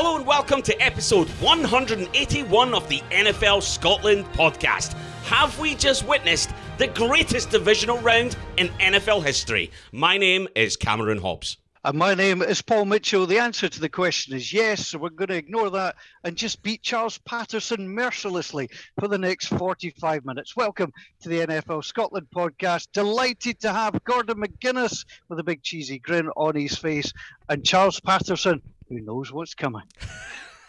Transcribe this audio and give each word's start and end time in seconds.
Hello 0.00 0.14
and 0.14 0.24
welcome 0.24 0.62
to 0.62 0.80
episode 0.80 1.28
181 1.40 2.72
of 2.72 2.88
the 2.88 3.00
NFL 3.10 3.60
Scotland 3.64 4.26
podcast. 4.26 4.92
Have 5.24 5.58
we 5.58 5.74
just 5.74 6.06
witnessed 6.06 6.50
the 6.78 6.86
greatest 6.86 7.50
divisional 7.50 7.98
round 7.98 8.36
in 8.58 8.68
NFL 8.78 9.24
history? 9.24 9.72
My 9.90 10.16
name 10.16 10.46
is 10.54 10.76
Cameron 10.76 11.18
Hobbs. 11.18 11.56
And 11.84 11.98
my 11.98 12.14
name 12.14 12.42
is 12.42 12.62
Paul 12.62 12.84
Mitchell. 12.84 13.26
The 13.26 13.40
answer 13.40 13.68
to 13.68 13.80
the 13.80 13.88
question 13.88 14.36
is 14.36 14.52
yes. 14.52 14.86
So 14.86 14.98
we're 14.98 15.08
going 15.10 15.30
to 15.30 15.34
ignore 15.34 15.68
that 15.70 15.96
and 16.22 16.36
just 16.36 16.62
beat 16.62 16.82
Charles 16.82 17.18
Patterson 17.18 17.88
mercilessly 17.88 18.70
for 19.00 19.08
the 19.08 19.18
next 19.18 19.46
45 19.46 20.24
minutes. 20.24 20.54
Welcome 20.54 20.92
to 21.22 21.28
the 21.28 21.40
NFL 21.40 21.84
Scotland 21.84 22.28
podcast. 22.32 22.86
Delighted 22.92 23.58
to 23.62 23.72
have 23.72 24.04
Gordon 24.04 24.36
McGuinness 24.36 25.04
with 25.28 25.40
a 25.40 25.44
big 25.44 25.64
cheesy 25.64 25.98
grin 25.98 26.28
on 26.36 26.54
his 26.54 26.78
face 26.78 27.12
and 27.48 27.64
Charles 27.64 27.98
Patterson, 27.98 28.62
who 28.88 29.00
knows 29.00 29.32
what's 29.32 29.54
coming. 29.54 29.84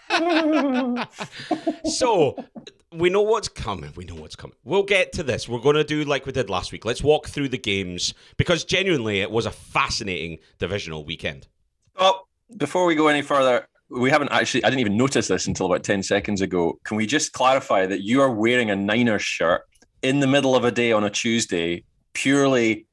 so 1.86 2.36
we 2.91 3.10
know 3.10 3.22
what's 3.22 3.48
coming. 3.48 3.91
We 3.96 4.05
know 4.05 4.16
what's 4.16 4.36
coming. 4.36 4.55
We'll 4.64 4.84
get 4.84 5.14
to 5.14 5.23
this. 5.23 5.48
We're 5.48 5.60
going 5.60 5.76
to 5.76 5.84
do 5.84 6.04
like 6.04 6.26
we 6.26 6.32
did 6.32 6.50
last 6.50 6.72
week. 6.72 6.86
Let's 6.86 7.04
walk 7.04 7.27
through 7.27 7.50
the 7.50 7.58
games 7.58 8.13
because 8.38 8.63
genuinely 8.63 9.22
it 9.22 9.32
was 9.32 9.46
a 9.46 9.52
fascinating 9.52 10.40
divisional 10.58 11.05
weekend. 11.05 11.48
Oh, 11.96 12.22
before 12.58 12.86
we 12.86 12.96
go 12.96 13.08
any 13.08 13.22
further, 13.22 13.68
we 13.90 14.10
haven't 14.10 14.32
actually, 14.32 14.63
I 14.63 14.70
didn't 14.70 14.82
even 14.82 14.98
notice 14.98 15.27
this 15.27 15.48
until 15.48 15.66
about 15.68 15.84
10 15.84 16.04
seconds 16.04 16.41
ago. 16.41 16.80
Can 16.84 16.98
we 16.98 17.05
just 17.05 17.34
clarify 17.34 17.86
that 17.86 18.02
you 18.02 18.22
are 18.22 18.32
wearing 18.32 18.72
a 18.72 18.76
Niners 18.76 19.24
shirt 19.24 19.62
in 20.02 20.20
the 20.20 20.27
middle 20.27 20.55
of 20.55 20.63
a 20.63 20.72
day 20.72 20.91
on 20.91 21.04
a 21.04 21.10
Tuesday 21.10 21.84
purely 22.13 22.88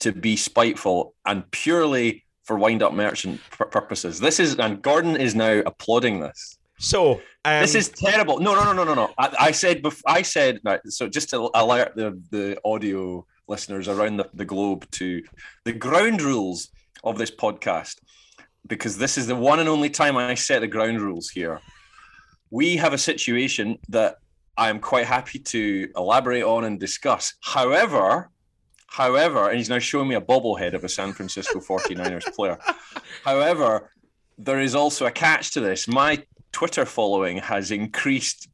to 0.00 0.12
be 0.12 0.36
spiteful 0.36 1.14
and 1.24 1.50
purely 1.50 2.24
for 2.46 2.56
wind 2.56 2.82
up 2.82 2.94
merchant 2.94 3.40
purposes? 3.50 4.18
This 4.18 4.40
is, 4.40 4.56
and 4.56 4.80
Gordon 4.80 5.16
is 5.16 5.34
now 5.34 5.62
applauding 5.66 6.20
this. 6.20 6.58
So 6.78 7.20
um, 7.44 7.60
this 7.60 7.74
is 7.74 7.88
terrible. 7.88 8.38
No, 8.38 8.54
no, 8.54 8.64
no, 8.64 8.72
no, 8.72 8.84
no, 8.84 8.94
no. 8.94 9.10
I, 9.18 9.34
I 9.38 9.50
said, 9.50 9.82
bef- 9.82 10.02
I 10.06 10.22
said, 10.22 10.60
so 10.86 11.08
just 11.08 11.30
to 11.30 11.50
alert 11.54 11.96
the, 11.96 12.20
the 12.30 12.58
audio 12.64 13.26
listeners 13.48 13.88
around 13.88 14.18
the, 14.18 14.28
the 14.34 14.44
globe 14.44 14.90
to 14.92 15.22
the 15.64 15.72
ground 15.72 16.20
rules 16.22 16.68
of 17.04 17.18
this 17.18 17.30
podcast, 17.30 17.96
because 18.66 18.98
this 18.98 19.16
is 19.16 19.26
the 19.26 19.36
one 19.36 19.60
and 19.60 19.68
only 19.68 19.90
time 19.90 20.16
I 20.16 20.34
set 20.34 20.60
the 20.60 20.66
ground 20.66 21.00
rules 21.00 21.30
here. 21.30 21.60
We 22.50 22.76
have 22.76 22.92
a 22.92 22.98
situation 22.98 23.78
that 23.88 24.16
I 24.56 24.68
am 24.68 24.80
quite 24.80 25.06
happy 25.06 25.38
to 25.38 25.88
elaborate 25.96 26.44
on 26.44 26.64
and 26.64 26.80
discuss. 26.80 27.34
However, 27.42 28.30
however, 28.86 29.48
and 29.48 29.58
he's 29.58 29.68
now 29.68 29.78
showing 29.78 30.08
me 30.08 30.14
a 30.14 30.20
bobblehead 30.20 30.74
of 30.74 30.84
a 30.84 30.88
San 30.88 31.12
Francisco 31.12 31.60
49ers 31.60 32.34
player. 32.34 32.58
However, 33.24 33.90
there 34.38 34.60
is 34.60 34.74
also 34.74 35.06
a 35.06 35.10
catch 35.10 35.52
to 35.52 35.60
this. 35.60 35.88
My 35.88 36.22
Twitter 36.52 36.84
following 36.84 37.38
has 37.38 37.70
increased 37.70 38.48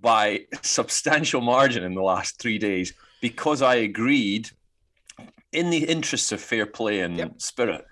by 0.00 0.46
substantial 0.62 1.40
margin 1.40 1.84
in 1.84 1.94
the 1.94 2.02
last 2.02 2.40
three 2.40 2.58
days 2.58 2.92
because 3.20 3.62
I 3.62 3.76
agreed, 3.76 4.50
in 5.52 5.70
the 5.70 5.84
interests 5.84 6.32
of 6.32 6.40
fair 6.40 6.66
play 6.66 7.00
and 7.00 7.16
yep. 7.16 7.40
spirit, 7.40 7.84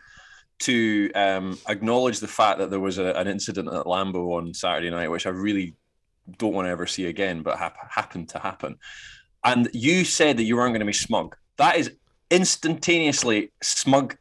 to 0.61 1.11
um, 1.15 1.59
acknowledge 1.69 2.21
the 2.21 2.29
fact 2.29 2.59
that 2.59 2.71
there 2.71 2.81
was 2.81 2.99
a, 2.99 3.13
an 3.15 3.27
incident 3.27 3.69
at 3.69 3.87
Lambeau 3.87 4.37
on 4.39 4.55
Saturday 4.55 4.91
night, 4.91 5.11
which 5.11 5.27
I 5.27 5.31
really 5.31 5.75
don't 6.39 6.55
want 6.55 6.67
to 6.67 6.71
ever 6.71 6.87
see 6.87 7.07
again, 7.07 7.43
but 7.43 7.59
ha- 7.59 7.73
happened 7.91 8.29
to 8.31 8.39
happen. 8.39 8.77
And 9.45 9.69
you 9.73 10.05
said 10.05 10.37
that 10.37 10.45
you 10.45 10.57
weren't 10.57 10.73
going 10.73 10.81
to 10.81 10.87
be 10.87 10.93
smug. 10.93 11.37
That 11.63 11.77
is 11.77 11.93
instantaneously 12.31 13.53
smug. 13.63 14.17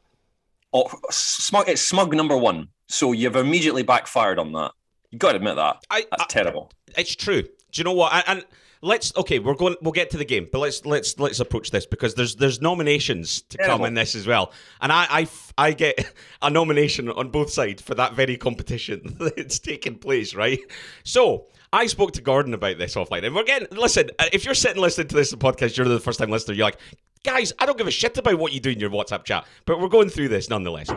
Oh, 0.74 0.92
smug. 1.10 1.68
It's 1.70 1.82
smug 1.82 2.14
number 2.16 2.38
one. 2.38 2.68
So 2.88 3.14
you've 3.14 3.36
immediately 3.36 3.84
backfired 3.84 4.38
on 4.38 4.52
that. 4.54 4.72
You've 5.10 5.20
got 5.20 5.32
to 5.32 5.38
admit 5.38 5.56
that. 5.56 5.78
I, 5.90 6.06
That's 6.12 6.24
I, 6.24 6.26
terrible. 6.28 6.72
It's 6.98 7.16
true. 7.16 7.42
Do 7.42 7.50
you 7.74 7.84
know 7.84 7.94
what? 7.94 8.24
And, 8.28 8.46
let's 8.82 9.16
okay, 9.16 9.40
we're 9.40 9.56
going. 9.56 9.76
We'll 9.82 9.92
get 9.92 10.10
to 10.12 10.18
the 10.18 10.26
game, 10.26 10.50
but 10.52 10.60
let's 10.60 10.86
let's 10.86 11.18
let's 11.20 11.40
approach 11.40 11.72
this 11.72 11.86
because 11.86 12.16
there's 12.16 12.36
there's 12.36 12.62
nominations 12.62 13.42
to 13.44 13.58
terrible. 13.58 13.78
come 13.78 13.86
in 13.88 13.94
this 13.94 14.16
as 14.16 14.28
well, 14.28 14.52
and 14.82 14.92
I, 14.92 15.08
I 15.10 15.28
I 15.58 15.74
get 15.74 16.14
a 16.42 16.50
nomination 16.50 17.10
on 17.10 17.30
both 17.30 17.52
sides 17.52 17.82
for 17.82 17.96
that 17.96 18.14
very 18.14 18.38
competition 18.38 19.16
that's 19.36 19.60
taking 19.60 19.98
place, 19.98 20.36
right? 20.36 20.60
So. 21.04 21.48
I 21.74 21.86
spoke 21.86 22.12
to 22.12 22.22
Gordon 22.22 22.54
about 22.54 22.80
this 22.80 22.96
offline, 22.96 23.26
and 23.26 23.34
we're 23.34 23.46
getting. 23.46 23.70
Listen, 23.72 24.10
uh, 24.20 24.26
if 24.34 24.44
you're 24.44 24.54
sitting 24.54 24.82
listening 24.82 25.08
to 25.08 25.16
this 25.16 25.34
podcast, 25.36 25.78
you're 25.78 25.88
the 25.88 26.02
first 26.02 26.20
time 26.20 26.30
listener. 26.30 26.54
You're 26.54 26.66
like, 26.66 26.78
guys, 27.24 27.54
I 27.60 27.66
don't 27.66 27.78
give 27.78 27.88
a 27.88 27.92
shit 27.92 28.18
about 28.18 28.38
what 28.40 28.54
you 28.54 28.60
do 28.60 28.72
in 28.72 28.80
your 28.80 28.90
WhatsApp 28.90 29.24
chat, 29.24 29.46
but 29.66 29.80
we're 29.80 29.90
going 29.90 30.10
through 30.10 30.30
this 30.30 30.50
nonetheless. 30.50 30.90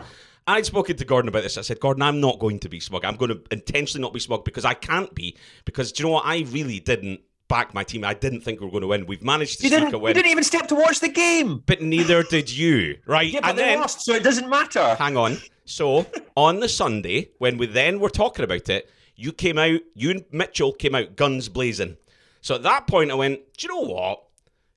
I'd 0.47 0.65
spoken 0.65 0.95
to 0.97 1.05
Gordon 1.05 1.29
about 1.29 1.43
this. 1.43 1.57
I 1.57 1.61
said, 1.61 1.79
Gordon, 1.79 2.03
I'm 2.03 2.21
not 2.21 2.39
going 2.39 2.59
to 2.59 2.69
be 2.69 2.79
smug. 2.79 3.03
I'm 3.03 3.15
going 3.15 3.31
to 3.31 3.41
intentionally 3.51 4.01
not 4.01 4.13
be 4.13 4.19
smug 4.19 4.45
because 4.45 4.63
I 4.63 4.75
can't 4.75 5.13
be. 5.15 5.35
Because 5.65 5.91
do 5.91 6.03
you 6.03 6.09
know 6.09 6.13
what? 6.13 6.25
I 6.25 6.45
really 6.49 6.79
didn't 6.79 7.21
back 7.47 7.73
my 7.73 7.83
team. 7.83 8.03
I 8.03 8.13
didn't 8.13 8.41
think 8.41 8.59
we 8.59 8.65
were 8.65 8.71
going 8.71 8.81
to 8.81 8.87
win. 8.87 9.05
We've 9.07 9.23
managed 9.23 9.59
to 9.61 9.67
you 9.67 9.77
sneak 9.77 9.93
a 9.93 9.97
win. 9.97 10.15
You 10.15 10.21
didn't 10.21 10.31
even 10.31 10.43
step 10.43 10.67
to 10.67 10.75
watch 10.75 10.99
the 10.99 11.09
game. 11.09 11.63
But 11.65 11.81
neither 11.81 12.21
did 12.23 12.51
you, 12.51 12.97
right? 13.07 13.27
Yeah, 13.27 13.41
but 13.41 13.51
and 13.51 13.57
they 13.57 13.63
then, 13.63 13.79
lost, 13.79 14.01
so 14.01 14.13
it 14.13 14.23
doesn't 14.23 14.49
matter. 14.49 14.95
Hang 14.95 15.17
on. 15.17 15.37
So 15.65 16.05
on 16.35 16.59
the 16.59 16.69
Sunday, 16.69 17.29
when 17.39 17.57
we 17.57 17.65
then 17.65 17.99
were 17.99 18.09
talking 18.09 18.45
about 18.45 18.69
it, 18.69 18.89
you 19.15 19.31
came 19.31 19.57
out, 19.57 19.79
you 19.95 20.11
and 20.11 20.25
Mitchell 20.31 20.73
came 20.73 20.93
out 20.93 21.15
guns 21.15 21.49
blazing. 21.49 21.97
So 22.41 22.55
at 22.55 22.63
that 22.63 22.85
point, 22.85 23.09
I 23.09 23.15
went, 23.15 23.39
do 23.57 23.67
you 23.67 23.73
know 23.73 23.91
what? 23.91 24.23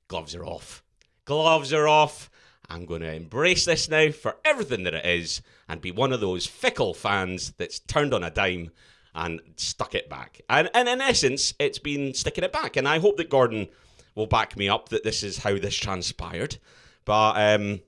Gloves 0.08 0.34
are 0.34 0.46
off. 0.46 0.82
Gloves 1.28 1.74
are 1.74 1.86
off. 1.86 2.30
I'm 2.70 2.86
going 2.86 3.02
to 3.02 3.12
embrace 3.12 3.66
this 3.66 3.86
now 3.86 4.10
for 4.12 4.36
everything 4.46 4.84
that 4.84 4.94
it 4.94 5.04
is 5.04 5.42
and 5.68 5.78
be 5.78 5.92
one 5.92 6.10
of 6.10 6.20
those 6.20 6.46
fickle 6.46 6.94
fans 6.94 7.52
that's 7.58 7.80
turned 7.80 8.14
on 8.14 8.24
a 8.24 8.30
dime 8.30 8.70
and 9.14 9.38
stuck 9.56 9.94
it 9.94 10.08
back. 10.08 10.40
And, 10.48 10.70
and 10.72 10.88
in 10.88 11.02
essence, 11.02 11.52
it's 11.58 11.78
been 11.78 12.14
sticking 12.14 12.44
it 12.44 12.52
back. 12.52 12.76
And 12.76 12.88
I 12.88 12.98
hope 12.98 13.18
that 13.18 13.28
Gordon 13.28 13.68
will 14.14 14.26
back 14.26 14.56
me 14.56 14.70
up 14.70 14.88
that 14.88 15.04
this 15.04 15.22
is 15.22 15.36
how 15.36 15.58
this 15.58 15.76
transpired. 15.76 16.56
But 17.04 17.36
um, 17.36 17.80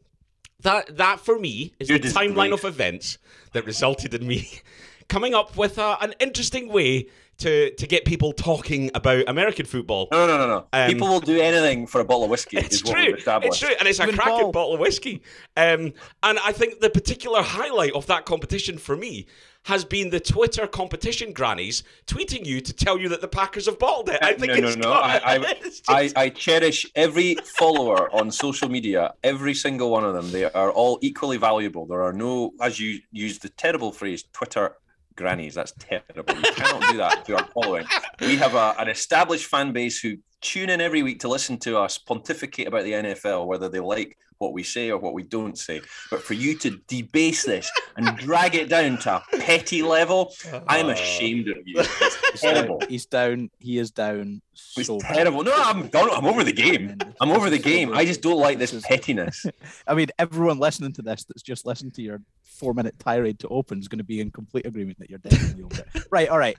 that 0.60 0.98
that 0.98 1.20
for 1.20 1.38
me 1.38 1.72
is 1.78 1.88
You're 1.88 1.98
the 1.98 2.08
timeline 2.08 2.52
of 2.52 2.66
events 2.66 3.16
that 3.52 3.64
resulted 3.64 4.12
in 4.12 4.26
me 4.26 4.60
coming 5.08 5.32
up 5.32 5.56
with 5.56 5.78
a, 5.78 5.96
an 6.02 6.14
interesting 6.20 6.68
way 6.68 7.08
to 7.40 7.74
to 7.74 7.86
get 7.86 8.04
people 8.04 8.32
talking 8.32 8.90
about 8.94 9.24
American 9.28 9.66
football. 9.66 10.08
No, 10.12 10.26
no, 10.26 10.38
no, 10.38 10.46
no. 10.46 10.66
Um, 10.72 10.90
people 10.90 11.08
will 11.08 11.20
do 11.20 11.40
anything 11.40 11.86
for 11.86 12.00
a 12.00 12.04
bottle 12.04 12.24
of 12.24 12.30
whiskey. 12.30 12.58
It's 12.58 12.80
true. 12.80 13.14
It's 13.16 13.58
true, 13.58 13.74
and 13.78 13.88
it's 13.88 13.98
a 13.98 14.12
cracking 14.12 14.52
bottle 14.52 14.74
of 14.74 14.80
whiskey. 14.80 15.22
Um, 15.56 15.92
and 16.22 16.38
I 16.38 16.52
think 16.52 16.80
the 16.80 16.90
particular 16.90 17.42
highlight 17.42 17.92
of 17.92 18.06
that 18.06 18.24
competition 18.24 18.78
for 18.78 18.96
me 18.96 19.26
has 19.64 19.84
been 19.84 20.10
the 20.10 20.20
Twitter 20.20 20.66
competition 20.66 21.32
grannies 21.32 21.82
tweeting 22.06 22.46
you 22.46 22.60
to 22.60 22.72
tell 22.72 22.98
you 22.98 23.08
that 23.10 23.20
the 23.20 23.28
Packers 23.28 23.66
have 23.66 23.78
bottled 23.78 24.08
it. 24.08 24.18
I 24.22 24.32
think 24.32 24.58
no, 24.58 24.68
it's 24.68 24.76
no, 24.76 24.88
no. 24.88 24.92
I, 24.94 25.20
I, 25.22 25.38
just... 25.62 25.90
I, 25.90 26.10
I, 26.16 26.28
cherish 26.30 26.86
every 26.94 27.34
follower 27.44 28.14
on 28.14 28.30
social 28.30 28.70
media, 28.70 29.12
every 29.22 29.54
single 29.54 29.90
one 29.90 30.04
of 30.04 30.14
them. 30.14 30.30
They 30.30 30.44
are 30.44 30.70
all 30.70 30.98
equally 31.02 31.36
valuable. 31.36 31.84
There 31.84 32.02
are 32.02 32.12
no, 32.12 32.52
as 32.60 32.80
you 32.80 33.00
use 33.12 33.38
the 33.38 33.50
terrible 33.50 33.92
phrase, 33.92 34.24
Twitter 34.32 34.76
grannies. 35.16 35.54
That's 35.54 35.72
terrible. 35.78 36.34
You 36.34 36.52
cannot 36.54 36.90
do 36.90 36.96
that 36.98 37.24
to 37.26 37.36
our 37.36 37.46
following. 37.54 37.86
We 38.20 38.36
have 38.36 38.54
a, 38.54 38.74
an 38.78 38.88
established 38.88 39.46
fan 39.46 39.72
base 39.72 40.00
who 40.00 40.16
tune 40.40 40.70
in 40.70 40.80
every 40.80 41.02
week 41.02 41.20
to 41.20 41.28
listen 41.28 41.58
to 41.58 41.78
us 41.78 41.98
pontificate 41.98 42.68
about 42.68 42.84
the 42.84 42.92
NFL, 42.92 43.46
whether 43.46 43.68
they 43.68 43.80
like 43.80 44.16
what 44.40 44.54
we 44.54 44.62
say 44.62 44.90
or 44.90 44.98
what 44.98 45.12
we 45.12 45.22
don't 45.22 45.56
say. 45.56 45.82
But 46.10 46.22
for 46.22 46.34
you 46.34 46.56
to 46.58 46.80
debase 46.88 47.44
this 47.44 47.70
and 47.96 48.16
drag 48.16 48.54
it 48.54 48.70
down 48.70 48.98
to 49.00 49.16
a 49.16 49.38
petty 49.38 49.82
level, 49.82 50.32
I'm 50.66 50.86
uh, 50.86 50.92
ashamed 50.92 51.48
of 51.48 51.58
you. 51.66 51.74
It's 51.78 52.40
terrible. 52.40 52.82
He's 52.88 53.04
down. 53.04 53.50
He 53.58 53.78
is 53.78 53.90
down. 53.90 54.40
He's 54.74 54.86
so 54.86 54.98
terrible. 54.98 55.44
No, 55.44 55.52
I'm 55.54 55.88
done. 55.88 56.08
I'm 56.10 56.24
over 56.24 56.42
the 56.42 56.54
game. 56.54 56.96
I'm 57.20 57.30
over 57.30 57.50
the 57.50 57.58
game. 57.58 57.92
I 57.92 58.06
just 58.06 58.22
don't 58.22 58.40
like 58.40 58.58
this 58.58 58.74
pettiness. 58.86 59.44
I 59.86 59.94
mean, 59.94 60.08
everyone 60.18 60.58
listening 60.58 60.94
to 60.94 61.02
this 61.02 61.24
that's 61.24 61.42
just 61.42 61.66
listened 61.66 61.94
to 61.94 62.02
your 62.02 62.22
four 62.42 62.72
minute 62.72 62.98
tirade 62.98 63.38
to 63.40 63.48
open 63.48 63.78
is 63.78 63.88
going 63.88 63.98
to 63.98 64.04
be 64.04 64.20
in 64.20 64.30
complete 64.30 64.64
agreement 64.64 64.98
that 65.00 65.10
you're 65.10 65.18
definitely 65.18 65.64
over 65.64 65.82
it. 65.94 66.04
Right. 66.10 66.28
All 66.30 66.38
right 66.38 66.56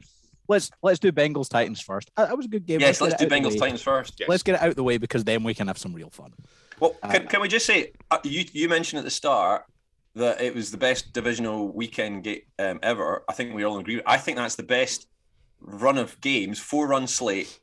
let's 0.51 0.69
let's 0.83 0.99
do 0.99 1.11
Bengals 1.11 1.49
Titans 1.49 1.81
first. 1.81 2.11
That 2.17 2.35
was 2.37 2.45
a 2.45 2.49
good 2.49 2.65
game. 2.65 2.79
Yes, 2.79 3.01
let's, 3.01 3.13
let's 3.13 3.23
do 3.23 3.29
Bengals 3.29 3.57
Titans 3.57 3.81
first. 3.81 4.19
Yes. 4.19 4.29
Let's 4.29 4.43
get 4.43 4.55
it 4.55 4.61
out 4.61 4.69
of 4.69 4.75
the 4.75 4.83
way 4.83 4.97
because 4.97 5.23
then 5.23 5.43
we 5.43 5.53
can 5.53 5.67
have 5.67 5.77
some 5.77 5.93
real 5.93 6.09
fun. 6.09 6.33
Well, 6.79 6.95
uh, 7.01 7.09
can, 7.09 7.27
can 7.27 7.41
we 7.41 7.47
just 7.47 7.65
say 7.65 7.93
uh, 8.11 8.19
you 8.23 8.45
you 8.51 8.69
mentioned 8.69 8.99
at 8.99 9.05
the 9.05 9.11
start 9.11 9.63
that 10.15 10.41
it 10.41 10.53
was 10.53 10.71
the 10.71 10.77
best 10.77 11.13
divisional 11.13 11.69
weekend 11.69 12.23
game 12.23 12.41
um, 12.59 12.79
ever. 12.83 13.23
I 13.29 13.33
think 13.33 13.55
we 13.55 13.63
all 13.63 13.79
agree. 13.79 14.01
I 14.05 14.17
think 14.17 14.37
that's 14.37 14.55
the 14.55 14.63
best 14.63 15.07
run 15.61 15.97
of 15.97 16.19
games, 16.19 16.59
four 16.59 16.87
run 16.87 17.07
slate 17.07 17.59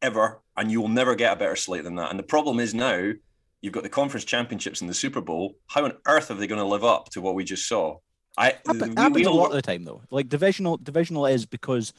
ever, 0.00 0.40
and 0.56 0.70
you 0.70 0.80
will 0.80 0.88
never 0.88 1.14
get 1.14 1.32
a 1.32 1.36
better 1.36 1.56
slate 1.56 1.84
than 1.84 1.96
that. 1.96 2.10
And 2.10 2.18
the 2.18 2.24
problem 2.24 2.60
is 2.60 2.72
now 2.72 3.12
you've 3.60 3.72
got 3.72 3.82
the 3.82 3.88
conference 3.88 4.24
championships 4.24 4.80
and 4.80 4.88
the 4.88 4.94
Super 4.94 5.20
Bowl. 5.20 5.56
How 5.66 5.84
on 5.84 5.94
earth 6.06 6.30
are 6.30 6.34
they 6.34 6.46
going 6.46 6.60
to 6.60 6.66
live 6.66 6.84
up 6.84 7.10
to 7.10 7.20
what 7.20 7.34
we 7.34 7.44
just 7.44 7.66
saw? 7.66 7.98
I 8.36 8.56
happens 8.66 9.14
we, 9.14 9.24
a 9.24 9.30
lot 9.30 9.46
of 9.46 9.52
the 9.52 9.62
time 9.62 9.84
though. 9.84 10.02
Like 10.10 10.28
divisional, 10.28 10.78
divisional 10.78 11.26
is 11.26 11.44
because 11.44 11.92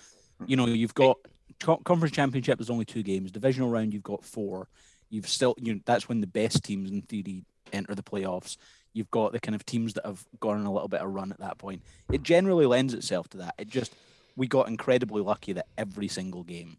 you 0.47 0.55
know 0.55 0.65
you've 0.65 0.93
got 0.93 1.17
conference 1.59 2.13
championship. 2.13 2.57
There's 2.57 2.69
only 2.69 2.85
two 2.85 3.03
games. 3.03 3.31
Divisional 3.31 3.69
round, 3.69 3.93
you've 3.93 4.03
got 4.03 4.23
four. 4.23 4.67
You've 5.09 5.27
still 5.27 5.55
you 5.57 5.75
know 5.75 5.79
that's 5.85 6.09
when 6.09 6.21
the 6.21 6.27
best 6.27 6.63
teams 6.63 6.91
in 6.91 7.01
theory 7.03 7.43
enter 7.71 7.95
the 7.95 8.03
playoffs. 8.03 8.57
You've 8.93 9.09
got 9.11 9.31
the 9.31 9.39
kind 9.39 9.55
of 9.55 9.65
teams 9.65 9.93
that 9.93 10.05
have 10.05 10.23
gone 10.39 10.59
on 10.59 10.65
a 10.65 10.71
little 10.71 10.87
bit 10.87 11.01
of 11.01 11.11
run 11.11 11.31
at 11.31 11.39
that 11.39 11.57
point. 11.57 11.81
It 12.11 12.21
generally 12.21 12.65
lends 12.65 12.93
itself 12.93 13.27
to 13.29 13.37
that. 13.37 13.55
It 13.57 13.69
just 13.69 13.93
we 14.35 14.47
got 14.47 14.67
incredibly 14.67 15.21
lucky 15.21 15.53
that 15.53 15.67
every 15.77 16.07
single 16.07 16.43
game. 16.43 16.77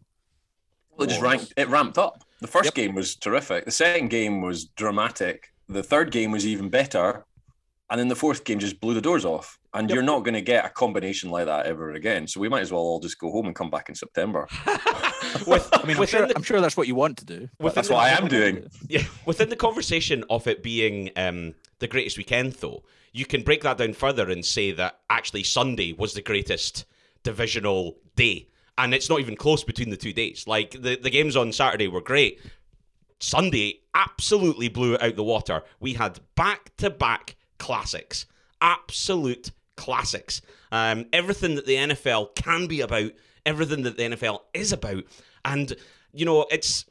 Well, 0.97 1.05
it 1.07 1.09
just 1.09 1.21
ranked, 1.21 1.53
it 1.57 1.67
ramped 1.67 1.97
up. 1.97 2.23
The 2.39 2.47
first 2.47 2.65
Yep. 2.67 2.73
game 2.75 2.95
was 2.95 3.15
terrific. 3.15 3.65
The 3.65 3.71
second 3.71 4.09
game 4.09 4.41
was 4.41 4.65
dramatic. 4.65 5.51
The 5.67 5.83
third 5.83 6.11
game 6.11 6.31
was 6.31 6.45
even 6.45 6.69
better. 6.69 7.25
And 7.89 7.99
then 7.99 8.07
the 8.07 8.15
fourth 8.15 8.43
game 8.45 8.59
just 8.59 8.79
blew 8.79 8.93
the 8.93 9.01
doors 9.01 9.25
off. 9.25 9.59
And 9.75 9.89
Yep. 9.89 9.93
you're 9.95 10.03
not 10.03 10.23
going 10.23 10.33
to 10.35 10.41
get 10.41 10.65
a 10.65 10.69
combination 10.69 11.29
like 11.29 11.45
that 11.45 11.65
ever 11.67 11.91
again. 11.91 12.27
So 12.27 12.39
we 12.39 12.49
might 12.49 12.61
as 12.61 12.71
well 12.71 12.81
all 12.81 12.99
just 12.99 13.19
go 13.19 13.29
home 13.31 13.45
and 13.45 13.55
come 13.55 13.69
back 13.69 13.89
in 13.89 13.95
September. 13.95 14.47
With, 15.45 15.67
I 15.73 15.85
mean, 15.85 15.97
I'm 15.97 16.05
sure, 16.05 16.27
the 16.27 16.33
I'm 16.35 16.43
sure 16.43 16.61
that's 16.61 16.77
what 16.77 16.87
you 16.87 16.95
want 16.95 17.17
to 17.17 17.25
do. 17.25 17.49
That's 17.59 17.89
the- 17.89 17.93
what 17.93 18.03
I 18.03 18.09
am 18.09 18.27
doing. 18.29 18.67
Yeah, 18.87 19.03
within 19.25 19.49
the 19.49 19.55
conversation 19.55 20.23
of 20.29 20.47
it 20.47 20.63
being 20.63 21.11
um, 21.17 21.53
the 21.79 21.87
greatest 21.87 22.17
weekend, 22.17 22.53
though, 22.53 22.83
you 23.11 23.25
can 23.25 23.43
break 23.43 23.61
that 23.63 23.77
down 23.77 23.93
further 23.93 24.29
and 24.29 24.43
say 24.45 24.71
that 24.71 24.99
actually 25.09 25.43
Sunday 25.43 25.93
was 25.93 26.13
the 26.13 26.21
greatest 26.21 26.85
divisional 27.23 27.97
day. 28.15 28.47
And 28.77 28.93
it's 28.93 29.09
not 29.09 29.19
even 29.19 29.35
close 29.35 29.63
between 29.63 29.89
the 29.89 29.97
two 29.97 30.13
days. 30.13 30.45
Like, 30.47 30.71
the, 30.71 30.95
the 30.97 31.09
games 31.09 31.35
on 31.35 31.51
Saturday 31.51 31.87
were 31.87 32.01
great. 32.01 32.39
Sunday 33.19 33.79
absolutely 33.93 34.67
blew 34.69 34.93
it 34.95 35.01
out 35.03 35.15
the 35.15 35.23
water. 35.23 35.63
We 35.79 35.93
had 35.93 36.19
back 36.35 36.75
to 36.77 36.89
back 36.89 37.35
classics, 37.57 38.25
absolute 38.61 39.51
classics. 39.75 40.41
Um, 40.71 41.05
everything 41.13 41.55
that 41.55 41.65
the 41.65 41.75
NFL 41.75 42.35
can 42.35 42.67
be 42.67 42.81
about, 42.81 43.11
everything 43.45 43.83
that 43.83 43.97
the 43.97 44.03
NFL 44.03 44.39
is 44.53 44.71
about. 44.71 45.03
And, 45.43 45.75
you 46.13 46.25
know, 46.25 46.45
it's 46.51 46.85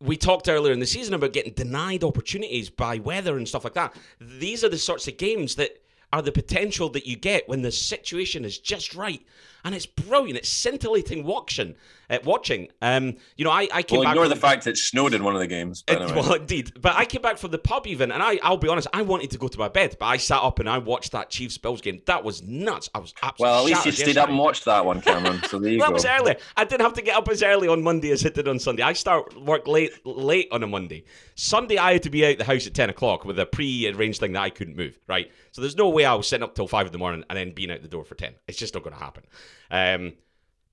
we 0.00 0.16
talked 0.16 0.48
earlier 0.48 0.72
in 0.72 0.80
the 0.80 0.86
season 0.86 1.14
about 1.14 1.32
getting 1.32 1.52
denied 1.52 2.02
opportunities 2.02 2.70
by 2.70 2.98
weather 2.98 3.36
and 3.36 3.46
stuff 3.46 3.64
like 3.64 3.74
that. 3.74 3.94
These 4.20 4.64
are 4.64 4.68
the 4.68 4.78
sorts 4.78 5.06
of 5.08 5.18
games 5.18 5.56
that 5.56 5.82
are 6.12 6.22
the 6.22 6.32
potential 6.32 6.88
that 6.90 7.06
you 7.06 7.16
get 7.16 7.48
when 7.48 7.62
the 7.62 7.70
situation 7.70 8.44
is 8.44 8.58
just 8.58 8.94
right. 8.94 9.22
And 9.64 9.74
it's 9.74 9.86
brilliant. 9.86 10.38
It's 10.38 10.48
scintillating 10.48 11.24
watching. 11.24 11.74
Uh, 12.10 12.18
watching. 12.24 12.66
Um, 12.82 13.16
you 13.36 13.44
know, 13.44 13.52
I, 13.52 13.68
I 13.72 13.82
came 13.82 13.98
Well, 14.00 14.04
back 14.06 14.12
ignore 14.14 14.24
from- 14.24 14.30
the 14.30 14.36
fact 14.40 14.66
it 14.66 14.76
snowed 14.76 15.14
in 15.14 15.22
one 15.22 15.34
of 15.34 15.40
the 15.40 15.46
games. 15.46 15.84
it- 15.86 16.00
anyway. 16.00 16.12
well, 16.16 16.34
indeed. 16.34 16.72
But 16.80 16.96
I 16.96 17.04
came 17.04 17.22
back 17.22 17.38
from 17.38 17.52
the 17.52 17.58
pub 17.58 17.86
even, 17.86 18.10
and 18.10 18.20
I, 18.20 18.40
I'll 18.42 18.56
be 18.56 18.66
honest, 18.68 18.88
I 18.92 19.02
wanted 19.02 19.30
to 19.30 19.38
go 19.38 19.46
to 19.46 19.58
my 19.58 19.68
bed, 19.68 19.96
but 20.00 20.06
I 20.06 20.16
sat 20.16 20.42
up 20.42 20.58
and 20.58 20.68
I 20.68 20.78
watched 20.78 21.12
that 21.12 21.30
Chiefs 21.30 21.56
Bills 21.56 21.80
game. 21.80 22.02
That 22.06 22.24
was 22.24 22.42
nuts. 22.42 22.90
I 22.94 22.98
was 22.98 23.14
absolutely 23.22 23.44
Well, 23.52 23.58
at 23.60 23.64
least 23.64 23.86
you 23.86 23.92
stayed 23.92 24.00
yesterday. 24.08 24.20
up 24.22 24.28
and 24.28 24.38
watched 24.38 24.64
that 24.64 24.84
one, 24.84 25.00
Cameron. 25.00 25.40
So 25.48 25.60
there 25.60 25.70
you 25.70 25.78
That 25.80 25.88
go. 25.88 25.94
was 25.94 26.04
early. 26.04 26.34
I 26.56 26.64
didn't 26.64 26.82
have 26.82 26.94
to 26.94 27.02
get 27.02 27.16
up 27.16 27.28
as 27.28 27.44
early 27.44 27.68
on 27.68 27.82
Monday 27.82 28.10
as 28.10 28.26
I 28.26 28.30
did 28.30 28.48
on 28.48 28.58
Sunday. 28.58 28.82
I 28.82 28.92
start 28.94 29.40
work 29.40 29.68
late 29.68 29.92
late 30.04 30.48
on 30.50 30.64
a 30.64 30.66
Monday. 30.66 31.04
Sunday 31.36 31.78
I 31.78 31.92
had 31.92 32.02
to 32.02 32.10
be 32.10 32.26
out 32.26 32.38
the 32.38 32.44
house 32.44 32.66
at 32.66 32.74
ten 32.74 32.90
o'clock 32.90 33.24
with 33.24 33.38
a 33.38 33.46
pre-arranged 33.46 34.18
thing 34.18 34.32
that 34.32 34.42
I 34.42 34.50
couldn't 34.50 34.76
move. 34.76 34.98
Right, 35.06 35.30
so 35.52 35.60
there's 35.60 35.76
no 35.76 35.88
way 35.88 36.04
I 36.04 36.14
was 36.14 36.26
sitting 36.26 36.42
up 36.42 36.56
till 36.56 36.66
five 36.66 36.86
in 36.86 36.92
the 36.92 36.98
morning 36.98 37.24
and 37.30 37.38
then 37.38 37.52
being 37.52 37.70
out 37.70 37.82
the 37.82 37.88
door 37.88 38.04
for 38.04 38.16
ten. 38.16 38.34
It's 38.48 38.58
just 38.58 38.74
not 38.74 38.82
going 38.82 38.96
to 38.96 39.00
happen. 39.02 39.22
Um, 39.70 40.14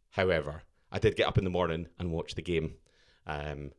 however, 0.09 0.63
I 0.91 0.99
did 0.99 1.15
get 1.15 1.27
up 1.27 1.37
in 1.37 1.43
the 1.43 1.49
morning 1.49 1.87
and 1.99 2.11
watch 2.11 2.35
the 2.35 2.41
game. 2.41 2.75
Um, 3.25 3.71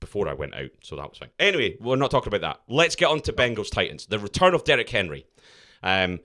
before 0.00 0.28
I 0.28 0.32
went 0.32 0.54
out, 0.54 0.70
so 0.82 0.96
that 0.96 1.08
was 1.08 1.18
fine. 1.18 1.30
Anyway, 1.38 1.76
we're 1.80 1.96
not 1.96 2.10
talking 2.10 2.32
about 2.32 2.40
that. 2.40 2.72
Let's 2.72 2.96
get 2.96 3.06
on 3.06 3.20
to 3.22 3.32
Bengals 3.32 3.70
Titans. 3.70 4.06
The 4.06 4.18
return 4.18 4.54
of 4.54 4.64
Derrick 4.64 4.88
Henry. 4.88 5.26
Um, 5.82 6.20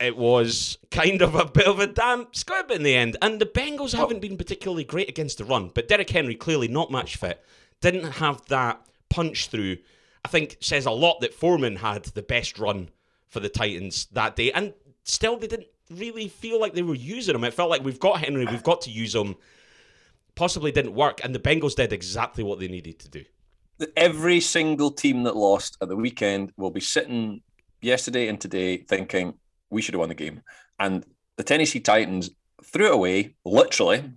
it 0.00 0.16
was 0.16 0.78
kind 0.90 1.20
of 1.22 1.34
a 1.34 1.44
bit 1.44 1.66
of 1.66 1.78
a 1.78 1.86
damn 1.86 2.26
squib 2.32 2.70
in 2.70 2.82
the 2.82 2.96
end. 2.96 3.16
And 3.20 3.40
the 3.40 3.46
Bengals 3.46 3.94
haven't 3.94 4.20
been 4.20 4.36
particularly 4.36 4.84
great 4.84 5.08
against 5.08 5.38
the 5.38 5.44
run, 5.44 5.70
but 5.74 5.88
Derrick 5.88 6.10
Henry 6.10 6.34
clearly 6.34 6.68
not 6.68 6.90
match 6.90 7.16
fit. 7.16 7.44
Didn't 7.80 8.12
have 8.12 8.44
that 8.46 8.84
punch 9.10 9.48
through. 9.48 9.76
I 10.24 10.28
think 10.28 10.56
says 10.60 10.86
a 10.86 10.90
lot 10.90 11.20
that 11.20 11.34
Foreman 11.34 11.76
had 11.76 12.04
the 12.04 12.22
best 12.22 12.58
run 12.58 12.90
for 13.28 13.40
the 13.40 13.48
Titans 13.48 14.06
that 14.12 14.36
day, 14.36 14.50
and 14.52 14.74
still 15.04 15.36
they 15.36 15.46
didn't 15.46 15.68
really 15.90 16.28
feel 16.28 16.60
like 16.60 16.74
they 16.74 16.82
were 16.82 16.94
using 16.94 17.34
him. 17.34 17.44
It 17.44 17.54
felt 17.54 17.70
like 17.70 17.84
we've 17.84 17.98
got 17.98 18.20
Henry, 18.20 18.46
we've 18.46 18.62
got 18.62 18.80
to 18.82 18.90
use 18.90 19.14
him. 19.14 19.36
Possibly 20.34 20.72
didn't 20.72 20.94
work, 20.94 21.20
and 21.24 21.34
the 21.34 21.38
Bengals 21.40 21.74
did 21.74 21.92
exactly 21.92 22.44
what 22.44 22.60
they 22.60 22.68
needed 22.68 22.98
to 23.00 23.08
do. 23.08 23.24
Every 23.96 24.40
single 24.40 24.90
team 24.90 25.24
that 25.24 25.36
lost 25.36 25.76
at 25.80 25.88
the 25.88 25.96
weekend 25.96 26.52
will 26.56 26.70
be 26.70 26.80
sitting 26.80 27.42
yesterday 27.82 28.28
and 28.28 28.40
today 28.40 28.78
thinking 28.78 29.34
we 29.70 29.82
should 29.82 29.94
have 29.94 30.00
won 30.00 30.10
the 30.10 30.14
game. 30.14 30.42
And 30.78 31.04
the 31.36 31.42
Tennessee 31.42 31.80
Titans 31.80 32.30
threw 32.64 32.86
it 32.86 32.94
away, 32.94 33.34
literally. 33.44 34.12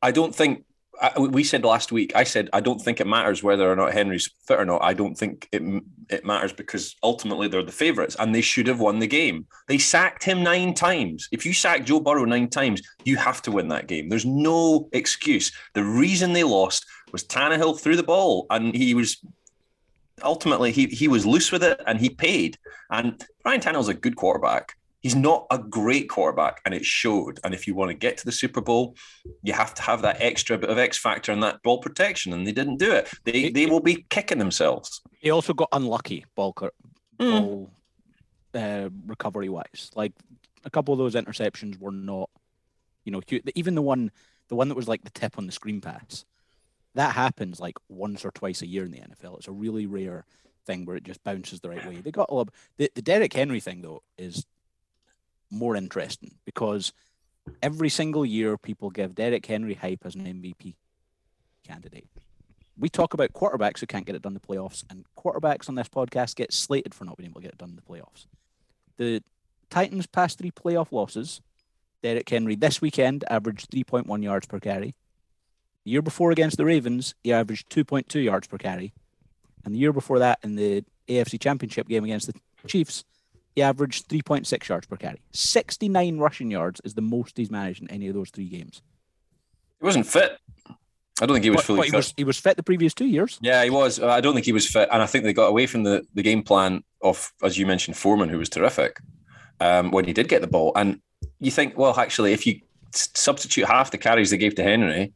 I 0.00 0.10
don't 0.10 0.34
think 0.34 0.64
I, 1.00 1.18
we 1.18 1.44
said 1.44 1.64
last 1.64 1.92
week. 1.92 2.12
I 2.14 2.24
said 2.24 2.50
I 2.52 2.60
don't 2.60 2.80
think 2.80 3.00
it 3.00 3.06
matters 3.06 3.42
whether 3.42 3.70
or 3.70 3.76
not 3.76 3.92
Henry's 3.92 4.30
fit 4.46 4.58
or 4.58 4.64
not. 4.64 4.82
I 4.82 4.94
don't 4.94 5.16
think 5.16 5.48
it 5.52 5.62
it 6.08 6.24
matters 6.24 6.52
because 6.52 6.96
ultimately 7.02 7.48
they're 7.48 7.62
the 7.62 7.72
favourites 7.72 8.16
and 8.18 8.34
they 8.34 8.40
should 8.40 8.66
have 8.66 8.80
won 8.80 8.98
the 8.98 9.06
game. 9.06 9.46
They 9.66 9.78
sacked 9.78 10.24
him 10.24 10.42
nine 10.42 10.74
times. 10.74 11.28
If 11.30 11.44
you 11.46 11.52
sack 11.52 11.84
Joe 11.84 12.00
Burrow 12.00 12.24
nine 12.24 12.48
times, 12.48 12.82
you 13.04 13.16
have 13.16 13.42
to 13.42 13.52
win 13.52 13.68
that 13.68 13.86
game. 13.86 14.08
There's 14.08 14.26
no 14.26 14.88
excuse. 14.92 15.52
The 15.74 15.84
reason 15.84 16.32
they 16.32 16.44
lost 16.44 16.86
was 17.12 17.24
Tannehill 17.24 17.78
threw 17.78 17.96
the 17.96 18.02
ball 18.02 18.46
and 18.50 18.74
he 18.74 18.94
was 18.94 19.18
ultimately 20.22 20.72
he 20.72 20.86
he 20.86 21.08
was 21.08 21.26
loose 21.26 21.52
with 21.52 21.62
it 21.62 21.80
and 21.86 22.00
he 22.00 22.10
paid. 22.10 22.58
And 22.90 23.22
Ryan 23.44 23.60
Tannehill's 23.60 23.88
a 23.88 23.94
good 23.94 24.16
quarterback. 24.16 24.77
He's 25.00 25.14
not 25.14 25.46
a 25.50 25.58
great 25.58 26.08
quarterback, 26.08 26.60
and 26.64 26.74
it 26.74 26.84
showed. 26.84 27.38
And 27.44 27.54
if 27.54 27.66
you 27.66 27.74
want 27.74 27.90
to 27.90 27.94
get 27.94 28.16
to 28.18 28.24
the 28.24 28.32
Super 28.32 28.60
Bowl, 28.60 28.96
you 29.42 29.52
have 29.52 29.72
to 29.74 29.82
have 29.82 30.02
that 30.02 30.20
extra 30.20 30.58
bit 30.58 30.70
of 30.70 30.78
X 30.78 30.98
factor 30.98 31.30
and 31.30 31.42
that 31.42 31.62
ball 31.62 31.78
protection, 31.78 32.32
and 32.32 32.44
they 32.46 32.52
didn't 32.52 32.78
do 32.78 32.90
it. 32.92 33.08
They 33.24 33.50
they 33.50 33.66
will 33.66 33.80
be 33.80 34.04
kicking 34.10 34.38
themselves. 34.38 35.00
He 35.20 35.30
also 35.30 35.54
got 35.54 35.68
unlucky 35.72 36.24
ball, 36.34 36.52
cur- 36.52 36.72
Mm. 37.20 37.30
ball 37.40 37.70
uh, 38.54 38.88
recovery 39.06 39.48
wise. 39.48 39.90
Like 39.94 40.12
a 40.64 40.70
couple 40.70 40.92
of 40.94 40.98
those 40.98 41.14
interceptions 41.14 41.78
were 41.78 41.90
not, 41.92 42.30
you 43.04 43.12
know, 43.12 43.20
even 43.54 43.74
the 43.74 43.82
one, 43.82 44.10
the 44.48 44.54
one 44.54 44.68
that 44.68 44.74
was 44.76 44.88
like 44.88 45.04
the 45.04 45.10
tip 45.10 45.36
on 45.38 45.46
the 45.46 45.52
screen 45.52 45.80
pass, 45.80 46.24
that 46.94 47.14
happens 47.14 47.60
like 47.60 47.76
once 47.88 48.24
or 48.24 48.30
twice 48.32 48.62
a 48.62 48.66
year 48.66 48.84
in 48.84 48.90
the 48.90 48.98
NFL. 48.98 49.38
It's 49.38 49.48
a 49.48 49.52
really 49.52 49.86
rare 49.86 50.24
thing 50.66 50.84
where 50.84 50.96
it 50.96 51.04
just 51.04 51.22
bounces 51.24 51.60
the 51.60 51.68
right 51.70 51.86
way. 51.86 51.96
They 52.00 52.10
got 52.10 52.30
a 52.30 52.34
little. 52.34 52.52
The, 52.78 52.90
the 52.94 53.02
Derrick 53.02 53.32
Henry 53.32 53.60
thing 53.60 53.82
though 53.82 54.02
is 54.16 54.44
more 55.50 55.76
interesting 55.76 56.34
because 56.44 56.92
every 57.62 57.88
single 57.88 58.24
year 58.24 58.56
people 58.56 58.90
give 58.90 59.14
Derrick 59.14 59.46
Henry 59.46 59.74
hype 59.74 60.04
as 60.04 60.14
an 60.14 60.24
MVP 60.24 60.74
candidate. 61.66 62.08
We 62.78 62.88
talk 62.88 63.14
about 63.14 63.32
quarterbacks 63.32 63.80
who 63.80 63.86
can't 63.86 64.06
get 64.06 64.14
it 64.14 64.22
done 64.22 64.32
in 64.32 64.40
the 64.40 64.54
playoffs, 64.54 64.84
and 64.88 65.04
quarterbacks 65.16 65.68
on 65.68 65.74
this 65.74 65.88
podcast 65.88 66.36
get 66.36 66.52
slated 66.52 66.94
for 66.94 67.04
not 67.04 67.16
being 67.16 67.30
able 67.30 67.40
to 67.40 67.46
get 67.46 67.52
it 67.52 67.58
done 67.58 67.70
in 67.70 67.76
the 67.76 67.82
playoffs. 67.82 68.26
The 68.96 69.22
Titans' 69.68 70.06
past 70.06 70.38
three 70.38 70.52
playoff 70.52 70.92
losses, 70.92 71.40
Derrick 72.02 72.28
Henry 72.28 72.54
this 72.54 72.80
weekend 72.80 73.24
averaged 73.28 73.70
3.1 73.70 74.22
yards 74.22 74.46
per 74.46 74.60
carry. 74.60 74.94
The 75.84 75.90
year 75.90 76.02
before 76.02 76.30
against 76.30 76.56
the 76.56 76.64
Ravens, 76.64 77.14
he 77.24 77.32
averaged 77.32 77.68
2.2 77.70 78.22
yards 78.22 78.46
per 78.46 78.58
carry. 78.58 78.92
And 79.64 79.74
the 79.74 79.78
year 79.78 79.92
before 79.92 80.20
that, 80.20 80.38
in 80.42 80.54
the 80.54 80.84
AFC 81.08 81.40
Championship 81.40 81.88
game 81.88 82.04
against 82.04 82.28
the 82.28 82.34
Chiefs, 82.66 83.04
he 83.58 83.62
averaged 83.62 84.06
3.6 84.08 84.68
yards 84.68 84.86
per 84.86 84.96
carry. 84.96 85.20
69 85.32 86.18
rushing 86.18 86.48
yards 86.48 86.80
is 86.84 86.94
the 86.94 87.02
most 87.02 87.36
he's 87.36 87.50
managed 87.50 87.82
in 87.82 87.90
any 87.90 88.06
of 88.06 88.14
those 88.14 88.30
three 88.30 88.48
games. 88.48 88.82
He 89.80 89.84
wasn't 89.84 90.06
fit. 90.06 90.38
I 91.20 91.26
don't 91.26 91.34
think 91.34 91.42
he 91.42 91.50
was 91.50 91.58
But, 91.58 91.64
fully 91.66 91.78
but 91.78 91.84
he 91.86 91.90
fit. 91.90 91.96
was 91.96 92.14
he 92.16 92.22
was 92.24 92.38
fit 92.38 92.56
the 92.56 92.62
previous 92.62 92.94
two 92.94 93.06
years. 93.06 93.36
Yeah, 93.42 93.64
he 93.64 93.70
was. 93.70 93.98
I 94.00 94.20
don't 94.20 94.34
think 94.34 94.46
he 94.46 94.52
was 94.52 94.68
fit, 94.70 94.88
and 94.92 95.02
I 95.02 95.06
think 95.06 95.24
they 95.24 95.32
got 95.32 95.48
away 95.48 95.66
from 95.66 95.82
the, 95.82 96.06
the 96.14 96.22
game 96.22 96.44
plan 96.44 96.84
of, 97.02 97.32
as 97.42 97.58
you 97.58 97.66
mentioned, 97.66 97.96
Foreman, 97.96 98.28
who 98.28 98.38
was 98.38 98.48
terrific 98.48 99.00
um, 99.58 99.90
when 99.90 100.04
he 100.04 100.12
did 100.12 100.28
get 100.28 100.40
the 100.40 100.46
ball. 100.46 100.70
And 100.76 101.00
you 101.40 101.50
think, 101.50 101.76
well, 101.76 101.98
actually, 101.98 102.32
if 102.32 102.46
you 102.46 102.60
substitute 102.92 103.66
half 103.66 103.90
the 103.90 103.98
carries 103.98 104.30
they 104.30 104.36
gave 104.38 104.54
to 104.54 104.62
Henry 104.62 105.12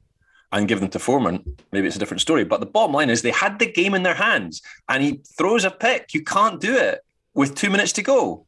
and 0.50 0.66
give 0.66 0.80
them 0.80 0.90
to 0.90 0.99
Foreman, 0.99 1.44
maybe 1.70 1.87
it's 1.87 1.94
a 1.94 2.00
different 2.00 2.20
story. 2.20 2.42
But 2.44 2.58
the 2.58 2.66
bottom 2.66 2.92
line 2.92 3.08
is 3.08 3.22
they 3.22 3.30
had 3.30 3.61
the 3.61 3.70
game 3.70 3.94
in 3.94 4.02
their 4.02 4.14
hands, 4.16 4.61
and 4.88 5.04
he 5.04 5.20
throws 5.38 5.64
a 5.64 5.70
pick. 5.70 6.12
You 6.14 6.25
can't 6.25 6.61
do 6.61 6.76
it 6.76 6.99
with 7.34 7.54
two 7.54 7.70
minutes 7.70 7.92
to 7.92 8.02
go. 8.02 8.46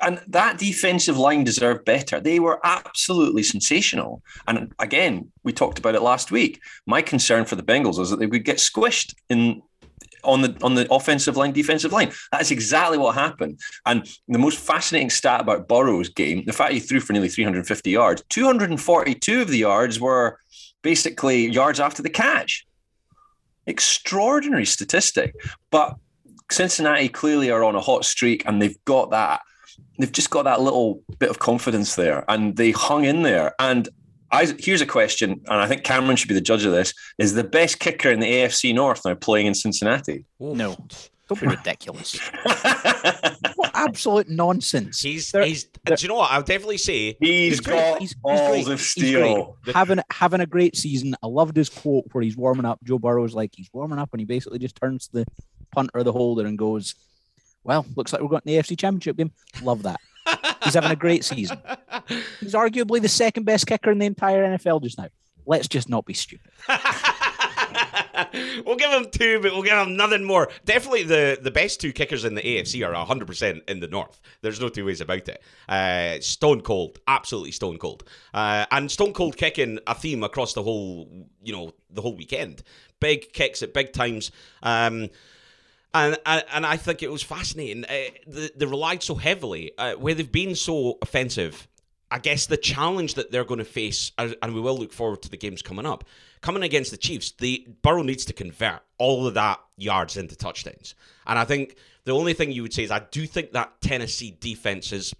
And 0.00 0.20
that 0.28 0.58
defensive 0.58 1.18
line 1.18 1.42
deserved 1.42 1.84
better. 1.84 2.20
They 2.20 2.38
were 2.38 2.60
absolutely 2.62 3.42
sensational. 3.42 4.22
And 4.46 4.72
again, 4.78 5.32
we 5.42 5.52
talked 5.52 5.78
about 5.78 5.96
it 5.96 6.02
last 6.02 6.30
week. 6.30 6.60
My 6.86 7.02
concern 7.02 7.46
for 7.46 7.56
the 7.56 7.64
Bengals 7.64 7.98
was 7.98 8.10
that 8.10 8.20
they 8.20 8.26
would 8.26 8.44
get 8.44 8.58
squished 8.58 9.14
in 9.28 9.62
on 10.24 10.42
the 10.42 10.56
on 10.62 10.74
the 10.76 10.86
offensive 10.92 11.36
line, 11.36 11.52
defensive 11.52 11.92
line. 11.92 12.12
That's 12.30 12.52
exactly 12.52 12.96
what 12.96 13.14
happened. 13.14 13.58
And 13.86 14.08
the 14.28 14.38
most 14.38 14.58
fascinating 14.58 15.10
stat 15.10 15.40
about 15.40 15.68
Burrow's 15.68 16.08
game, 16.08 16.44
the 16.46 16.52
fact 16.52 16.72
he 16.72 16.80
threw 16.80 17.00
for 17.00 17.12
nearly 17.12 17.28
350 17.28 17.90
yards, 17.90 18.22
242 18.28 19.42
of 19.42 19.48
the 19.48 19.58
yards 19.58 19.98
were 19.98 20.38
basically 20.82 21.48
yards 21.50 21.80
after 21.80 22.02
the 22.02 22.10
catch. 22.10 22.66
Extraordinary 23.66 24.66
statistic. 24.66 25.34
But 25.70 25.96
Cincinnati 26.50 27.08
clearly 27.08 27.50
are 27.50 27.64
on 27.64 27.74
a 27.74 27.80
hot 27.80 28.04
streak 28.04 28.44
and 28.46 28.60
they've 28.60 28.76
got 28.84 29.10
that 29.10 29.40
they've 29.98 30.12
just 30.12 30.30
got 30.30 30.44
that 30.44 30.60
little 30.60 31.02
bit 31.18 31.30
of 31.30 31.38
confidence 31.38 31.94
there 31.96 32.24
and 32.28 32.56
they 32.56 32.70
hung 32.72 33.04
in 33.04 33.22
there. 33.22 33.54
And 33.58 33.88
I, 34.30 34.46
here's 34.58 34.80
a 34.80 34.86
question, 34.86 35.32
and 35.46 35.60
I 35.60 35.66
think 35.66 35.82
Cameron 35.84 36.16
should 36.16 36.28
be 36.28 36.34
the 36.34 36.40
judge 36.40 36.64
of 36.64 36.72
this: 36.72 36.94
Is 37.18 37.34
the 37.34 37.44
best 37.44 37.78
kicker 37.80 38.10
in 38.10 38.18
the 38.20 38.26
AFC 38.26 38.74
North 38.74 39.02
now 39.04 39.14
playing 39.14 39.46
in 39.46 39.54
Cincinnati? 39.54 40.24
Oof. 40.42 40.56
No. 40.56 40.74
Don't 41.28 41.38
be 41.40 41.46
ridiculous. 41.48 42.18
what 43.56 43.70
absolute 43.74 44.28
nonsense. 44.28 45.00
He's 45.00 45.30
They're- 45.30 45.44
he's. 45.44 45.64
Do 45.84 45.94
you 45.98 46.08
know 46.08 46.14
what? 46.16 46.30
I'll 46.30 46.42
definitely 46.42 46.78
say 46.78 47.16
He's 47.20 47.60
great. 47.60 47.74
got 47.76 47.98
He's- 47.98 48.00
he's 48.00 48.14
balls 48.14 48.64
great. 48.64 48.72
of 48.72 48.78
He's 48.80 48.90
steel. 48.90 49.56
Having 49.74 50.00
having 50.10 50.40
a 50.40 50.46
great 50.46 50.76
season. 50.76 51.14
I 51.22 51.26
loved 51.26 51.56
his 51.56 51.68
quote 51.68 52.04
where 52.12 52.22
he's 52.24 52.36
warming 52.36 52.64
up. 52.64 52.80
Joe 52.84 52.98
Burrow's 52.98 53.34
like 53.34 53.50
he's 53.54 53.68
warming 53.72 53.98
up, 53.98 54.10
and 54.12 54.20
he 54.20 54.24
basically 54.24 54.58
just 54.58 54.76
turns 54.76 55.08
to 55.08 55.12
the 55.12 55.26
punter, 55.72 55.90
or 55.94 56.04
the 56.04 56.12
holder, 56.12 56.46
and 56.46 56.58
goes, 56.58 56.94
"Well, 57.64 57.86
looks 57.96 58.12
like 58.12 58.22
we're 58.22 58.28
going 58.28 58.42
to 58.42 58.46
the 58.46 58.58
AFC 58.58 58.78
Championship 58.78 59.16
game." 59.16 59.32
Love 59.62 59.82
that. 59.82 60.00
He's 60.64 60.74
having 60.74 60.90
a 60.90 60.96
great 60.96 61.24
season. 61.24 61.58
He's 62.40 62.54
arguably 62.54 63.00
the 63.02 63.08
second 63.08 63.44
best 63.44 63.66
kicker 63.66 63.90
in 63.90 63.98
the 63.98 64.06
entire 64.06 64.44
NFL 64.44 64.82
just 64.82 64.98
now. 64.98 65.08
Let's 65.44 65.66
just 65.68 65.88
not 65.88 66.06
be 66.06 66.14
stupid. 66.14 66.52
we'll 68.64 68.76
give 68.76 68.90
him 68.90 69.06
two, 69.10 69.40
but 69.40 69.52
we'll 69.52 69.62
give 69.62 69.78
him 69.78 69.96
nothing 69.96 70.24
more. 70.24 70.50
Definitely 70.64 71.04
the, 71.04 71.38
the 71.40 71.50
best 71.50 71.80
two 71.80 71.92
kickers 71.92 72.24
in 72.24 72.34
the 72.34 72.42
AFC 72.42 72.86
are 72.86 73.06
100% 73.06 73.68
in 73.68 73.80
the 73.80 73.88
North. 73.88 74.20
There's 74.40 74.60
no 74.60 74.68
two 74.68 74.86
ways 74.86 75.00
about 75.00 75.28
it. 75.28 75.42
Uh, 75.68 76.20
stone 76.20 76.60
cold. 76.60 77.00
Absolutely 77.08 77.52
stone 77.52 77.78
cold. 77.78 78.04
Uh, 78.32 78.66
and 78.70 78.90
stone 78.90 79.12
cold 79.12 79.36
kicking 79.36 79.78
a 79.86 79.94
theme 79.94 80.22
across 80.22 80.52
the 80.52 80.62
whole, 80.62 81.08
you 81.42 81.52
know, 81.52 81.72
the 81.90 82.02
whole 82.02 82.16
weekend. 82.16 82.62
Big 83.00 83.32
kicks 83.32 83.62
at 83.62 83.74
big 83.74 83.92
times. 83.92 84.30
Um, 84.62 85.08
and, 85.94 86.16
and 86.26 86.66
I 86.66 86.76
think 86.76 87.02
it 87.02 87.10
was 87.10 87.22
fascinating. 87.22 87.84
Uh, 87.84 88.10
they, 88.26 88.50
they 88.56 88.66
relied 88.66 89.02
so 89.02 89.14
heavily 89.14 89.72
uh, 89.76 89.94
where 89.94 90.14
they've 90.14 90.30
been 90.30 90.54
so 90.54 90.98
offensive. 91.02 91.68
I 92.10 92.18
guess 92.18 92.46
the 92.46 92.58
challenge 92.58 93.14
that 93.14 93.30
they're 93.30 93.44
going 93.44 93.58
to 93.58 93.64
face, 93.64 94.12
and 94.18 94.36
and 94.42 94.54
we 94.54 94.60
will 94.60 94.76
look 94.76 94.92
forward 94.92 95.22
to 95.22 95.30
the 95.30 95.36
games 95.36 95.62
coming 95.62 95.86
up, 95.86 96.04
coming 96.42 96.62
against 96.62 96.90
the 96.90 96.98
Chiefs, 96.98 97.32
the 97.32 97.66
Burrow 97.82 98.02
needs 98.02 98.26
to 98.26 98.32
convert 98.34 98.82
all 98.98 99.26
of 99.26 99.34
that 99.34 99.60
yards 99.76 100.16
into 100.16 100.36
touchdowns. 100.36 100.94
And 101.26 101.38
I 101.38 101.44
think 101.44 101.76
the 102.04 102.12
only 102.12 102.34
thing 102.34 102.52
you 102.52 102.62
would 102.62 102.74
say 102.74 102.82
is 102.82 102.90
I 102.90 102.98
do 103.10 103.26
think 103.26 103.52
that 103.52 103.80
Tennessee 103.80 104.36
defense 104.38 104.92
is. 104.92 105.14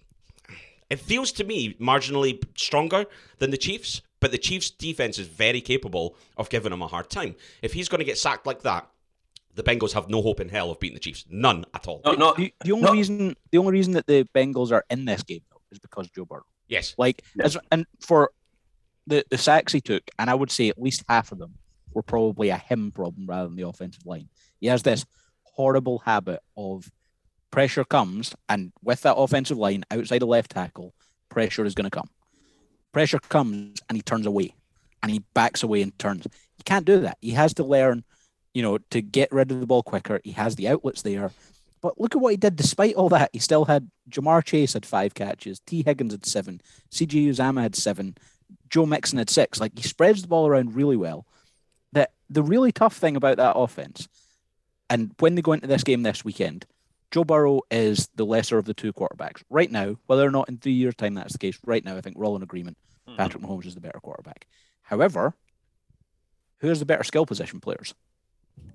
It 0.90 1.00
feels 1.00 1.32
to 1.32 1.44
me 1.44 1.72
marginally 1.80 2.44
stronger 2.54 3.06
than 3.38 3.50
the 3.50 3.56
Chiefs, 3.56 4.02
but 4.20 4.30
the 4.30 4.36
Chiefs' 4.36 4.68
defense 4.68 5.18
is 5.18 5.26
very 5.26 5.62
capable 5.62 6.14
of 6.36 6.50
giving 6.50 6.70
him 6.70 6.82
a 6.82 6.86
hard 6.86 7.08
time. 7.08 7.34
If 7.62 7.72
he's 7.72 7.88
going 7.88 8.00
to 8.00 8.04
get 8.04 8.18
sacked 8.18 8.46
like 8.46 8.60
that, 8.62 8.86
the 9.54 9.62
Bengals 9.62 9.92
have 9.92 10.08
no 10.08 10.22
hope 10.22 10.40
in 10.40 10.48
hell 10.48 10.70
of 10.70 10.80
beating 10.80 10.94
the 10.94 11.00
Chiefs. 11.00 11.24
None 11.28 11.64
at 11.74 11.86
all. 11.86 12.00
No, 12.04 12.12
no, 12.12 12.34
The, 12.34 12.52
the 12.64 12.72
only 12.72 12.84
no. 12.86 12.92
reason 12.92 13.36
the 13.50 13.58
only 13.58 13.72
reason 13.72 13.92
that 13.94 14.06
the 14.06 14.26
Bengals 14.34 14.72
are 14.72 14.84
in 14.90 15.04
this 15.04 15.22
game 15.22 15.42
though 15.50 15.60
is 15.70 15.78
because 15.78 16.08
Joe 16.10 16.24
Burrow. 16.24 16.44
Yes. 16.68 16.94
Like 16.98 17.22
Yeah. 17.36 17.44
as 17.44 17.56
and 17.70 17.86
for 18.00 18.30
the 19.06 19.24
the 19.30 19.38
sacks 19.38 19.72
he 19.72 19.80
took, 19.80 20.02
and 20.18 20.30
I 20.30 20.34
would 20.34 20.50
say 20.50 20.68
at 20.68 20.80
least 20.80 21.04
half 21.08 21.32
of 21.32 21.38
them 21.38 21.54
were 21.92 22.02
probably 22.02 22.48
a 22.50 22.56
him 22.56 22.90
problem 22.92 23.26
rather 23.26 23.48
than 23.48 23.56
the 23.56 23.66
offensive 23.68 24.06
line. 24.06 24.28
He 24.60 24.68
has 24.68 24.82
this 24.82 25.04
horrible 25.42 25.98
habit 25.98 26.40
of 26.56 26.90
pressure 27.50 27.84
comes, 27.84 28.34
and 28.48 28.72
with 28.82 29.02
that 29.02 29.16
offensive 29.16 29.58
line 29.58 29.84
outside 29.90 30.20
the 30.20 30.26
left 30.26 30.52
tackle, 30.52 30.94
pressure 31.28 31.66
is 31.66 31.74
going 31.74 31.84
to 31.84 31.90
come. 31.90 32.08
Pressure 32.92 33.18
comes, 33.18 33.80
and 33.88 33.96
he 33.96 34.02
turns 34.02 34.24
away, 34.26 34.54
and 35.02 35.10
he 35.12 35.18
backs 35.34 35.62
away 35.62 35.82
and 35.82 35.98
turns. 35.98 36.26
He 36.56 36.62
can't 36.62 36.86
do 36.86 37.00
that. 37.00 37.18
He 37.20 37.30
has 37.32 37.52
to 37.54 37.64
learn, 37.64 38.04
you 38.54 38.62
know, 38.62 38.78
to 38.90 39.00
get 39.00 39.32
rid 39.32 39.50
of 39.50 39.60
the 39.60 39.66
ball 39.66 39.82
quicker. 39.82 40.20
He 40.24 40.32
has 40.32 40.56
the 40.56 40.68
outlets 40.68 41.02
there. 41.02 41.30
But 41.80 42.00
look 42.00 42.14
at 42.14 42.20
what 42.20 42.30
he 42.30 42.36
did 42.36 42.56
despite 42.56 42.94
all 42.94 43.08
that. 43.08 43.30
He 43.32 43.38
still 43.38 43.64
had 43.64 43.90
Ja'Marr 44.08 44.44
Chase 44.44 44.74
had 44.74 44.86
five 44.86 45.14
catches, 45.14 45.60
Tee 45.60 45.82
Higgins 45.82 46.12
had 46.12 46.24
seven, 46.24 46.60
CJ 46.90 47.28
Uzomah 47.28 47.62
had 47.62 47.74
seven, 47.74 48.16
Joe 48.70 48.86
Mixon 48.86 49.18
had 49.18 49.30
six. 49.30 49.60
Like 49.60 49.72
he 49.76 49.82
spreads 49.82 50.22
the 50.22 50.28
ball 50.28 50.46
around 50.46 50.76
really 50.76 50.96
well. 50.96 51.26
That 51.92 52.12
the 52.30 52.42
really 52.42 52.72
tough 52.72 52.96
thing 52.96 53.16
about 53.16 53.36
that 53.36 53.56
offense, 53.56 54.08
and 54.88 55.12
when 55.18 55.34
they 55.34 55.42
go 55.42 55.52
into 55.52 55.66
this 55.66 55.84
game 55.84 56.02
this 56.02 56.24
weekend, 56.24 56.66
Joe 57.10 57.24
Burrow 57.24 57.60
is 57.70 58.08
the 58.14 58.24
lesser 58.24 58.58
of 58.58 58.64
the 58.64 58.74
two 58.74 58.92
quarterbacks. 58.92 59.42
Right 59.50 59.70
now, 59.70 59.96
whether 60.06 60.26
or 60.26 60.30
not 60.30 60.48
in 60.48 60.56
three 60.56 60.72
years' 60.72 60.94
time 60.94 61.14
that's 61.14 61.34
the 61.34 61.38
case, 61.38 61.58
right 61.66 61.84
now 61.84 61.96
I 61.96 62.00
think 62.00 62.16
we're 62.16 62.24
all 62.24 62.36
in 62.36 62.42
agreement. 62.42 62.78
Hmm. 63.06 63.16
Patrick 63.16 63.42
Mahomes 63.42 63.66
is 63.66 63.74
the 63.74 63.80
better 63.80 64.00
quarterback. 64.00 64.46
However, 64.82 65.34
who 66.60 66.68
has 66.68 66.78
the 66.78 66.86
better 66.86 67.04
skill 67.04 67.26
position 67.26 67.60
players? 67.60 67.94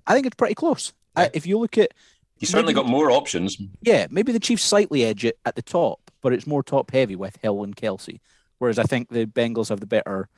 I 0.06 0.14
think 0.14 0.26
it's 0.26 0.36
pretty 0.36 0.56
close. 0.56 0.94
I, 1.16 1.24
Yeah. 1.24 1.30
if 1.34 1.46
you 1.48 1.58
look 1.60 1.78
at 1.78 1.94
He's 2.38 2.50
certainly 2.50 2.74
maybe- 2.74 2.84
got 2.86 2.90
more 2.92 3.12
options. 3.12 3.58
yeah, 3.82 4.08
maybe 4.10 4.32
the 4.32 4.40
Chiefs 4.40 4.64
slightly 4.64 5.04
edge 5.04 5.26
it 5.26 5.40
at 5.46 5.56
the 5.56 5.62
top, 5.62 6.12
but 6.22 6.34
it's 6.34 6.46
more 6.48 6.64
top 6.64 6.92
heavy 6.92 7.16
with 7.16 7.38
Hill 7.42 7.64
and 7.64 7.76
Kelce. 7.76 8.20
Whereas 8.60 8.80
I 8.80 8.84
think 8.84 9.10
the 9.10 9.26
Bengals 9.26 9.70
have 9.70 9.80
the 9.80 9.86
better 9.88 10.30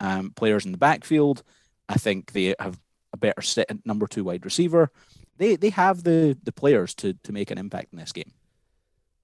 um, 0.00 0.30
players 0.30 0.64
in 0.66 0.72
the 0.72 0.78
backfield. 0.78 1.42
I 1.88 1.94
think 1.94 2.32
they 2.32 2.54
have 2.58 2.80
a 3.12 3.16
better 3.16 3.42
set 3.42 3.70
at 3.70 3.86
number 3.86 4.06
two 4.06 4.24
wide 4.24 4.44
receiver. 4.44 4.90
They 5.38 5.56
they 5.56 5.70
have 5.70 6.02
the 6.04 6.36
the 6.42 6.52
players 6.52 6.94
to 6.96 7.14
to 7.22 7.32
make 7.32 7.50
an 7.50 7.58
impact 7.58 7.92
in 7.92 7.98
this 7.98 8.12
game. 8.12 8.32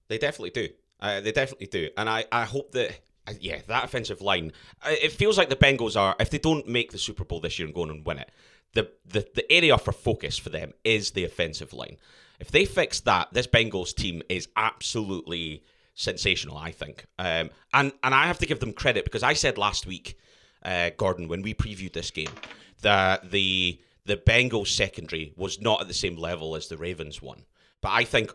They 0.07 0.17
definitely 0.17 0.49
do. 0.51 0.69
Uh, 0.99 1.21
they 1.21 1.31
definitely 1.31 1.67
do. 1.67 1.89
And 1.97 2.07
I, 2.09 2.25
I 2.31 2.43
hope 2.45 2.73
that, 2.73 2.91
uh, 3.27 3.33
yeah, 3.39 3.59
that 3.67 3.85
offensive 3.85 4.21
line, 4.21 4.51
uh, 4.83 4.91
it 5.01 5.11
feels 5.13 5.37
like 5.37 5.49
the 5.49 5.55
Bengals 5.55 5.99
are, 5.99 6.15
if 6.19 6.29
they 6.29 6.37
don't 6.37 6.67
make 6.67 6.91
the 6.91 6.97
Super 6.99 7.23
Bowl 7.23 7.39
this 7.39 7.57
year 7.57 7.65
and 7.65 7.73
go 7.73 7.81
on 7.83 7.89
and 7.89 8.05
win 8.05 8.19
it, 8.19 8.29
the, 8.73 8.89
the, 9.05 9.27
the 9.35 9.51
area 9.51 9.77
for 9.77 9.91
focus 9.91 10.37
for 10.37 10.49
them 10.49 10.73
is 10.83 11.11
the 11.11 11.25
offensive 11.25 11.73
line. 11.73 11.97
If 12.39 12.51
they 12.51 12.65
fix 12.65 13.01
that, 13.01 13.33
this 13.33 13.47
Bengals 13.47 13.93
team 13.93 14.21
is 14.29 14.47
absolutely 14.55 15.63
sensational, 15.93 16.57
I 16.57 16.71
think. 16.71 17.05
Um, 17.19 17.49
and, 17.73 17.91
and 18.03 18.15
I 18.15 18.27
have 18.27 18.39
to 18.39 18.45
give 18.45 18.59
them 18.59 18.73
credit 18.73 19.03
because 19.03 19.23
I 19.23 19.33
said 19.33 19.57
last 19.57 19.85
week, 19.85 20.17
uh, 20.63 20.91
Gordon, 20.97 21.27
when 21.27 21.41
we 21.41 21.53
previewed 21.53 21.93
this 21.93 22.11
game, 22.11 22.33
that 22.81 23.31
the 23.31 23.79
the 24.05 24.17
Bengals 24.17 24.69
secondary 24.69 25.31
was 25.37 25.61
not 25.61 25.79
at 25.79 25.87
the 25.87 25.93
same 25.93 26.15
level 26.15 26.55
as 26.55 26.67
the 26.67 26.77
Ravens 26.77 27.21
one. 27.21 27.43
But 27.81 27.89
I 27.89 28.03
think 28.03 28.31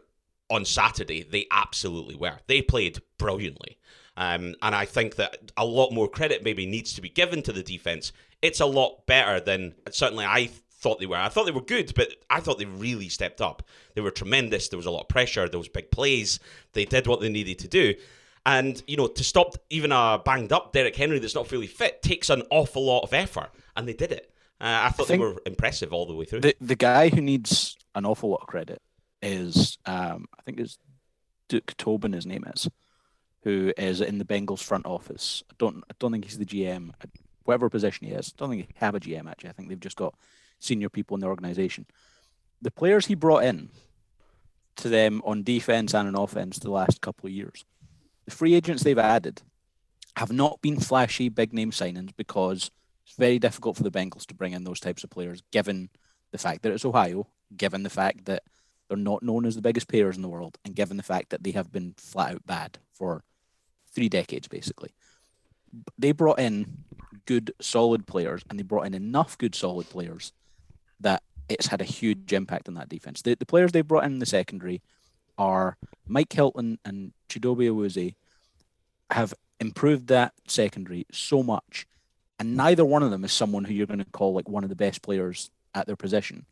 on 0.49 0.65
Saturday 0.65 1.25
they 1.25 1.47
absolutely 1.51 2.15
were. 2.15 2.39
They 2.47 2.63
played 2.63 3.01
brilliantly. 3.19 3.79
Um, 4.17 4.55
and 4.63 4.75
I 4.75 4.85
think 4.87 5.17
that 5.17 5.53
a 5.57 5.65
lot 5.65 5.93
more 5.93 6.09
credit 6.09 6.43
maybe 6.43 6.67
needs 6.67 6.95
to 6.95 7.03
be 7.03 7.09
given 7.09 7.43
to 7.43 7.53
the 7.53 7.63
defense. 7.63 8.13
It's 8.43 8.61
a 8.61 8.67
lot 8.67 9.07
better 9.07 9.41
than 9.41 9.75
certainly 9.91 10.25
I 10.25 10.51
thought 10.71 11.01
they 11.01 11.07
were. 11.07 11.17
I 11.17 11.29
thought 11.29 11.45
they 11.45 11.53
were 11.53 11.61
good, 11.61 11.93
but 11.95 12.09
I 12.31 12.41
thought 12.41 12.59
they 12.59 12.65
really 12.65 13.09
stepped 13.09 13.41
up. 13.41 13.63
They 13.95 14.01
were 14.01 14.11
tremendous. 14.11 14.69
There 14.69 14.77
was 14.77 14.87
a 14.87 14.91
lot 14.91 15.03
of 15.03 15.09
pressure. 15.09 15.49
There 15.49 15.59
was 15.59 15.69
big 15.69 15.91
plays. 15.91 16.41
They 16.73 16.85
did 16.85 17.07
what 17.07 17.21
they 17.21 17.29
needed 17.29 17.59
to 17.61 17.69
do. 17.69 17.95
And, 18.45 18.81
you 18.87 18.97
know, 18.97 19.09
to 19.09 19.25
stop 19.25 19.57
even 19.71 19.91
a 19.91 20.21
banged 20.25 20.53
up 20.53 20.73
Derrick 20.73 20.95
Henry 20.95 21.19
that's 21.19 21.35
not 21.35 21.49
fully 21.49 21.67
fit 21.67 22.01
takes 22.01 22.31
an 22.31 22.43
awful 22.51 22.85
lot 22.85 23.01
of 23.01 23.13
effort. 23.13 23.51
And 23.77 23.89
they 23.89 23.93
did 23.93 24.13
it. 24.13 24.33
Uh, 24.61 24.85
I 24.85 24.91
thought 24.91 25.09
think- 25.09 25.21
they 25.21 25.27
were 25.27 25.43
impressive 25.45 25.93
all 25.93 26.07
the 26.07 26.15
way 26.15 26.25
through. 26.25 26.41
The 26.41 26.57
the 26.61 26.77
guy 26.77 27.09
who 27.11 27.21
needs 27.21 27.77
an 27.95 28.07
awful 28.07 28.31
lot 28.31 28.41
of 28.43 28.47
credit 28.47 28.81
is 29.21 29.77
um, 29.85 30.27
I 30.39 30.43
think 30.43 30.61
it's 30.61 30.79
Duke 31.49 31.77
Tobin. 31.77 32.13
His 32.13 32.25
name 32.25 32.45
is, 32.55 32.69
who 33.47 33.73
is 33.77 34.01
in 34.01 34.19
the 34.19 34.25
Bengals 34.25 34.61
front 34.61 34.87
office. 34.87 35.45
I 35.49 35.55
don't 35.57 35.85
I 35.89 35.95
don't 36.01 36.11
think 36.11 36.25
he's 36.25 36.37
the 36.37 36.45
GM, 36.45 36.91
whatever 37.45 37.71
position 37.71 38.09
he 38.09 38.13
is. 38.13 38.35
I 38.35 38.39
don't 38.41 38.51
think 38.51 38.67
they 38.67 38.75
have 38.85 38.97
a 38.97 39.01
GM 39.01 39.31
actually. 39.31 39.51
I 39.51 39.53
think 39.53 39.69
they've 39.69 39.79
just 39.79 39.97
got 39.97 40.17
senior 40.59 40.89
people 40.89 41.15
in 41.15 41.21
the 41.21 41.29
organization. 41.29 41.87
The 42.61 42.73
players 42.73 43.07
he 43.07 43.15
brought 43.15 43.45
in 43.45 43.69
to 44.79 44.89
them 44.89 45.23
on 45.25 45.45
defense 45.45 45.95
and 45.95 46.09
on 46.09 46.21
offense 46.21 46.59
the 46.59 46.73
last 46.73 47.01
couple 47.01 47.29
of 47.29 47.33
years, 47.35 47.65
the 48.25 48.33
free 48.33 48.55
agents 48.55 48.83
they've 48.83 48.99
added 48.99 49.43
have 50.17 50.33
not 50.33 50.61
been 50.61 50.81
flashy 50.81 51.29
big 51.29 51.53
name 51.53 51.71
signings 51.71 52.11
because 52.17 52.73
it's 53.07 53.15
very 53.17 53.39
difficult 53.39 53.77
for 53.77 53.85
the 53.85 53.93
Bengals 53.93 54.27
to 54.27 54.35
bring 54.35 54.55
in 54.55 54.65
those 54.65 54.81
types 54.81 55.05
of 55.05 55.11
players, 55.11 55.41
given 55.53 55.89
the 56.33 56.39
fact 56.39 56.63
that 56.63 56.73
it's 56.73 56.85
Ohio, 56.85 57.29
given 57.57 57.85
the 57.85 57.91
fact 57.91 58.25
that 58.25 58.43
they're 58.89 58.97
not 58.97 59.23
known 59.23 59.47
as 59.47 59.55
the 59.55 59.63
biggest 59.63 59.87
payers 59.87 60.17
in 60.17 60.23
the 60.23 60.29
world, 60.29 60.59
and 60.65 60.75
given 60.75 60.97
the 60.97 61.05
fact 61.05 61.31
that 61.31 61.45
they 61.45 61.53
have 61.53 61.71
been 61.71 61.95
flat 61.97 62.35
out 62.35 62.45
bad 62.45 62.79
for 62.93 63.23
three 63.97 64.09
decades, 64.09 64.47
basically. 64.47 64.91
They 65.99 66.13
brought 66.13 66.39
in 66.39 66.85
good, 67.27 67.53
solid 67.61 68.07
players, 68.07 68.45
and 68.49 68.59
they 68.59 68.63
brought 68.63 68.87
in 68.87 68.95
enough 68.95 69.37
good, 69.37 69.57
solid 69.57 69.91
players 69.91 70.33
that 71.01 71.25
it's 71.49 71.67
had 71.67 71.81
a 71.81 71.85
huge 71.85 72.33
impact 72.33 72.69
on 72.69 72.75
that 72.75 72.89
defense. 72.89 73.23
The, 73.23 73.35
the 73.35 73.45
players 73.45 73.73
they 73.73 73.83
brought 73.83 74.05
in, 74.05 74.13
in 74.13 74.19
the 74.21 74.27
secondary 74.27 74.83
are 75.37 75.77
Mike 76.07 76.33
Hilton 76.33 76.79
and 76.85 77.13
Chidobe 77.29 77.69
Awuzie 77.69 78.15
have 79.11 79.35
improved 79.59 80.07
that 80.07 80.33
secondary 80.47 81.07
so 81.11 81.43
much 81.43 81.87
and 82.39 82.57
neither 82.57 82.85
one 82.85 83.03
of 83.03 83.11
them 83.11 83.25
is 83.25 83.33
someone 83.33 83.65
who 83.65 83.75
you're 83.75 83.87
going 83.87 83.99
to 83.99 84.05
call 84.05 84.35
like 84.35 84.49
one 84.49 84.63
of 84.63 84.71
the 84.71 84.77
best 84.77 85.03
players 85.03 85.51
at 85.75 85.87
their 85.87 85.97
position. 85.97 86.45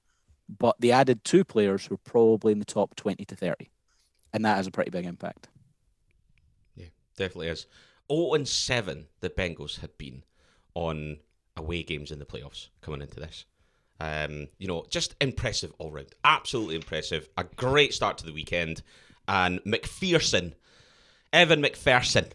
But 0.59 0.77
they 0.79 0.91
added 0.91 1.25
two 1.25 1.45
players 1.45 1.87
who 1.87 1.95
are 1.95 1.99
probably 1.99 2.53
in 2.53 2.59
the 2.59 2.65
top 2.65 2.97
20 2.97 3.25
to 3.25 3.37
30. 3.37 3.71
And 4.33 4.45
that 4.45 4.57
has 4.57 4.67
a 4.67 4.71
pretty 4.71 4.91
big 4.91 5.05
impact. 5.05 5.49
Definitely 7.17 7.49
is. 7.49 7.67
0 8.13 8.35
and 8.35 8.47
7 8.47 9.07
the 9.21 9.31
Bengals 9.31 9.81
had 9.81 9.97
been 9.97 10.25
on 10.75 11.19
away 11.57 11.83
games 11.83 12.11
in 12.11 12.19
the 12.19 12.27
playoffs 12.27 12.69
coming 12.81 13.01
into 13.01 13.21
this. 13.21 13.45
Um, 14.01 14.49
you 14.59 14.67
know, 14.67 14.85
just 14.91 15.15
impressive 15.21 15.73
all 15.79 15.93
round. 15.93 16.09
Absolutely 16.25 16.77
impressive. 16.77 17.29
A 17.39 17.45
great 17.45 17.95
start 17.95 18.19
to 18.19 18.27
the 18.27 18.33
weekend. 18.33 18.83
And 19.29 19.61
McPherson, 19.65 20.55
Evan 21.33 21.63
McPherson, 21.63 22.31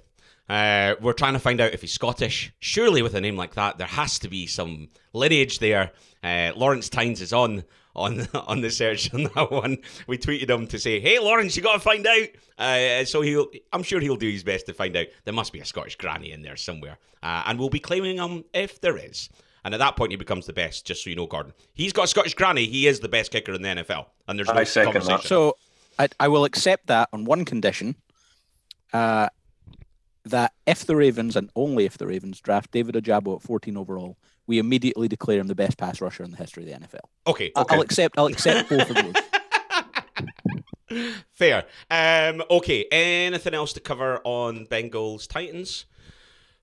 uh, 0.50 0.96
we're 1.00 1.14
trying 1.14 1.34
to 1.34 1.40
find 1.40 1.62
out 1.62 1.74
if 1.74 1.82
he's 1.82 1.94
Scottish. 1.94 2.52
Surely, 2.60 3.04
with 3.04 3.14
a 3.14 3.22
name 3.22 3.38
like 3.38 3.54
that, 3.54 3.78
there 3.78 3.88
has 3.88 4.18
to 4.20 4.30
be 4.30 4.48
some 4.48 4.90
lineage 5.14 5.60
there. 5.60 5.92
Uh, 6.24 6.52
Lawrence 6.56 6.90
Tynes 6.90 7.22
is 7.22 7.34
on 7.34 7.64
on 8.00 8.27
on 8.34 8.62
the 8.62 8.72
search 8.72 9.13
on 9.13 9.24
that 9.24 9.51
one. 9.51 9.77
We 10.08 10.18
tweeted 10.18 10.50
him 10.50 10.68
to 10.68 10.79
say, 10.79 11.00
"Hey, 11.00 11.20
Lawrence, 11.20 11.56
you 11.56 11.63
got 11.63 11.74
to 11.74 11.79
find 11.79 12.06
out." 12.08 12.27
Uh, 12.58 13.06
so 13.06 13.22
he'll, 13.22 13.48
I'm 13.72 13.84
sure 13.84 14.00
he'll 14.00 14.15
do 14.15 14.29
his 14.29 14.44
best 14.44 14.65
to 14.65 14.74
find 14.74 14.96
out. 14.98 15.08
There 15.25 15.34
must 15.34 15.53
be 15.53 15.60
a 15.60 15.65
Scottish 15.65 15.96
granny 15.96 16.32
in 16.32 16.41
there 16.41 16.58
somewhere, 16.58 16.98
uh, 17.24 17.44
and 17.46 17.60
we'll 17.60 17.70
be 17.70 17.79
claiming 17.79 18.18
him 18.18 18.44
if 18.53 18.82
there 18.82 18.98
is. 18.98 19.29
And 19.63 19.74
at 19.74 19.77
that 19.77 19.98
point, 19.98 20.12
he 20.12 20.18
becomes 20.18 20.46
the 20.46 20.53
best. 20.53 20.86
Just 20.86 21.03
so 21.03 21.10
you 21.10 21.15
know, 21.15 21.27
Gordon, 21.27 21.53
he's 21.74 21.94
got 21.94 22.06
a 22.06 22.08
Scottish 22.08 22.34
granny. 22.34 22.65
He 22.65 22.88
is 22.88 23.01
the 23.01 23.10
best 23.10 23.32
kicker 23.32 23.53
in 23.53 23.62
the 23.62 23.70
NFL, 23.70 24.08
and 24.27 24.39
there's 24.39 24.48
no 24.48 24.56
I 24.56 24.63
second 24.63 24.94
that. 24.94 25.01
conversation. 25.01 25.27
So 25.27 25.58
I, 25.98 26.08
I 26.20 26.27
will 26.27 26.46
accept 26.46 26.88
that 26.88 27.10
on 27.13 27.25
one 27.25 27.46
condition. 27.46 27.96
Uh, 28.91 29.29
that 30.25 30.53
if 30.65 30.86
the 30.86 30.96
Ravens 30.96 31.36
and 31.36 31.50
only 31.56 31.86
if 31.86 31.98
the 31.98 32.08
Ravens 32.08 32.39
draft 32.39 32.72
David 32.72 32.96
Ojabo 32.96 33.38
at 33.38 33.41
14 33.41 33.77
overall, 33.77 34.18
we 34.50 34.58
immediately 34.58 35.08
declare 35.08 35.39
him 35.39 35.46
the 35.48 35.53
best 35.56 35.77
pass 35.77 36.01
rusher 36.01 36.24
in 36.24 36.32
the 36.32 36.38
history 36.38 36.63
of 36.63 36.70
the 36.82 36.88
NFL. 36.88 37.06
okay, 37.27 37.51
I- 37.56 37.62
okay. 37.62 37.75
I'll 37.75 37.82
accept. 37.82 38.18
I'll 38.18 38.25
accept 38.25 38.68
both 38.70 38.89
of 38.89 38.96
those. 38.96 39.13
Fair. 41.34 41.65
Um, 41.91 42.41
okay. 42.50 42.86
Anything 42.91 43.53
else 43.53 43.74
to 43.74 43.79
cover 43.79 44.20
on 44.24 44.65
Bengals 44.65 45.27
Titans? 45.27 45.86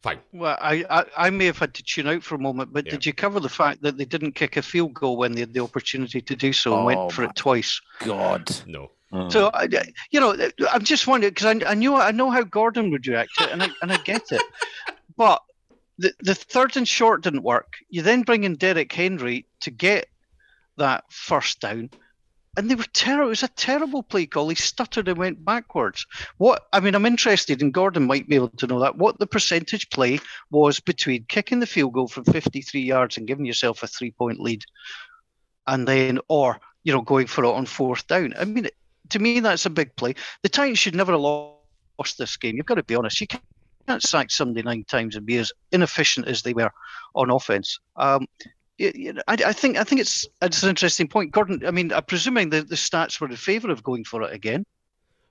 Fine. 0.03 0.19
Well, 0.33 0.59
I, 0.61 0.85
I, 0.91 1.05
I 1.17 1.31
may 1.31 1.47
have 1.47 1.59
had 1.59 1.75
to 1.75 1.83
tune 1.85 2.09
out 2.09 2.23
for 2.25 2.35
a 2.35 2.39
moment, 2.39 2.73
but 2.73 2.85
Yeah. 2.87 2.93
did 2.93 3.07
you 3.07 3.13
cover 3.13 3.39
the 3.41 3.49
fact 3.49 3.83
that 3.83 3.97
they 3.97 4.05
didn't 4.05 4.33
kick 4.33 4.57
a 4.57 4.63
field 4.63 4.95
goal 4.95 5.17
when 5.17 5.33
they 5.33 5.41
had 5.41 5.55
the 5.55 5.61
opportunity 5.63 6.21
to 6.21 6.35
do 6.37 6.53
so 6.53 6.73
and 6.73 6.83
Oh, 6.83 6.85
went 6.85 7.13
for 7.13 7.23
it 7.23 7.35
twice? 7.37 7.81
God. 8.01 8.51
No. 8.67 8.91
Mm. 9.13 9.31
So, 9.31 9.51
I, 9.55 9.69
I- 9.73 9.93
you 10.11 10.19
know, 10.19 10.37
I'm 10.73 10.83
just 10.83 11.07
wondering 11.07 11.33
because 11.33 11.47
I, 11.47 11.71
I 11.71 11.75
knew 11.75 11.95
I 11.95 12.11
know 12.11 12.31
how 12.31 12.43
Gordon 12.43 12.91
would 12.91 13.07
react 13.07 13.31
to 13.39 13.45
it, 13.45 13.51
and 13.53 13.63
I, 13.63 13.69
and 13.81 13.93
I 13.93 13.97
get 13.99 14.33
it. 14.33 14.43
But 15.17 15.41
the, 15.99 16.13
the 16.21 16.35
third 16.35 16.77
and 16.77 16.87
short 16.87 17.23
didn't 17.23 17.43
work. 17.43 17.77
You 17.89 18.03
then 18.03 18.23
bring 18.23 18.45
in 18.45 18.57
Derrick 18.57 18.93
Henry 18.93 19.47
to 19.61 19.71
get 19.71 20.09
that 20.77 21.05
first 21.11 21.61
down, 21.61 21.91
and 22.57 22.71
they 22.71 22.75
were 22.75 22.85
terrible. 22.93 23.27
It 23.27 23.31
was 23.31 23.43
a 23.43 23.49
terrible 23.49 24.03
play 24.03 24.27
call. 24.27 24.49
He 24.49 24.55
stuttered 24.55 25.09
and 25.09 25.19
went 25.19 25.45
backwards. 25.45 26.07
What 26.39 26.67
I 26.73 26.81
mean, 26.81 26.95
I'm 26.95 27.07
interested, 27.07 27.63
and 27.63 27.73
Gordon 27.73 28.07
might 28.07 28.29
be 28.29 28.37
able 28.37 28.49
to 28.49 28.67
know 28.67 28.81
that. 28.81 28.97
What 28.97 29.19
the 29.19 29.27
percentage 29.27 29.91
play 29.91 30.21
was 30.51 30.81
between 30.81 31.25
kicking 31.29 31.61
the 31.61 31.67
field 31.67 31.95
goal 31.95 32.09
from 32.09 32.25
53 32.25 32.81
yards 32.81 33.17
and 33.17 33.27
giving 33.27 33.47
yourself 33.47 33.83
a 33.83 33.87
three 33.87 34.11
point 34.11 34.41
lead, 34.41 34.65
and 35.67 35.87
then, 35.87 36.21
or 36.29 36.61
you 36.85 36.93
know, 36.93 37.03
going 37.03 37.27
for 37.27 37.45
it 37.45 37.49
on 37.49 37.67
fourth 37.67 38.07
down. 38.07 38.35
I 38.39 38.45
mean, 38.45 38.69
to 39.11 39.19
me, 39.19 39.41
that's 39.41 39.67
a 39.67 39.71
big 39.71 39.97
play. 39.97 40.15
The 40.43 40.49
Titans 40.49 40.79
should 40.79 40.95
never 40.95 41.13
have 41.13 41.21
lost 41.21 42.19
this 42.19 42.37
game. 42.37 42.57
You've 42.57 42.67
got 42.67 42.75
to 42.75 42.83
be 42.83 42.95
honest. 42.95 43.21
You 43.21 43.27
can't 43.27 43.43
can't 43.87 44.03
sack 44.03 44.31
somebody 44.31 44.63
nine 44.63 44.85
times 44.85 45.17
and 45.17 45.25
be 45.27 45.39
as 45.39 45.53
inefficient 45.73 46.29
as 46.29 46.43
they 46.43 46.53
were 46.53 46.71
on 47.15 47.31
offense. 47.31 47.79
Um, 47.97 48.27
y- 48.79 48.93
y- 48.95 49.13
I, 49.29 49.37
I 49.47 49.53
think 49.53 49.77
I 49.77 49.85
think 49.85 50.01
it's 50.01 50.27
it's 50.43 50.63
an 50.63 50.69
interesting 50.71 51.09
point, 51.09 51.33
Gordon. 51.33 51.65
I 51.67 51.71
mean, 51.71 51.93
I'm 51.93 52.05
presuming 52.05 52.51
the, 52.51 52.63
the 52.63 52.75
stats 52.77 53.21
were 53.21 53.29
in 53.29 53.37
favour 53.37 53.71
of 53.71 53.83
going 53.83 54.05
for 54.05 54.23
it 54.23 54.33
again. 54.33 54.65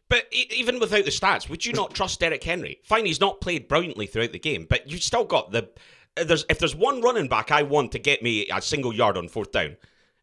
But 0.08 0.26
e- 0.32 0.48
even 0.56 0.80
without 0.80 1.06
the 1.06 1.12
stats, 1.12 1.50
would 1.50 1.66
you 1.66 1.74
not 1.74 1.94
trust 1.96 2.20
Derrick 2.20 2.44
Henry? 2.44 2.80
Fine, 2.84 3.06
he's 3.06 3.20
not 3.20 3.42
played 3.42 3.68
brilliantly 3.68 4.06
throughout 4.08 4.32
the 4.34 4.40
game, 4.40 4.68
but 4.70 4.90
you've 4.90 5.04
still 5.04 5.26
got 5.26 5.52
the. 5.52 5.70
There's 6.16 6.46
if 6.50 6.60
there's 6.60 6.76
one 6.76 7.02
running 7.02 7.28
back 7.28 7.52
I 7.52 7.64
want 7.64 7.92
to 7.92 8.00
get 8.00 8.22
me 8.24 8.48
a 8.50 8.62
single 8.62 8.94
yard 8.94 9.18
on 9.18 9.28
fourth 9.28 9.52
down, 9.52 9.76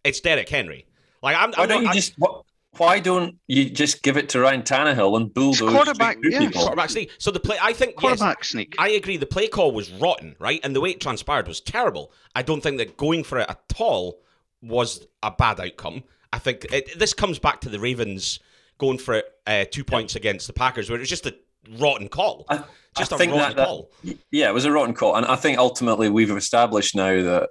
it's 0.05 0.21
Derrick 0.21 0.49
Henry. 0.49 0.87
Like 1.23 1.37
I'm, 1.37 1.51
Why 1.53 1.65
I'm 1.65 1.69
don't 1.69 1.79
not 1.79 1.83
you 1.85 1.91
I- 1.91 1.95
just 1.95 2.15
what, 2.19 2.45
why 2.79 3.01
don't 3.01 3.37
you 3.49 3.69
just 3.69 4.03
give 4.03 4.17
it 4.17 4.29
to 4.31 4.41
Ryan 4.41 4.63
Tannehill 4.63 5.17
and 5.17 5.33
bulldoze 5.33 5.61
quarterback, 5.61 6.17
straight 6.17 6.23
through 6.23 6.31
yeah. 6.31 6.39
people? 6.49 6.63
quarterback 6.63 6.91
sneak. 6.91 7.11
So 7.19 7.31
the 7.31 7.41
play, 7.41 7.59
I 7.61 7.73
think 7.73 7.93
yes, 7.93 8.01
Quarterback 8.01 8.45
sneak. 8.45 8.75
I 8.79 8.91
agree. 8.91 9.17
The 9.19 9.27
play 9.27 9.47
call 9.49 9.73
was 9.73 9.91
rotten, 9.93 10.37
right? 10.39 10.61
And 10.65 10.75
the 10.75 10.81
way 10.81 10.91
it 10.91 11.01
transpired 11.01 11.49
was 11.49 11.61
terrible. 11.61 12.13
I 12.35 12.43
don't 12.43 12.63
think 12.63 12.79
that 12.79 12.97
going 12.97 13.25
for 13.25 13.39
it 13.39 13.47
at 13.51 13.61
all 13.79 14.21
was 14.63 15.07
a 15.23 15.31
bad 15.31 15.61
outcome. 15.61 16.05
I 16.33 16.39
think 16.39 16.67
it, 16.73 16.99
this 16.99 17.13
comes 17.13 17.39
back 17.39 17.61
to 17.63 17.69
the 17.69 17.79
Ravens 17.79 18.41
going 18.79 18.97
for 18.99 19.15
it 19.15 19.27
uh, 19.47 19.65
two 19.71 19.85
points 19.85 20.17
against 20.17 20.47
the 20.47 20.53
Packers, 20.55 20.89
where 20.89 20.97
it 20.97 21.01
was 21.01 21.11
just 21.11 21.27
a 21.27 21.35
rotten 21.79 22.09
call. 22.09 22.47
I- 22.49 22.65
just 22.95 23.11
I 23.11 23.17
a 23.17 23.19
think 23.19 23.33
rotten 23.33 23.49
that- 23.49 23.57
that- 23.57 23.67
call. 23.67 23.91
Yeah, 24.31 24.49
it 24.51 24.53
was 24.53 24.67
a 24.67 24.73
rotten 24.73 24.95
call, 24.95 25.17
and 25.17 25.25
I 25.25 25.37
think 25.37 25.57
ultimately 25.59 26.11
we've 26.11 26.31
established 26.31 26.95
now 26.95 27.23
that 27.23 27.49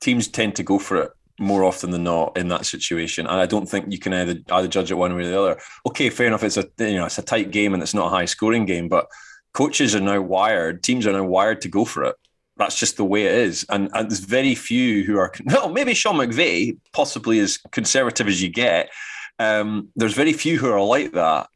teams 0.00 0.28
tend 0.28 0.54
to 0.56 0.62
go 0.62 0.78
for 0.78 1.02
it 1.02 1.10
more 1.40 1.64
often 1.64 1.90
than 1.90 2.04
not 2.04 2.36
in 2.36 2.48
that 2.48 2.66
situation, 2.66 3.26
and 3.26 3.40
I 3.40 3.46
don't 3.46 3.68
think 3.68 3.90
you 3.90 3.98
can 3.98 4.12
either 4.12 4.36
either 4.52 4.68
judge 4.68 4.90
it 4.90 4.94
one 4.94 5.14
way 5.14 5.22
or 5.22 5.28
the 5.28 5.40
other. 5.40 5.60
Okay, 5.86 6.10
fair 6.10 6.26
enough. 6.26 6.44
It's 6.44 6.56
a 6.56 6.66
you 6.78 6.96
know 6.96 7.06
it's 7.06 7.18
a 7.18 7.22
tight 7.22 7.50
game 7.50 7.74
and 7.74 7.82
it's 7.82 7.94
not 7.94 8.06
a 8.06 8.10
high 8.10 8.26
scoring 8.26 8.66
game, 8.66 8.88
but 8.88 9.06
coaches 9.54 9.94
are 9.94 10.00
now 10.00 10.20
wired, 10.20 10.82
teams 10.82 11.06
are 11.06 11.12
now 11.12 11.24
wired 11.24 11.60
to 11.62 11.68
go 11.68 11.84
for 11.84 12.04
it. 12.04 12.16
That's 12.56 12.78
just 12.78 12.98
the 12.98 13.04
way 13.04 13.24
it 13.24 13.34
is, 13.34 13.64
and, 13.70 13.90
and 13.94 14.10
there's 14.10 14.20
very 14.20 14.54
few 14.54 15.04
who 15.04 15.18
are. 15.18 15.32
Well, 15.46 15.70
maybe 15.70 15.94
Sean 15.94 16.16
McVay, 16.16 16.76
possibly 16.92 17.40
as 17.40 17.58
conservative 17.72 18.28
as 18.28 18.42
you 18.42 18.50
get. 18.50 18.90
Um, 19.38 19.88
there's 19.96 20.12
very 20.12 20.34
few 20.34 20.58
who 20.58 20.70
are 20.70 20.82
like 20.82 21.12
that 21.12 21.48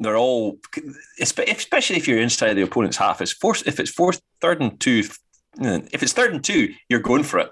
they're 0.00 0.16
all 0.16 0.58
especially 1.20 1.96
if 1.96 2.06
you're 2.06 2.20
inside 2.20 2.54
the 2.54 2.62
opponent's 2.62 2.96
half 2.96 3.20
it's 3.20 3.32
fourth 3.32 3.66
if 3.66 3.80
it's 3.80 3.90
fourth 3.90 4.20
third 4.40 4.60
and 4.60 4.78
two 4.80 5.02
if 5.60 6.02
it's 6.02 6.12
third 6.12 6.32
and 6.32 6.44
two 6.44 6.72
you're 6.88 7.00
going 7.00 7.24
for 7.24 7.40
it 7.40 7.50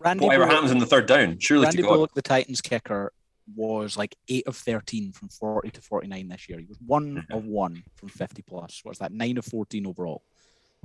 Randy 0.00 0.24
whatever 0.24 0.44
Bullock, 0.44 0.54
happens 0.54 0.72
in 0.72 0.78
the 0.78 0.86
third 0.86 1.06
down 1.06 1.38
surely 1.38 1.64
Randy 1.64 1.78
to 1.78 1.82
God 1.82 1.94
Bullock, 1.94 2.14
the 2.14 2.22
Titans 2.22 2.60
kicker, 2.60 3.12
was 3.54 3.96
like 3.96 4.16
eight 4.28 4.46
of 4.46 4.56
13 4.56 5.12
from 5.12 5.28
40 5.28 5.70
to 5.70 5.80
49 5.80 6.28
this 6.28 6.48
year. 6.48 6.58
He 6.58 6.66
was 6.66 6.78
one 6.84 7.26
of 7.30 7.44
one 7.44 7.82
from 7.94 8.08
50 8.08 8.42
plus. 8.42 8.80
What's 8.82 8.98
that? 8.98 9.12
Nine 9.12 9.38
of 9.38 9.44
14 9.44 9.86
overall. 9.86 10.22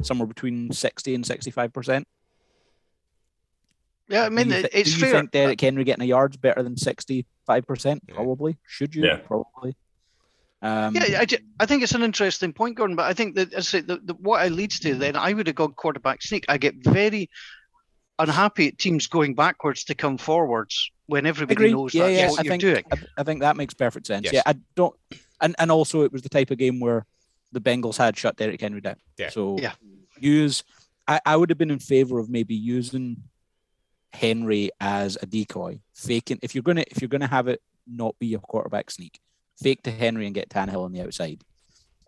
Somewhere 0.02 0.28
between 0.28 0.72
60 0.72 1.16
and 1.16 1.26
65 1.26 1.74
percent. 1.74 2.08
Yeah, 4.08 4.26
I 4.26 4.30
mean, 4.30 4.50
do 4.50 4.56
you, 4.56 4.60
it, 4.60 4.72
thi- 4.72 4.80
it's 4.80 4.90
do 4.92 4.96
you 4.98 5.02
fair. 5.06 5.20
think 5.20 5.32
Derrick 5.32 5.62
Henry 5.62 5.84
getting 5.84 6.04
a 6.04 6.08
yard's 6.08 6.38
better 6.38 6.62
than 6.64 6.76
65 6.76 7.66
percent? 7.66 8.08
Probably. 8.08 8.58
Should 8.68 8.94
you? 8.94 9.06
Yeah. 9.06 9.18
Probably. 9.18 9.76
Um, 10.62 10.96
Yeah, 10.96 11.20
I, 11.22 11.28
I 11.60 11.66
think 11.66 11.82
it's 11.82 11.94
an 11.94 12.04
interesting 12.04 12.54
point, 12.54 12.78
Gordon. 12.78 12.96
But 12.96 13.06
I 13.06 13.14
think 13.14 13.36
that 13.36 13.54
as 13.54 13.68
I 13.68 13.80
say, 13.80 13.82
the, 13.82 13.98
the, 14.04 14.14
what 14.16 14.46
it 14.46 14.52
leads 14.52 14.80
to, 14.82 14.96
then 14.96 15.16
I 15.16 15.34
would 15.34 15.48
have 15.48 15.56
gone 15.56 15.74
quarterback 15.74 16.22
sneak. 16.22 16.46
I 16.50 16.58
get 16.58 16.76
very 16.76 17.30
unhappy 18.22 18.68
at 18.68 18.78
teams 18.78 19.08
going 19.08 19.34
backwards 19.36 19.84
to 19.86 19.96
come 19.96 20.18
forwards 20.18 20.92
when 21.08 21.26
everybody 21.26 21.54
agree. 21.54 21.72
knows 21.72 21.94
Yeah, 21.94 22.08
that's 22.08 22.18
yeah. 22.18 22.30
what 22.30 22.40
I 22.40 22.44
you're 22.44 22.52
think 22.52 22.62
doing. 22.62 22.84
I, 22.92 22.98
I 23.22 23.24
think 23.24 23.40
that 23.42 23.58
makes 23.58 23.74
perfect 23.74 24.08
sense. 24.08 24.24
Yes. 24.26 24.34
Yeah, 24.34 24.44
I 24.46 24.56
don't, 24.76 24.96
and 25.42 25.56
and 25.60 25.72
also 25.72 26.02
it 26.04 26.12
was 26.12 26.22
the 26.22 26.30
type 26.30 26.52
of 26.52 26.58
game 26.58 26.80
where 26.80 27.06
the 27.52 27.60
Bengals 27.62 27.98
had 27.98 28.18
shut 28.18 28.38
Derrick 28.38 28.62
Henry 28.62 28.82
down. 28.82 28.96
Yeah. 29.18 29.30
So 29.30 29.58
Yeah. 29.60 29.74
use. 30.20 30.64
I, 31.08 31.20
I 31.26 31.36
would 31.36 31.50
have 31.50 31.58
been 31.58 31.72
in 31.72 31.80
favor 31.80 32.20
of 32.20 32.30
maybe 32.30 32.56
using 32.56 33.24
Henry 34.14 34.70
as 34.80 35.18
a 35.22 35.26
decoy, 35.26 35.80
faking 35.96 36.40
if 36.42 36.54
you're 36.54 36.62
gonna 36.62 36.84
if 36.92 37.02
you're 37.02 37.10
gonna 37.10 37.28
have 37.28 37.48
it 37.48 37.62
not 37.88 38.18
be 38.20 38.34
a 38.34 38.40
quarterback 38.40 38.92
sneak, 38.92 39.20
fake 39.62 39.84
to 39.84 39.92
Henry 39.92 40.26
and 40.26 40.36
get 40.36 40.50
Tannehill 40.50 40.86
on 40.86 40.92
the 40.92 41.02
outside, 41.02 41.42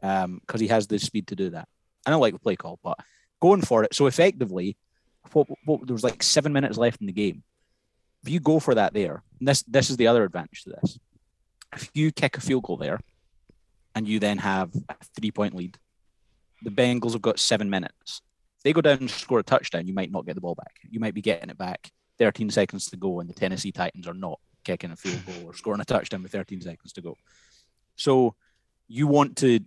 um, 0.01 0.39
because 0.45 0.61
he 0.61 0.67
has 0.67 0.87
the 0.87 0.99
speed 0.99 1.27
to 1.27 1.35
do 1.35 1.49
that. 1.49 1.67
And 2.05 2.11
I 2.13 2.15
don't 2.15 2.21
like 2.21 2.33
the 2.33 2.39
play 2.39 2.55
call, 2.55 2.79
but 2.83 2.99
going 3.41 3.61
for 3.61 3.83
it. 3.83 3.95
So 3.95 4.05
effectively, 4.07 4.77
what, 5.31 5.47
what 5.65 5.87
there 5.87 5.93
was 5.93 6.03
like 6.03 6.21
seven 6.21 6.53
minutes 6.53 6.77
left 6.77 7.01
in 7.01 7.07
the 7.07 7.13
game. 7.13 7.43
If 8.23 8.29
you 8.29 8.39
go 8.39 8.59
for 8.59 8.75
that 8.75 8.93
there, 8.93 9.23
this 9.41 9.63
this 9.63 9.89
is 9.89 9.97
the 9.97 10.07
other 10.07 10.23
advantage 10.23 10.63
to 10.63 10.69
this. 10.71 10.99
If 11.75 11.89
you 11.93 12.11
kick 12.11 12.37
a 12.37 12.41
field 12.41 12.63
goal 12.63 12.77
there, 12.77 12.99
and 13.95 14.07
you 14.07 14.19
then 14.19 14.37
have 14.39 14.71
a 14.89 14.95
three 15.19 15.31
point 15.31 15.55
lead, 15.55 15.77
the 16.61 16.69
Bengals 16.69 17.13
have 17.13 17.21
got 17.21 17.39
seven 17.39 17.69
minutes. 17.69 18.21
If 18.57 18.63
they 18.63 18.73
go 18.73 18.81
down 18.81 18.99
and 18.99 19.09
score 19.09 19.39
a 19.39 19.43
touchdown, 19.43 19.87
you 19.87 19.93
might 19.93 20.11
not 20.11 20.25
get 20.25 20.35
the 20.35 20.41
ball 20.41 20.55
back. 20.55 20.73
You 20.89 20.99
might 20.99 21.13
be 21.13 21.21
getting 21.21 21.49
it 21.49 21.57
back 21.57 21.91
13 22.19 22.49
seconds 22.49 22.89
to 22.89 22.97
go, 22.97 23.19
and 23.19 23.29
the 23.29 23.33
Tennessee 23.33 23.71
Titans 23.71 24.07
are 24.07 24.13
not 24.13 24.39
kicking 24.63 24.91
a 24.91 24.95
field 24.95 25.25
goal 25.25 25.49
or 25.49 25.53
scoring 25.53 25.81
a 25.81 25.85
touchdown 25.85 26.23
with 26.23 26.31
13 26.31 26.61
seconds 26.61 26.93
to 26.93 27.01
go. 27.01 27.15
So 27.95 28.35
you 28.87 29.07
want 29.07 29.37
to 29.37 29.59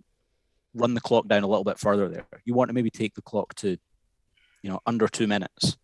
run 0.73 0.93
the 0.93 1.01
clock 1.01 1.27
down 1.27 1.43
a 1.43 1.47
little 1.47 1.63
bit 1.63 1.79
further 1.79 2.07
there. 2.09 2.27
You 2.45 2.53
want 2.53 2.69
to 2.69 2.73
maybe 2.73 2.89
take 2.89 3.13
the 3.13 3.21
clock 3.21 3.53
to, 3.55 3.77
you 4.61 4.69
know, 4.69 4.79
under 4.85 5.07
two 5.07 5.27
minutes. 5.27 5.77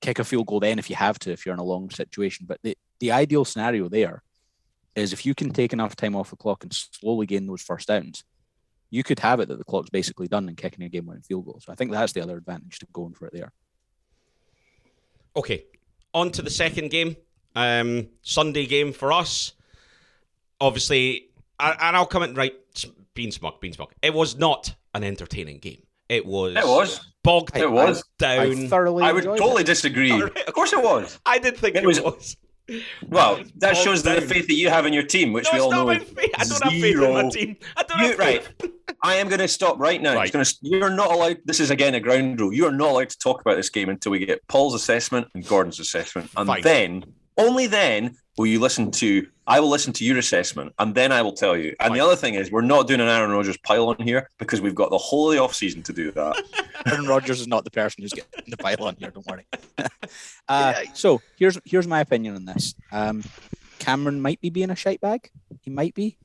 Kick 0.00 0.18
a 0.18 0.24
field 0.24 0.46
goal 0.46 0.60
then 0.60 0.78
if 0.78 0.90
you 0.90 0.96
have 0.96 1.18
to, 1.20 1.32
if 1.32 1.44
you're 1.44 1.54
in 1.54 1.58
a 1.58 1.64
long 1.64 1.90
situation. 1.90 2.46
But 2.46 2.60
the, 2.62 2.76
the 3.00 3.12
ideal 3.12 3.44
scenario 3.44 3.88
there 3.88 4.22
is 4.94 5.12
if 5.12 5.26
you 5.26 5.34
can 5.34 5.50
take 5.50 5.72
enough 5.72 5.96
time 5.96 6.16
off 6.16 6.30
the 6.30 6.36
clock 6.36 6.62
and 6.62 6.72
slowly 6.72 7.26
gain 7.26 7.46
those 7.46 7.62
first 7.62 7.88
downs, 7.88 8.24
you 8.90 9.02
could 9.02 9.18
have 9.18 9.40
it 9.40 9.48
that 9.48 9.58
the 9.58 9.64
clock's 9.64 9.90
basically 9.90 10.28
done 10.28 10.48
and 10.48 10.56
kicking 10.56 10.84
a 10.84 10.88
game 10.88 11.06
winning 11.06 11.22
field 11.22 11.44
goal. 11.44 11.60
So 11.62 11.72
I 11.72 11.74
think 11.74 11.90
that's 11.90 12.12
the 12.12 12.22
other 12.22 12.36
advantage 12.36 12.78
to 12.78 12.86
going 12.92 13.14
for 13.14 13.26
it 13.26 13.32
there. 13.32 13.52
Okay, 15.36 15.64
on 16.14 16.30
to 16.32 16.42
the 16.42 16.50
second 16.50 16.90
game. 16.90 17.16
Um, 17.54 18.08
Sunday 18.22 18.66
game 18.66 18.92
for 18.92 19.12
us. 19.12 19.52
Obviously, 20.60 21.28
and 21.60 21.76
and 21.80 21.96
I'll 21.96 22.06
come 22.06 22.22
in 22.22 22.34
right. 22.34 22.54
Bean 23.14 23.32
smug, 23.32 23.60
bean 23.60 23.72
smug. 23.72 23.92
It 24.02 24.12
was 24.12 24.36
not 24.36 24.74
an 24.94 25.02
entertaining 25.02 25.58
game. 25.58 25.82
It 26.08 26.24
was. 26.26 26.54
it 26.56 26.64
was 26.66 27.00
bogged 27.24 27.56
It 27.56 27.70
was. 27.70 28.04
down. 28.18 28.40
I 28.40 28.68
thoroughly 28.68 29.04
I 29.04 29.12
would 29.12 29.24
totally 29.24 29.62
it. 29.62 29.66
disagree 29.66 30.12
of 30.12 30.52
course 30.54 30.72
it 30.72 30.82
was 30.82 31.18
I 31.26 31.38
did 31.38 31.56
think 31.56 31.74
It 31.76 31.82
it, 31.82 31.86
was- 31.86 32.00
was. 32.00 32.36
well 33.08 33.36
that 33.56 33.72
bogged 33.74 33.76
shows 33.84 34.02
the 34.02 34.20
faith 34.20 34.46
that 34.46 34.54
you 34.54 34.68
have 34.68 34.86
in 34.86 34.92
your 34.92 35.02
team 35.02 35.32
which 35.32 35.44
No, 35.46 35.50
we 35.54 35.60
all 35.60 35.70
know 35.70 35.88
about 35.90 36.06
faith. 36.06 36.30
I 36.36 36.44
don't 36.44 36.62
have 36.62 36.72
faith 36.72 36.96
in 37.00 37.12
my 37.14 37.28
team. 37.30 37.56
I 37.76 37.82
don't 37.82 37.98
You- 38.00 38.06
have 38.10 38.18
right. 38.18 38.48
I 39.02 39.14
am 39.16 39.28
going 39.28 39.40
to 39.40 39.48
stop 39.48 39.78
right 39.78 40.00
now. 40.00 40.14
Right. 40.14 40.32
Gonna, 40.32 40.44
you're 40.62 40.90
not 40.90 41.12
allowed. 41.12 41.38
This 41.44 41.60
is 41.60 41.70
again 41.70 41.94
a 41.94 42.00
ground 42.00 42.40
rule. 42.40 42.52
You 42.52 42.66
are 42.66 42.72
not 42.72 42.90
allowed 42.90 43.10
to 43.10 43.18
talk 43.18 43.40
about 43.40 43.56
this 43.56 43.68
game 43.68 43.88
until 43.88 44.10
we 44.12 44.24
get 44.24 44.46
Paul's 44.48 44.74
assessment 44.74 45.28
and 45.34 45.46
Gordon's 45.46 45.78
assessment, 45.80 46.30
and 46.36 46.46
Fine. 46.46 46.62
then 46.62 47.04
Only 47.38 47.66
then 47.66 48.16
will 48.36 48.46
you 48.46 48.60
listen 48.60 48.90
to. 48.92 49.26
I 49.46 49.60
will 49.60 49.68
listen 49.68 49.92
to 49.94 50.04
your 50.04 50.18
assessment, 50.18 50.72
and 50.78 50.94
then 50.94 51.12
I 51.12 51.22
will 51.22 51.32
tell 51.32 51.56
you. 51.56 51.74
And 51.80 51.94
the 51.94 52.00
other 52.00 52.16
thing 52.16 52.34
is, 52.34 52.50
we're 52.50 52.62
not 52.62 52.88
doing 52.88 53.00
an 53.00 53.08
Aaron 53.08 53.30
Rodgers 53.30 53.56
pile 53.58 53.88
on 53.88 53.96
here 53.98 54.28
because 54.38 54.60
we've 54.60 54.74
got 54.74 54.90
the 54.90 54.98
whole 54.98 55.30
of 55.30 55.36
the 55.36 55.42
off 55.42 55.54
season 55.54 55.82
to 55.84 55.92
do 55.92 56.10
that. 56.12 56.42
Aaron 56.86 57.06
Rodgers 57.06 57.40
is 57.40 57.46
not 57.46 57.64
the 57.64 57.70
person 57.70 58.02
who's 58.02 58.12
getting 58.12 58.44
the 58.48 58.56
pile 58.56 58.82
on 58.84 58.96
here. 58.98 59.10
Don't 59.10 59.26
worry. 59.26 59.46
uh, 59.78 59.88
Yeah. 60.48 60.82
So 60.94 61.20
here's 61.36 61.58
here's 61.64 61.86
my 61.86 62.00
opinion 62.00 62.34
on 62.36 62.44
this. 62.44 62.74
Um, 62.90 63.22
Cameron 63.78 64.20
might 64.20 64.40
be 64.40 64.50
being 64.50 64.70
a 64.70 64.76
shite 64.76 65.00
bag. 65.00 65.30
He 65.60 65.70
might 65.70 65.94
be. 65.94 66.16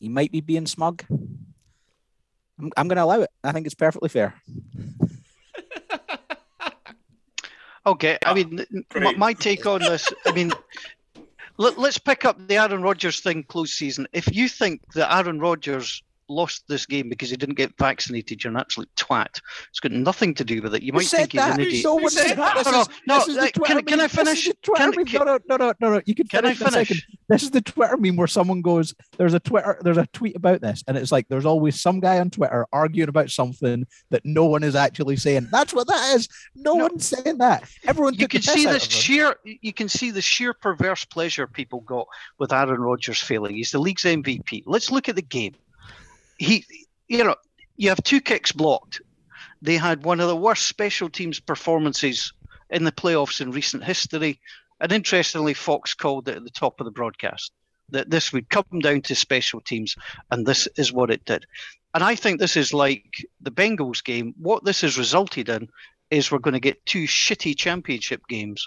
He 0.00 0.08
might 0.08 0.32
be 0.32 0.40
being 0.40 0.66
smug. 0.66 1.04
I'm, 1.10 2.72
I'm 2.76 2.88
going 2.88 2.96
to 2.96 3.04
allow 3.04 3.20
it. 3.20 3.30
I 3.44 3.52
think 3.52 3.66
it's 3.66 3.74
perfectly 3.74 4.08
fair. 4.08 4.34
Okay, 7.86 8.18
I 8.24 8.34
mean, 8.34 8.66
m- 8.74 8.84
great. 8.90 9.16
my 9.16 9.32
take 9.32 9.64
on 9.66 9.80
this, 9.80 10.12
I 10.26 10.32
mean, 10.32 10.52
let, 11.58 11.78
let's 11.78 11.98
pick 11.98 12.24
up 12.24 12.36
the 12.48 12.56
Aaron 12.56 12.82
Rodgers 12.82 13.20
thing 13.20 13.44
close 13.44 13.72
season. 13.72 14.08
If 14.12 14.34
you 14.34 14.48
think 14.48 14.82
that 14.94 15.14
Aaron 15.14 15.38
Rodgers 15.38 16.02
lost 16.28 16.64
this 16.68 16.86
game 16.86 17.08
because 17.08 17.30
he 17.30 17.36
didn't 17.36 17.54
get 17.56 17.72
vaccinated, 17.78 18.42
you're 18.42 18.50
an 18.52 18.56
absolute 18.58 18.88
twat. 18.96 19.40
It's 19.70 19.80
got 19.80 19.92
nothing 19.92 20.34
to 20.34 20.44
do 20.44 20.60
with 20.62 20.74
it. 20.74 20.82
You 20.82 20.92
might 20.92 21.06
think 21.06 21.32
he's 21.32 21.40
an 21.42 21.60
idiot. 21.60 21.84
No 21.84 21.94
one 21.96 22.10
said 22.10 22.28
said 22.28 22.38
that? 22.38 22.54
that. 22.56 22.64
This 22.64 22.72
No, 22.72 22.80
is- 22.80 22.88
no, 23.06 23.18
this 23.18 23.28
no, 23.28 23.34
the 23.44 23.50
Twitter 23.52 23.74
can- 23.74 23.84
can 23.84 24.00
I 24.00 24.02
meme. 24.02 24.08
This 24.08 24.12
is 24.38 24.44
finish? 24.44 24.56
Can- 24.76 25.04
can- 25.06 25.18
No, 25.18 25.24
no, 25.24 25.38
no, 25.48 25.56
no, 25.56 25.72
no, 25.80 25.94
no. 25.94 26.02
You 26.06 26.14
can 26.14 26.26
Can 26.28 26.44
I 26.46 26.54
finish 26.54 26.60
in 26.62 26.70
second. 26.72 26.86
finish? 26.86 27.06
This 27.28 27.42
is 27.42 27.50
the 27.50 27.60
Twitter 27.60 27.96
meme 27.96 28.16
where 28.16 28.26
someone 28.26 28.62
goes, 28.62 28.94
"There's 29.18 29.34
a 29.34 29.40
Twitter, 29.40 29.78
there's 29.82 29.96
a 29.98 30.06
tweet 30.12 30.36
about 30.36 30.60
this," 30.60 30.82
and 30.86 30.96
it's 30.96 31.10
like 31.12 31.28
there's 31.28 31.44
always 31.46 31.80
some 31.80 32.00
guy 32.00 32.18
on 32.20 32.30
Twitter 32.30 32.66
arguing 32.72 33.08
about 33.08 33.30
something 33.30 33.84
that 34.10 34.24
no 34.24 34.46
one 34.46 34.62
is 34.62 34.74
actually 34.74 35.16
saying. 35.16 35.48
That's 35.50 35.72
what 35.74 35.86
that 35.88 36.14
is. 36.16 36.28
No, 36.54 36.74
No. 36.74 36.84
one's 36.86 37.06
saying 37.06 37.38
that. 37.38 37.64
Everyone 37.86 38.14
You 38.14 38.28
can 38.28 38.42
see 38.42 38.66
out 38.66 38.72
this 38.72 38.84
sheer. 38.84 39.36
You 39.44 39.72
can 39.72 39.88
see 39.88 40.10
the 40.10 40.22
sheer 40.22 40.52
perverse 40.54 41.04
pleasure 41.04 41.46
people 41.46 41.80
got 41.80 42.06
with 42.38 42.52
Aaron 42.52 42.80
Rodgers 42.80 43.20
failing. 43.20 43.54
He's 43.56 43.70
the 43.70 43.78
league's 43.78 44.04
MVP. 44.04 44.62
Let's 44.66 44.90
look 44.90 45.08
at 45.08 45.16
the 45.16 45.22
game. 45.22 45.54
He, 46.38 46.64
you 47.08 47.24
know, 47.24 47.36
you 47.76 47.88
have 47.90 48.02
two 48.02 48.20
kicks 48.20 48.52
blocked. 48.52 49.00
They 49.62 49.76
had 49.76 50.04
one 50.04 50.20
of 50.20 50.28
the 50.28 50.36
worst 50.36 50.66
special 50.66 51.08
teams 51.08 51.40
performances 51.40 52.32
in 52.70 52.84
the 52.84 52.92
playoffs 52.92 53.40
in 53.40 53.50
recent 53.50 53.84
history. 53.84 54.40
And 54.80 54.92
interestingly, 54.92 55.54
Fox 55.54 55.94
called 55.94 56.28
it 56.28 56.36
at 56.36 56.44
the 56.44 56.50
top 56.50 56.80
of 56.80 56.84
the 56.84 56.90
broadcast 56.90 57.52
that 57.90 58.10
this 58.10 58.32
would 58.32 58.48
come 58.48 58.80
down 58.80 59.00
to 59.02 59.14
special 59.14 59.60
teams, 59.60 59.96
and 60.30 60.44
this 60.44 60.66
is 60.76 60.92
what 60.92 61.10
it 61.10 61.24
did. 61.24 61.46
And 61.94 62.02
I 62.02 62.14
think 62.14 62.38
this 62.38 62.56
is 62.56 62.74
like 62.74 63.24
the 63.40 63.50
Bengals 63.50 64.02
game. 64.02 64.34
What 64.38 64.64
this 64.64 64.80
has 64.80 64.98
resulted 64.98 65.48
in 65.48 65.68
is 66.10 66.30
we're 66.30 66.38
going 66.38 66.54
to 66.54 66.60
get 66.60 66.84
two 66.84 67.04
shitty 67.04 67.56
championship 67.56 68.22
games 68.28 68.66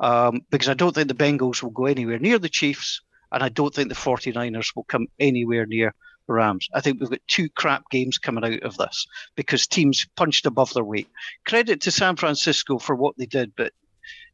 um, 0.00 0.42
because 0.50 0.68
I 0.68 0.74
don't 0.74 0.94
think 0.94 1.08
the 1.08 1.14
Bengals 1.14 1.62
will 1.62 1.70
go 1.70 1.86
anywhere 1.86 2.18
near 2.18 2.38
the 2.38 2.48
Chiefs, 2.48 3.02
and 3.30 3.42
I 3.42 3.48
don't 3.48 3.74
think 3.74 3.88
the 3.88 3.94
49ers 3.94 4.74
will 4.74 4.84
come 4.84 5.06
anywhere 5.18 5.66
near 5.66 5.94
Rams. 6.28 6.68
I 6.74 6.80
think 6.80 7.00
we've 7.00 7.10
got 7.10 7.20
two 7.26 7.48
crap 7.50 7.88
games 7.90 8.18
coming 8.18 8.44
out 8.44 8.62
of 8.62 8.76
this 8.76 9.06
because 9.36 9.66
teams 9.66 10.06
punched 10.16 10.46
above 10.46 10.72
their 10.72 10.84
weight. 10.84 11.08
Credit 11.44 11.80
to 11.82 11.90
San 11.90 12.16
Francisco 12.16 12.78
for 12.78 12.94
what 12.94 13.16
they 13.18 13.26
did, 13.26 13.52
but 13.56 13.72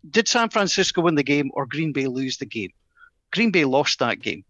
did 0.09 0.29
San 0.29 0.48
Francisco 0.48 1.03
win 1.03 1.16
the 1.16 1.22
game 1.22 1.51
or 1.55 1.66
Green 1.66 1.92
Bay 1.92 2.07
lose 2.07 2.38
the 2.38 2.46
game? 2.46 2.70
Green 3.33 3.51
Bay 3.51 3.64
lost 3.64 3.98
that 3.98 4.20
game. 4.20 4.44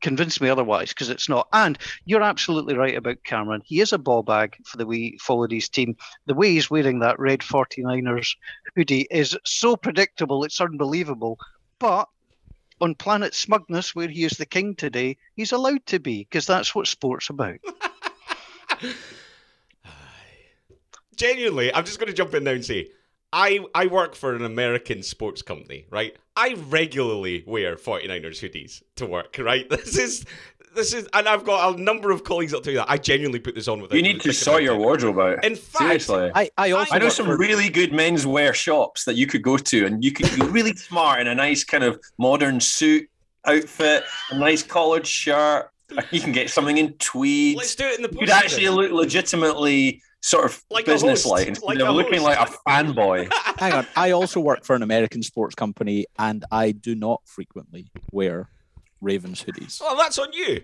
Convince 0.00 0.40
me 0.40 0.48
otherwise 0.48 0.90
because 0.90 1.10
it's 1.10 1.28
not. 1.28 1.46
And 1.52 1.76
you're 2.06 2.22
absolutely 2.22 2.74
right 2.74 2.96
about 2.96 3.22
Cameron. 3.24 3.60
He 3.64 3.80
is 3.80 3.92
a 3.92 3.98
ball 3.98 4.22
bag 4.22 4.56
for 4.64 4.78
the 4.78 4.86
way 4.86 4.96
he 4.96 5.18
followed 5.20 5.52
his 5.52 5.68
team. 5.68 5.96
The 6.24 6.34
way 6.34 6.52
he's 6.52 6.70
wearing 6.70 7.00
that 7.00 7.18
red 7.18 7.40
49ers 7.40 8.34
hoodie 8.74 9.06
is 9.10 9.36
so 9.44 9.76
predictable, 9.76 10.44
it's 10.44 10.60
unbelievable. 10.60 11.38
But 11.78 12.08
on 12.80 12.94
Planet 12.94 13.34
Smugness, 13.34 13.94
where 13.94 14.08
he 14.08 14.24
is 14.24 14.32
the 14.32 14.46
king 14.46 14.74
today, 14.74 15.16
he's 15.34 15.52
allowed 15.52 15.84
to 15.86 15.98
be 15.98 16.20
because 16.24 16.46
that's 16.46 16.74
what 16.74 16.86
sport's 16.86 17.30
about. 17.30 17.58
Genuinely, 21.16 21.74
I'm 21.74 21.84
just 21.84 21.98
going 21.98 22.08
to 22.08 22.14
jump 22.14 22.34
in 22.34 22.44
now 22.44 22.52
and 22.52 22.64
say, 22.64 22.88
I, 23.32 23.60
I 23.74 23.86
work 23.86 24.14
for 24.14 24.34
an 24.34 24.44
American 24.44 25.02
sports 25.02 25.42
company, 25.42 25.86
right? 25.90 26.16
I 26.36 26.54
regularly 26.68 27.44
wear 27.46 27.76
49ers 27.76 28.40
hoodies 28.40 28.82
to 28.96 29.06
work, 29.06 29.36
right? 29.38 29.68
This 29.70 29.96
is 29.98 30.24
this 30.74 30.92
is, 30.94 31.08
and 31.12 31.28
I've 31.28 31.44
got 31.44 31.78
a 31.78 31.82
number 31.82 32.10
of 32.10 32.24
colleagues 32.24 32.52
that'll 32.52 32.62
tell 32.62 32.72
you 32.72 32.78
that. 32.78 32.90
I 32.90 32.96
genuinely 32.96 33.40
put 33.40 33.54
this 33.54 33.68
on 33.68 33.80
without 33.80 33.96
You 33.96 34.02
need 34.02 34.14
to 34.14 34.18
thinking 34.18 34.32
sort 34.34 34.62
your 34.62 34.76
wardrobe 34.76 35.18
out. 35.18 35.44
In 35.44 35.56
fact, 35.56 36.02
Seriously. 36.04 36.30
I, 36.34 36.50
I 36.56 36.70
also 36.72 36.94
I 36.94 36.98
know 36.98 37.08
some 37.08 37.26
for- 37.26 37.36
really 37.36 37.68
good 37.68 37.90
menswear 37.92 38.54
shops 38.54 39.04
that 39.04 39.14
you 39.16 39.26
could 39.26 39.42
go 39.42 39.56
to, 39.56 39.86
and 39.86 40.04
you 40.04 40.12
could 40.12 40.30
be 40.38 40.44
really 40.46 40.74
smart 40.74 41.20
in 41.20 41.26
a 41.28 41.34
nice 41.34 41.64
kind 41.64 41.84
of 41.84 42.00
modern 42.18 42.60
suit 42.60 43.08
outfit, 43.46 44.04
a 44.30 44.38
nice 44.38 44.62
collared 44.62 45.06
shirt. 45.06 45.70
You 46.12 46.20
can 46.20 46.30
get 46.32 46.50
something 46.50 46.78
in 46.78 46.92
tweed. 46.94 47.56
let's 47.56 47.74
do 47.74 47.84
it 47.84 47.96
in 47.96 48.02
the 48.02 48.08
You 48.08 48.18
post 48.18 48.20
could 48.20 48.30
actually 48.30 48.68
look 48.68 48.92
legitimately 48.92 50.02
sort 50.20 50.44
of 50.44 50.62
Like 50.70 50.86
a 50.86 50.92
business 50.92 51.24
host, 51.24 51.32
like 51.32 51.48
instead 51.48 51.66
like 51.66 51.78
of 51.80 51.94
looking 51.96 52.20
host. 52.20 52.24
like 52.24 52.48
a 52.48 52.52
fanboy. 52.68 53.32
Hang 53.58 53.72
on. 53.72 53.86
I 53.96 54.12
also 54.12 54.38
work 54.38 54.64
for 54.64 54.76
an 54.76 54.82
American 54.82 55.22
sports 55.22 55.54
company, 55.56 56.06
and 56.18 56.44
I 56.52 56.72
do 56.72 56.94
not 56.94 57.22
frequently 57.24 57.90
wear 58.12 58.48
Ravens 59.00 59.44
hoodies. 59.44 59.80
Well, 59.80 59.96
that's 59.96 60.18
on 60.18 60.32
you. 60.32 60.62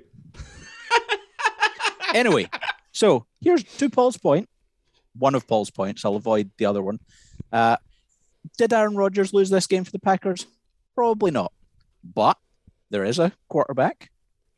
anyway, 2.14 2.48
so 2.92 3.26
here's 3.40 3.64
to 3.64 3.90
Paul's 3.90 4.18
point. 4.18 4.48
One 5.18 5.34
of 5.34 5.46
Paul's 5.46 5.70
points. 5.70 6.04
I'll 6.04 6.16
avoid 6.16 6.50
the 6.58 6.66
other 6.66 6.82
one. 6.82 7.00
Uh, 7.52 7.76
did 8.58 8.72
Aaron 8.72 8.96
Rodgers 8.96 9.32
lose 9.32 9.50
this 9.50 9.66
game 9.66 9.84
for 9.84 9.90
the 9.90 9.98
Packers? 9.98 10.46
Probably 10.94 11.30
not. 11.30 11.52
But 12.04 12.38
there 12.90 13.04
is 13.04 13.18
a 13.18 13.32
quarterback 13.48 14.10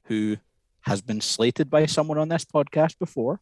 who 0.05 0.37
has 0.83 1.01
been 1.01 1.21
slated 1.21 1.71
by 1.71 1.87
someone 1.87 2.19
on 2.19 2.29
this 2.29 2.45
podcast 2.45 2.99
before. 2.99 3.41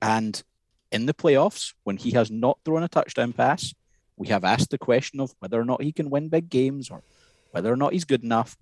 And 0.00 0.42
in 0.90 1.06
the 1.06 1.14
playoffs, 1.14 1.74
when 1.84 1.96
he 1.96 2.10
has 2.12 2.30
not 2.30 2.58
thrown 2.64 2.82
a 2.82 2.88
touchdown 2.88 3.32
pass, 3.32 3.74
we 4.16 4.28
have 4.28 4.44
asked 4.44 4.70
the 4.70 4.78
question 4.78 5.20
of 5.20 5.34
whether 5.38 5.60
or 5.60 5.64
not 5.64 5.82
he 5.82 5.92
can 5.92 6.10
win 6.10 6.28
big 6.28 6.48
games 6.48 6.90
or 6.90 7.02
whether 7.50 7.72
or 7.72 7.76
not 7.76 7.92
he's 7.92 8.04
good 8.04 8.24
enough. 8.24 8.56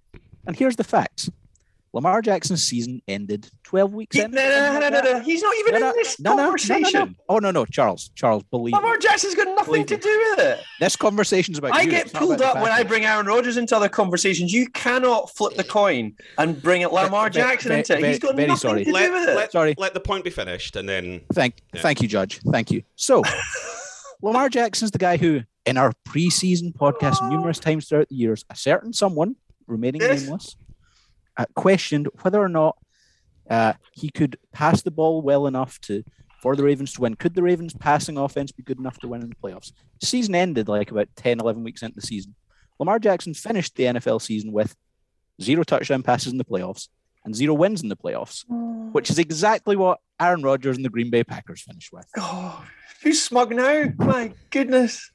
And 0.47 0.57
here's 0.57 0.77
the 0.77 0.85
facts 0.85 1.29
Lamar 1.93 2.23
Jackson's 2.23 2.63
season 2.63 3.03
ended 3.09 3.51
12 3.65 3.93
weeks 3.93 4.15
He- 4.17 4.23
in. 4.23 4.31
no, 4.31 4.49
no, 4.49 4.79
no, 4.79 4.89
no, 4.91 5.01
no. 5.01 5.21
He's 5.21 5.43
not 5.43 5.53
even 5.59 5.81
No, 5.81 5.91
in 5.91 5.97
this 5.97 6.21
no, 6.21 6.31
no, 6.31 6.37
no, 6.37 6.43
no, 6.43 6.45
conversation. 6.51 6.93
no. 6.93 7.15
Oh 7.29 7.39
no, 7.39 7.51
no, 7.51 7.65
Charles, 7.65 8.11
Charles, 8.15 8.45
believe 8.45 8.75
Lamar 8.75 8.93
me. 8.93 8.99
Jackson's 9.01 9.35
got 9.35 9.49
nothing 9.49 9.65
Believe 9.73 9.87
to 9.87 9.97
do 9.97 10.27
with 10.31 10.39
it. 10.47 10.61
This 10.79 10.95
conversation's 10.95 11.59
about 11.59 11.73
I 11.75 11.83
you. 11.83 11.91
get 11.91 12.07
it's 12.07 12.13
pulled 12.13 12.41
up 12.43 12.55
when 12.63 12.71
I 12.71 12.85
bring 12.85 13.05
Aaron 13.05 13.27
Rodgers 13.27 13.57
into 13.57 13.75
other 13.75 13.89
conversations. 13.89 14.53
You 14.53 14.69
cannot 14.71 15.31
flip 15.37 15.55
the 15.57 15.65
coin 15.65 16.15
and 16.39 16.63
bring 16.63 16.83
it 16.83 16.93
Lamar 16.93 17.29
Ve- 17.29 17.35
ve- 17.35 17.41
Jackson 17.41 17.73
ve- 17.73 17.79
into 17.79 17.95
it. 17.95 18.01
ve- 18.03 18.07
He's 18.09 18.19
got 18.21 18.37
very 18.37 18.47
nothing 18.49 18.61
sorry. 18.71 18.85
to 18.85 18.91
Let, 18.93 19.07
do 19.07 19.13
with 19.13 19.29
it. 19.29 19.35
let, 19.37 19.51
Sorry. 19.53 19.75
let 19.77 19.93
the 19.95 20.01
point 20.01 20.23
be 20.23 20.31
finished, 20.31 20.77
and 20.77 20.89
then 20.89 21.23
Thank, 21.33 21.57
Yeah. 21.75 21.83
thank 21.83 22.01
you, 22.03 22.07
Judge. 22.07 22.41
Thank 22.53 22.71
you. 22.71 22.83
So, 22.95 23.23
Lamar 24.23 24.49
Jackson's 24.49 24.91
the 24.93 24.99
guy 24.99 25.17
who, 25.17 25.41
in 25.67 25.77
our 25.77 25.93
preseason 26.09 26.73
podcast 26.73 27.17
ah. 27.21 27.29
numerous 27.29 27.59
times 27.59 27.89
throughout 27.89 28.09
the 28.09 28.15
years, 28.15 28.45
a 28.51 28.55
certain 28.57 28.93
someone, 28.93 29.35
remaining 29.71 30.01
Yes. 30.01 30.23
nameless, 30.23 30.57
uh, 31.37 31.47
questioned 31.55 32.09
whether 32.23 32.41
or 32.43 32.49
not 32.49 32.77
uh, 33.49 33.73
he 33.93 34.11
could 34.11 34.37
pass 34.53 34.83
the 34.83 34.91
ball 34.91 35.23
well 35.23 35.47
enough 35.47 35.81
to 35.83 36.05
for 36.43 36.57
the 36.57 36.63
Ravens 36.65 36.93
to 36.95 37.03
win. 37.03 37.17
Could 37.17 37.35
the 37.35 37.43
Ravens' 37.43 37.75
passing 37.75 38.17
offense 38.17 38.51
be 38.51 38.63
good 38.63 38.79
enough 38.79 38.99
to 39.01 39.09
win 39.09 39.21
in 39.23 39.29
the 39.29 39.35
playoffs? 39.37 39.73
Season 40.03 40.35
ended 40.35 40.69
like 40.69 40.91
about 40.91 41.09
10, 41.17 41.39
11 41.39 41.63
weeks 41.63 41.83
into 41.83 41.97
the 42.01 42.07
season. 42.07 42.35
Lamar 42.79 42.99
Jackson 42.99 43.35
finished 43.35 43.75
the 43.77 43.85
NFL 43.85 44.23
season 44.23 44.51
with 44.53 44.75
zero 45.43 45.65
touchdown 45.65 46.03
passes 46.03 46.33
in 46.33 46.39
the 46.39 46.45
playoffs 46.47 46.89
and 47.27 47.37
zero 47.37 47.53
wins 47.53 47.83
in 47.83 47.89
the 47.91 47.97
playoffs, 47.97 48.45
which 48.93 49.11
is 49.11 49.19
exactly 49.19 49.77
what 49.77 49.99
Aaron 50.19 50.43
Rodgers 50.43 50.77
and 50.77 50.85
the 50.85 50.89
Green 50.89 51.11
Bay 51.11 51.25
Packers 51.25 51.61
finished 51.63 51.93
with. 51.93 52.07
Oh, 52.17 52.65
who's 53.03 53.23
smug 53.23 53.55
now? 53.55 53.85
My 53.99 54.33
goodness. 54.49 55.11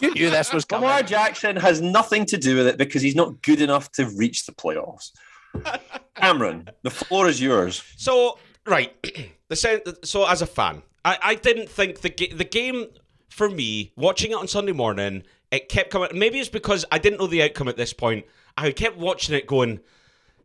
You 0.00 0.12
knew 0.12 0.30
this 0.30 0.52
was 0.52 0.64
coming. 0.64 0.88
Lamar 0.88 1.02
Jackson 1.02 1.56
has 1.56 1.80
nothing 1.80 2.24
to 2.26 2.36
do 2.36 2.56
with 2.56 2.66
it 2.66 2.78
because 2.78 3.02
he's 3.02 3.14
not 3.14 3.42
good 3.42 3.60
enough 3.60 3.90
to 3.92 4.06
reach 4.06 4.46
the 4.46 4.52
playoffs. 4.52 5.12
Cameron, 6.16 6.68
the 6.82 6.90
floor 6.90 7.28
is 7.28 7.40
yours. 7.40 7.82
So 7.96 8.38
right, 8.66 8.92
the 9.48 9.56
sen- 9.56 9.82
so 10.02 10.26
as 10.26 10.42
a 10.42 10.46
fan, 10.46 10.82
I, 11.04 11.18
I 11.22 11.34
didn't 11.34 11.68
think 11.68 12.00
the 12.00 12.08
ga- 12.08 12.32
the 12.32 12.44
game 12.44 12.86
for 13.28 13.48
me 13.48 13.92
watching 13.96 14.30
it 14.30 14.36
on 14.36 14.48
Sunday 14.48 14.72
morning. 14.72 15.24
It 15.50 15.68
kept 15.68 15.90
coming. 15.90 16.10
Maybe 16.14 16.40
it's 16.40 16.48
because 16.48 16.84
I 16.90 16.98
didn't 16.98 17.20
know 17.20 17.26
the 17.26 17.42
outcome 17.42 17.68
at 17.68 17.76
this 17.76 17.92
point. 17.92 18.24
I 18.56 18.70
kept 18.72 18.96
watching 18.96 19.34
it, 19.36 19.46
going, 19.46 19.80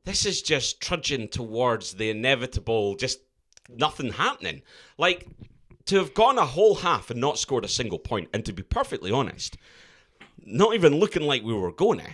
"This 0.06 0.26
is 0.26 0.42
just 0.42 0.82
trudging 0.82 1.30
towards 1.30 1.94
the 1.94 2.10
inevitable. 2.10 2.96
Just 2.96 3.20
nothing 3.70 4.12
happening." 4.12 4.62
Like 4.98 5.28
to 5.90 5.98
have 5.98 6.14
gone 6.14 6.38
a 6.38 6.46
whole 6.46 6.76
half 6.76 7.10
and 7.10 7.20
not 7.20 7.38
scored 7.38 7.66
a 7.66 7.70
single 7.70 8.00
point, 8.00 8.30
and 8.34 8.46
to 8.46 8.54
be 8.54 8.64
perfectly 8.64 9.12
honest, 9.12 9.58
not 10.46 10.74
even 10.74 10.96
looking 11.00 11.24
like 11.24 11.44
we 11.44 11.54
were 11.54 11.72
going 11.72 12.00
to. 12.00 12.08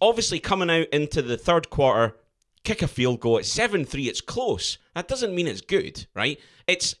Obviously, 0.00 0.38
coming 0.38 0.70
out 0.70 0.88
into 0.92 1.22
the 1.22 1.36
third 1.36 1.70
quarter, 1.70 2.16
kick 2.62 2.82
a 2.82 2.88
field 2.88 3.20
goal 3.20 3.38
at 3.38 3.44
7-3, 3.44 4.06
it's 4.06 4.20
close. 4.20 4.78
That 4.94 5.08
doesn't 5.08 5.34
mean 5.34 5.46
it's 5.46 5.60
good, 5.60 6.06
right? 6.14 6.38
It's 6.66 6.94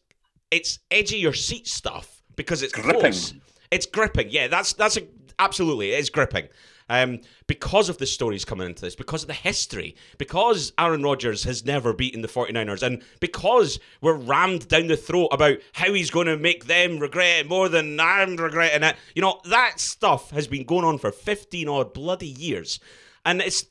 it's 0.50 0.78
edge 0.90 1.12
of 1.12 1.18
your 1.18 1.32
seat 1.32 1.66
stuff 1.66 2.22
because 2.36 2.62
it's 2.62 2.72
Gripping. 2.72 3.00
close. 3.00 3.34
It's 3.70 3.86
gripping. 3.86 4.28
Yeah, 4.30 4.46
that's 4.48 4.72
that's 4.74 4.96
a, 4.96 5.02
absolutely 5.38 5.92
it 5.92 5.98
is 5.98 6.10
gripping. 6.10 6.48
Um, 6.88 7.20
because 7.46 7.88
of 7.88 7.96
the 7.96 8.06
stories 8.06 8.44
coming 8.44 8.66
into 8.66 8.82
this, 8.82 8.94
because 8.94 9.22
of 9.22 9.28
the 9.28 9.32
history, 9.32 9.96
because 10.18 10.72
Aaron 10.78 11.02
Rodgers 11.02 11.44
has 11.44 11.64
never 11.64 11.94
beaten 11.94 12.20
the 12.20 12.28
49ers, 12.28 12.82
and 12.82 13.02
because 13.20 13.80
we're 14.02 14.16
rammed 14.16 14.68
down 14.68 14.88
the 14.88 14.96
throat 14.96 15.28
about 15.32 15.58
how 15.72 15.92
he's 15.94 16.10
going 16.10 16.26
to 16.26 16.36
make 16.36 16.66
them 16.66 16.98
regret 16.98 17.40
it 17.40 17.48
more 17.48 17.70
than 17.70 17.98
I'm 17.98 18.36
regretting 18.36 18.82
it. 18.82 18.96
You 19.14 19.22
know, 19.22 19.40
that 19.46 19.80
stuff 19.80 20.30
has 20.32 20.46
been 20.46 20.64
going 20.64 20.84
on 20.84 20.98
for 20.98 21.10
15 21.10 21.68
odd 21.68 21.94
bloody 21.94 22.28
years. 22.28 22.80
And 23.24 23.40
it's 23.40 23.64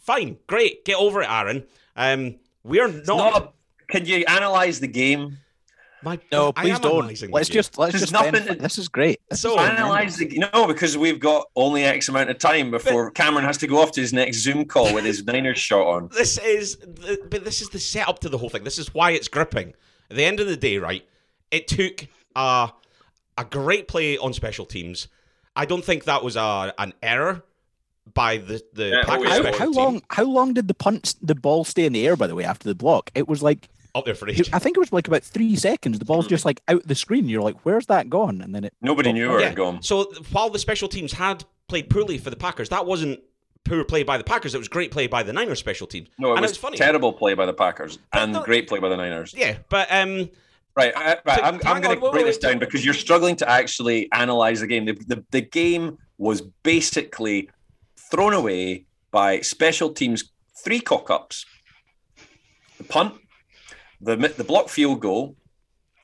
fine, 0.00 0.38
great, 0.48 0.84
get 0.84 0.96
over 0.96 1.22
it, 1.22 1.30
Aaron. 1.30 1.66
Um, 1.96 2.36
we're 2.64 2.88
not. 2.88 3.06
Not, 3.06 3.54
can 3.88 4.06
you 4.06 4.24
analyze 4.26 4.80
the 4.80 4.88
game? 4.88 5.38
My, 6.02 6.18
No, 6.32 6.52
please 6.52 6.78
don't. 6.80 7.06
Let's 7.30 7.48
game. 7.48 7.54
just 7.54 7.76
let's 7.78 7.92
There's 7.92 8.02
just 8.02 8.12
nothing 8.12 8.32
benefit- 8.32 8.56
to- 8.56 8.62
This 8.62 8.78
is 8.78 8.88
great. 8.88 9.20
This 9.28 9.40
So- 9.40 9.58
Analyze 9.58 10.16
the 10.16 10.26
no, 10.52 10.66
because 10.66 10.96
we've 10.96 11.20
got 11.20 11.48
only 11.56 11.84
X 11.84 12.08
amount 12.08 12.30
of 12.30 12.38
time 12.38 12.70
before 12.70 13.10
Cameron 13.10 13.44
has 13.44 13.58
to 13.58 13.66
go 13.66 13.82
off 13.82 13.92
to 13.92 14.00
his 14.00 14.12
next 14.12 14.38
Zoom 14.38 14.64
call 14.64 14.94
with 14.94 15.04
his 15.04 15.24
Niners 15.24 15.58
shot 15.58 15.86
on. 15.86 16.08
this 16.14 16.38
is 16.38 16.76
the, 16.78 17.18
but 17.30 17.44
this 17.44 17.60
is 17.60 17.68
the 17.68 17.78
setup 17.78 18.18
to 18.20 18.28
the 18.30 18.38
whole 18.38 18.48
thing. 18.48 18.64
This 18.64 18.78
is 18.78 18.94
why 18.94 19.10
it's 19.10 19.28
gripping. 19.28 19.74
At 20.10 20.16
the 20.16 20.24
end 20.24 20.40
of 20.40 20.46
the 20.46 20.56
day, 20.56 20.78
right? 20.78 21.04
It 21.50 21.68
took 21.68 22.06
a 22.34 22.70
a 23.36 23.44
great 23.44 23.86
play 23.88 24.16
on 24.18 24.32
special 24.32 24.64
teams. 24.66 25.08
I 25.56 25.64
don't 25.66 25.84
think 25.84 26.04
that 26.04 26.24
was 26.24 26.36
a 26.36 26.72
an 26.78 26.94
error 27.02 27.42
by 28.14 28.38
the 28.38 28.62
the 28.72 28.86
Yeah, 28.88 29.02
Packers 29.04 29.28
How, 29.28 29.40
special 29.40 29.58
how 29.58 29.70
long? 29.70 30.02
How 30.08 30.24
long 30.24 30.54
did 30.54 30.66
the 30.66 30.74
punt 30.74 31.14
the 31.20 31.34
ball 31.34 31.64
stay 31.64 31.84
in 31.84 31.92
the 31.92 32.06
air? 32.06 32.16
By 32.16 32.26
the 32.26 32.34
way, 32.34 32.44
after 32.44 32.68
the 32.68 32.74
block, 32.74 33.10
it 33.14 33.28
was 33.28 33.42
like 33.42 33.68
up 33.94 34.04
there 34.04 34.14
for 34.14 34.28
ages. 34.28 34.48
I 34.52 34.58
think 34.58 34.76
it 34.76 34.80
was 34.80 34.92
like 34.92 35.08
about 35.08 35.22
three 35.22 35.56
seconds. 35.56 35.98
The 35.98 36.04
ball's 36.04 36.26
just 36.26 36.44
like 36.44 36.60
out 36.68 36.86
the 36.86 36.94
screen. 36.94 37.28
You're 37.28 37.42
like, 37.42 37.56
"Where's 37.64 37.86
that 37.86 38.08
gone?" 38.10 38.40
And 38.40 38.54
then 38.54 38.64
it. 38.64 38.74
Nobody 38.80 39.12
knew 39.12 39.28
where 39.28 39.40
Yeah. 39.40 39.50
it 39.50 39.54
gone. 39.56 39.82
So 39.82 40.04
while 40.32 40.50
the 40.50 40.58
special 40.58 40.88
teams 40.88 41.12
had 41.12 41.44
played 41.68 41.90
poorly 41.90 42.18
for 42.18 42.30
the 42.30 42.36
Packers, 42.36 42.68
that 42.70 42.86
wasn't 42.86 43.20
poor 43.64 43.84
play 43.84 44.02
by 44.02 44.16
the 44.18 44.24
Packers. 44.24 44.54
It 44.54 44.58
was 44.58 44.68
great 44.68 44.90
play 44.90 45.06
by 45.06 45.22
the 45.22 45.32
Niners 45.32 45.58
special 45.58 45.86
teams. 45.86 46.08
No, 46.18 46.30
it 46.30 46.32
and 46.32 46.40
was, 46.42 46.50
it 46.50 46.54
was 46.54 46.58
funny. 46.58 46.76
terrible 46.78 47.12
play 47.12 47.34
by 47.34 47.46
the 47.46 47.52
Packers 47.52 47.98
and 48.12 48.32
no- 48.32 48.42
great 48.42 48.68
play 48.68 48.78
by 48.78 48.88
the 48.88 48.96
Niners. 48.96 49.34
Yeah, 49.36 49.58
but 49.68 49.86
um, 49.92 50.30
Right, 50.76 50.92
I, 50.96 51.18
right. 51.26 51.38
So, 51.38 51.42
I'm, 51.42 51.54
I'm 51.66 51.80
going 51.82 51.96
to 51.96 52.00
break 52.00 52.12
wait, 52.14 52.24
this 52.26 52.36
wait. 52.36 52.42
down 52.42 52.58
because 52.60 52.84
you're 52.84 52.94
struggling 52.94 53.34
to 53.36 53.48
actually 53.50 54.08
analyze 54.12 54.60
the 54.60 54.68
game. 54.68 54.84
The, 54.84 54.92
the, 54.92 55.24
the 55.32 55.40
game 55.40 55.98
was 56.16 56.42
basically 56.62 57.50
thrown 57.98 58.32
away 58.32 58.86
by 59.10 59.40
special 59.40 59.92
teams 59.92 60.30
three 60.56 60.78
cock 60.80 61.10
ups, 61.10 61.44
the 62.78 62.84
punt, 62.84 63.14
the 64.00 64.16
the 64.16 64.44
block 64.44 64.68
field 64.68 65.00
goal, 65.00 65.36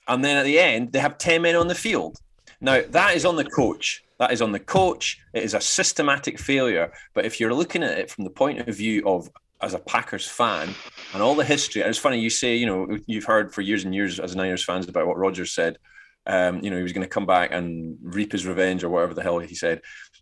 and 0.09 0.25
then 0.25 0.37
at 0.37 0.45
the 0.45 0.59
end 0.59 0.93
they 0.93 0.99
have 0.99 1.19
ten 1.19 1.43
men 1.43 1.57
on 1.57 1.69
the 1.69 1.75
field. 1.75 2.19
Now 2.61 2.83
that 2.91 3.17
is 3.17 3.25
on 3.25 3.37
the 3.37 3.45
coach. 3.45 4.03
That 4.19 4.33
is 4.33 4.41
on 4.41 4.53
the 4.53 4.61
coach. 4.61 5.21
It 5.35 5.43
is 5.43 5.55
a 5.55 5.61
systematic 5.61 6.39
failure. 6.39 6.93
But 7.13 7.27
if 7.27 7.39
you're 7.39 7.53
looking 7.53 7.83
at 7.83 7.99
it 7.99 8.11
from 8.11 8.25
the 8.25 8.31
point 8.31 8.61
of 8.61 8.75
view 8.75 9.07
of 9.07 9.29
as 9.61 9.75
a 9.75 9.79
Packers 9.79 10.27
fan 10.27 10.75
and 11.13 11.23
all 11.23 11.35
the 11.35 11.45
history, 11.45 11.83
and 11.83 11.89
it's 11.89 11.99
funny 11.99 12.19
you 12.19 12.31
say, 12.31 12.57
you 12.57 12.67
know, 12.67 12.99
you've 13.07 13.25
heard 13.25 13.53
for 13.53 13.63
years 13.63 13.85
and 13.85 13.95
years 13.95 14.19
as 14.21 14.37
Niners 14.37 14.65
fans 14.65 14.89
about 14.89 15.07
what 15.07 15.19
Rodgers 15.19 15.53
said. 15.53 15.79
Um, 16.27 16.63
you 16.63 16.71
know, 16.71 16.77
he 16.77 16.83
was 16.83 16.93
going 16.93 17.05
to 17.07 17.09
come 17.09 17.27
back 17.27 17.53
and 17.53 17.99
reap 18.03 18.33
his 18.33 18.47
revenge 18.47 18.83
or 18.83 18.89
whatever 18.89 19.15
the 19.15 19.23
hell 19.23 19.39
he 19.39 19.55
said. 19.55 19.81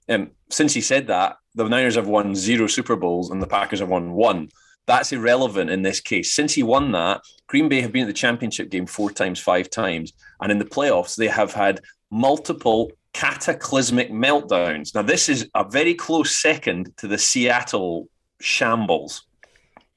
Um, 0.09 0.33
since 0.51 0.75
he 0.75 0.81
said 0.81 1.07
that, 1.07 1.37
the 1.55 1.69
Niners 1.69 1.95
have 1.95 2.09
won 2.09 2.35
zero 2.35 2.67
Super 2.67 2.97
Bowls 2.97 3.31
and 3.31 3.41
the 3.41 3.47
Packers 3.47 3.81
have 3.81 3.89
won 3.89 4.13
one. 4.13 4.51
That's 4.87 5.13
irrelevant 5.13 5.71
in 5.71 5.83
this 5.83 6.01
case. 6.01 6.35
Since 6.35 6.55
he 6.55 6.63
won 6.63 6.93
that, 6.93 7.23
Green 7.47 7.69
Bay 7.69 7.81
have 7.81 7.93
been 7.93 8.03
at 8.03 8.09
the 8.09 8.13
championship 8.13 8.71
game 8.71 8.87
four 8.87 9.11
times, 9.11 9.41
five 9.41 9.71
times. 9.71 10.13
And 10.41 10.53
in 10.53 10.59
the 10.59 10.65
playoffs, 10.65 11.17
they 11.17 11.29
have 11.29 11.53
had 11.53 11.81
multiple 12.11 12.93
cataclysmic 13.15 14.11
meltdowns. 14.11 14.95
Now, 14.95 15.03
this 15.03 15.29
is 15.29 15.49
a 15.55 15.65
very 15.65 15.95
close 15.95 16.37
second 16.37 16.93
to 16.99 17.07
the 17.07 17.19
Seattle 17.19 18.09
shambles 18.41 19.25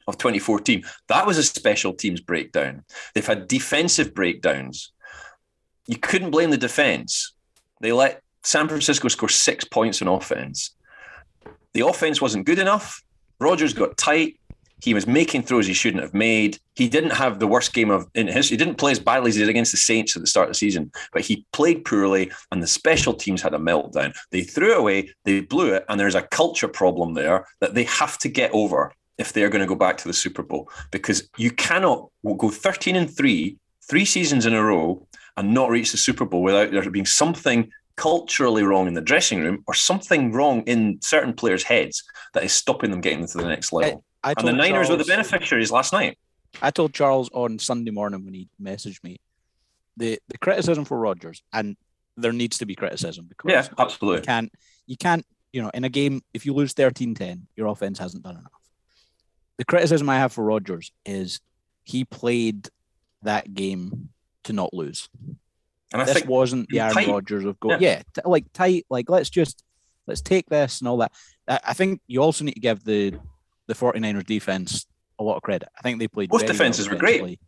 of 0.08 0.18
2014. 0.18 0.84
That 1.08 1.28
was 1.28 1.38
a 1.38 1.44
special 1.44 1.94
teams 1.94 2.22
breakdown. 2.22 2.86
They've 3.14 3.26
had 3.26 3.48
defensive 3.48 4.14
breakdowns. 4.14 4.94
You 5.88 5.98
couldn't 5.98 6.32
blame 6.32 6.52
the 6.52 6.58
defense. 6.58 7.34
They 7.82 7.92
let 7.92 8.22
San 8.44 8.68
Francisco 8.68 9.10
score 9.10 9.30
six 9.30 9.66
points 9.66 10.02
on 10.02 10.08
offense. 10.08 10.72
The 11.74 11.86
offense 11.86 12.22
wasn't 12.22 12.46
good 12.46 12.60
enough. 12.60 13.04
Rodgers 13.40 13.74
got 13.74 13.98
tight. 13.98 14.37
He 14.82 14.94
was 14.94 15.08
making 15.08 15.44
throws 15.44 15.66
he 15.66 15.74
shouldn't 15.74 16.04
have 16.04 16.14
made. 16.14 16.60
He 16.76 16.88
didn't 16.88 17.12
have 17.12 17.40
the 17.40 17.48
worst 17.48 17.74
game 17.74 17.90
of 17.90 18.08
in 18.14 18.28
history. 18.28 18.56
He 18.56 18.64
didn't 18.64 18.78
play 18.78 18.92
as 18.92 19.00
badly 19.00 19.30
as 19.30 19.36
he 19.36 19.42
did 19.42 19.50
against 19.50 19.72
the 19.72 19.78
Saints 19.78 20.16
at 20.16 20.22
the 20.22 20.28
start 20.28 20.48
of 20.48 20.52
the 20.52 20.58
season, 20.60 20.92
but 21.14 21.24
he 21.24 21.46
played 21.52 21.84
poorly, 21.84 22.32
and 22.52 22.62
the 22.62 22.68
special 22.68 23.14
teams 23.14 23.42
had 23.42 23.54
a 23.54 23.60
meltdown. 23.60 24.16
They 24.32 24.44
threw 24.44 24.74
away, 24.76 25.10
they 25.24 25.42
blew 25.42 25.74
it, 25.74 25.86
and 25.90 26.00
there's 26.00 26.16
a 26.16 26.22
culture 26.22 26.68
problem 26.68 27.14
there 27.14 27.48
that 27.60 27.74
they 27.74 27.86
have 27.86 28.18
to 28.20 28.30
get 28.30 28.52
over 28.54 28.94
if 29.18 29.34
they're 29.34 29.50
going 29.50 29.62
to 29.62 29.68
go 29.68 29.76
back 29.76 29.98
to 29.98 30.08
the 30.08 30.14
Super 30.14 30.44
Bowl 30.44 30.70
because 30.92 31.28
you 31.38 31.50
cannot 31.50 32.10
go 32.38 32.50
13 32.50 32.96
and 32.96 33.10
three, 33.10 33.58
three 33.90 34.06
seasons 34.06 34.46
in 34.46 34.54
a 34.54 34.64
row, 34.64 35.08
and 35.38 35.54
not 35.54 35.70
reach 35.70 35.92
the 35.92 35.98
Super 35.98 36.26
Bowl 36.26 36.42
without 36.42 36.72
there 36.72 36.90
being 36.90 37.06
something 37.06 37.70
culturally 37.96 38.64
wrong 38.64 38.88
in 38.88 38.94
the 38.94 39.02
dressing 39.02 39.42
room 39.42 39.64
or 39.68 39.74
something 39.74 40.32
wrong 40.32 40.62
in 40.64 41.00
certain 41.02 41.34
players' 41.34 41.64
heads 41.64 42.04
that 42.34 42.44
is 42.44 42.52
stopping 42.52 42.92
them 42.92 43.02
getting 43.02 43.26
to 43.26 43.38
the 43.38 43.48
next 43.48 43.74
level. 43.74 44.04
I 44.24 44.34
and 44.38 44.48
the 44.48 44.54
Niners 44.54 44.90
were 44.90 44.96
the 44.98 45.06
beneficiaries 45.06 45.72
last 45.72 45.94
night. 45.94 46.18
I 46.62 46.72
told 46.72 46.94
Charles 46.94 47.30
on 47.34 47.60
Sunday 47.60 47.92
morning 47.92 48.26
when 48.26 48.34
he 48.34 48.50
messaged 48.62 49.04
me 49.04 49.18
the 49.96 50.20
the 50.28 50.38
criticism 50.38 50.86
for 50.86 50.98
Rodgers, 51.00 51.42
and 51.54 51.76
there 52.16 52.32
needs 52.34 52.58
to 52.60 52.66
be 52.66 52.76
criticism 52.76 53.26
because 53.30 53.52
Yeah, 53.52 53.68
absolutely. 53.78 54.22
you 54.22 54.26
can't 54.26 54.52
you 54.88 54.98
can't 54.98 55.26
you 55.54 55.62
know 55.62 55.70
in 55.74 55.84
a 55.84 55.90
game 55.90 56.22
if 56.34 56.46
you 56.46 56.54
lose 56.54 56.74
13-10, 56.74 57.42
your 57.56 57.68
offense 57.68 58.00
hasn't 58.00 58.24
done 58.24 58.38
enough. 58.38 58.52
The 59.58 59.66
criticism 59.66 60.10
I 60.10 60.18
have 60.18 60.32
for 60.34 60.44
Rodgers 60.44 60.92
is 61.06 61.40
he 61.84 62.06
played 62.06 62.70
that 63.24 63.54
game 63.54 64.10
to 64.44 64.54
not 64.54 64.74
lose. 64.74 65.10
And 65.94 66.02
I 66.02 66.06
this 66.06 66.16
think 66.16 66.28
wasn't 66.30 66.70
the 66.70 66.80
Aaron 66.82 66.94
tight. 66.94 67.08
Rodgers 67.08 67.46
of 67.46 67.60
go 67.60 67.72
Yeah. 67.72 67.78
yeah, 67.80 68.02
t- 68.14 68.22
like 68.26 68.46
tight 68.54 68.86
like 68.90 69.10
let's 69.10 69.30
just 69.30 69.64
let's 70.06 70.22
take 70.22 70.48
this 70.50 70.80
and 70.80 70.88
all 70.88 70.98
that. 70.98 71.12
I 71.48 71.74
think 71.74 72.02
you 72.08 72.22
also 72.22 72.44
need 72.46 72.54
to 72.56 72.60
give 72.60 72.84
the 72.84 73.18
the 73.68 73.74
49ers 73.74 74.26
defense 74.26 74.86
a 75.20 75.24
lot 75.24 75.36
of 75.36 75.44
credit. 75.44 75.70
I 75.78 75.82
think 75.82 76.00
they 76.00 76.08
played 76.08 76.30
Both 76.30 76.42
very 76.42 76.50
well 76.50 76.58
defenses 76.58 76.90
were 76.90 76.96
great. 76.96 77.40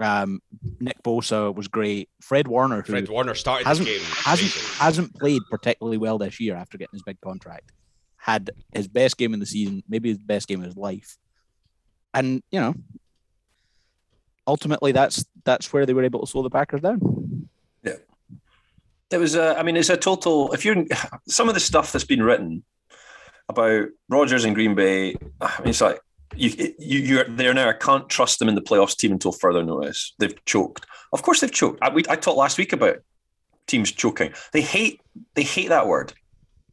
Um, 0.00 0.40
Nick 0.80 1.02
Bosa 1.02 1.54
was 1.54 1.68
great. 1.68 2.08
Fred 2.20 2.48
Warner, 2.48 2.82
who 2.82 2.92
Fred 2.92 3.08
Warner 3.08 3.34
started 3.34 3.66
hasn't 3.66 3.86
this 3.86 4.02
game. 4.02 4.24
hasn't 4.24 4.52
hasn't 4.78 5.14
played 5.14 5.42
particularly 5.50 5.98
well 5.98 6.18
this 6.18 6.40
year 6.40 6.56
after 6.56 6.76
getting 6.76 6.94
his 6.94 7.02
big 7.02 7.20
contract, 7.20 7.70
had 8.16 8.50
his 8.74 8.88
best 8.88 9.16
game 9.16 9.32
in 9.32 9.40
the 9.40 9.46
season, 9.46 9.82
maybe 9.88 10.08
his 10.08 10.18
best 10.18 10.48
game 10.48 10.60
of 10.60 10.66
his 10.66 10.76
life, 10.76 11.18
and 12.14 12.42
you 12.50 12.58
know, 12.58 12.74
ultimately 14.46 14.90
that's 14.92 15.24
that's 15.44 15.72
where 15.72 15.86
they 15.86 15.94
were 15.94 16.04
able 16.04 16.20
to 16.20 16.26
slow 16.26 16.42
the 16.42 16.50
Packers 16.50 16.80
down. 16.80 17.48
Yeah. 17.84 17.96
It 19.10 19.18
was 19.18 19.34
a, 19.34 19.58
I 19.58 19.62
mean, 19.62 19.76
it's 19.76 19.90
a 19.90 19.96
total. 19.96 20.52
If 20.52 20.64
you're 20.64 20.84
some 21.28 21.48
of 21.48 21.54
the 21.54 21.60
stuff 21.60 21.92
that's 21.92 22.04
been 22.04 22.22
written 22.22 22.64
about 23.52 23.88
Rodgers 24.08 24.44
and 24.44 24.54
Green 24.54 24.74
Bay, 24.74 25.14
I 25.40 25.60
mean, 25.60 25.68
it's 25.68 25.80
like 25.80 26.00
you, 26.34 26.74
you, 26.78 26.98
you're 26.98 27.24
there 27.24 27.54
now. 27.54 27.68
I 27.68 27.74
can't 27.74 28.08
trust 28.08 28.38
them 28.38 28.48
in 28.48 28.54
the 28.54 28.62
playoffs 28.62 28.96
team 28.96 29.12
until 29.12 29.32
further 29.32 29.62
notice. 29.62 30.14
They've 30.18 30.44
choked. 30.44 30.86
Of 31.12 31.22
course, 31.22 31.40
they've 31.40 31.52
choked. 31.52 31.78
I, 31.82 31.90
we, 31.90 32.02
I 32.08 32.16
talked 32.16 32.38
last 32.38 32.58
week 32.58 32.72
about 32.72 32.96
teams 33.66 33.92
choking. 33.92 34.32
They 34.52 34.62
hate, 34.62 35.00
they 35.34 35.42
hate 35.42 35.68
that 35.68 35.86
word. 35.86 36.12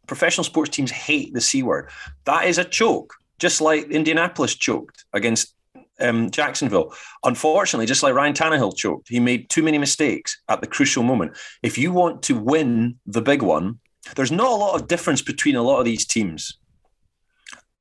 Professional 0.07 0.43
sports 0.43 0.71
teams 0.71 0.91
hate 0.91 1.33
the 1.33 1.41
c 1.41 1.61
word. 1.61 1.89
That 2.25 2.45
is 2.45 2.57
a 2.57 2.63
choke, 2.63 3.13
just 3.37 3.61
like 3.61 3.91
Indianapolis 3.91 4.55
choked 4.55 5.05
against 5.13 5.53
um, 5.99 6.31
Jacksonville. 6.31 6.93
Unfortunately, 7.23 7.85
just 7.85 8.03
like 8.03 8.13
Ryan 8.13 8.33
Tannehill 8.33 8.75
choked, 8.75 9.09
he 9.09 9.19
made 9.19 9.49
too 9.49 9.61
many 9.61 9.77
mistakes 9.77 10.41
at 10.47 10.61
the 10.61 10.67
crucial 10.67 11.03
moment. 11.03 11.37
If 11.61 11.77
you 11.77 11.91
want 11.91 12.23
to 12.23 12.39
win 12.39 12.97
the 13.05 13.21
big 13.21 13.41
one, 13.41 13.79
there's 14.15 14.31
not 14.31 14.47
a 14.47 14.55
lot 14.55 14.79
of 14.79 14.87
difference 14.87 15.21
between 15.21 15.55
a 15.55 15.61
lot 15.61 15.79
of 15.79 15.85
these 15.85 16.05
teams. 16.05 16.57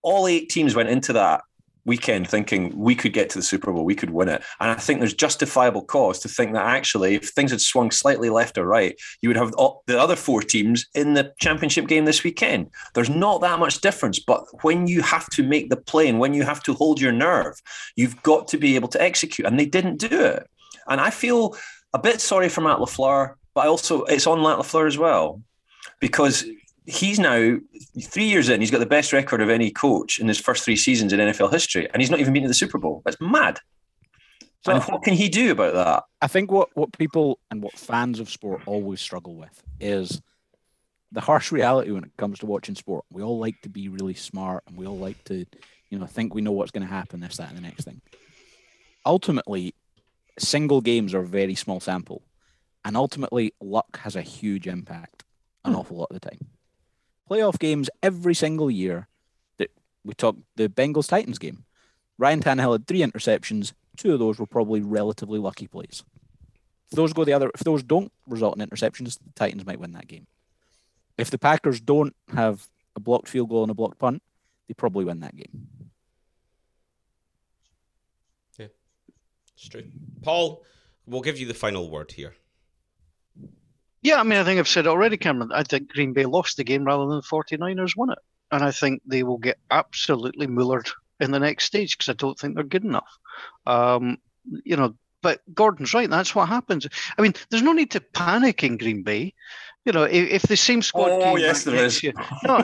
All 0.08 0.26
eight 0.26 0.48
teams 0.48 0.74
went 0.74 0.88
into 0.88 1.12
that 1.12 1.42
weekend 1.88 2.28
thinking 2.28 2.78
we 2.78 2.94
could 2.94 3.12
get 3.12 3.30
to 3.30 3.38
the 3.38 3.42
Super 3.42 3.72
Bowl, 3.72 3.84
we 3.84 3.94
could 3.94 4.10
win 4.10 4.28
it. 4.28 4.42
And 4.60 4.70
I 4.70 4.74
think 4.74 5.00
there's 5.00 5.14
justifiable 5.14 5.82
cause 5.82 6.20
to 6.20 6.28
think 6.28 6.52
that 6.52 6.66
actually, 6.66 7.16
if 7.16 7.30
things 7.30 7.50
had 7.50 7.60
swung 7.60 7.90
slightly 7.90 8.30
left 8.30 8.58
or 8.58 8.66
right, 8.66 8.94
you 9.22 9.28
would 9.28 9.36
have 9.36 9.52
the 9.86 9.98
other 9.98 10.14
four 10.14 10.42
teams 10.42 10.86
in 10.94 11.14
the 11.14 11.32
championship 11.40 11.88
game 11.88 12.04
this 12.04 12.22
weekend. 12.22 12.70
There's 12.94 13.10
not 13.10 13.40
that 13.40 13.58
much 13.58 13.80
difference. 13.80 14.18
But 14.20 14.44
when 14.62 14.86
you 14.86 15.02
have 15.02 15.28
to 15.30 15.42
make 15.42 15.70
the 15.70 15.76
play 15.76 16.08
and 16.08 16.20
when 16.20 16.34
you 16.34 16.44
have 16.44 16.62
to 16.64 16.74
hold 16.74 17.00
your 17.00 17.12
nerve, 17.12 17.54
you've 17.96 18.22
got 18.22 18.46
to 18.48 18.58
be 18.58 18.76
able 18.76 18.88
to 18.88 19.02
execute. 19.02 19.46
And 19.46 19.58
they 19.58 19.66
didn't 19.66 19.98
do 19.98 20.20
it. 20.20 20.46
And 20.88 21.00
I 21.00 21.10
feel 21.10 21.56
a 21.92 21.98
bit 21.98 22.20
sorry 22.20 22.48
for 22.48 22.60
Matt 22.60 22.78
LaFleur, 22.78 23.34
but 23.54 23.64
I 23.64 23.68
also 23.68 24.04
it's 24.04 24.26
on 24.26 24.42
Matt 24.42 24.58
LaFleur 24.58 24.86
as 24.86 24.98
well. 24.98 25.42
Because 26.00 26.44
he's 26.90 27.18
now 27.18 27.56
three 28.02 28.24
years 28.24 28.48
in, 28.48 28.60
he's 28.60 28.70
got 28.70 28.78
the 28.80 28.86
best 28.86 29.12
record 29.12 29.40
of 29.42 29.50
any 29.50 29.70
coach 29.70 30.18
in 30.18 30.26
his 30.26 30.38
first 30.40 30.64
three 30.64 30.76
seasons 30.76 31.12
in 31.12 31.20
NFL 31.20 31.52
history, 31.52 31.88
and 31.92 32.00
he's 32.00 32.10
not 32.10 32.18
even 32.20 32.32
been 32.32 32.42
to 32.42 32.48
the 32.48 32.54
Super 32.54 32.78
Bowl. 32.78 33.02
That's 33.04 33.20
mad. 33.20 33.60
So- 34.64 34.72
and 34.72 34.82
what 34.84 35.02
can 35.02 35.14
he 35.14 35.28
do 35.28 35.52
about 35.52 35.74
that? 35.74 36.04
I 36.22 36.26
think 36.26 36.50
what 36.50 36.70
what 36.74 36.92
people 36.96 37.38
and 37.50 37.62
what 37.62 37.74
fans 37.78 38.18
of 38.20 38.28
sport 38.30 38.62
always 38.66 39.00
struggle 39.00 39.34
with 39.36 39.62
is 39.80 40.20
the 41.12 41.20
harsh 41.20 41.52
reality 41.52 41.90
when 41.90 42.04
it 42.04 42.10
comes 42.16 42.38
to 42.40 42.46
watching 42.46 42.74
sport. 42.74 43.04
We 43.10 43.22
all 43.22 43.38
like 43.38 43.60
to 43.62 43.68
be 43.68 43.88
really 43.88 44.14
smart 44.14 44.64
and 44.66 44.76
we 44.76 44.86
all 44.86 44.98
like 44.98 45.22
to, 45.24 45.46
you 45.90 45.98
know, 45.98 46.06
think 46.06 46.34
we 46.34 46.42
know 46.42 46.52
what's 46.52 46.70
going 46.72 46.86
to 46.86 46.92
happen, 46.92 47.20
this, 47.20 47.36
that, 47.38 47.48
and 47.48 47.56
the 47.56 47.62
next 47.62 47.84
thing. 47.84 48.00
Ultimately, 49.06 49.74
single 50.38 50.80
games 50.80 51.14
are 51.14 51.20
a 51.20 51.26
very 51.26 51.54
small 51.54 51.80
sample. 51.80 52.22
And 52.84 52.96
ultimately, 52.96 53.54
luck 53.60 53.98
has 53.98 54.16
a 54.16 54.22
huge 54.22 54.66
impact 54.66 55.24
an 55.64 55.72
Hmm. 55.72 55.78
awful 55.80 55.96
lot 55.98 56.08
of 56.10 56.20
the 56.20 56.28
time. 56.30 56.38
Playoff 57.28 57.58
games 57.58 57.90
every 58.02 58.34
single 58.34 58.70
year. 58.70 59.08
That 59.58 59.70
we 60.04 60.14
talk 60.14 60.36
the 60.56 60.68
Bengals 60.68 61.08
Titans 61.08 61.38
game. 61.38 61.64
Ryan 62.16 62.40
Tannehill 62.40 62.72
had 62.72 62.86
three 62.86 63.00
interceptions. 63.00 63.72
Two 63.96 64.12
of 64.12 64.18
those 64.18 64.38
were 64.38 64.46
probably 64.46 64.80
relatively 64.80 65.38
lucky 65.38 65.66
plays. 65.66 66.04
If 66.90 66.96
those 66.96 67.12
go 67.12 67.24
the 67.24 67.32
other, 67.32 67.50
if 67.54 67.64
those 67.64 67.82
don't 67.82 68.12
result 68.26 68.58
in 68.58 68.66
interceptions, 68.66 69.18
the 69.18 69.32
Titans 69.34 69.66
might 69.66 69.80
win 69.80 69.92
that 69.92 70.08
game. 70.08 70.26
If 71.18 71.30
the 71.30 71.38
Packers 71.38 71.80
don't 71.80 72.14
have 72.34 72.66
a 72.96 73.00
blocked 73.00 73.28
field 73.28 73.50
goal 73.50 73.62
and 73.62 73.70
a 73.70 73.74
blocked 73.74 73.98
punt, 73.98 74.22
they 74.66 74.74
probably 74.74 75.04
win 75.04 75.20
that 75.20 75.36
game. 75.36 75.68
Yeah, 78.58 78.66
it's 79.54 79.68
true. 79.68 79.84
Paul, 80.22 80.64
we'll 81.06 81.20
give 81.20 81.38
you 81.38 81.46
the 81.46 81.54
final 81.54 81.90
word 81.90 82.12
here. 82.12 82.34
Yeah, 84.08 84.20
I 84.20 84.22
mean, 84.22 84.38
I 84.38 84.44
think 84.44 84.58
I've 84.58 84.66
said 84.66 84.86
already, 84.86 85.18
Cameron. 85.18 85.50
I 85.52 85.64
think 85.64 85.92
Green 85.92 86.14
Bay 86.14 86.24
lost 86.24 86.56
the 86.56 86.64
game 86.64 86.84
rather 86.84 87.04
than 87.04 87.16
the 87.16 87.22
49ers 87.22 87.94
won 87.94 88.08
it. 88.10 88.18
And 88.50 88.64
I 88.64 88.70
think 88.70 89.02
they 89.04 89.22
will 89.22 89.36
get 89.36 89.58
absolutely 89.70 90.46
mullered 90.46 90.90
in 91.20 91.30
the 91.30 91.38
next 91.38 91.64
stage 91.64 91.98
because 91.98 92.08
I 92.08 92.14
don't 92.14 92.38
think 92.38 92.54
they're 92.54 92.64
good 92.64 92.84
enough. 92.84 93.18
Um, 93.66 94.16
you 94.64 94.76
know, 94.76 94.94
but 95.20 95.42
Gordon's 95.52 95.92
right. 95.92 96.08
That's 96.08 96.34
what 96.34 96.48
happens. 96.48 96.86
I 97.18 97.20
mean, 97.20 97.34
there's 97.50 97.62
no 97.62 97.74
need 97.74 97.90
to 97.90 98.00
panic 98.00 98.64
in 98.64 98.78
Green 98.78 99.02
Bay. 99.02 99.34
You 99.88 99.92
know, 99.94 100.02
if, 100.02 100.28
if 100.30 100.42
the 100.42 100.56
same 100.58 100.82
squad 100.82 101.08
Oh, 101.10 101.36
yes, 101.36 101.64
there 101.64 101.82
is. 101.82 102.02
year- 102.02 102.12
no, 102.44 102.60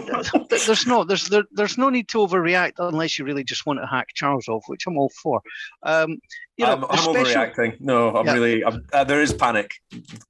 there's 0.50 0.86
no, 0.86 1.04
there's 1.04 1.26
there, 1.28 1.44
there's 1.52 1.78
no 1.78 1.88
need 1.88 2.06
to 2.08 2.18
overreact 2.18 2.74
unless 2.78 3.18
you 3.18 3.24
really 3.24 3.42
just 3.44 3.64
want 3.64 3.80
to 3.80 3.86
hack 3.86 4.08
Charles 4.14 4.46
off, 4.46 4.64
which 4.66 4.86
I'm 4.86 4.98
all 4.98 5.08
for. 5.22 5.40
Um, 5.84 6.18
you 6.58 6.66
know, 6.66 6.72
I'm, 6.72 6.84
I'm 6.84 6.98
special- 6.98 7.14
overreacting. 7.24 7.80
No, 7.80 8.14
I'm 8.14 8.26
Yeah. 8.26 8.32
really. 8.34 8.62
I'm, 8.62 8.84
uh, 8.92 9.04
there 9.04 9.22
is 9.22 9.32
panic. 9.32 9.70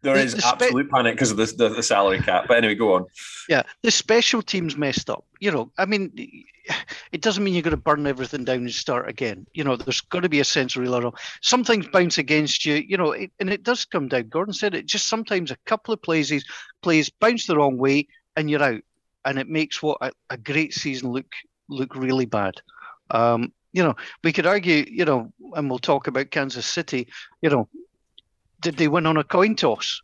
There 0.02 0.14
The- 0.14 0.22
is 0.22 0.34
the 0.36 0.42
spe- 0.42 0.62
absolute 0.62 0.88
panic 0.88 1.16
because 1.16 1.32
of 1.32 1.36
the, 1.36 1.46
the 1.46 1.68
the 1.70 1.82
salary 1.82 2.20
cap. 2.20 2.44
But 2.46 2.58
anyway, 2.58 2.76
go 2.76 2.94
on. 2.94 3.06
Yeah, 3.48 3.64
the 3.82 3.90
special 3.90 4.40
teams 4.40 4.76
messed 4.76 5.10
up. 5.10 5.24
You 5.44 5.50
know, 5.50 5.70
I 5.76 5.84
mean, 5.84 6.10
it 7.12 7.20
doesn't 7.20 7.44
mean 7.44 7.52
you're 7.52 7.62
going 7.62 7.72
to 7.72 7.76
burn 7.76 8.06
everything 8.06 8.44
down 8.46 8.60
and 8.60 8.72
start 8.72 9.10
again. 9.10 9.46
You 9.52 9.62
know, 9.62 9.76
there's 9.76 10.00
got 10.00 10.20
to 10.20 10.30
be 10.30 10.40
a 10.40 10.40
of 10.40 10.76
realism. 10.78 11.10
Some 11.42 11.64
things 11.64 11.86
bounce 11.86 12.16
against 12.16 12.64
you. 12.64 12.76
You 12.76 12.96
know, 12.96 13.12
it, 13.12 13.30
and 13.38 13.50
it 13.50 13.62
does 13.62 13.84
come 13.84 14.08
down. 14.08 14.30
Gordon 14.30 14.54
said 14.54 14.74
it. 14.74 14.86
Just 14.86 15.06
sometimes 15.06 15.50
a 15.50 15.58
couple 15.66 15.92
of 15.92 16.00
plays, 16.00 16.32
plays 16.80 17.10
bounce 17.10 17.46
the 17.46 17.58
wrong 17.58 17.76
way, 17.76 18.08
and 18.36 18.48
you're 18.48 18.62
out, 18.62 18.80
and 19.26 19.38
it 19.38 19.46
makes 19.46 19.82
what 19.82 19.98
a, 20.00 20.12
a 20.30 20.38
great 20.38 20.72
season 20.72 21.10
look 21.12 21.30
look 21.68 21.94
really 21.94 22.24
bad. 22.24 22.54
Um, 23.10 23.52
you 23.74 23.82
know, 23.82 23.96
we 24.22 24.32
could 24.32 24.46
argue. 24.46 24.86
You 24.88 25.04
know, 25.04 25.30
and 25.52 25.68
we'll 25.68 25.78
talk 25.78 26.06
about 26.06 26.30
Kansas 26.30 26.64
City. 26.64 27.08
You 27.42 27.50
know, 27.50 27.68
did 28.62 28.78
they 28.78 28.88
win 28.88 29.04
on 29.04 29.18
a 29.18 29.24
coin 29.24 29.56
toss? 29.56 30.00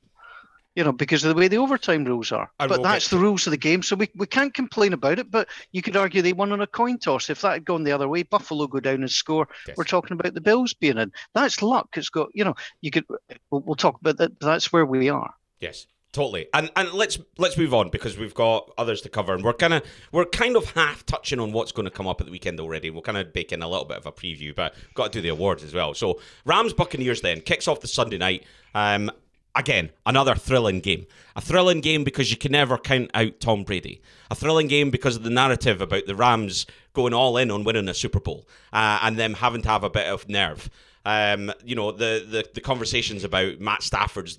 You 0.76 0.85
know, 0.85 0.92
because 0.92 1.24
of 1.24 1.35
the 1.35 1.40
way 1.40 1.48
the 1.48 1.59
overtime 1.59 2.04
rules 2.04 2.30
are. 2.30 2.50
But 2.59 2.83
that's 2.83 3.09
the 3.09 3.18
rules 3.18 3.46
of 3.46 3.50
the 3.50 3.56
game, 3.56 3.83
so 3.83 3.96
we, 3.96 4.09
we 4.14 4.26
can't 4.26 4.54
complain 4.54 4.92
about 4.92 5.18
it. 5.18 5.30
But 5.30 5.48
you 5.72 5.83
could 5.83 5.96
argue 5.96 6.22
they 6.22 6.33
won 6.33 6.52
on 6.52 6.61
a 6.61 6.66
coin 6.66 6.98
toss. 6.98 7.28
If 7.28 7.40
that 7.40 7.52
had 7.52 7.64
gone 7.64 7.83
the 7.83 7.92
other 7.92 8.09
way, 8.09 8.22
Buffalo 8.22 8.66
go 8.66 8.80
down 8.80 9.00
and 9.00 9.11
score. 9.11 9.48
Yes. 9.66 9.76
We're 9.76 9.85
talking 9.85 10.18
about 10.18 10.35
the 10.35 10.40
Bills 10.40 10.72
being 10.74 10.98
in. 10.98 11.12
That's 11.35 11.62
luck. 11.62 11.88
It's 11.96 12.09
got, 12.09 12.28
you 12.35 12.44
know, 12.44 12.54
you 12.80 12.90
could. 12.90 13.04
We'll, 13.50 13.62
we'll 13.62 13.76
talk 13.76 14.00
about 14.00 14.18
that. 14.18 14.38
That's 14.40 14.72
where 14.72 14.87
we 14.87 15.09
are. 15.09 15.35
Yes, 15.59 15.87
totally. 16.12 16.46
And 16.54 16.70
and 16.76 16.92
let's 16.92 17.18
let's 17.37 17.59
move 17.59 17.74
on 17.74 17.90
because 17.90 18.16
we've 18.16 18.35
got 18.35 18.70
others 18.78 19.00
to 19.02 19.09
cover, 19.09 19.35
and 19.35 19.42
we're 19.42 19.52
kind 19.52 19.74
of 19.74 19.83
we're 20.12 20.24
kind 20.24 20.56
of 20.56 20.70
half 20.70 21.04
touching 21.04 21.40
on 21.40 21.50
what's 21.50 21.72
going 21.72 21.85
to 21.85 21.90
come 21.90 22.06
up 22.06 22.20
at 22.20 22.26
the 22.26 22.33
weekend 22.33 22.61
already. 22.61 22.90
We'll 22.90 23.02
kind 23.02 23.18
of 23.18 23.33
bake 23.33 23.50
in 23.52 23.62
a 23.62 23.68
little 23.68 23.87
bit 23.87 23.98
of 23.98 24.06
a 24.06 24.12
preview, 24.12 24.54
but 24.54 24.74
got 24.94 25.12
to 25.12 25.18
do 25.18 25.22
the 25.22 25.30
awards 25.30 25.64
as 25.64 25.74
well. 25.74 25.94
So 25.94 26.20
Rams 26.44 26.72
Buccaneers 26.72 27.22
then 27.22 27.40
kicks 27.40 27.66
off 27.66 27.80
the 27.80 27.88
Sunday 27.88 28.18
night. 28.18 28.44
Um, 28.72 29.11
again, 29.54 29.90
another 30.06 30.34
thrilling 30.34 30.80
game. 30.80 31.06
A 31.36 31.40
thrilling 31.40 31.80
game 31.80 32.04
because 32.04 32.30
you 32.30 32.36
can 32.36 32.52
never 32.52 32.78
count 32.78 33.10
out 33.14 33.40
Tom 33.40 33.64
Brady. 33.64 34.00
A 34.30 34.34
thrilling 34.34 34.68
game 34.68 34.90
because 34.90 35.16
of 35.16 35.22
the 35.22 35.30
narrative 35.30 35.80
about 35.80 36.06
the 36.06 36.14
Rams 36.14 36.66
going 36.92 37.14
all 37.14 37.36
in 37.36 37.50
on 37.50 37.64
winning 37.64 37.88
a 37.88 37.94
Super 37.94 38.20
Bowl 38.20 38.46
uh, 38.72 39.00
and 39.02 39.18
them 39.18 39.34
having 39.34 39.62
to 39.62 39.68
have 39.68 39.84
a 39.84 39.90
bit 39.90 40.06
of 40.06 40.28
nerve. 40.28 40.70
Um, 41.04 41.52
you 41.64 41.74
know, 41.74 41.92
the, 41.92 42.26
the 42.28 42.46
the 42.54 42.60
conversations 42.60 43.24
about 43.24 43.58
Matt 43.58 43.82
Stafford's 43.82 44.36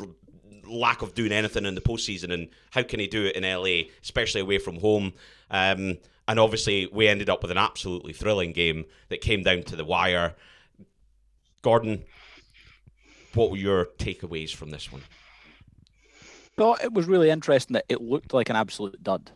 lack 0.65 1.01
of 1.01 1.13
doing 1.13 1.31
anything 1.31 1.65
in 1.65 1.75
the 1.75 1.81
postseason 1.81 2.31
and 2.31 2.47
how 2.69 2.83
can 2.83 2.99
he 2.99 3.07
do 3.07 3.25
it 3.25 3.35
in 3.35 3.43
LA, 3.43 3.89
especially 4.01 4.41
away 4.41 4.57
from 4.57 4.77
home. 4.77 5.13
Um, 5.49 5.97
and 6.27 6.39
obviously, 6.39 6.87
we 6.93 7.07
ended 7.07 7.29
up 7.29 7.41
with 7.41 7.51
an 7.51 7.57
absolutely 7.57 8.13
thrilling 8.13 8.53
game 8.53 8.85
that 9.09 9.21
came 9.21 9.43
down 9.43 9.63
to 9.63 9.75
the 9.75 9.83
wire. 9.83 10.35
Gordon, 11.61 12.05
what 13.33 13.51
were 13.51 13.57
your 13.57 13.85
takeaways 13.97 14.53
from 14.53 14.69
this 14.69 14.91
one? 14.91 15.01
thought 16.57 16.83
it 16.83 16.93
was 16.93 17.07
really 17.07 17.29
interesting 17.29 17.73
that 17.73 17.85
it 17.89 18.01
looked 18.01 18.33
like 18.33 18.49
an 18.49 18.55
absolute 18.55 19.01
dud 19.01 19.31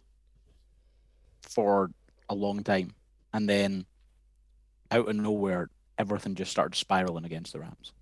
for 1.41 1.89
a 2.29 2.35
long 2.35 2.63
time. 2.63 2.93
And 3.33 3.49
then 3.49 3.85
out 4.91 5.07
of 5.07 5.15
nowhere, 5.15 5.69
everything 5.97 6.35
just 6.35 6.51
started 6.51 6.75
spiraling 6.75 7.25
against 7.25 7.53
the 7.53 7.59
Rams. 7.59 7.93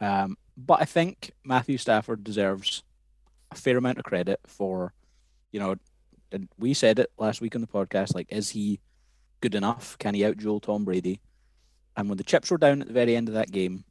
Um, 0.00 0.36
but 0.56 0.80
I 0.80 0.84
think 0.86 1.30
Matthew 1.44 1.78
Stafford 1.78 2.24
deserves 2.24 2.82
a 3.50 3.54
fair 3.54 3.76
amount 3.76 3.98
of 3.98 4.04
credit 4.04 4.40
for, 4.46 4.92
you 5.52 5.60
know, 5.60 5.76
and 6.32 6.48
we 6.58 6.74
said 6.74 6.98
it 6.98 7.12
last 7.18 7.40
week 7.40 7.54
on 7.54 7.60
the 7.60 7.66
podcast 7.66 8.14
like, 8.14 8.32
is 8.32 8.50
he 8.50 8.80
good 9.40 9.54
enough? 9.54 9.96
Can 9.98 10.14
he 10.14 10.22
outduel 10.22 10.62
Tom 10.62 10.84
Brady? 10.84 11.20
And 11.96 12.08
when 12.08 12.18
the 12.18 12.24
chips 12.24 12.50
were 12.50 12.58
down 12.58 12.80
at 12.80 12.88
the 12.88 12.94
very 12.94 13.14
end 13.14 13.28
of 13.28 13.34
that 13.34 13.52
game, 13.52 13.84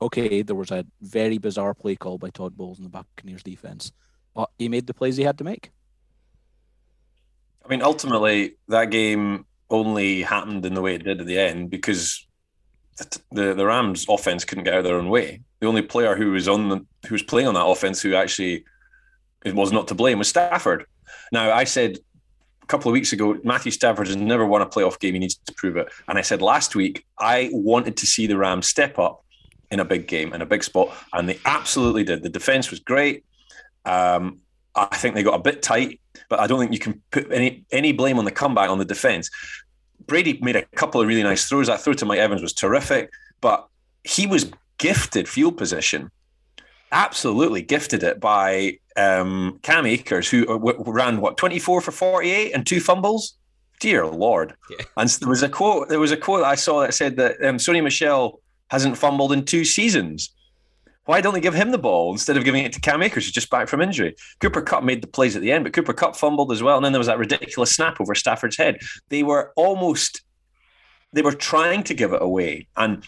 okay, 0.00 0.42
there 0.42 0.56
was 0.56 0.70
a 0.70 0.84
very 1.00 1.38
bizarre 1.38 1.74
play 1.74 1.96
call 1.96 2.18
by 2.18 2.30
Todd 2.30 2.56
Bowles 2.56 2.78
in 2.78 2.84
the 2.84 2.90
Buccaneers 2.90 3.42
defense, 3.42 3.92
but 4.34 4.50
he 4.58 4.68
made 4.68 4.86
the 4.86 4.94
plays 4.94 5.16
he 5.16 5.24
had 5.24 5.38
to 5.38 5.44
make. 5.44 5.70
I 7.64 7.68
mean, 7.68 7.82
ultimately, 7.82 8.56
that 8.68 8.90
game 8.90 9.46
only 9.70 10.22
happened 10.22 10.64
in 10.64 10.74
the 10.74 10.82
way 10.82 10.94
it 10.94 11.04
did 11.04 11.20
at 11.20 11.26
the 11.26 11.38
end 11.38 11.70
because 11.70 12.26
the 12.96 13.54
the, 13.54 13.66
Rams' 13.66 14.06
offense 14.08 14.44
couldn't 14.44 14.64
get 14.64 14.74
out 14.74 14.78
of 14.80 14.84
their 14.84 14.96
own 14.96 15.10
way. 15.10 15.42
The 15.60 15.66
only 15.66 15.82
player 15.82 16.16
who 16.16 16.30
was 16.32 16.48
on 16.48 16.68
the 16.68 16.86
who 17.06 17.14
was 17.14 17.22
playing 17.22 17.48
on 17.48 17.54
that 17.54 17.66
offense 17.66 18.00
who 18.00 18.14
actually 18.14 18.64
was 19.44 19.72
not 19.72 19.88
to 19.88 19.94
blame 19.94 20.18
was 20.18 20.28
Stafford. 20.28 20.86
Now, 21.32 21.52
I 21.52 21.64
said 21.64 21.98
a 22.62 22.66
couple 22.66 22.88
of 22.88 22.94
weeks 22.94 23.12
ago, 23.12 23.38
Matthew 23.44 23.72
Stafford 23.72 24.06
has 24.06 24.16
never 24.16 24.46
won 24.46 24.62
a 24.62 24.66
playoff 24.66 24.98
game. 24.98 25.14
He 25.14 25.20
needs 25.20 25.36
to 25.46 25.54
prove 25.54 25.76
it. 25.76 25.88
And 26.08 26.18
I 26.18 26.22
said 26.22 26.42
last 26.42 26.74
week, 26.74 27.04
I 27.18 27.50
wanted 27.52 27.96
to 27.98 28.06
see 28.06 28.26
the 28.26 28.36
Rams 28.36 28.66
step 28.66 28.98
up 28.98 29.24
in 29.70 29.80
a 29.80 29.84
big 29.84 30.06
game, 30.06 30.32
in 30.32 30.42
a 30.42 30.46
big 30.46 30.62
spot, 30.62 30.96
and 31.12 31.28
they 31.28 31.38
absolutely 31.44 32.04
did. 32.04 32.22
The 32.22 32.28
defense 32.28 32.70
was 32.70 32.80
great. 32.80 33.24
Um, 33.84 34.40
I 34.74 34.96
think 34.96 35.14
they 35.14 35.22
got 35.22 35.34
a 35.34 35.42
bit 35.42 35.62
tight, 35.62 36.00
but 36.28 36.38
I 36.38 36.46
don't 36.46 36.58
think 36.58 36.72
you 36.72 36.78
can 36.78 37.00
put 37.10 37.32
any 37.32 37.64
any 37.72 37.92
blame 37.92 38.18
on 38.18 38.24
the 38.24 38.30
comeback 38.30 38.68
on 38.68 38.78
the 38.78 38.84
defense. 38.84 39.30
Brady 40.06 40.38
made 40.42 40.56
a 40.56 40.62
couple 40.76 41.00
of 41.00 41.08
really 41.08 41.22
nice 41.22 41.48
throws. 41.48 41.66
That 41.66 41.80
throw 41.80 41.94
to 41.94 42.04
Mike 42.04 42.18
Evans 42.18 42.42
was 42.42 42.52
terrific, 42.52 43.10
but 43.40 43.66
he 44.04 44.26
was 44.26 44.50
gifted 44.78 45.28
field 45.28 45.56
position. 45.56 46.10
Absolutely 46.92 47.62
gifted 47.62 48.02
it 48.02 48.20
by 48.20 48.78
um, 48.96 49.58
Cam 49.62 49.86
Akers, 49.86 50.28
who 50.30 50.44
uh, 50.44 50.58
w- 50.58 50.82
ran 50.86 51.20
what 51.20 51.36
twenty 51.36 51.58
four 51.58 51.80
for 51.80 51.90
forty 51.90 52.30
eight 52.30 52.52
and 52.52 52.66
two 52.66 52.80
fumbles. 52.80 53.36
Dear 53.80 54.06
Lord! 54.06 54.54
Yeah. 54.70 54.84
And 54.96 55.08
there 55.08 55.28
was 55.28 55.42
a 55.42 55.48
quote. 55.48 55.88
There 55.88 56.00
was 56.00 56.12
a 56.12 56.16
quote 56.16 56.44
I 56.44 56.54
saw 56.54 56.80
that 56.80 56.94
said 56.94 57.16
that 57.16 57.42
um, 57.44 57.56
Sony 57.56 57.82
Michel 57.82 58.40
hasn't 58.68 58.98
fumbled 58.98 59.32
in 59.32 59.44
two 59.44 59.64
seasons. 59.64 60.30
Why 61.04 61.20
don't 61.20 61.34
they 61.34 61.40
give 61.40 61.54
him 61.54 61.70
the 61.70 61.78
ball 61.78 62.10
instead 62.10 62.36
of 62.36 62.44
giving 62.44 62.64
it 62.64 62.72
to 62.72 62.80
Cam 62.80 63.00
Akers, 63.00 63.24
who's 63.24 63.32
just 63.32 63.50
back 63.50 63.68
from 63.68 63.80
injury? 63.80 64.16
Cooper 64.40 64.60
Kupp 64.60 64.82
made 64.82 65.02
the 65.02 65.06
plays 65.06 65.36
at 65.36 65.42
the 65.42 65.52
end, 65.52 65.62
but 65.62 65.72
Cooper 65.72 65.92
Kupp 65.92 66.16
fumbled 66.16 66.50
as 66.50 66.62
well. 66.62 66.76
And 66.76 66.84
then 66.84 66.92
there 66.92 66.98
was 66.98 67.06
that 67.06 67.18
ridiculous 67.18 67.72
snap 67.72 68.00
over 68.00 68.14
Stafford's 68.14 68.56
head. 68.56 68.78
They 69.08 69.22
were 69.22 69.52
almost, 69.54 70.22
they 71.12 71.22
were 71.22 71.32
trying 71.32 71.84
to 71.84 71.94
give 71.94 72.12
it 72.12 72.22
away. 72.22 72.66
And 72.76 73.06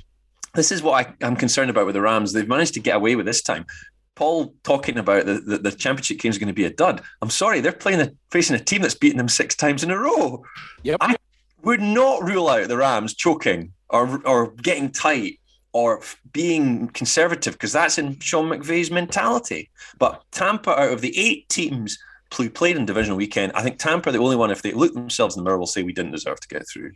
this 0.55 0.71
is 0.71 0.81
what 0.81 1.07
I, 1.07 1.27
I'm 1.27 1.35
concerned 1.35 1.71
about 1.71 1.87
with 1.87 1.95
the 1.95 2.01
Rams. 2.01 2.33
They've 2.33 2.47
managed 2.47 2.75
to 2.75 2.81
get 2.81 2.97
away 2.97 3.17
with 3.17 3.27
this 3.27 3.43
time. 3.43 3.67
Paul 4.15 4.55
talking 4.63 4.99
about 4.99 5.27
the, 5.27 5.35
the, 5.35 5.59
the 5.59 5.73
championship 5.73 6.19
game 6.19 6.31
is 6.31 6.39
going 6.39 6.49
to 6.49 6.53
be 6.53 6.65
a 6.65 6.71
dud. 6.71 7.03
I'm 7.23 7.31
sorry, 7.31 7.61
they're 7.61 7.73
playing 7.73 8.17
facing 8.31 8.57
a 8.57 8.59
team 8.59 8.83
that's 8.83 8.95
beaten 8.95 9.19
them 9.19 9.29
six 9.29 9.55
times 9.55 9.85
in 9.85 9.91
a 9.91 9.99
row. 9.99 10.45
Yep. 10.83 10.97
I 11.01 11.17
would 11.63 11.81
not 11.81 12.25
rule 12.25 12.49
out 12.49 12.67
the 12.67 12.77
Rams 12.77 13.15
choking 13.15 13.73
or 13.91 14.21
or 14.27 14.51
getting 14.53 14.91
tight 14.91 15.38
or 15.73 16.01
being 16.33 16.89
conservative 16.89 17.55
because 17.55 17.73
that's 17.73 17.99
in 17.99 18.19
Sean 18.21 18.49
McVay's 18.49 18.91
mentality. 18.91 19.71
But 19.99 20.23
Tampa, 20.33 20.71
out 20.71 20.93
of 20.93 21.01
the 21.01 21.17
eight 21.19 21.49
teams 21.49 21.99
who 22.35 22.51
played 22.51 22.77
in 22.77 22.87
divisional 22.87 23.17
weekend, 23.17 23.53
I 23.53 23.63
think 23.63 23.79
Tampa 23.79 24.09
are 24.09 24.13
the 24.13 24.19
only 24.19 24.37
one. 24.37 24.51
If 24.51 24.63
they 24.63 24.73
look 24.73 24.95
themselves 24.95 25.37
in 25.37 25.43
the 25.43 25.49
mirror, 25.49 25.59
will 25.59 25.67
say 25.67 25.83
we 25.83 25.93
didn't 25.93 26.13
deserve 26.13 26.41
to 26.41 26.49
get 26.49 26.69
through. 26.69 26.93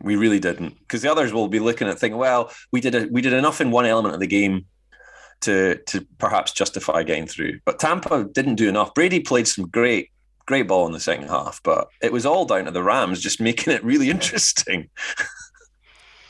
We 0.00 0.16
really 0.16 0.40
didn't, 0.40 0.78
because 0.80 1.02
the 1.02 1.10
others 1.10 1.32
will 1.32 1.48
be 1.48 1.60
looking 1.60 1.88
at 1.88 1.98
thinking, 1.98 2.18
well, 2.18 2.50
we 2.72 2.80
did 2.80 2.94
a, 2.94 3.06
we 3.10 3.22
did 3.22 3.32
enough 3.32 3.60
in 3.60 3.70
one 3.70 3.86
element 3.86 4.14
of 4.14 4.20
the 4.20 4.26
game 4.26 4.66
to 5.42 5.76
to 5.86 6.06
perhaps 6.18 6.52
justify 6.52 7.02
getting 7.02 7.26
through. 7.26 7.60
But 7.64 7.78
Tampa 7.78 8.24
didn't 8.24 8.56
do 8.56 8.68
enough. 8.68 8.94
Brady 8.94 9.20
played 9.20 9.46
some 9.46 9.68
great 9.68 10.10
great 10.46 10.68
ball 10.68 10.86
in 10.86 10.92
the 10.92 11.00
second 11.00 11.28
half, 11.28 11.60
but 11.62 11.88
it 12.02 12.12
was 12.12 12.26
all 12.26 12.44
down 12.44 12.64
to 12.66 12.70
the 12.70 12.82
Rams 12.82 13.20
just 13.20 13.40
making 13.48 13.72
it 13.72 13.84
really 13.84 14.10
interesting. 14.10 14.90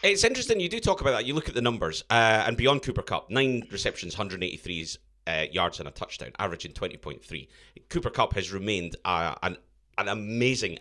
It's 0.04 0.22
interesting 0.22 0.60
you 0.60 0.68
do 0.68 0.80
talk 0.80 1.00
about 1.00 1.12
that. 1.12 1.24
You 1.24 1.32
look 1.34 1.48
at 1.48 1.54
the 1.54 1.62
numbers, 1.62 2.04
uh, 2.10 2.44
and 2.46 2.58
beyond 2.58 2.82
Cooper 2.82 3.00
Kupp, 3.02 3.30
nine 3.30 3.66
receptions, 3.70 4.14
183 4.14 4.86
uh, 5.26 5.44
yards 5.50 5.78
and 5.80 5.88
a 5.88 5.92
touchdown, 5.92 6.30
averaging 6.38 6.72
20.3. 6.72 7.48
Cooper 7.88 8.10
Kupp 8.10 8.34
has 8.34 8.52
remained 8.52 8.96
uh, 9.06 9.34
an 9.42 9.56
an 9.96 10.08
amazing. 10.08 10.78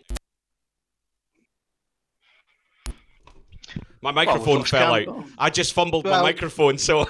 My 4.02 4.10
microphone 4.12 4.56
Well, 4.56 4.64
fell 4.64 4.94
out. 4.94 5.24
I 5.38 5.48
just 5.48 5.72
fumbled 5.72 6.04
my 6.04 6.20
microphone, 6.20 6.76
so. 6.76 7.02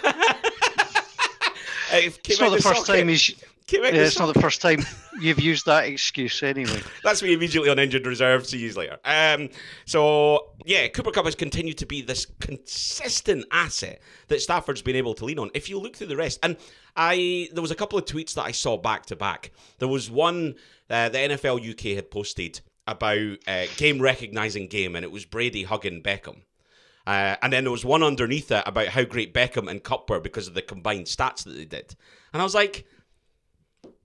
it 1.93 2.23
came 2.23 2.35
It's 2.35 2.41
out 2.41 2.51
not 2.51 2.57
the 2.57 2.63
first 2.63 2.87
socket. 2.87 3.01
time 3.01 3.09
he's. 3.09 3.35
Came 3.67 3.83
out 3.83 3.95
Yeah, 3.95 4.03
it's 4.03 4.19
not 4.19 4.33
the 4.33 4.41
first 4.41 4.61
time 4.61 4.81
you've 5.21 5.41
used 5.41 5.65
that 5.67 5.85
excuse 5.85 6.43
anyway. 6.43 6.83
That's 7.03 7.23
me 7.23 7.33
immediately 7.33 7.71
on 7.71 7.79
injured 7.79 8.07
reserve 8.07 8.47
two 8.47 8.59
years 8.59 8.77
later. 8.77 8.99
Um, 9.05 9.49
so 9.87 10.51
yeah, 10.67 10.89
Cooper 10.89 11.11
Kupp 11.11 11.25
has 11.25 11.35
continued 11.35 11.79
to 11.79 11.87
be 11.87 12.03
this 12.03 12.27
consistent 12.41 13.47
asset 13.51 14.03
that 14.29 14.43
Stafford's 14.43 14.83
been 14.83 14.97
able 14.97 15.15
to 15.15 15.25
lean 15.25 15.39
on. 15.39 15.51
If 15.55 15.71
you 15.71 15.79
look 15.79 15.97
through 15.97 16.09
the 16.09 16.17
rest, 16.17 16.41
and 16.43 16.59
I 16.95 17.49
there 17.53 17.63
was 17.63 17.71
a 17.71 17.75
couple 17.75 17.99
of 17.99 18.05
tweets 18.05 18.35
that 18.35 18.43
I 18.43 18.53
saw 18.53 18.77
back 18.77 19.07
to 19.07 19.17
back. 19.17 19.51
There 19.79 19.89
was 19.89 20.11
one 20.11 20.57
uh, 20.91 21.09
the 21.09 21.19
NFL 21.19 21.71
UK 21.71 21.97
had 21.97 22.11
posted 22.11 22.61
about 22.87 23.39
uh, 23.47 23.65
game 23.79 23.99
recognizing 23.99 24.69
game, 24.69 24.95
and 24.95 25.05
it 25.05 25.11
was 25.11 25.25
Brady 25.25 25.63
hugging 25.63 26.03
Beckham. 26.03 26.43
Uh, 27.07 27.37
and 27.43 27.53
then 27.53 27.65
there 27.65 27.71
was 27.71 27.85
one 27.85 28.03
underneath 28.03 28.51
it 28.51 28.63
about 28.67 28.89
how 28.89 29.05
great 29.05 29.35
Beckham 29.35 29.71
and 29.71 29.83
Kupp 29.83 30.09
were 30.09 30.21
because 30.21 30.49
of 30.49 30.55
the 30.55 30.63
combined 30.63 31.07
stats 31.07 31.45
that 31.45 31.53
they 31.53 31.67
did. 31.67 31.95
And 32.33 32.41
I 32.41 32.45
was 32.45 32.55
like, 32.55 32.87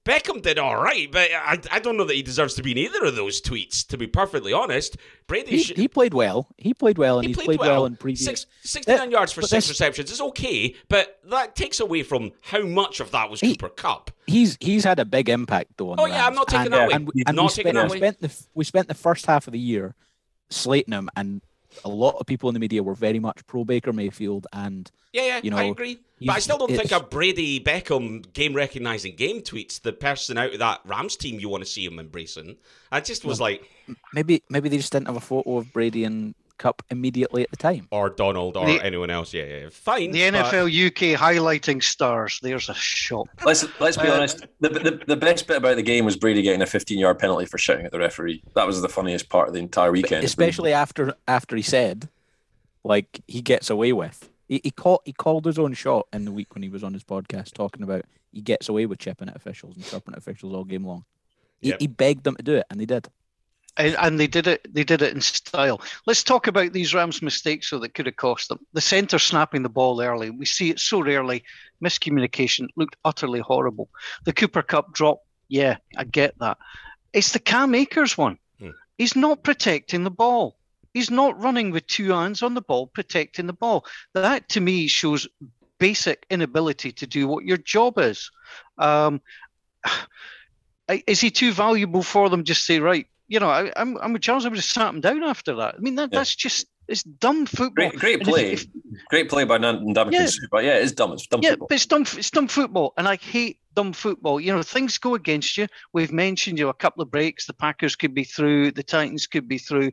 Beckham 0.09 0.41
did 0.41 0.57
all 0.57 0.81
right, 0.81 1.11
but 1.11 1.29
I, 1.31 1.59
I 1.71 1.79
don't 1.79 1.95
know 1.95 2.03
that 2.05 2.15
he 2.15 2.23
deserves 2.23 2.55
to 2.55 2.63
be 2.63 2.71
in 2.71 2.77
either 2.79 3.05
of 3.05 3.15
those 3.15 3.39
tweets, 3.39 3.85
to 3.87 3.97
be 3.97 4.07
perfectly 4.07 4.51
honest. 4.51 4.97
Brady 5.27 5.51
He, 5.51 5.63
should. 5.63 5.77
he 5.77 5.87
played 5.87 6.15
well. 6.15 6.47
He 6.57 6.73
played 6.73 6.97
well, 6.97 7.19
and 7.19 7.27
he 7.27 7.33
played, 7.35 7.45
played, 7.45 7.59
well. 7.59 7.69
well 7.69 7.85
in 7.85 7.95
previous. 7.95 8.25
Six, 8.25 8.45
69 8.63 9.11
yards 9.11 9.31
for 9.31 9.43
six 9.43 9.69
receptions 9.69 10.09
is 10.11 10.19
okay, 10.19 10.75
but 10.87 11.19
that 11.29 11.55
takes 11.55 11.79
away 11.79 12.01
from 12.01 12.31
how 12.41 12.63
much 12.63 12.99
of 12.99 13.11
that 13.11 13.29
was 13.29 13.39
He- 13.39 13.55
Cooper 13.55 13.69
Kupp. 13.69 14.09
He's 14.25 14.57
he's 14.59 14.83
had 14.83 14.99
a 14.99 15.05
big 15.05 15.29
impact 15.29 15.71
though. 15.77 15.91
On 15.91 15.99
Oh, 15.99 16.03
the 16.07 16.09
yeah, 16.11 16.25
I'm 16.27 16.35
not 16.35 16.47
taking 16.47 16.65
and, 16.65 16.73
that 16.73 16.85
away. 16.85 16.93
And, 16.93 17.11
and 17.27 17.35
Not 17.35 17.43
we 17.45 17.49
taking 17.49 17.71
spent, 17.73 17.75
that 17.75 17.91
we 17.91 17.97
spent 17.97 18.19
the 18.21 18.45
we 18.53 18.63
spent 18.63 18.87
the 18.87 18.93
first 18.93 19.25
half 19.25 19.47
of 19.47 19.53
the 19.53 19.59
year 19.59 19.95
slating 20.49 20.93
him, 20.93 21.09
and 21.15 21.41
a 21.83 21.89
lot 21.89 22.15
of 22.19 22.25
people 22.25 22.49
in 22.49 22.53
the 22.53 22.59
media 22.59 22.83
were 22.83 22.95
very 22.95 23.19
much 23.19 23.45
pro 23.47 23.63
Baker 23.63 23.93
Mayfield, 23.93 24.47
and 24.53 24.89
Yeah, 25.13 25.23
yeah, 25.23 25.39
You 25.43 25.55
I 25.55 25.63
agree. 25.63 25.99
But 26.21 26.35
I 26.35 26.39
still 26.39 26.57
don't 26.57 26.71
think 26.71 26.91
a 26.91 26.99
Brady 26.99 27.59
Beckham 27.59 28.31
game 28.33 28.53
recognizing 28.53 29.15
game 29.15 29.41
tweets 29.41 29.81
the 29.81 29.93
person 29.93 30.37
out 30.37 30.53
of 30.53 30.59
that 30.59 30.81
Rams 30.85 31.15
team 31.15 31.39
you 31.39 31.47
want 31.49 31.63
to 31.63 31.69
see 31.69 31.85
him 31.85 31.99
embracing. 31.99 32.57
I 32.91 32.99
just 32.99 33.23
was 33.23 33.39
like, 33.39 33.63
maybe 34.13 34.43
maybe 34.49 34.69
they 34.69 34.77
just 34.77 34.91
didn't 34.91 35.07
have 35.07 35.17
a 35.17 35.21
photo 35.21 35.57
of 35.57 35.71
Brady 35.71 36.03
and 36.03 36.35
Kupp 36.59 36.83
immediately 36.91 37.41
at 37.41 37.49
the 37.49 37.57
time. 37.57 37.87
or 37.89 38.11
Donald 38.11 38.55
or 38.55 38.67
The- 38.67 38.83
anyone 38.85 39.09
else. 39.09 39.33
Yeah, 39.33 39.45
yeah, 39.45 39.69
fine. 39.71 40.11
The 40.11 40.29
but- 40.29 40.45
NFL 40.45 40.67
UK 40.69 41.15
highlighting 41.19 41.81
stars. 41.81 42.39
There's 42.43 42.69
a 42.69 42.73
shot. 42.75 43.27
Let's 43.43 43.65
let's 43.79 43.97
be 43.97 44.07
Uh, 44.07 44.13
honest. 44.17 44.45
The, 44.59 44.69
the 44.69 45.01
the 45.07 45.15
best 45.17 45.47
bit 45.47 45.57
about 45.57 45.77
the 45.77 45.81
game 45.81 46.05
was 46.05 46.15
Brady 46.17 46.43
getting 46.43 46.61
a 46.61 46.67
15 46.67 46.99
yard 46.99 47.17
penalty 47.17 47.45
for 47.45 47.57
shouting 47.57 47.85
at 47.87 47.91
the 47.91 47.97
referee. 47.99 48.43
That 48.53 48.67
was 48.67 48.81
the 48.81 48.89
funniest 48.89 49.29
part 49.29 49.47
of 49.47 49.53
the 49.55 49.59
entire 49.59 49.91
weekend. 49.91 50.23
especially 50.23 50.71
after 50.73 51.15
after 51.27 51.55
he 51.55 51.63
said, 51.63 52.09
like 52.83 53.21
he 53.27 53.41
gets 53.41 53.69
away 53.69 53.93
with. 53.93 54.29
He, 54.47 54.61
he 54.63 54.71
called 54.71 55.01
he 55.05 55.13
called 55.13 55.45
his 55.45 55.57
own 55.59 55.73
shot 55.73 56.07
in 56.13 56.25
the 56.25 56.31
week 56.31 56.53
when 56.53 56.63
he 56.63 56.69
was 56.69 56.83
on 56.83 56.93
his 56.93 57.03
podcast 57.03 57.53
talking 57.53 57.83
about 57.83 58.03
he 58.31 58.41
gets 58.41 58.69
away 58.69 58.85
with 58.85 58.99
chipping 58.99 59.29
at 59.29 59.35
officials 59.35 59.75
and 59.75 59.85
chirping 59.85 60.13
at 60.13 60.17
officials 60.19 60.53
all 60.53 60.63
game 60.63 60.85
long. 60.85 61.05
He, 61.61 61.69
Yep. 61.69 61.79
he 61.81 61.87
begged 61.87 62.23
them 62.23 62.35
to 62.35 62.43
do 62.43 62.55
it, 62.55 62.65
and 62.69 62.79
they 62.79 62.85
did. 62.85 63.07
And, 63.79 63.95
and 63.97 64.19
they 64.19 64.27
did 64.27 64.45
it. 64.45 64.67
They 64.71 64.83
did 64.83 65.01
it 65.01 65.15
in 65.15 65.21
style. 65.21 65.81
Let's 66.05 66.23
talk 66.23 66.47
about 66.47 66.73
these 66.73 66.93
Rams' 66.93 67.21
mistakes, 67.21 67.69
so 67.69 67.79
that 67.79 67.93
could 67.93 68.07
have 68.07 68.17
cost 68.17 68.49
them. 68.49 68.59
The 68.73 68.81
centre 68.81 69.17
snapping 69.17 69.63
the 69.63 69.69
ball 69.69 70.01
early. 70.01 70.29
We 70.29 70.45
see 70.45 70.69
it 70.69 70.81
so 70.81 71.01
rarely. 71.01 71.45
Miscommunication 71.83 72.67
looked 72.75 72.97
utterly 73.05 73.39
horrible. 73.39 73.89
The 74.25 74.33
Cooper 74.33 74.63
Kupp 74.63 74.93
drop. 74.93 75.21
Yeah, 75.47 75.77
I 75.97 76.03
get 76.03 76.37
that. 76.39 76.57
It's 77.13 77.31
the 77.31 77.39
Cam 77.39 77.73
Akers 77.73 78.17
one. 78.17 78.37
Hmm. 78.59 78.71
He's 78.97 79.15
not 79.15 79.43
protecting 79.43 80.03
the 80.03 80.11
ball. 80.11 80.57
He's 80.93 81.09
not 81.09 81.41
running 81.41 81.71
with 81.71 81.87
two 81.87 82.11
hands 82.11 82.43
on 82.43 82.55
the 82.55 82.61
ball, 82.61 82.87
protecting 82.87 83.47
the 83.47 83.53
ball. 83.53 83.85
That 84.13 84.49
to 84.49 84.59
me 84.59 84.87
shows 84.87 85.25
basic 85.79 86.25
inability 86.29 86.91
to 86.91 87.07
do 87.07 87.27
what 87.27 87.45
your 87.45 87.57
job 87.57 87.97
is. 87.97 88.29
Um, 88.77 89.21
is 91.07 91.21
he 91.21 91.31
too 91.31 91.53
valuable 91.53 92.03
for 92.03 92.29
them? 92.29 92.43
Just 92.43 92.65
say 92.65 92.79
right. 92.79 93.07
You 93.29 93.39
know, 93.39 93.49
I, 93.49 93.71
I'm 93.75 93.95
I'm 93.97 94.11
with 94.13 94.21
Charles. 94.23 94.45
I 94.45 94.49
would 94.49 94.57
have 94.57 94.65
sat 94.65 94.89
him 94.93 95.01
down 95.01 95.23
after 95.23 95.55
that. 95.55 95.75
I 95.75 95.79
mean, 95.79 95.95
that, 95.95 96.09
Yeah. 96.11 96.19
that's 96.19 96.35
just 96.35 96.67
it's 96.87 97.03
dumb 97.03 97.45
football. 97.45 97.69
great 97.89 97.95
great 97.95 98.21
if- 98.21 98.27
play, 98.27 98.51
if- 98.53 98.65
great 99.09 99.29
play 99.29 99.43
by 99.45 99.57
Ndamukong 99.59 100.11
Yeah. 100.11 100.27
But 100.51 100.63
yeah, 100.63 100.77
it's 100.77 100.91
dumb. 100.91 101.13
It's 101.13 101.27
dumb 101.27 101.41
yeah, 101.43 101.51
football. 101.51 101.67
but 101.69 101.75
it's 101.75 101.85
dumb. 101.85 102.01
It's 102.17 102.31
dumb 102.31 102.47
football, 102.47 102.93
and 102.97 103.07
I 103.07 103.15
hate 103.17 103.59
dumb 103.75 103.93
football. 103.93 104.39
You 104.41 104.53
know, 104.53 104.63
things 104.63 104.97
go 104.97 105.13
against 105.15 105.57
you. 105.57 105.67
We've 105.93 106.11
mentioned 106.11 106.57
you 106.57 106.65
know, 106.65 106.69
a 106.69 106.73
couple 106.73 107.03
of 107.03 107.11
breaks. 107.11 107.45
The 107.45 107.53
Packers 107.53 107.95
could 107.95 108.13
be 108.15 108.23
through. 108.23 108.71
The 108.71 108.83
Titans 108.83 109.27
could 109.27 109.47
be 109.47 109.59
through. 109.59 109.91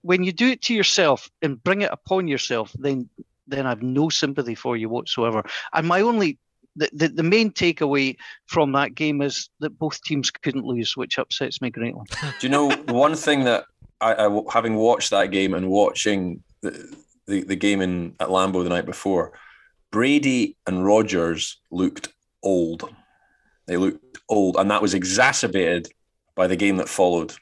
When 0.00 0.22
you 0.24 0.32
do 0.32 0.48
it 0.48 0.62
to 0.62 0.74
yourself 0.74 1.30
and 1.42 1.62
bring 1.62 1.82
it 1.82 1.90
upon 1.92 2.26
yourself, 2.28 2.72
then 2.78 3.10
then 3.46 3.66
I've 3.66 3.82
no 3.82 4.08
sympathy 4.08 4.54
for 4.54 4.74
you 4.74 4.88
whatsoever. 4.88 5.44
And 5.74 5.86
my 5.86 6.00
only 6.00 6.38
the, 6.76 7.08
the, 7.08 7.22
main 7.22 7.50
takeaway 7.50 8.16
from 8.46 8.72
that 8.72 8.94
game 8.94 9.22
is 9.22 9.48
that 9.60 9.78
both 9.78 10.02
teams 10.02 10.30
couldn't 10.30 10.64
lose, 10.64 10.96
which 10.96 11.18
upsets 11.18 11.60
me 11.60 11.70
greatly. 11.70 12.02
Do 12.20 12.46
you 12.46 12.48
know 12.48 12.70
one 12.88 13.14
thing 13.14 13.44
that 13.44 13.66
I, 14.00 14.26
I 14.26 14.40
having 14.52 14.74
watched 14.74 15.10
that 15.10 15.30
game 15.30 15.54
and 15.54 15.68
watching 15.68 16.42
the, 16.62 16.96
the 17.26 17.44
the 17.44 17.56
game 17.56 17.80
in 17.80 18.14
at 18.20 18.28
Lambeau 18.28 18.62
the 18.62 18.70
night 18.70 18.86
before, 18.86 19.32
Brady 19.90 20.56
and 20.66 20.84
Rodgers 20.84 21.60
looked 21.70 22.08
old. 22.42 22.88
They 23.66 23.76
looked 23.76 24.18
old, 24.28 24.56
and 24.56 24.70
that 24.70 24.82
was 24.82 24.94
exacerbated 24.94 25.88
by 26.34 26.46
the 26.46 26.56
game 26.56 26.76
that 26.78 26.88
followed 26.88 27.34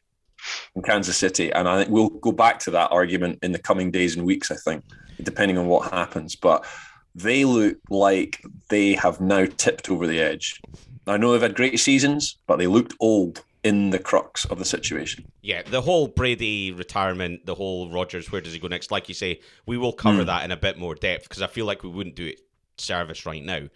in 0.77 0.83
Kansas 0.83 1.17
City. 1.17 1.51
And 1.51 1.69
I 1.69 1.79
think 1.79 1.91
we'll 1.91 2.11
go 2.11 2.33
back 2.33 2.59
to 2.61 2.71
that 2.73 2.93
argument 2.93 3.39
in 3.43 3.53
the 3.53 3.59
coming 3.59 3.91
days 3.91 4.17
and 4.17 4.27
weeks. 4.27 4.51
I 4.51 4.57
think, 4.57 4.85
depending 5.23 5.59
on 5.59 5.67
what 5.67 5.91
happens, 5.91 6.37
but. 6.37 6.67
They 7.15 7.45
look 7.45 7.77
like 7.91 8.45
they 8.69 8.95
have 8.95 9.21
now 9.21 9.47
tipped 9.57 9.91
over 9.91 10.07
the 10.07 10.21
edge. 10.21 10.61
I 11.07 11.17
know 11.17 11.33
they've 11.33 11.43
had 11.43 11.55
great 11.55 11.79
seasons, 11.81 12.37
but 12.47 12.57
they 12.59 12.67
looked 12.67 12.95
old 13.01 13.45
in 13.65 13.91
the 13.91 13.99
crux 13.99 14.45
of 14.47 14.59
the 14.59 14.65
situation. 14.65 15.25
Yeah, 15.43 15.63
the 15.63 15.83
whole 15.83 16.09
Brady 16.09 16.73
retirement, 16.73 17.47
the 17.47 17.55
whole 17.55 17.91
Rodgers, 17.91 18.33
where 18.33 18.41
does 18.41 18.53
he 18.53 18.59
go 18.59 18.69
next? 18.69 18.91
Like 18.91 19.09
you 19.09 19.15
say, 19.15 19.41
we 19.67 19.77
will 19.79 19.93
cover 19.93 20.21
Hmm. 20.21 20.27
that 20.27 20.45
in 20.45 20.51
a 20.51 20.57
bit 20.57 20.79
more 20.79 20.95
depth 20.95 21.25
because 21.29 21.43
I 21.43 21.47
feel 21.47 21.67
like 21.67 21.83
we 21.83 21.89
wouldn't 21.91 22.17
do 22.17 22.27
it 22.27 22.41
service 22.79 23.25
right 23.27 23.43
now. 23.43 23.69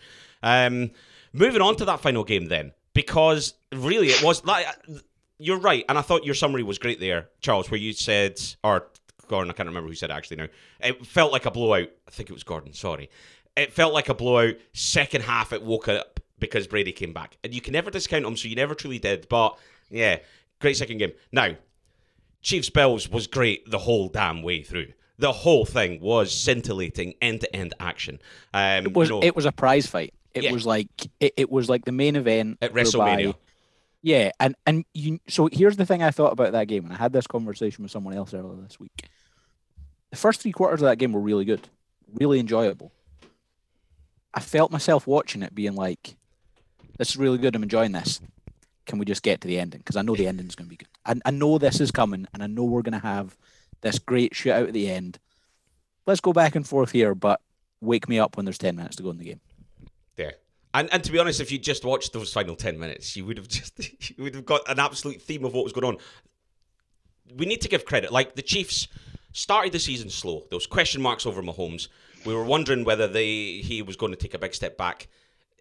Um, 0.43 0.91
moving 1.33 1.63
on 1.63 1.77
to 1.77 1.85
that 1.85 2.01
final 2.01 2.25
game 2.25 2.47
then, 2.47 2.73
because 2.95 3.55
really 3.73 4.09
it 4.09 4.23
was 4.23 4.45
like 4.45 4.67
you're 5.39 5.59
right, 5.59 5.85
and 5.89 5.99
I 5.99 6.01
thought 6.03 6.25
your 6.25 6.35
summary 6.35 6.63
was 6.63 6.79
great 6.79 6.99
there, 6.99 7.29
Charles, 7.41 7.71
where 7.71 7.79
you 7.79 7.93
said, 7.93 8.41
or 8.65 8.89
Gordon, 9.29 9.51
I 9.51 9.55
can't 9.55 9.69
remember 9.69 9.89
who 9.89 9.95
said 9.95 10.11
it 10.11 10.15
actually 10.15 10.37
now. 10.39 10.47
It 10.81 11.07
felt 11.07 11.33
like 11.33 11.47
a 11.47 11.51
blowout. 11.51 11.89
I 12.07 12.11
think 12.11 12.31
it 12.31 12.33
was 12.33 12.43
Gordon. 12.45 12.73
Sorry, 12.73 13.11
it 13.57 13.73
felt 13.73 13.93
like 13.95 14.09
a 14.09 14.15
blowout. 14.15 14.55
Second 14.73 15.23
half, 15.23 15.53
it 15.53 15.63
woke 15.63 15.89
up 15.89 16.21
because 16.39 16.67
Brady 16.67 16.93
came 16.93 17.13
back, 17.13 17.37
and 17.45 17.55
you 17.55 17.61
can 17.61 17.73
never 17.73 17.91
discount 17.91 18.25
him, 18.25 18.37
so 18.37 18.49
you 18.49 18.57
never 18.57 18.75
truly 18.75 18.99
did. 18.99 19.29
But 19.29 19.59
yeah, 19.91 20.19
great 20.61 20.77
second 20.77 20.99
game. 20.99 21.13
Now, 21.33 21.57
Chiefs 22.43 22.71
Bills 22.71 23.09
was 23.09 23.27
great 23.27 23.69
the 23.71 23.79
whole 23.79 24.09
damn 24.09 24.43
way 24.43 24.63
through. 24.63 24.93
The 25.19 25.33
whole 25.33 25.65
thing 25.65 26.01
was 26.01 26.33
scintillating 26.33 27.15
end 27.23 27.41
to 27.41 27.57
end 27.57 27.73
action. 27.81 28.21
Um, 28.53 28.87
It 28.87 28.93
was 28.95 29.09
you 29.09 29.15
know, 29.17 29.23
it 29.23 29.35
was 29.35 29.47
a 29.47 29.53
prize 29.53 29.87
fight. 29.87 30.13
It 30.35 30.45
Yeah. 30.45 30.53
was 30.53 30.67
like 30.67 30.89
it, 31.21 31.33
it 31.39 31.51
was 31.51 31.71
like 31.71 31.87
the 31.87 31.93
main 31.93 32.17
event 32.17 32.59
at 32.61 32.75
WrestleMania. 32.75 33.35
Yeah, 34.03 34.31
and 34.39 34.55
and 34.67 34.85
you. 34.95 35.19
So 35.29 35.49
here's 35.51 35.77
the 35.77 35.87
thing 35.87 36.03
I 36.03 36.11
thought 36.11 36.33
about 36.33 36.53
that 36.53 36.69
game, 36.69 36.85
and 36.85 36.93
I 36.93 36.97
had 36.97 37.13
this 37.13 37.27
conversation 37.27 37.83
with 37.83 37.91
someone 37.91 38.15
else 38.15 38.33
earlier 38.35 38.63
this 38.63 38.79
week. 38.79 39.09
The 40.11 40.17
first 40.17 40.41
three 40.41 40.53
quarters 40.53 40.81
of 40.81 40.87
that 40.87 40.99
game 40.99 41.13
were 41.13 41.21
really 41.21 41.45
good, 41.45 41.69
really 42.13 42.39
enjoyable. 42.39 42.93
I 44.33 44.41
felt 44.41 44.71
myself 44.71 45.07
watching 45.07 45.43
it, 45.43 45.55
being 45.55 45.75
like, 45.75 46.17
"This 46.99 47.11
is 47.11 47.17
really 47.17 47.39
good. 47.39 47.57
I'm 47.57 47.63
enjoying 47.63 47.93
this. 47.93 48.21
Can 48.85 48.99
we 48.99 49.05
just 49.05 49.23
get 49.23 49.41
to 49.41 49.49
the 49.49 49.59
ending? 49.59 49.79
Because 49.79 49.97
I 49.97 50.03
know 50.03 50.15
the 50.15 50.29
ending's 50.29 50.55
going 50.55 50.67
to 50.67 50.71
be 50.71 50.77
good. 50.77 50.89
I, 51.05 51.15
I 51.25 51.31
know 51.33 51.59
this 51.59 51.81
is 51.81 51.91
coming, 51.91 52.27
and 52.33 52.43
I 52.43 52.47
know 52.47 52.63
we're 52.63 52.83
going 52.83 52.93
to 52.93 53.07
have 53.07 53.37
this 53.81 53.99
great 53.99 54.33
shootout 54.35 54.69
at 54.69 54.73
the 54.73 54.89
end. 54.89 55.19
Let's 56.07 56.21
go 56.21 56.33
back 56.33 56.55
and 56.55 56.67
forth 56.67 56.93
here, 56.93 57.15
but 57.15 57.41
wake 57.81 58.09
me 58.09 58.21
up 58.21 58.37
when 58.37 58.47
there's 58.47 58.59
ten 58.59 58.77
minutes 58.77 58.97
to 58.97 59.03
go 59.03 59.11
in 59.11 59.19
the 59.19 59.25
game. 59.25 59.41
Yeah. 60.17 60.33
And, 60.77 60.93
and 60.93 61.03
to 61.05 61.11
be 61.11 61.19
honest, 61.19 61.41
if 61.41 61.51
you 61.51 61.59
just 61.59 61.87
watched 61.87 62.13
those 62.13 62.31
final 62.31 62.55
10 62.55 62.79
minutes, 62.79 63.17
you 63.17 63.25
would 63.25 63.39
have 63.39 63.49
just 63.49 63.79
you 64.11 64.25
would 64.25 64.35
have 64.35 64.45
got 64.45 64.61
an 64.69 64.79
absolute 64.79 65.23
theme 65.23 65.47
of 65.47 65.55
what 65.55 65.65
was 65.65 65.73
going 65.73 65.87
on. 65.87 65.97
We 67.35 67.47
need 67.47 67.63
to 67.63 67.69
give 67.69 67.87
credit. 67.87 68.13
Like 68.13 68.35
the 68.35 68.43
Chiefs 68.43 68.87
started 69.33 69.73
the 69.73 69.79
season 69.79 70.11
slow. 70.11 70.45
There 70.51 70.57
was 70.57 70.67
question 70.67 71.01
marks 71.01 71.25
over 71.25 71.43
Mahomes. 71.43 71.89
We 72.27 72.35
were 72.35 72.45
wondering 72.45 72.85
whether 72.85 73.09
they 73.09 73.63
he 73.65 73.81
was 73.81 73.97
going 73.97 74.13
to 74.13 74.19
take 74.19 74.35
a 74.35 74.39
big 74.39 74.55
step 74.55 74.77
back. 74.77 75.09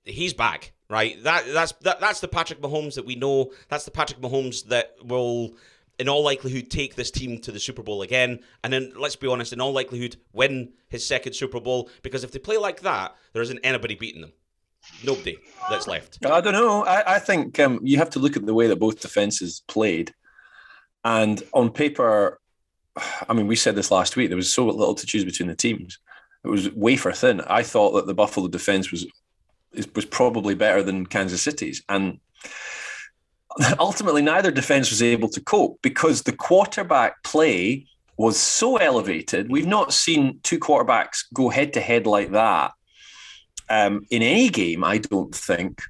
he's 0.04 0.34
back, 0.34 0.74
right? 0.90 1.22
That 1.24 1.46
that's 1.48 1.72
that, 1.84 2.02
that's 2.02 2.20
the 2.20 2.28
Patrick 2.28 2.60
Mahomes 2.62 2.96
that 2.96 3.06
we 3.06 3.16
know. 3.16 3.54
That's 3.70 3.86
the 3.86 3.92
Patrick 3.92 4.20
Mahomes 4.20 4.66
that 4.66 4.96
will, 5.02 5.56
in 5.98 6.10
all 6.10 6.24
likelihood, 6.26 6.70
take 6.70 6.96
this 6.96 7.10
team 7.10 7.40
to 7.40 7.54
the 7.54 7.60
Super 7.62 7.84
Bowl 7.84 8.02
again. 8.02 8.40
And 8.66 8.74
then, 8.74 8.92
let's 8.98 9.16
be 9.16 9.28
honest, 9.28 9.54
in 9.54 9.62
all 9.62 9.72
likelihood, 9.72 10.18
win 10.34 10.74
his 10.90 11.08
second 11.08 11.34
Super 11.34 11.62
Bowl. 11.62 11.90
Because 12.04 12.26
if 12.26 12.34
they 12.34 12.40
play 12.40 12.58
like 12.58 12.82
that, 12.82 13.16
there 13.32 13.42
isn't 13.42 13.60
anybody 13.64 13.96
beating 13.96 14.22
them. 14.22 14.34
Nobody 15.04 15.38
that's 15.70 15.88
left. 15.88 16.26
I 16.26 16.42
don't 16.42 16.54
know. 16.54 16.84
I, 16.86 17.16
I 17.16 17.20
think 17.20 17.60
um, 17.60 17.80
you 17.84 17.98
have 17.98 18.10
to 18.12 18.20
look 18.20 18.38
at 18.38 18.46
the 18.46 18.54
way 18.54 18.68
that 18.68 18.80
both 18.80 19.02
defenses 19.02 19.64
played. 19.68 20.14
And 21.04 21.42
on 21.54 21.72
paper, 21.72 22.40
I 23.28 23.34
mean, 23.34 23.48
we 23.48 23.56
said 23.56 23.76
this 23.76 23.92
last 23.92 24.16
week, 24.16 24.30
there 24.30 24.38
was 24.38 24.52
so 24.52 24.66
little 24.66 24.96
to 24.96 25.06
choose 25.06 25.26
between 25.26 25.48
the 25.48 25.56
teams. 25.56 26.00
It 26.44 26.48
was 26.48 26.72
wafer 26.72 27.12
thin. 27.12 27.42
I 27.42 27.64
thought 27.64 27.92
that 27.92 28.08
the 28.08 28.14
Buffalo 28.14 28.48
defense 28.48 28.92
was 28.92 29.06
was 29.94 30.06
probably 30.06 30.56
better 30.56 30.82
than 30.82 31.06
Kansas 31.06 31.42
City's. 31.42 31.84
And 31.90 32.20
ultimately, 33.80 34.22
neither 34.22 34.52
defense 34.52 34.90
was 34.90 35.02
able 35.02 35.30
to 35.30 35.42
cope 35.42 35.82
because 35.82 36.22
the 36.22 36.32
quarterback 36.32 37.24
play 37.24 37.86
was 38.18 38.38
so 38.38 38.78
elevated. 38.78 39.52
We've 39.52 39.68
not 39.68 39.94
seen 39.94 40.40
two 40.44 40.60
quarterbacks 40.60 41.26
go 41.34 41.50
head 41.50 41.74
to 41.74 41.82
head 41.82 42.08
like 42.08 42.32
that 42.32 42.72
um, 43.70 44.06
in 44.10 44.22
any 44.22 44.50
game, 44.50 44.84
I 44.84 44.98
don't 44.98 45.34
think, 45.34 45.82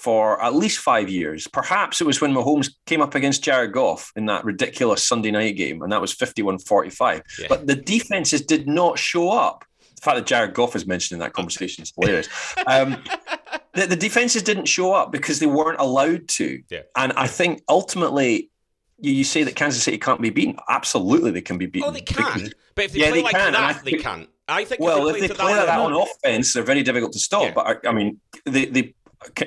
for 0.00 0.42
at 0.42 0.54
least 0.54 0.78
five 0.78 1.10
years. 1.10 1.46
Perhaps 1.46 2.00
it 2.00 2.04
was 2.04 2.22
when 2.22 2.32
Mahomes 2.32 2.72
came 2.86 3.02
up 3.02 3.14
against 3.14 3.44
Jared 3.44 3.72
Goff 3.72 4.12
in 4.16 4.24
that 4.26 4.44
ridiculous 4.46 5.04
Sunday 5.04 5.30
night 5.30 5.56
game, 5.56 5.82
and 5.82 5.92
that 5.92 6.00
was 6.00 6.12
51 6.12 6.60
45. 6.60 7.22
Yeah. 7.38 7.46
But 7.50 7.66
the 7.66 7.76
defenses 7.76 8.40
did 8.40 8.66
not 8.66 8.98
show 8.98 9.28
up. 9.28 9.66
The 9.96 10.00
fact 10.00 10.16
that 10.16 10.26
Jared 10.26 10.54
Goff 10.54 10.74
is 10.74 10.86
mentioned 10.86 11.16
in 11.16 11.20
that 11.20 11.34
conversation 11.34 11.82
is 11.82 11.92
hilarious. 11.94 12.28
Um, 12.66 13.04
the, 13.74 13.88
the, 13.88 13.96
defenses 13.96 14.42
didn't 14.42 14.64
show 14.64 14.94
up 14.94 15.12
because 15.12 15.38
they 15.38 15.46
weren't 15.46 15.78
allowed 15.78 16.26
to. 16.28 16.62
Yeah. 16.70 16.80
And 16.96 17.12
I 17.12 17.26
think 17.26 17.62
ultimately, 17.68 18.50
you, 18.98 19.12
you 19.12 19.24
say 19.24 19.42
that 19.42 19.54
Kansas 19.54 19.82
City 19.82 19.98
can't 19.98 20.22
be 20.22 20.30
beaten. 20.30 20.56
Absolutely, 20.70 21.30
they 21.32 21.42
can 21.42 21.58
be 21.58 21.66
beaten. 21.66 21.86
Oh, 21.86 21.92
they 21.92 22.00
can. 22.00 22.24
Because, 22.24 22.54
but 22.74 22.86
if 22.86 22.92
they 22.92 23.00
yeah, 23.00 23.10
play 23.10 23.18
they 23.18 23.24
like 23.24 23.34
can. 23.34 23.52
that, 23.52 23.84
they 23.84 23.92
can't. 23.92 24.29
I 24.50 24.64
think. 24.64 24.80
Well, 24.80 25.08
if 25.08 25.16
they, 25.16 25.22
if 25.22 25.28
they 25.30 25.34
play, 25.34 25.44
play 25.44 25.56
like 25.56 25.66
that 25.66 25.78
on 25.78 25.92
offense, 25.92 26.52
they're 26.52 26.62
very 26.62 26.82
difficult 26.82 27.12
to 27.12 27.18
stop. 27.18 27.42
Yeah. 27.42 27.52
But 27.54 27.66
I, 27.66 27.88
I, 27.88 27.92
mean, 27.92 28.20
they, 28.44 28.66
they, 28.66 28.94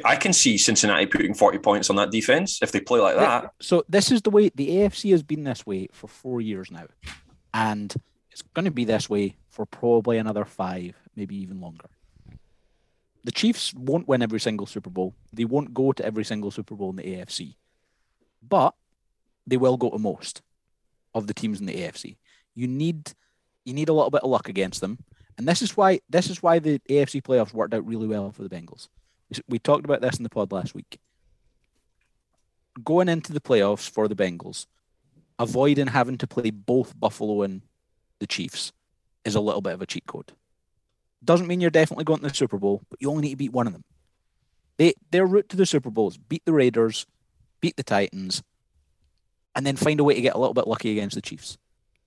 I 0.06 0.16
can 0.16 0.34
see 0.34 0.58
Cincinnati 0.58 1.06
putting 1.06 1.34
forty 1.34 1.60
points 1.60 1.90
on 1.90 1.96
that 1.98 2.12
defense 2.12 2.60
if 2.62 2.72
they 2.72 2.80
play 2.80 3.00
like 3.00 3.18
that. 3.18 3.52
So 3.62 3.84
this 3.90 4.12
is 4.12 4.22
the 4.22 4.30
way 4.30 4.50
the 4.54 4.70
AFC 4.70 5.12
has 5.12 5.24
been 5.24 5.44
this 5.44 5.66
way 5.66 5.90
for 5.92 6.08
four 6.08 6.42
years 6.42 6.72
now, 6.72 6.86
and 7.54 7.94
it's 8.32 8.42
going 8.54 8.66
to 8.66 8.72
be 8.72 8.86
this 8.86 9.10
way 9.10 9.36
for 9.50 9.66
probably 9.66 10.18
another 10.18 10.46
five, 10.46 10.96
maybe 11.16 11.36
even 11.36 11.62
longer. 11.62 11.90
The 13.24 13.32
Chiefs 13.32 13.74
won't 13.74 14.08
win 14.08 14.22
every 14.22 14.40
single 14.40 14.66
Super 14.66 14.90
Bowl. 14.90 15.16
They 15.32 15.46
won't 15.46 15.74
go 15.74 15.94
to 15.94 16.06
every 16.06 16.26
single 16.26 16.52
Super 16.52 16.76
Bowl 16.76 16.90
in 16.90 16.98
the 16.98 17.04
AFC, 17.04 17.56
but 18.48 18.74
they 19.48 19.58
will 19.58 19.78
go 19.78 19.90
to 19.92 19.98
most 19.98 20.42
of 21.14 21.28
the 21.28 21.34
teams 21.34 21.60
in 21.60 21.66
the 21.66 21.74
AFC. 21.74 22.18
You 22.56 22.68
need 22.68 23.14
you 23.66 23.74
need 23.74 23.90
a 23.90 23.94
little 23.94 24.12
bit 24.12 24.24
of 24.24 24.30
luck 24.30 24.50
against 24.50 24.82
them. 24.82 25.00
And 25.38 25.48
this 25.48 25.62
is 25.62 25.76
why 25.76 26.00
this 26.10 26.30
is 26.30 26.44
why 26.44 26.60
the 26.60 26.80
AFC 26.90 27.22
playoffs 27.22 27.54
worked 27.54 27.74
out 27.74 27.88
really 27.88 28.08
well 28.08 28.32
for 28.32 28.44
the 28.44 28.50
Bengals. 28.50 28.88
We 29.48 29.58
talked 29.58 29.86
about 29.86 30.02
this 30.02 30.18
in 30.18 30.24
the 30.24 30.30
pod 30.30 30.52
last 30.52 30.76
week. 30.76 31.00
Going 32.84 33.10
into 33.10 33.34
the 33.34 33.42
playoffs 33.42 33.90
for 33.90 34.08
the 34.08 34.16
Bengals, 34.16 34.68
avoiding 35.40 35.88
having 35.88 36.18
to 36.20 36.28
play 36.28 36.52
both 36.52 37.00
Buffalo 37.00 37.42
and 37.42 37.62
the 38.20 38.28
Chiefs 38.28 38.72
is 39.26 39.36
a 39.36 39.42
little 39.42 39.62
bit 39.62 39.74
of 39.74 39.82
a 39.82 39.86
cheat 39.86 40.06
code. 40.06 40.32
Doesn't 41.24 41.48
mean 41.48 41.62
you're 41.62 41.70
definitely 41.70 42.04
going 42.04 42.20
to 42.20 42.28
the 42.28 42.34
Super 42.34 42.58
Bowl, 42.58 42.84
but 42.90 43.02
you 43.02 43.10
only 43.10 43.24
need 43.24 43.32
to 43.32 43.38
beat 43.38 43.54
one 43.54 43.68
of 43.68 43.74
them. 43.74 43.84
They 44.78 44.94
their 45.12 45.26
route 45.26 45.50
to 45.50 45.58
the 45.58 45.66
Super 45.66 45.90
Bowl 45.90 46.10
is 46.10 46.18
beat 46.18 46.44
the 46.46 46.54
Raiders, 46.54 47.06
beat 47.62 47.76
the 47.76 47.84
Titans, 47.84 48.44
and 49.56 49.66
then 49.66 49.78
find 49.78 50.00
a 50.00 50.04
way 50.04 50.16
to 50.16 50.22
get 50.22 50.36
a 50.36 50.40
little 50.40 50.54
bit 50.54 50.68
lucky 50.68 50.92
against 50.92 51.16
the 51.16 51.22
Chiefs. 51.22 51.58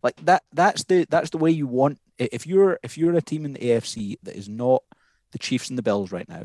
Like 0.06 0.24
that 0.24 0.44
that's 0.52 0.84
the 0.84 1.04
that's 1.10 1.30
the 1.30 1.38
way 1.38 1.50
you 1.50 1.66
want 1.66 1.98
if 2.16 2.46
you're 2.46 2.78
if 2.84 2.96
you're 2.96 3.16
a 3.16 3.20
team 3.20 3.44
in 3.44 3.54
the 3.54 3.58
AFC 3.58 4.16
that 4.22 4.36
is 4.36 4.48
not 4.48 4.84
the 5.32 5.38
Chiefs 5.38 5.68
and 5.68 5.76
the 5.76 5.82
Bills 5.82 6.12
right 6.12 6.28
now, 6.28 6.44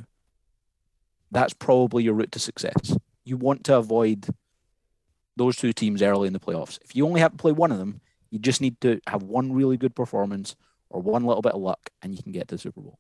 that's 1.30 1.54
probably 1.54 2.04
your 2.04 2.16
route 2.16 2.32
to 2.32 2.40
success. 2.40 2.98
You 3.24 3.38
want 3.38 3.64
to 3.66 3.78
avoid 3.78 4.26
those 5.36 5.58
two 5.58 5.74
teams 5.74 6.02
early 6.02 6.26
in 6.26 6.34
the 6.34 6.40
playoffs. 6.40 6.80
If 6.82 6.96
you 6.96 7.06
only 7.06 7.22
have 7.22 7.34
to 7.34 7.38
play 7.38 7.52
one 7.52 7.72
of 7.72 7.78
them, 7.78 8.02
you 8.32 8.40
just 8.40 8.62
need 8.62 8.82
to 8.82 9.00
have 9.06 9.22
one 9.22 9.54
really 9.54 9.78
good 9.78 9.96
performance 9.96 10.56
or 10.90 11.00
one 11.00 11.24
little 11.26 11.44
bit 11.44 11.54
of 11.54 11.62
luck 11.62 11.92
and 12.02 12.16
you 12.16 12.24
can 12.24 12.32
get 12.32 12.48
to 12.48 12.56
the 12.56 12.60
Super 12.60 12.82
Bowl. 12.82 12.98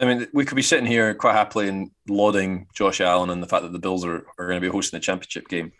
I 0.00 0.04
mean, 0.04 0.26
we 0.34 0.46
could 0.46 0.56
be 0.56 0.62
sitting 0.62 0.84
here 0.84 1.14
quite 1.14 1.36
happily 1.36 1.68
and 1.68 1.92
lauding 2.08 2.66
Josh 2.74 3.00
Allen 3.00 3.30
and 3.30 3.40
the 3.40 3.46
fact 3.46 3.62
that 3.62 3.72
the 3.72 3.78
Bills 3.78 4.04
are, 4.04 4.26
are 4.36 4.48
going 4.48 4.60
to 4.60 4.66
be 4.66 4.72
hosting 4.72 4.96
the 4.96 5.04
championship 5.04 5.46
game. 5.46 5.70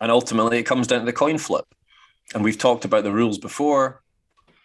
And 0.00 0.10
ultimately, 0.10 0.58
it 0.58 0.64
comes 0.64 0.88
down 0.88 0.98
to 0.98 1.06
the 1.06 1.12
coin 1.12 1.38
flip 1.38 1.72
and 2.34 2.44
we've 2.44 2.58
talked 2.58 2.84
about 2.84 3.04
the 3.04 3.12
rules 3.12 3.38
before 3.38 4.02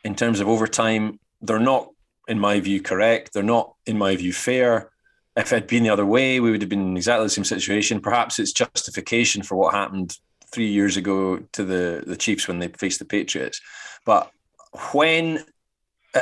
in 0.03 0.15
terms 0.15 0.39
of 0.39 0.47
overtime. 0.47 1.19
They're 1.41 1.59
not, 1.59 1.89
in 2.27 2.39
my 2.39 2.59
view, 2.59 2.81
correct. 2.81 3.33
They're 3.33 3.43
not, 3.43 3.73
in 3.85 3.97
my 3.97 4.15
view, 4.15 4.33
fair. 4.33 4.91
If 5.35 5.51
it 5.51 5.55
had 5.55 5.67
been 5.67 5.83
the 5.83 5.89
other 5.89 6.05
way, 6.05 6.39
we 6.39 6.51
would 6.51 6.61
have 6.61 6.69
been 6.69 6.81
in 6.81 6.97
exactly 6.97 7.25
the 7.25 7.29
same 7.29 7.43
situation. 7.43 7.99
Perhaps 7.99 8.39
it's 8.39 8.53
justification 8.53 9.43
for 9.43 9.55
what 9.55 9.73
happened 9.73 10.17
three 10.51 10.67
years 10.67 10.95
ago 10.95 11.39
to 11.51 11.63
the, 11.63 12.03
the 12.05 12.15
Chiefs 12.15 12.47
when 12.47 12.59
they 12.59 12.69
faced 12.69 12.99
the 12.99 13.05
Patriots. 13.05 13.59
But 14.05 14.31
when 14.93 15.43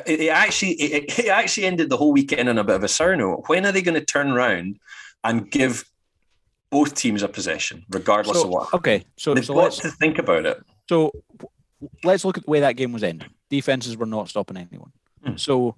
it, 0.07 0.21
it 0.21 0.29
actually 0.29 0.71
it, 0.71 1.19
it, 1.19 1.27
actually 1.27 1.65
ended 1.65 1.89
the 1.89 1.97
whole 1.97 2.11
weekend 2.11 2.49
on 2.49 2.57
a 2.57 2.63
bit 2.63 2.75
of 2.75 2.83
a 2.83 2.87
sour 2.87 3.15
note. 3.15 3.43
When 3.47 3.65
are 3.65 3.71
they 3.71 3.81
going 3.81 3.99
to 3.99 4.05
turn 4.05 4.31
around 4.31 4.79
and 5.23 5.49
give 5.51 5.85
both 6.71 6.95
teams 6.95 7.21
a 7.21 7.27
possession, 7.27 7.85
regardless 7.89 8.39
so, 8.39 8.45
of 8.45 8.49
what? 8.49 8.73
Okay, 8.73 9.05
so 9.17 9.33
they've 9.33 9.45
so 9.45 9.53
got 9.53 9.73
to 9.73 9.91
think 9.91 10.17
about 10.17 10.45
it. 10.45 10.63
So 10.89 11.11
let's 12.03 12.25
look 12.25 12.37
at 12.37 12.45
the 12.45 12.51
way 12.51 12.59
that 12.59 12.75
game 12.75 12.91
was 12.91 13.03
ending. 13.03 13.29
Defenses 13.49 13.97
were 13.97 14.05
not 14.05 14.29
stopping 14.29 14.57
anyone. 14.57 14.91
Mm. 15.25 15.39
So 15.39 15.75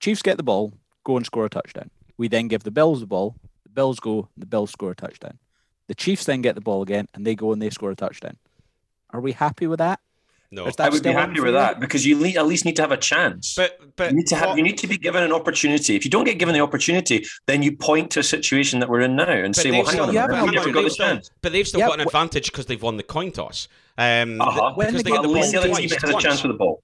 Chiefs 0.00 0.22
get 0.22 0.36
the 0.36 0.42
ball, 0.42 0.72
go 1.04 1.16
and 1.16 1.26
score 1.26 1.46
a 1.46 1.50
touchdown. 1.50 1.90
We 2.16 2.28
then 2.28 2.48
give 2.48 2.64
the 2.64 2.70
Bills 2.70 3.00
the 3.00 3.06
ball. 3.06 3.36
The 3.64 3.70
Bills 3.70 4.00
go, 4.00 4.28
the 4.36 4.46
Bills 4.46 4.70
score 4.70 4.92
a 4.92 4.96
touchdown. 4.96 5.38
The 5.86 5.94
Chiefs 5.94 6.24
then 6.24 6.42
get 6.42 6.54
the 6.54 6.60
ball 6.60 6.82
again, 6.82 7.08
and 7.14 7.26
they 7.26 7.34
go 7.34 7.52
and 7.52 7.62
they 7.62 7.70
score 7.70 7.90
a 7.90 7.96
touchdown. 7.96 8.36
Are 9.10 9.20
we 9.20 9.32
happy 9.32 9.66
with 9.66 9.78
that? 9.78 10.00
No, 10.50 10.70
I 10.78 10.88
would 10.88 11.02
be 11.02 11.12
happy 11.12 11.40
with 11.40 11.52
that 11.52 11.78
because 11.78 12.06
you 12.06 12.24
at 12.24 12.46
least 12.46 12.64
need 12.64 12.76
to 12.76 12.82
have 12.82 12.92
a 12.92 12.96
chance. 12.96 13.54
But 13.54 13.78
but 13.96 14.10
you 14.10 14.16
need 14.16 14.26
to 14.28 14.36
have 14.36 14.56
you 14.56 14.64
need 14.64 14.78
to 14.78 14.86
be 14.86 14.96
given 14.96 15.22
an 15.22 15.30
opportunity. 15.30 15.94
If 15.94 16.06
you 16.06 16.10
don't 16.10 16.24
get 16.24 16.38
given 16.38 16.54
the 16.54 16.60
opportunity, 16.60 17.26
then 17.46 17.62
you 17.62 17.76
point 17.76 18.10
to 18.12 18.20
a 18.20 18.22
situation 18.22 18.80
that 18.80 18.88
we're 18.88 19.00
in 19.00 19.14
now 19.14 19.28
and 19.28 19.54
say, 19.54 19.70
"Well, 19.70 19.84
hang 19.84 20.00
on, 20.00 20.14
yeah, 20.14 20.26
but, 20.26 20.50
never 20.50 20.72
got 20.72 20.84
the 20.84 20.90
chance." 20.90 21.30
But 21.42 21.52
they've 21.52 21.68
still 21.68 21.80
yeah, 21.80 21.88
got 21.88 22.00
an 22.00 22.06
advantage 22.06 22.50
because 22.50 22.64
they've 22.64 22.82
won 22.82 22.96
the 22.96 23.02
coin 23.02 23.30
toss. 23.30 23.68
Um, 23.98 24.40
uh-huh. 24.40 24.74
because 24.78 25.02
they 25.02 25.10
get 25.10 25.22
the 25.22 25.28
ball 25.28 25.34
the 25.34 25.58
other 25.58 25.74
team 25.74 25.90
has 25.90 26.10
a 26.10 26.18
chance 26.18 26.42
with 26.42 26.52
the 26.52 26.58
ball. 26.58 26.82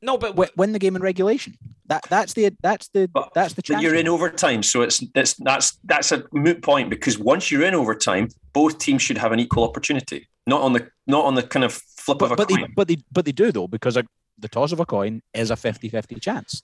No, 0.00 0.16
but 0.16 0.56
win 0.56 0.72
the 0.72 0.78
game 0.78 0.94
in 0.94 1.02
regulation. 1.02 1.56
That 1.86 2.04
that's 2.08 2.34
the 2.34 2.50
that's 2.62 2.88
the 2.88 3.08
but, 3.08 3.32
that's 3.34 3.54
the. 3.54 3.62
But 3.66 3.82
you're 3.82 3.94
in 3.94 4.06
overtime, 4.06 4.62
so 4.62 4.82
it's 4.82 5.02
it's 5.14 5.34
that's 5.34 5.78
that's 5.84 6.12
a 6.12 6.22
moot 6.32 6.62
point 6.62 6.88
because 6.88 7.18
once 7.18 7.50
you're 7.50 7.64
in 7.64 7.74
overtime, 7.74 8.28
both 8.52 8.78
teams 8.78 9.02
should 9.02 9.18
have 9.18 9.32
an 9.32 9.40
equal 9.40 9.64
opportunity. 9.64 10.28
Not 10.46 10.60
on 10.60 10.74
the 10.74 10.88
not 11.06 11.24
on 11.24 11.34
the 11.34 11.42
kind 11.42 11.64
of 11.64 11.80
flip 12.04 12.18
but, 12.18 12.26
of 12.26 12.32
a 12.32 12.36
but 12.36 12.48
coin. 12.48 12.60
They, 12.60 12.66
but 12.74 12.88
they 12.88 12.96
but 13.10 13.24
they 13.24 13.32
do 13.32 13.52
though 13.52 13.68
because 13.68 13.96
a, 13.96 14.04
the 14.38 14.48
toss 14.48 14.72
of 14.72 14.80
a 14.80 14.86
coin 14.86 15.22
is 15.32 15.50
a 15.50 15.54
50-50 15.54 16.20
chance. 16.20 16.62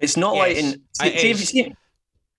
It's 0.00 0.16
not 0.16 0.34
yes, 0.34 0.42
like 0.42 0.56
in 0.56 1.66
it 1.66 1.76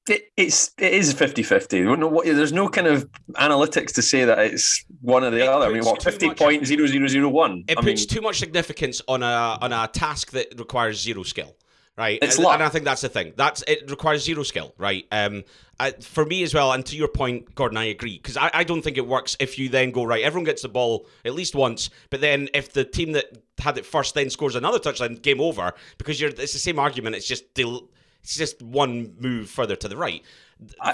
it, 0.09 0.23
it's 0.35 0.71
it 0.77 0.93
is 0.93 1.13
50-50. 1.13 2.25
There's 2.25 2.51
no 2.51 2.67
kind 2.67 2.87
of 2.87 3.07
analytics 3.33 3.93
to 3.93 4.01
say 4.01 4.25
that 4.25 4.39
it's 4.39 4.83
one 5.01 5.23
or 5.23 5.29
the 5.29 5.43
it 5.43 5.47
other. 5.47 5.67
I 5.67 5.73
mean, 5.73 5.85
what 5.85 6.01
fifty 6.01 6.29
point 6.31 6.65
zero 6.65 6.87
zero 6.87 7.07
zero 7.07 7.29
one? 7.29 7.63
It 7.67 7.77
I 7.77 7.81
puts 7.81 8.01
mean, 8.01 8.07
too 8.07 8.21
much 8.21 8.39
significance 8.39 9.01
on 9.07 9.21
a 9.21 9.57
on 9.61 9.71
a 9.71 9.87
task 9.87 10.31
that 10.31 10.47
requires 10.57 10.99
zero 10.99 11.21
skill. 11.23 11.55
Right, 12.01 12.17
it's 12.19 12.37
and, 12.37 12.45
luck. 12.45 12.55
and 12.55 12.63
I 12.63 12.69
think 12.69 12.83
that's 12.83 13.01
the 13.01 13.09
thing. 13.09 13.33
That's 13.35 13.63
it 13.67 13.91
requires 13.91 14.23
zero 14.23 14.41
skill, 14.41 14.73
right? 14.79 15.05
Um, 15.11 15.43
I, 15.79 15.91
for 15.91 16.25
me 16.25 16.41
as 16.41 16.51
well, 16.51 16.71
and 16.71 16.83
to 16.87 16.95
your 16.95 17.07
point, 17.07 17.53
Gordon, 17.53 17.77
I 17.77 17.85
agree 17.85 18.17
because 18.17 18.37
I, 18.37 18.49
I 18.55 18.63
don't 18.63 18.81
think 18.81 18.97
it 18.97 19.05
works 19.05 19.37
if 19.39 19.59
you 19.59 19.69
then 19.69 19.91
go 19.91 20.03
right. 20.03 20.23
Everyone 20.23 20.45
gets 20.45 20.63
the 20.63 20.69
ball 20.69 21.05
at 21.25 21.35
least 21.35 21.53
once, 21.53 21.91
but 22.09 22.19
then 22.19 22.49
if 22.55 22.73
the 22.73 22.83
team 22.83 23.11
that 23.11 23.25
had 23.59 23.77
it 23.77 23.85
first 23.85 24.15
then 24.15 24.31
scores 24.31 24.55
another 24.55 24.79
touchdown, 24.79 25.13
game 25.13 25.39
over 25.39 25.75
because 25.99 26.19
you're. 26.19 26.31
It's 26.31 26.53
the 26.53 26.59
same 26.59 26.79
argument. 26.79 27.15
It's 27.17 27.27
just 27.27 27.53
del- 27.53 27.87
it's 28.23 28.35
just 28.35 28.63
one 28.63 29.13
move 29.19 29.51
further 29.51 29.75
to 29.75 29.87
the 29.87 29.95
right. 29.95 30.23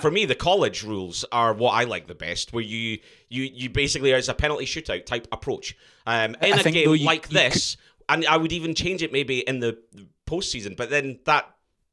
For 0.02 0.12
me, 0.12 0.26
the 0.26 0.36
college 0.36 0.84
rules 0.84 1.24
are 1.32 1.54
what 1.54 1.72
I 1.72 1.86
like 1.86 2.08
the 2.08 2.16
best, 2.16 2.52
where 2.52 2.66
you 2.66 3.00
you 3.30 3.44
you 3.44 3.70
basically 3.70 4.14
as 4.14 4.28
a 4.28 4.34
penalty 4.34 4.66
shootout 4.66 5.06
type 5.06 5.30
approach. 5.32 5.78
Um, 6.06 6.36
in 6.42 6.52
I 6.52 6.60
a 6.60 6.64
game 6.64 6.96
you, 6.96 7.06
like 7.06 7.32
you 7.32 7.38
this, 7.38 7.76
could... 7.76 7.84
and 8.10 8.26
I 8.26 8.36
would 8.36 8.52
even 8.52 8.76
change 8.76 9.02
it 9.02 9.14
maybe 9.14 9.40
in 9.40 9.62
the 9.62 9.78
postseason, 10.28 10.78
but 10.78 10.90
then 10.90 11.20
that 11.26 11.46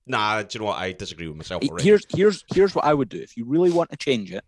nah, 0.07 0.43
do 0.43 0.49
you 0.53 0.61
know 0.61 0.67
what? 0.67 0.79
I 0.79 0.93
disagree 0.93 1.29
with 1.29 1.37
myself. 1.37 1.63
Already. 1.63 1.85
Here's 1.85 2.05
here's 2.15 2.45
here's 2.53 2.75
what 2.75 2.85
I 2.85 2.95
would 2.95 3.09
do 3.09 3.19
if 3.19 3.37
you 3.37 3.45
really 3.45 3.71
want 3.71 3.91
to 3.91 3.97
change 3.97 4.33
it, 4.33 4.45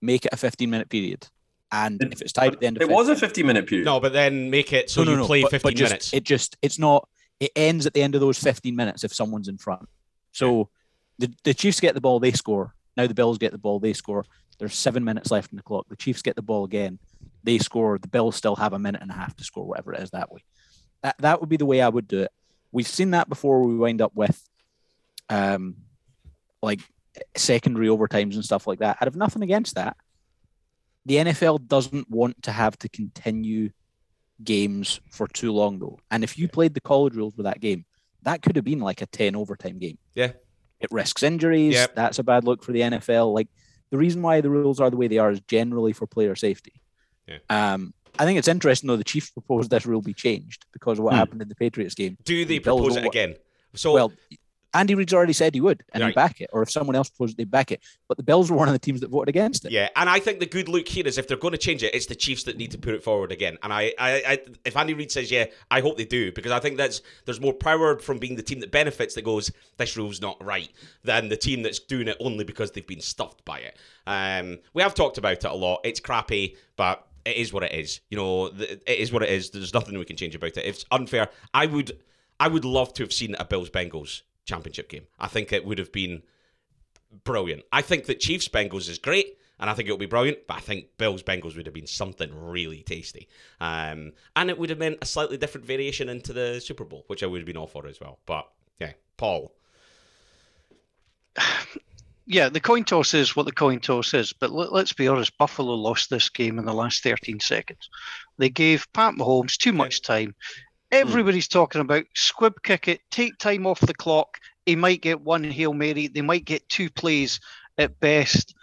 make 0.00 0.24
it 0.24 0.32
a 0.32 0.36
15 0.36 0.70
minute 0.70 0.88
period. 0.88 1.28
And 1.72 2.02
it, 2.02 2.12
if 2.12 2.20
it's 2.22 2.32
tied 2.32 2.52
at 2.52 2.60
the 2.60 2.66
end 2.66 2.76
of 2.76 2.82
it 2.82 2.86
15, 2.86 2.96
was 2.96 3.08
a 3.08 3.16
15 3.16 3.46
minute 3.46 3.66
period. 3.66 3.84
No, 3.84 4.00
but 4.00 4.12
then 4.12 4.50
make 4.50 4.72
it 4.72 4.90
so 4.90 5.02
no, 5.02 5.04
no, 5.04 5.12
you 5.12 5.18
no, 5.18 5.26
play 5.26 5.42
but, 5.42 5.50
15 5.50 5.70
but 5.70 5.76
just, 5.76 5.90
minutes. 5.90 6.12
It 6.12 6.24
just 6.24 6.56
it's 6.62 6.78
not 6.78 7.08
it 7.38 7.52
ends 7.56 7.86
at 7.86 7.94
the 7.94 8.02
end 8.02 8.14
of 8.14 8.20
those 8.20 8.38
15 8.38 8.74
minutes 8.74 9.04
if 9.04 9.14
someone's 9.14 9.48
in 9.48 9.58
front. 9.58 9.88
So 10.32 10.68
The, 11.18 11.32
the 11.44 11.54
Chiefs 11.54 11.80
get 11.80 11.94
the 11.94 12.00
ball, 12.00 12.18
they 12.18 12.32
score. 12.32 12.74
Now 12.96 13.06
the 13.06 13.14
Bills 13.14 13.38
get 13.38 13.52
the 13.52 13.58
ball, 13.58 13.78
they 13.78 13.92
score. 13.92 14.24
There's 14.58 14.74
seven 14.74 15.04
minutes 15.04 15.30
left 15.30 15.52
in 15.52 15.56
the 15.56 15.62
clock. 15.62 15.86
The 15.88 15.96
Chiefs 15.96 16.22
get 16.22 16.36
the 16.36 16.42
ball 16.42 16.64
again, 16.64 16.98
they 17.44 17.58
score. 17.58 17.98
The 17.98 18.08
Bills 18.08 18.36
still 18.36 18.56
have 18.56 18.72
a 18.72 18.78
minute 18.78 19.02
and 19.02 19.10
a 19.10 19.14
half 19.14 19.36
to 19.36 19.44
score, 19.44 19.66
whatever 19.66 19.92
it 19.94 20.02
is 20.02 20.10
that 20.10 20.32
way. 20.32 20.42
That 21.02 21.16
that 21.18 21.40
would 21.40 21.48
be 21.48 21.56
the 21.56 21.66
way 21.66 21.80
I 21.80 21.88
would 21.88 22.08
do 22.08 22.22
it. 22.22 22.32
We've 22.72 22.86
seen 22.86 23.12
that 23.12 23.28
before. 23.28 23.62
We 23.62 23.76
wind 23.76 24.00
up 24.00 24.12
with, 24.14 24.42
um, 25.28 25.76
like 26.62 26.80
secondary 27.36 27.88
overtimes 27.88 28.34
and 28.34 28.44
stuff 28.44 28.66
like 28.66 28.80
that. 28.80 28.98
I'd 29.00 29.06
have 29.06 29.16
nothing 29.16 29.42
against 29.42 29.74
that. 29.74 29.96
The 31.06 31.16
NFL 31.16 31.66
doesn't 31.66 32.10
want 32.10 32.42
to 32.44 32.52
have 32.52 32.78
to 32.78 32.88
continue 32.88 33.70
games 34.42 35.00
for 35.10 35.26
too 35.26 35.52
long 35.52 35.78
though. 35.78 35.98
And 36.10 36.24
if 36.24 36.38
you 36.38 36.48
played 36.48 36.74
the 36.74 36.80
college 36.80 37.14
rules 37.14 37.36
with 37.36 37.44
that 37.44 37.60
game, 37.60 37.84
that 38.22 38.42
could 38.42 38.56
have 38.56 38.64
been 38.64 38.80
like 38.80 39.02
a 39.02 39.06
10 39.06 39.34
overtime 39.34 39.78
game. 39.78 39.98
Yeah. 40.14 40.32
It 40.78 40.90
risks 40.90 41.22
injuries. 41.22 41.74
Yep. 41.74 41.94
That's 41.94 42.18
a 42.18 42.22
bad 42.22 42.44
look 42.44 42.62
for 42.62 42.72
the 42.72 42.80
NFL. 42.80 43.34
Like 43.34 43.48
the 43.90 43.98
reason 43.98 44.22
why 44.22 44.40
the 44.40 44.50
rules 44.50 44.80
are 44.80 44.90
the 44.90 44.96
way 44.96 45.08
they 45.08 45.18
are 45.18 45.30
is 45.30 45.40
generally 45.42 45.92
for 45.92 46.06
player 46.06 46.36
safety. 46.36 46.80
Yeah. 47.26 47.38
Um, 47.48 47.94
I 48.18 48.24
think 48.24 48.38
it's 48.38 48.48
interesting 48.48 48.88
though 48.88 48.96
the 48.96 49.04
Chiefs 49.04 49.30
proposed 49.30 49.70
this 49.70 49.86
rule 49.86 50.02
be 50.02 50.14
changed 50.14 50.66
because 50.72 50.98
of 50.98 51.04
what 51.04 51.12
Hmm. 51.14 51.18
happened 51.18 51.42
in 51.42 51.48
the 51.48 51.54
Patriots 51.54 51.94
game. 51.94 52.16
Do 52.24 52.44
they 52.44 52.58
The 52.58 52.60
propose 52.60 52.96
it 52.96 53.04
again? 53.06 53.36
So 53.74 53.92
Well, 53.92 54.12
Andy 54.72 54.94
Reid's 54.94 55.12
already 55.12 55.32
said 55.32 55.52
he 55.52 55.60
would, 55.60 55.82
and 55.92 56.00
Right. 56.00 56.10
he'd 56.10 56.14
back 56.14 56.40
it. 56.40 56.48
Or 56.52 56.62
if 56.62 56.70
someone 56.70 56.94
else 56.94 57.08
proposed 57.08 57.32
it, 57.32 57.38
they'd 57.38 57.50
back 57.50 57.72
it. 57.72 57.80
But 58.06 58.18
the 58.18 58.22
Bills 58.22 58.52
were 58.52 58.56
one 58.56 58.68
of 58.68 58.72
the 58.72 58.78
teams 58.78 59.00
that 59.00 59.10
voted 59.10 59.28
against 59.28 59.64
it. 59.64 59.72
Yeah, 59.72 59.88
and 59.96 60.08
I 60.08 60.20
think 60.20 60.38
the 60.38 60.46
good 60.46 60.68
look 60.68 60.86
here 60.86 61.04
is 61.08 61.18
if 61.18 61.26
they're 61.26 61.36
going 61.36 61.50
to 61.52 61.58
change 61.58 61.82
it, 61.82 61.92
it's 61.92 62.06
the 62.06 62.14
Chiefs 62.14 62.44
that 62.44 62.56
need 62.56 62.70
to 62.70 62.78
put 62.78 62.94
it 62.94 63.02
forward 63.02 63.32
again. 63.32 63.58
And 63.64 63.72
I, 63.72 63.92
I, 63.98 64.10
I 64.24 64.38
if 64.64 64.76
Andy 64.76 64.94
Reid 64.94 65.10
says 65.10 65.28
yeah, 65.28 65.46
I 65.72 65.80
hope 65.80 65.96
they 65.96 66.04
do 66.04 66.30
because 66.30 66.52
I 66.52 66.60
think 66.60 66.76
that's 66.76 67.02
there's 67.24 67.40
more 67.40 67.52
power 67.52 67.98
from 67.98 68.18
being 68.18 68.36
the 68.36 68.44
team 68.44 68.60
that 68.60 68.70
benefits 68.70 69.16
that 69.16 69.22
goes 69.22 69.50
this 69.76 69.96
rule's 69.96 70.20
not 70.20 70.40
right 70.44 70.70
than 71.02 71.28
the 71.30 71.36
team 71.36 71.62
that's 71.62 71.80
doing 71.80 72.06
it 72.06 72.16
only 72.20 72.44
because 72.44 72.70
they've 72.70 72.86
been 72.86 73.00
stuffed 73.00 73.44
by 73.44 73.58
it. 73.58 73.76
Um, 74.06 74.58
we 74.72 74.82
have 74.82 74.94
talked 74.94 75.18
about 75.18 75.32
it 75.32 75.44
a 75.44 75.52
lot. 75.52 75.80
It's 75.82 75.98
crappy, 75.98 76.56
but 76.76 77.04
it 77.24 77.36
is 77.36 77.52
what 77.52 77.62
it 77.62 77.72
is. 77.72 78.00
You 78.08 78.16
know, 78.16 78.46
it 78.46 78.82
is 78.86 79.12
what 79.12 79.22
it 79.22 79.30
is. 79.30 79.50
There's 79.50 79.74
nothing 79.74 79.98
we 79.98 80.04
can 80.04 80.16
change 80.16 80.34
about 80.34 80.56
it. 80.56 80.64
It's 80.64 80.84
unfair, 80.90 81.28
I 81.52 81.66
would, 81.66 81.98
I 82.38 82.48
would 82.48 82.64
love 82.64 82.94
to 82.94 83.02
have 83.02 83.12
seen 83.12 83.34
a 83.38 83.44
Bills 83.44 83.70
Bengals 83.70 84.22
championship 84.44 84.88
game. 84.88 85.06
I 85.18 85.28
think 85.28 85.52
it 85.52 85.64
would 85.64 85.78
have 85.78 85.92
been 85.92 86.22
brilliant. 87.24 87.62
I 87.72 87.82
think 87.82 88.06
that 88.06 88.20
Chiefs 88.20 88.48
Bengals 88.48 88.88
is 88.88 88.98
great, 88.98 89.38
and 89.58 89.68
I 89.68 89.74
think 89.74 89.88
it'll 89.88 89.98
be 89.98 90.06
brilliant. 90.06 90.46
But 90.46 90.58
I 90.58 90.60
think 90.60 90.96
Bills 90.96 91.22
Bengals 91.22 91.56
would 91.56 91.66
have 91.66 91.74
been 91.74 91.86
something 91.86 92.30
really 92.34 92.82
tasty, 92.82 93.28
um, 93.60 94.12
and 94.36 94.50
it 94.50 94.58
would 94.58 94.70
have 94.70 94.78
meant 94.78 94.98
a 95.02 95.06
slightly 95.06 95.36
different 95.36 95.66
variation 95.66 96.08
into 96.08 96.32
the 96.32 96.60
Super 96.60 96.84
Bowl, 96.84 97.04
which 97.08 97.22
I 97.22 97.26
would 97.26 97.40
have 97.40 97.46
been 97.46 97.56
all 97.56 97.66
for 97.66 97.86
as 97.86 98.00
well. 98.00 98.18
But 98.26 98.48
yeah, 98.78 98.92
Paul. 99.16 99.52
yeah, 102.30 102.48
the 102.48 102.60
coin 102.60 102.84
toss 102.84 103.12
is 103.12 103.34
what 103.34 103.46
the 103.46 103.52
coin 103.52 103.80
toss 103.80 104.14
is. 104.14 104.32
But 104.32 104.52
let, 104.52 104.72
us 104.72 104.92
be 104.92 105.08
honest, 105.08 105.36
Buffalo 105.36 105.74
lost 105.74 106.10
this 106.10 106.28
game 106.28 106.60
in 106.60 106.64
the 106.64 106.72
last 106.72 107.02
13 107.02 107.40
seconds. 107.40 107.90
They 108.38 108.48
gave 108.48 108.86
Pat 108.92 109.14
Mahomes 109.14 109.56
too 109.56 109.72
much 109.72 110.00
time. 110.00 110.36
Hmm. 110.92 110.98
Everybody's 110.98 111.48
talking 111.48 111.80
about 111.80 112.04
squib 112.14 112.62
kick 112.62 112.86
it, 112.86 113.00
take 113.10 113.36
time 113.38 113.66
off 113.66 113.80
the 113.80 113.94
clock. 113.94 114.38
He 114.64 114.76
might 114.76 115.02
get 115.02 115.20
one 115.20 115.42
Hail 115.42 115.74
Mary. 115.74 116.06
They 116.06 116.20
might 116.20 116.44
get 116.44 116.68
two 116.68 116.88
plays 116.88 117.40
at 117.76 117.98
best. 117.98 118.54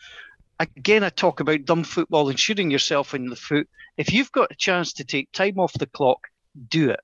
Again, 0.61 1.03
I 1.03 1.09
talk 1.09 1.41
about 1.41 1.65
dumb 1.65 1.84
football 1.84 2.30
and 2.30 2.39
shooting 2.39 2.72
yourself 2.72 3.13
in 3.13 3.26
the 3.26 3.36
foot. 3.36 3.68
If 3.97 4.13
you've 4.13 4.32
got 4.32 4.51
a 4.51 4.55
chance 4.55 4.93
to 4.93 5.03
take 5.03 5.30
time 5.34 5.59
off 5.59 5.74
the 5.74 5.88
clock, 5.88 6.28
do 6.70 6.91
it. 6.91 7.01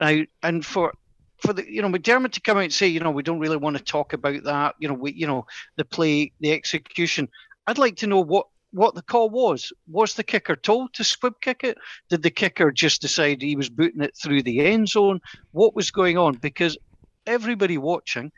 Now, 0.00 0.22
and 0.42 0.64
for 0.64 0.94
for 1.40 1.52
the 1.52 1.70
you 1.72 1.82
know 1.82 1.88
McDermott 1.88 2.32
to 2.32 2.40
come 2.40 2.58
out 2.58 2.64
and 2.64 2.72
say 2.72 2.86
you 2.86 3.00
know 3.00 3.10
we 3.10 3.22
don't 3.22 3.38
really 3.38 3.56
want 3.56 3.76
to 3.76 3.82
talk 3.82 4.12
about 4.12 4.44
that 4.44 4.74
you 4.78 4.88
know 4.88 4.94
we 4.94 5.12
you 5.12 5.26
know 5.26 5.46
the 5.76 5.84
play 5.84 6.32
the 6.40 6.52
execution. 6.52 7.28
I'd 7.66 7.78
like 7.78 7.96
to 7.96 8.06
know 8.06 8.20
what 8.20 8.46
what 8.72 8.94
the 8.94 9.02
call 9.02 9.30
was. 9.30 9.72
Was 9.88 10.14
the 10.14 10.22
kicker 10.22 10.56
told 10.56 10.94
to 10.94 11.04
squib 11.04 11.34
kick 11.40 11.64
it? 11.64 11.78
Did 12.08 12.22
the 12.22 12.30
kicker 12.30 12.70
just 12.70 13.00
decide 13.00 13.42
he 13.42 13.56
was 13.56 13.68
booting 13.68 14.02
it 14.02 14.16
through 14.16 14.42
the 14.42 14.60
end 14.60 14.88
zone? 14.88 15.20
What 15.52 15.74
was 15.74 15.90
going 15.90 16.18
on? 16.18 16.34
Because 16.34 16.78
everybody 17.26 17.78
watching 17.78 18.32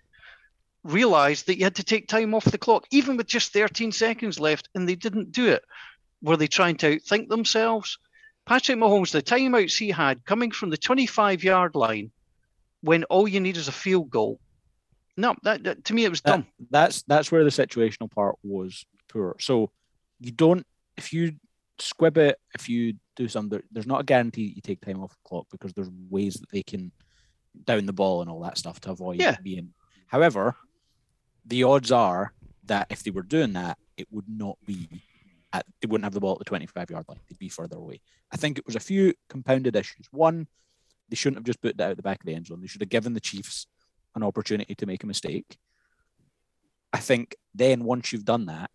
realized 0.85 1.47
that 1.47 1.59
you 1.59 1.65
had 1.65 1.77
to 1.77 1.85
take 1.85 2.09
time 2.09 2.35
off 2.35 2.45
the 2.45 2.59
clock 2.59 2.87
even 2.91 3.17
with 3.17 3.27
just 3.27 3.53
13 3.53 3.93
seconds 3.93 4.41
left 4.41 4.69
and 4.75 4.89
they 4.89 4.97
didn't 4.97 5.33
do 5.33 5.49
it. 5.49 5.65
Were 6.23 6.37
they 6.37 6.47
trying 6.47 6.77
to 6.79 6.97
outthink 6.97 7.29
themselves? 7.29 7.99
Patrick 8.47 8.79
Mahomes 8.79 9.13
the 9.13 9.23
timeouts 9.23 9.79
he 9.79 9.91
had 9.91 10.25
coming 10.25 10.51
from 10.51 10.71
the 10.71 10.77
25 10.77 11.45
yard 11.45 11.75
line 11.75 12.11
when 12.83 13.05
all 13.05 13.27
you 13.27 13.41
need 13.41 13.57
is 13.57 13.69
a 13.69 13.73
field 13.73 14.11
goal. 14.11 14.39
No, 15.17 15.35
that, 15.43 15.63
that 15.65 15.85
to 15.87 15.95
me 15.95 16.05
it 16.05 16.11
was 16.11 16.21
That- 16.23 16.31
dumb. 16.31 16.47
that's 16.71 17.03
that's 17.03 17.31
where 17.33 17.45
the 17.45 17.51
situational 17.51 18.11
part 18.11 18.37
was 18.43 18.85
poor. 19.09 19.37
So 19.41 19.71
you 20.21 20.33
don't 20.33 20.67
if 20.97 21.13
you 21.13 21.33
squib 21.79 22.19
it, 22.19 22.39
if 22.55 22.69
you 22.69 22.95
do 23.17 23.29
something, 23.29 23.63
there's 23.71 23.87
not 23.87 24.01
a 24.01 24.05
guarantee 24.05 24.49
that 24.49 24.57
you 24.57 24.63
take 24.63 24.81
time 24.81 25.01
off 25.03 25.11
the 25.11 25.17
clock 25.29 25.47
because 25.51 25.73
there's 25.73 25.91
ways 26.11 26.35
that 26.35 26.51
they 26.51 26.63
can 26.63 26.93
down 27.65 27.87
the 27.87 27.93
ball 27.93 28.21
and 28.23 28.31
all 28.31 28.41
that 28.43 28.57
stuff 28.59 28.81
to 28.81 28.91
avoid 28.91 29.19
Yeah. 29.21 29.37
being. 29.43 29.75
However, 30.07 30.55
the 31.45 31.65
odds 31.65 31.91
are 31.93 32.33
that 32.65 32.87
if 32.91 33.03
they 33.03 33.11
were 33.11 33.23
doing 33.23 33.53
that, 33.55 33.77
it 33.97 34.07
would 34.11 34.29
not 34.29 34.57
be 34.67 34.89
at 35.53 35.67
they 35.81 35.87
wouldn't 35.89 36.05
have 36.05 36.15
the 36.15 36.21
ball 36.21 36.33
at 36.33 36.39
the 36.39 36.45
25 36.45 36.91
yard 36.91 37.05
line. 37.09 37.21
They'd 37.29 37.39
be 37.39 37.49
further 37.49 37.77
away. 37.77 38.01
I 38.31 38.37
think 38.39 38.59
it 38.59 38.67
was 38.67 38.77
a 38.77 38.81
few 38.81 39.13
compounded 39.29 39.77
issues. 39.77 40.07
One, 40.11 40.47
they 41.13 41.17
shouldn't 41.17 41.37
have 41.37 41.45
just 41.45 41.61
put 41.61 41.77
that 41.77 41.91
out 41.91 41.97
the 41.97 42.03
back 42.03 42.21
of 42.21 42.27
the 42.27 42.35
end 42.35 42.47
zone. 42.47 42.63
They 42.63 42.67
should 42.67 42.81
have 42.81 42.89
given 42.89 43.13
the 43.13 43.21
Chiefs 43.21 43.67
an 44.15 44.23
opportunity 44.23 44.75
to 44.75 44.87
make 44.87 45.05
a 45.05 45.07
mistake. 45.07 45.59
I 46.91 47.01
think 47.01 47.37
then 47.55 47.85
once 47.85 48.15
you've 48.15 48.25
done 48.25 48.47
that, 48.47 48.71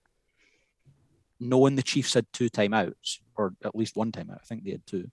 knowing 1.39 1.75
the 1.75 1.81
Chiefs 1.81 2.13
had 2.13 2.27
two 2.31 2.47
timeouts, 2.47 3.21
or 3.35 3.55
at 3.65 3.75
least 3.75 3.95
one 3.95 4.11
timeout, 4.11 4.35
I 4.39 4.45
think 4.45 4.63
they 4.63 4.69
had 4.69 4.85
two, 4.85 5.09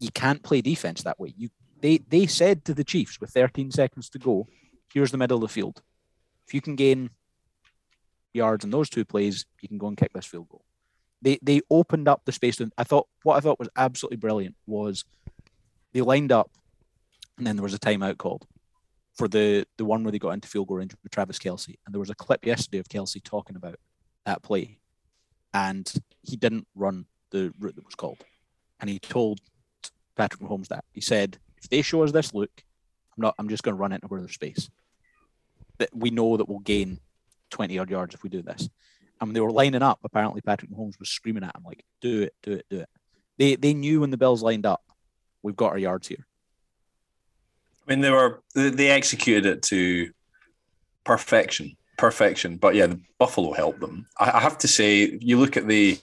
you 0.00 0.10
can't 0.10 0.42
play 0.42 0.60
defense 0.60 1.04
that 1.04 1.20
way. 1.20 1.34
You 1.36 1.50
they 1.80 1.98
they 1.98 2.26
said 2.26 2.64
to 2.64 2.74
the 2.74 2.82
Chiefs 2.82 3.20
with 3.20 3.30
13 3.30 3.70
seconds 3.70 4.08
to 4.10 4.18
go, 4.18 4.48
here's 4.92 5.12
the 5.12 5.18
middle 5.18 5.36
of 5.36 5.42
the 5.42 5.54
field. 5.54 5.82
If 6.48 6.52
you 6.52 6.60
can 6.60 6.74
gain 6.74 7.10
yards 8.34 8.64
in 8.64 8.72
those 8.72 8.90
two 8.90 9.04
plays, 9.04 9.46
you 9.60 9.68
can 9.68 9.78
go 9.78 9.86
and 9.86 9.96
kick 9.96 10.12
this 10.12 10.26
field 10.26 10.48
goal. 10.48 10.64
They 11.22 11.38
they 11.42 11.60
opened 11.70 12.08
up 12.08 12.22
the 12.24 12.32
space. 12.32 12.60
I 12.76 12.82
thought 12.82 13.06
what 13.22 13.36
I 13.36 13.40
thought 13.40 13.60
was 13.60 13.68
absolutely 13.76 14.16
brilliant 14.16 14.56
was 14.66 15.04
they 15.92 16.00
lined 16.00 16.32
up, 16.32 16.50
and 17.36 17.46
then 17.46 17.56
there 17.56 17.62
was 17.62 17.74
a 17.74 17.78
timeout 17.78 18.18
called 18.18 18.46
for 19.14 19.28
the 19.28 19.66
the 19.76 19.84
one 19.84 20.04
where 20.04 20.12
they 20.12 20.18
got 20.18 20.30
into 20.30 20.48
field 20.48 20.68
goal 20.68 20.78
range 20.78 20.94
with 21.02 21.12
Travis 21.12 21.38
Kelce. 21.38 21.76
And 21.84 21.94
there 21.94 22.00
was 22.00 22.10
a 22.10 22.14
clip 22.14 22.46
yesterday 22.46 22.78
of 22.78 22.88
Kelce 22.88 23.22
talking 23.22 23.56
about 23.56 23.76
that 24.24 24.42
play, 24.42 24.78
and 25.52 25.92
he 26.22 26.36
didn't 26.36 26.66
run 26.74 27.06
the 27.30 27.52
route 27.58 27.74
that 27.76 27.84
was 27.84 27.94
called. 27.94 28.24
And 28.80 28.88
he 28.88 28.98
told 28.98 29.40
Patrick 30.16 30.40
Mahomes 30.40 30.68
that 30.68 30.84
he 30.92 31.00
said, 31.00 31.38
"If 31.60 31.68
they 31.68 31.82
show 31.82 32.02
us 32.02 32.12
this 32.12 32.32
look, 32.32 32.50
I'm 33.16 33.22
not. 33.22 33.34
I'm 33.38 33.48
just 33.48 33.62
going 33.62 33.76
to 33.76 33.80
run 33.80 33.92
into 33.92 34.06
there's 34.08 34.32
space. 34.32 34.70
That 35.78 35.90
we 35.94 36.10
know 36.10 36.36
that 36.36 36.48
we'll 36.48 36.60
gain 36.60 37.00
20 37.50 37.78
odd 37.78 37.90
yards 37.90 38.14
if 38.14 38.22
we 38.22 38.30
do 38.30 38.42
this." 38.42 38.68
And 39.20 39.34
they 39.34 39.40
were 39.40 39.50
lining 39.50 39.82
up, 39.82 39.98
apparently 40.04 40.40
Patrick 40.42 40.70
Mahomes 40.70 40.98
was 41.00 41.08
screaming 41.08 41.42
at 41.42 41.56
him 41.56 41.64
like, 41.64 41.84
"Do 42.00 42.22
it, 42.22 42.34
do 42.42 42.52
it, 42.52 42.66
do 42.70 42.80
it." 42.80 42.88
They 43.36 43.56
they 43.56 43.74
knew 43.74 44.00
when 44.00 44.10
the 44.10 44.16
Bills 44.16 44.42
lined 44.42 44.64
up, 44.64 44.82
we've 45.42 45.56
got 45.56 45.72
our 45.72 45.78
yards 45.78 46.08
here. 46.08 46.26
I 47.86 47.90
mean, 47.90 48.00
they 48.00 48.10
were 48.10 48.42
they, 48.54 48.90
executed 48.90 49.46
it 49.46 49.62
to 49.64 50.10
perfection, 51.04 51.76
perfection. 51.96 52.56
But 52.56 52.74
yeah, 52.74 52.88
the 52.88 53.00
Buffalo 53.18 53.52
helped 53.52 53.80
them. 53.80 54.06
I, 54.18 54.32
I 54.32 54.40
have 54.40 54.58
to 54.58 54.68
say, 54.68 55.18
you 55.20 55.38
look 55.38 55.56
at 55.56 55.66
the 55.66 55.98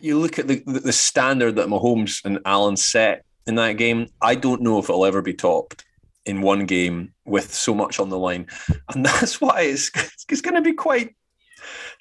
you 0.00 0.18
look 0.18 0.38
at 0.38 0.48
the 0.48 0.62
the 0.66 0.92
standard 0.92 1.56
that 1.56 1.68
Mahomes 1.68 2.24
and 2.24 2.40
Allen 2.44 2.76
set 2.76 3.24
in 3.46 3.54
that 3.56 3.74
game. 3.74 4.08
I 4.20 4.34
don't 4.34 4.62
know 4.62 4.78
if 4.78 4.90
it'll 4.90 5.06
ever 5.06 5.22
be 5.22 5.34
topped 5.34 5.84
in 6.26 6.42
one 6.42 6.66
game 6.66 7.14
with 7.24 7.54
so 7.54 7.74
much 7.74 8.00
on 8.00 8.08
the 8.08 8.18
line, 8.18 8.46
and 8.92 9.04
that's 9.06 9.40
why 9.40 9.60
it's 9.62 9.90
it's 10.28 10.40
going 10.40 10.56
to 10.56 10.62
be 10.62 10.72
quite 10.72 11.14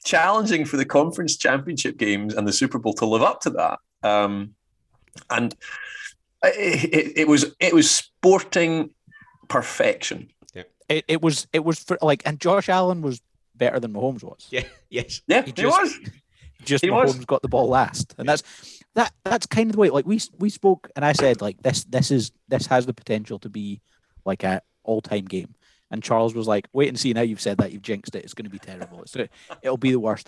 challenging 0.03 0.65
for 0.65 0.77
the 0.77 0.85
conference 0.85 1.37
championship 1.37 1.97
games 1.97 2.33
and 2.33 2.47
the 2.47 2.53
Super 2.53 2.79
Bowl 2.79 2.93
to 2.93 3.05
live 3.05 3.21
up 3.21 3.41
to 3.41 3.49
that. 3.51 3.79
Um, 4.01 4.55
and 5.29 5.55
it, 6.43 6.93
it, 6.93 7.17
it 7.21 7.27
was 7.27 7.45
it 7.59 7.73
was 7.73 7.89
sporting 7.89 8.91
perfection. 9.47 10.29
It, 10.87 11.05
it 11.07 11.21
was 11.21 11.45
it 11.53 11.63
was 11.63 11.77
for 11.77 11.99
like, 12.01 12.23
and 12.25 12.39
Josh 12.39 12.67
Allen 12.67 13.03
was 13.03 13.21
better 13.55 13.79
than 13.79 13.93
Mahomes 13.93 14.23
was. 14.23 14.47
Yeah, 14.49 14.63
yes. 14.89 15.21
Yeah, 15.27 15.43
He 15.43 15.49
it 15.51 15.55
just- 15.55 15.79
was. 15.79 15.99
just 16.65 16.83
He 16.83 16.89
Mahomes 16.89 17.17
was. 17.17 17.25
got 17.25 17.41
the 17.43 17.47
ball 17.47 17.69
last, 17.69 18.15
and 18.17 18.27
that's 18.27 18.41
that. 18.95 19.13
That's 19.23 19.45
kind 19.45 19.69
of 19.69 19.73
the 19.73 19.79
way. 19.79 19.91
Like 19.91 20.07
we 20.07 20.19
we 20.39 20.49
spoke, 20.49 20.89
and 20.95 21.05
I 21.05 21.11
said 21.13 21.41
like 21.41 21.61
this 21.61 21.83
this 21.83 22.09
is 22.09 22.31
this 22.47 22.65
has 22.67 22.87
the 22.87 22.93
potential 22.93 23.37
to 23.39 23.49
be 23.49 23.81
like 24.25 24.43
a 24.43 24.61
all 24.83 24.99
time 25.01 25.25
game. 25.25 25.53
And 25.91 26.01
Charles 26.03 26.33
was 26.33 26.47
like, 26.47 26.67
"Wait 26.73 26.87
and 26.89 26.99
see." 26.99 27.13
Now 27.13 27.21
you've 27.21 27.39
said 27.41 27.59
that 27.59 27.71
you've 27.71 27.83
jinxed 27.83 28.15
it. 28.15 28.23
It's 28.23 28.33
going 28.33 28.45
to 28.45 28.49
be 28.51 28.57
terrible. 28.59 29.01
It's 29.03 29.15
gonna, 29.15 29.29
it'll 29.61 29.77
be 29.77 29.91
the 29.91 29.99
worst. 29.99 30.27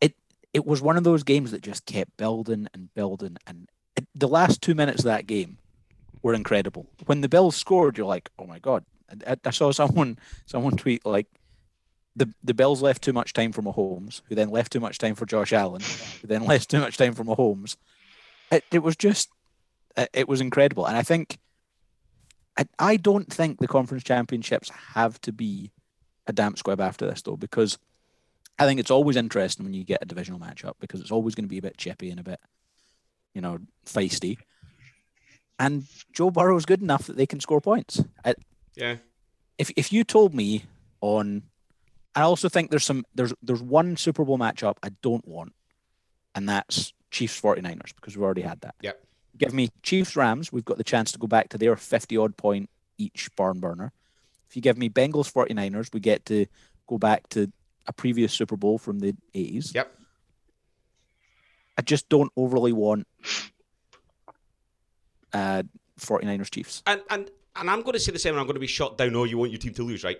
It 0.00 0.14
it 0.54 0.64
was 0.66 0.80
one 0.80 0.96
of 0.96 1.04
those 1.04 1.24
games 1.24 1.50
that 1.50 1.60
just 1.62 1.84
kept 1.84 2.16
building 2.16 2.68
and 2.72 2.92
building, 2.94 3.36
and 3.46 3.68
it, 3.68 3.70
the 4.18 4.28
last 4.28 4.60
two 4.60 4.74
minutes 4.74 5.00
of 5.00 5.06
that 5.06 5.26
game 5.26 5.58
were 6.22 6.34
incredible. 6.34 6.86
When 7.06 7.20
the 7.20 7.28
Bills 7.28 7.56
scored, 7.56 7.96
you're 7.96 8.06
like, 8.06 8.30
"Oh 8.38 8.46
my 8.46 8.58
god, 8.58 8.84
I, 9.26 9.36
I 9.44 9.50
saw 9.50 9.70
someone 9.70 10.18
someone 10.46 10.76
tweet 10.76 11.06
like 11.06 11.26
the 12.16 12.32
the 12.42 12.54
Bills 12.54 12.82
left 12.82 13.02
too 13.02 13.12
much 13.12 13.32
time 13.32 13.52
for 13.52 13.62
Mahomes, 13.62 14.22
who 14.28 14.34
then 14.34 14.50
left 14.50 14.72
too 14.72 14.80
much 14.80 14.98
time 14.98 15.14
for 15.14 15.26
Josh 15.26 15.52
Allen, 15.52 15.82
who 16.20 16.26
then 16.26 16.44
left 16.44 16.70
too 16.70 16.80
much 16.80 16.96
time 16.96 17.14
for 17.14 17.24
Mahomes. 17.24 17.76
It 18.50 18.64
it 18.70 18.80
was 18.80 18.96
just 18.96 19.30
it, 19.96 20.10
it 20.12 20.28
was 20.28 20.40
incredible, 20.40 20.86
and 20.86 20.96
I 20.96 21.02
think 21.02 21.38
I, 22.56 22.66
I 22.78 22.96
don't 22.96 23.32
think 23.32 23.60
the 23.60 23.68
conference 23.68 24.02
championships 24.02 24.70
have 24.94 25.20
to 25.22 25.32
be 25.32 25.70
a 26.26 26.32
damp 26.32 26.58
squib 26.58 26.80
after 26.80 27.06
this 27.06 27.22
though, 27.22 27.36
because 27.36 27.78
I 28.58 28.66
think 28.66 28.80
it's 28.80 28.90
always 28.90 29.16
interesting 29.16 29.64
when 29.64 29.74
you 29.74 29.84
get 29.84 30.02
a 30.02 30.06
divisional 30.06 30.40
matchup 30.40 30.74
because 30.80 31.00
it's 31.00 31.12
always 31.12 31.36
going 31.36 31.44
to 31.44 31.48
be 31.48 31.58
a 31.58 31.62
bit 31.62 31.78
chippy 31.78 32.10
and 32.10 32.18
a 32.18 32.24
bit, 32.24 32.40
you 33.38 33.42
know, 33.42 33.58
feisty. 33.86 34.36
And 35.60 35.84
Joe 36.12 36.30
Burrow's 36.32 36.66
good 36.66 36.82
enough 36.82 37.06
that 37.06 37.16
they 37.16 37.24
can 37.26 37.38
score 37.38 37.60
points. 37.60 38.02
I, 38.24 38.34
Yeah. 38.74 38.96
if 39.58 39.70
if 39.76 39.92
you 39.92 40.02
told 40.02 40.34
me 40.34 40.64
on 41.00 41.42
I 42.16 42.22
also 42.22 42.48
think 42.48 42.70
there's 42.70 42.84
some 42.84 43.04
there's 43.14 43.32
there's 43.40 43.62
one 43.62 43.96
Super 43.96 44.24
Bowl 44.24 44.38
matchup 44.38 44.76
I 44.82 44.90
don't 45.02 45.26
want, 45.26 45.52
and 46.34 46.48
that's 46.48 46.92
Chiefs 47.12 47.40
49ers, 47.40 47.94
because 47.94 48.16
we've 48.16 48.24
already 48.24 48.42
had 48.42 48.60
that. 48.62 48.74
Yep. 48.82 49.04
Give 49.36 49.54
me 49.54 49.68
Chiefs 49.84 50.16
Rams, 50.16 50.50
we've 50.52 50.64
got 50.64 50.78
the 50.78 50.84
chance 50.84 51.12
to 51.12 51.18
go 51.18 51.28
back 51.28 51.48
to 51.50 51.58
their 51.58 51.76
50 51.76 52.16
odd 52.16 52.36
point 52.36 52.68
each 52.98 53.30
barn 53.36 53.60
burner. 53.60 53.92
If 54.48 54.56
you 54.56 54.62
give 54.62 54.76
me 54.76 54.88
Bengals 54.90 55.30
49ers, 55.32 55.92
we 55.94 56.00
get 56.00 56.24
to 56.26 56.46
go 56.88 56.98
back 56.98 57.28
to 57.30 57.52
a 57.86 57.92
previous 57.92 58.32
Super 58.32 58.56
Bowl 58.56 58.78
from 58.78 58.98
the 58.98 59.14
80s. 59.34 59.74
Yep. 59.76 59.94
I 61.78 61.82
just 61.82 62.08
don't 62.08 62.32
overly 62.36 62.72
want 62.72 63.06
uh 65.32 65.62
49ers 66.00 66.50
Chiefs. 66.50 66.82
And 66.86 67.00
and 67.10 67.30
and 67.56 67.68
I'm 67.70 67.82
going 67.82 67.94
to 67.94 67.98
say 68.00 68.12
the 68.12 68.18
same. 68.18 68.34
And 68.34 68.40
I'm 68.40 68.46
going 68.46 68.54
to 68.54 68.60
be 68.60 68.66
shot 68.68 68.96
down. 68.98 69.14
Oh, 69.16 69.24
you 69.24 69.36
want 69.38 69.50
your 69.50 69.58
team 69.58 69.74
to 69.74 69.82
lose, 69.82 70.04
right? 70.04 70.18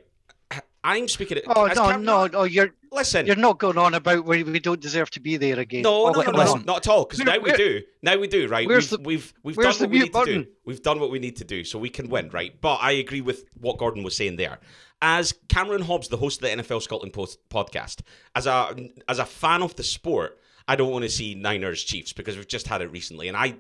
I'm 0.82 1.06
speaking. 1.08 1.38
At, 1.38 1.44
oh 1.48 1.66
no, 1.66 1.74
Cam- 1.74 2.04
no, 2.04 2.26
no! 2.26 2.42
You're 2.44 2.70
Listen. 2.90 3.26
you're 3.26 3.36
not 3.36 3.58
going 3.58 3.76
on 3.76 3.94
about 3.94 4.24
where 4.24 4.44
we 4.44 4.58
don't 4.60 4.80
deserve 4.80 5.10
to 5.10 5.20
be 5.20 5.36
there 5.36 5.58
again. 5.58 5.82
No, 5.82 6.06
Oh, 6.06 6.10
no, 6.10 6.18
wait, 6.20 6.26
no, 6.28 6.32
no, 6.32 6.54
not 6.64 6.78
at 6.78 6.88
all. 6.88 7.04
Because 7.04 7.20
now 7.24 7.38
we 7.38 7.52
do. 7.52 7.82
Now 8.02 8.16
we 8.16 8.26
do, 8.28 8.48
right? 8.48 8.66
where's 8.66 8.90
We've 8.90 8.98
the- 9.02 9.06
we've 9.06 9.34
we've 9.42 9.56
done 9.56 9.74
what 9.74 9.90
we 9.90 9.98
mute 9.98 10.14
need 10.14 10.24
to 10.24 10.24
do. 10.44 10.46
We've 10.64 10.82
done 10.82 11.00
what 11.00 11.10
we 11.10 11.18
need 11.18 11.36
to 11.36 11.44
do, 11.44 11.64
so 11.64 11.78
we 11.78 11.90
can 11.90 12.08
win, 12.08 12.30
right? 12.30 12.58
But 12.60 12.76
I 12.76 12.92
agree 12.92 13.20
with 13.20 13.44
what 13.60 13.76
Gordon 13.78 14.02
was 14.04 14.16
saying 14.16 14.36
there. 14.36 14.58
As 15.02 15.34
Cameron 15.48 15.82
Hobbs, 15.82 16.08
the 16.08 16.16
host 16.16 16.42
of 16.42 16.50
the 16.50 16.62
NFL 16.62 16.80
Scotland 16.82 17.12
post- 17.12 17.38
podcast, 17.50 18.00
as 18.34 18.46
a 18.46 18.74
as 19.08 19.18
a 19.18 19.26
fan 19.26 19.62
of 19.62 19.76
the 19.76 19.84
sport, 19.84 20.38
I 20.68 20.76
don't 20.76 20.92
want 20.92 21.04
to 21.04 21.10
see 21.10 21.34
Niners 21.34 21.82
Chiefs 21.82 22.12
because 22.12 22.36
we've 22.36 22.46
just 22.46 22.68
had 22.68 22.82
it 22.82 22.92
recently, 22.92 23.26
and 23.28 23.36
I 23.36 23.54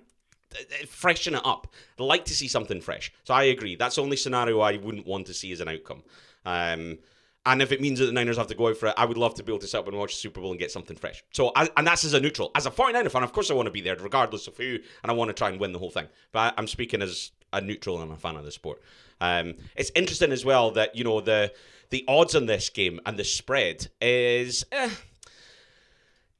uh, 0.54 0.86
freshen 0.86 1.34
it 1.34 1.42
up. 1.44 1.66
I 1.98 2.02
like 2.02 2.26
to 2.26 2.34
see 2.34 2.48
something 2.48 2.80
fresh. 2.80 3.10
So 3.24 3.34
I 3.34 3.44
agree. 3.44 3.76
That's 3.76 3.96
the 3.96 4.02
only 4.02 4.16
scenario 4.16 4.60
I 4.60 4.76
wouldn't 4.76 5.06
want 5.06 5.26
to 5.26 5.34
see 5.34 5.50
as 5.52 5.60
an 5.60 5.68
outcome. 5.68 6.02
Um, 6.44 6.98
and 7.46 7.62
if 7.62 7.72
it 7.72 7.80
means 7.80 7.98
that 7.98 8.06
the 8.06 8.12
Niners 8.12 8.36
have 8.36 8.48
to 8.48 8.54
go 8.54 8.68
out 8.68 8.76
for 8.76 8.88
it, 8.88 8.94
I 8.98 9.06
would 9.06 9.16
love 9.16 9.34
to 9.34 9.42
be 9.42 9.50
able 9.50 9.60
to 9.60 9.66
sit 9.66 9.78
up 9.78 9.88
and 9.88 9.96
watch 9.96 10.14
the 10.14 10.20
Super 10.20 10.40
Bowl 10.40 10.50
and 10.50 10.60
get 10.60 10.70
something 10.70 10.96
fresh. 10.96 11.24
So, 11.32 11.50
and 11.56 11.86
that's 11.86 12.04
as 12.04 12.12
a 12.12 12.20
neutral. 12.20 12.50
As 12.54 12.66
a 12.66 12.70
49er 12.70 13.10
fan, 13.10 13.22
of 13.22 13.32
course 13.32 13.50
I 13.50 13.54
want 13.54 13.66
to 13.66 13.72
be 13.72 13.80
there, 13.80 13.96
regardless 13.96 14.46
of 14.48 14.56
who, 14.58 14.78
and 15.02 15.10
I 15.10 15.12
want 15.12 15.30
to 15.30 15.34
try 15.34 15.48
and 15.48 15.58
win 15.58 15.72
the 15.72 15.78
whole 15.78 15.90
thing. 15.90 16.08
But 16.32 16.52
I'm 16.58 16.66
speaking 16.66 17.00
as 17.00 17.30
a 17.54 17.62
neutral 17.62 18.02
and 18.02 18.12
a 18.12 18.16
fan 18.16 18.36
of 18.36 18.44
the 18.44 18.52
sport. 18.52 18.82
Um, 19.22 19.54
it's 19.76 19.90
interesting 19.94 20.30
as 20.30 20.44
well 20.44 20.72
that, 20.72 20.94
you 20.94 21.04
know, 21.04 21.22
the 21.22 21.52
the 21.90 22.04
odds 22.06 22.34
on 22.34 22.44
this 22.44 22.68
game 22.68 23.00
and 23.06 23.16
the 23.16 23.24
spread 23.24 23.88
is... 24.00 24.64
Eh, 24.72 24.90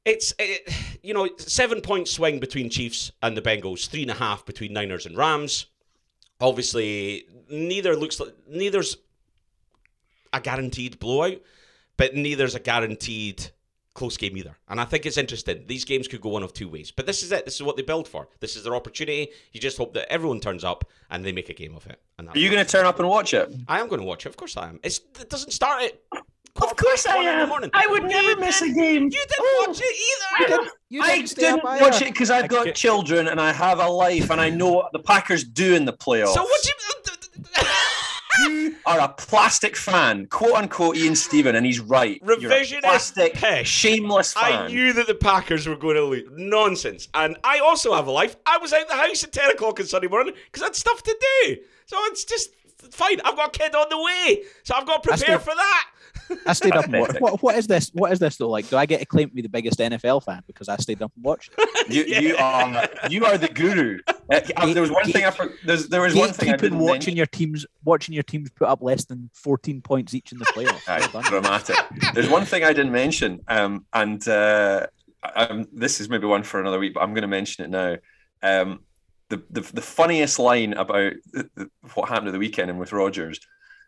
it's 0.09 0.33
it, 0.39 0.73
you 1.03 1.13
know 1.13 1.29
seven 1.37 1.81
point 1.81 2.07
swing 2.07 2.39
between 2.39 2.69
Chiefs 2.69 3.11
and 3.21 3.37
the 3.37 3.41
Bengals, 3.41 3.87
three 3.87 4.01
and 4.01 4.11
a 4.11 4.15
half 4.15 4.45
between 4.45 4.73
Niners 4.73 5.05
and 5.05 5.15
Rams. 5.15 5.67
Obviously, 6.41 7.25
neither 7.49 7.95
looks 7.95 8.19
like 8.19 8.33
neither's 8.47 8.97
a 10.33 10.41
guaranteed 10.41 10.99
blowout, 10.99 11.37
but 11.97 12.15
neither's 12.15 12.55
a 12.55 12.59
guaranteed 12.59 13.49
close 13.93 14.17
game 14.17 14.37
either. 14.37 14.55
And 14.69 14.79
I 14.79 14.85
think 14.85 15.05
it's 15.05 15.17
interesting. 15.17 15.65
These 15.67 15.83
games 15.83 16.07
could 16.07 16.21
go 16.21 16.29
one 16.29 16.43
of 16.43 16.53
two 16.53 16.69
ways. 16.69 16.89
But 16.91 17.05
this 17.05 17.21
is 17.21 17.31
it. 17.31 17.43
This 17.45 17.55
is 17.55 17.63
what 17.63 17.75
they 17.75 17.81
build 17.81 18.07
for. 18.07 18.29
This 18.39 18.55
is 18.55 18.63
their 18.63 18.75
opportunity. 18.75 19.29
You 19.51 19.59
just 19.59 19.77
hope 19.77 19.93
that 19.95 20.11
everyone 20.11 20.39
turns 20.39 20.63
up 20.63 20.89
and 21.09 21.25
they 21.25 21.33
make 21.33 21.49
a 21.49 21.53
game 21.53 21.75
of 21.75 21.85
it. 21.87 21.99
And 22.17 22.29
Are 22.29 22.37
you 22.37 22.49
going 22.49 22.65
to 22.65 22.71
turn 22.71 22.85
up 22.85 22.99
and 22.99 23.09
watch 23.09 23.33
it? 23.33 23.53
I 23.67 23.79
am 23.79 23.89
going 23.89 23.99
to 23.99 24.07
watch 24.07 24.25
it. 24.25 24.29
Of 24.29 24.37
course 24.37 24.55
I 24.55 24.69
am. 24.69 24.79
It's, 24.83 24.99
it 25.19 25.29
doesn't 25.29 25.51
start 25.51 25.83
at. 25.83 26.23
Of 26.61 26.75
course 26.75 27.05
I 27.05 27.15
one 27.15 27.27
in 27.27 27.47
the 27.49 27.55
am. 27.65 27.69
I 27.73 27.87
would 27.87 28.03
You 28.03 28.07
never 28.09 28.39
miss 28.39 28.61
a 28.61 28.71
game. 28.71 29.03
You 29.03 29.09
didn't 29.09 29.33
Oh. 29.39 29.65
watch 29.67 29.79
it 29.81 30.49
either. 30.51 30.69
You 30.89 31.01
I 31.03 31.23
stay 31.25 31.47
up 31.47 31.55
didn't 31.55 31.69
either. 31.69 31.85
watch 31.85 32.01
it 32.01 32.13
because 32.13 32.29
I've 32.31 32.47
got 32.49 32.65
could- 32.65 32.75
children 32.75 33.27
and 33.27 33.39
I 33.39 33.51
have 33.53 33.79
a 33.79 33.87
life 33.87 34.29
and 34.29 34.41
I 34.41 34.49
know 34.49 34.69
what 34.73 34.91
the 34.91 34.99
Packers 34.99 35.43
do 35.43 35.75
in 35.75 35.85
the 35.85 35.93
playoffs. 35.93 36.33
So 36.33 36.43
what 36.43 36.65
you? 36.65 36.73
You 38.41 38.75
are 38.85 38.99
a 39.01 39.09
plastic 39.09 39.75
fan, 39.75 40.27
quote 40.27 40.53
unquote 40.53 40.95
Ian 40.95 41.15
Stephen, 41.15 41.55
and 41.55 41.65
he's 41.65 41.79
right. 41.79 42.21
You're 42.23 42.33
a 42.33 42.37
Revisionist 42.37 42.81
plastic, 42.81 43.33
pish. 43.33 43.67
shameless 43.69 44.33
fan. 44.33 44.63
I 44.63 44.67
knew 44.67 44.93
that 44.93 45.07
the 45.07 45.15
Packers 45.15 45.67
were 45.67 45.75
going 45.75 45.95
to 45.95 46.03
lose. 46.03 46.27
Nonsense. 46.31 47.09
And 47.13 47.37
I 47.43 47.59
also 47.59 47.93
have 47.93 48.07
a 48.07 48.11
life. 48.11 48.37
I 48.45 48.57
was 48.57 48.71
out 48.71 48.87
the 48.87 48.95
house 48.95 49.23
at 49.23 49.33
10 49.33 49.49
o'clock 49.51 49.79
on 49.79 49.85
Sunday 49.87 50.07
morning 50.07 50.33
because 50.45 50.61
I 50.61 50.65
had 50.67 50.75
stuff 50.75 51.03
to 51.03 51.17
do. 51.43 51.57
So 51.87 51.97
it's 52.05 52.23
just 52.23 52.51
fine. 52.91 53.19
I've 53.25 53.35
got 53.35 53.53
a 53.55 53.59
kid 53.59 53.75
on 53.75 53.87
the 53.89 54.01
way. 54.01 54.43
So 54.63 54.75
I've 54.75 54.85
got 54.85 55.03
to 55.03 55.09
prepare 55.09 55.37
the- 55.37 55.43
for 55.43 55.55
that. 55.55 55.87
I 56.45 56.53
stayed 56.53 56.75
up 56.75 56.85
and 56.85 56.99
watched. 56.99 57.21
What, 57.21 57.41
what 57.41 57.55
is 57.57 57.67
this? 57.67 57.89
What 57.93 58.11
is 58.11 58.19
this 58.19 58.37
though? 58.37 58.49
Like, 58.49 58.69
do 58.69 58.77
I 58.77 58.85
get 58.85 58.99
to 58.99 59.05
claim 59.05 59.29
to 59.29 59.35
be 59.35 59.41
the 59.41 59.49
biggest 59.49 59.79
NFL 59.79 60.23
fan 60.23 60.41
because 60.47 60.69
I 60.69 60.77
stayed 60.77 61.01
up 61.01 61.11
and 61.15 61.23
watched? 61.23 61.51
it? 61.57 61.69
You, 61.89 62.03
you 62.03 62.37
are 62.37 62.87
you 63.09 63.25
are 63.25 63.35
the 63.37 63.47
guru. 63.47 63.97
Uh, 64.07 64.41
uh, 64.57 64.73
there 64.73 64.81
was 64.81 64.91
one 64.91 65.11
thing 65.11 65.25
I 65.25 65.31
for, 65.31 65.51
there's, 65.65 65.87
there 65.87 66.01
was 66.01 66.13
one 66.13 66.31
thing 66.33 66.53
I 66.53 66.55
didn't 66.57 66.77
watching 66.77 66.91
mention. 66.91 67.17
your 67.17 67.25
teams, 67.25 67.65
watching 67.83 68.13
your 68.13 68.21
teams 68.21 68.51
put 68.51 68.67
up 68.67 68.83
less 68.83 69.05
than 69.05 69.31
fourteen 69.33 69.81
points 69.81 70.13
each 70.13 70.31
in 70.31 70.37
the 70.37 70.45
playoffs. 70.45 70.87
Well 70.87 70.99
Right, 70.99 71.11
done. 71.11 71.23
dramatic. 71.23 71.77
There's 72.13 72.29
one 72.29 72.45
thing 72.45 72.63
I 72.63 72.73
didn't 72.73 72.91
mention, 72.91 73.39
um, 73.47 73.87
and 73.91 74.25
uh, 74.27 74.85
um, 75.35 75.65
this 75.73 75.99
is 75.99 76.09
maybe 76.09 76.27
one 76.27 76.43
for 76.43 76.59
another 76.59 76.77
week, 76.77 76.93
but 76.93 77.01
I'm 77.01 77.13
going 77.13 77.23
to 77.23 77.27
mention 77.27 77.65
it 77.65 77.71
now. 77.71 77.97
Um, 78.43 78.81
the, 79.29 79.43
the 79.49 79.61
the 79.61 79.81
funniest 79.81 80.37
line 80.37 80.73
about 80.73 81.13
the, 81.31 81.49
the, 81.55 81.69
what 81.95 82.09
happened 82.09 82.27
at 82.27 82.33
the 82.33 82.39
weekend 82.39 82.69
and 82.69 82.79
with 82.79 82.93
Rodgers. 82.93 83.39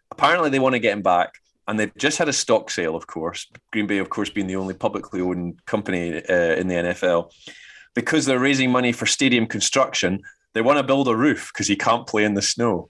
Apparently, 0.10 0.50
they 0.50 0.60
want 0.60 0.74
to 0.74 0.80
get 0.80 0.94
him 0.94 1.02
back, 1.04 1.36
and 1.68 1.80
they've 1.80 1.96
just 1.98 2.18
had 2.18 2.30
a 2.30 2.34
stock 2.34 2.70
sale. 2.70 2.96
Of 2.96 3.08
course, 3.08 3.48
Green 3.72 3.88
Bay, 3.88 3.98
of 3.98 4.10
course, 4.10 4.30
being 4.30 4.48
the 4.48 4.56
only 4.56 4.74
publicly 4.74 5.22
owned 5.22 5.66
company 5.66 6.24
uh, 6.30 6.56
in 6.56 6.68
the 6.68 6.76
NFL, 6.76 7.32
because 7.96 8.26
they're 8.26 8.40
raising 8.40 8.72
money 8.72 8.92
for 8.92 9.06
stadium 9.06 9.48
construction. 9.48 10.22
They 10.54 10.62
want 10.62 10.78
to 10.78 10.84
build 10.84 11.08
a 11.08 11.16
roof 11.16 11.52
because 11.54 11.68
he 11.68 11.76
can't 11.76 12.08
play 12.08 12.24
in 12.24 12.34
the 12.34 12.42
snow. 12.42 12.90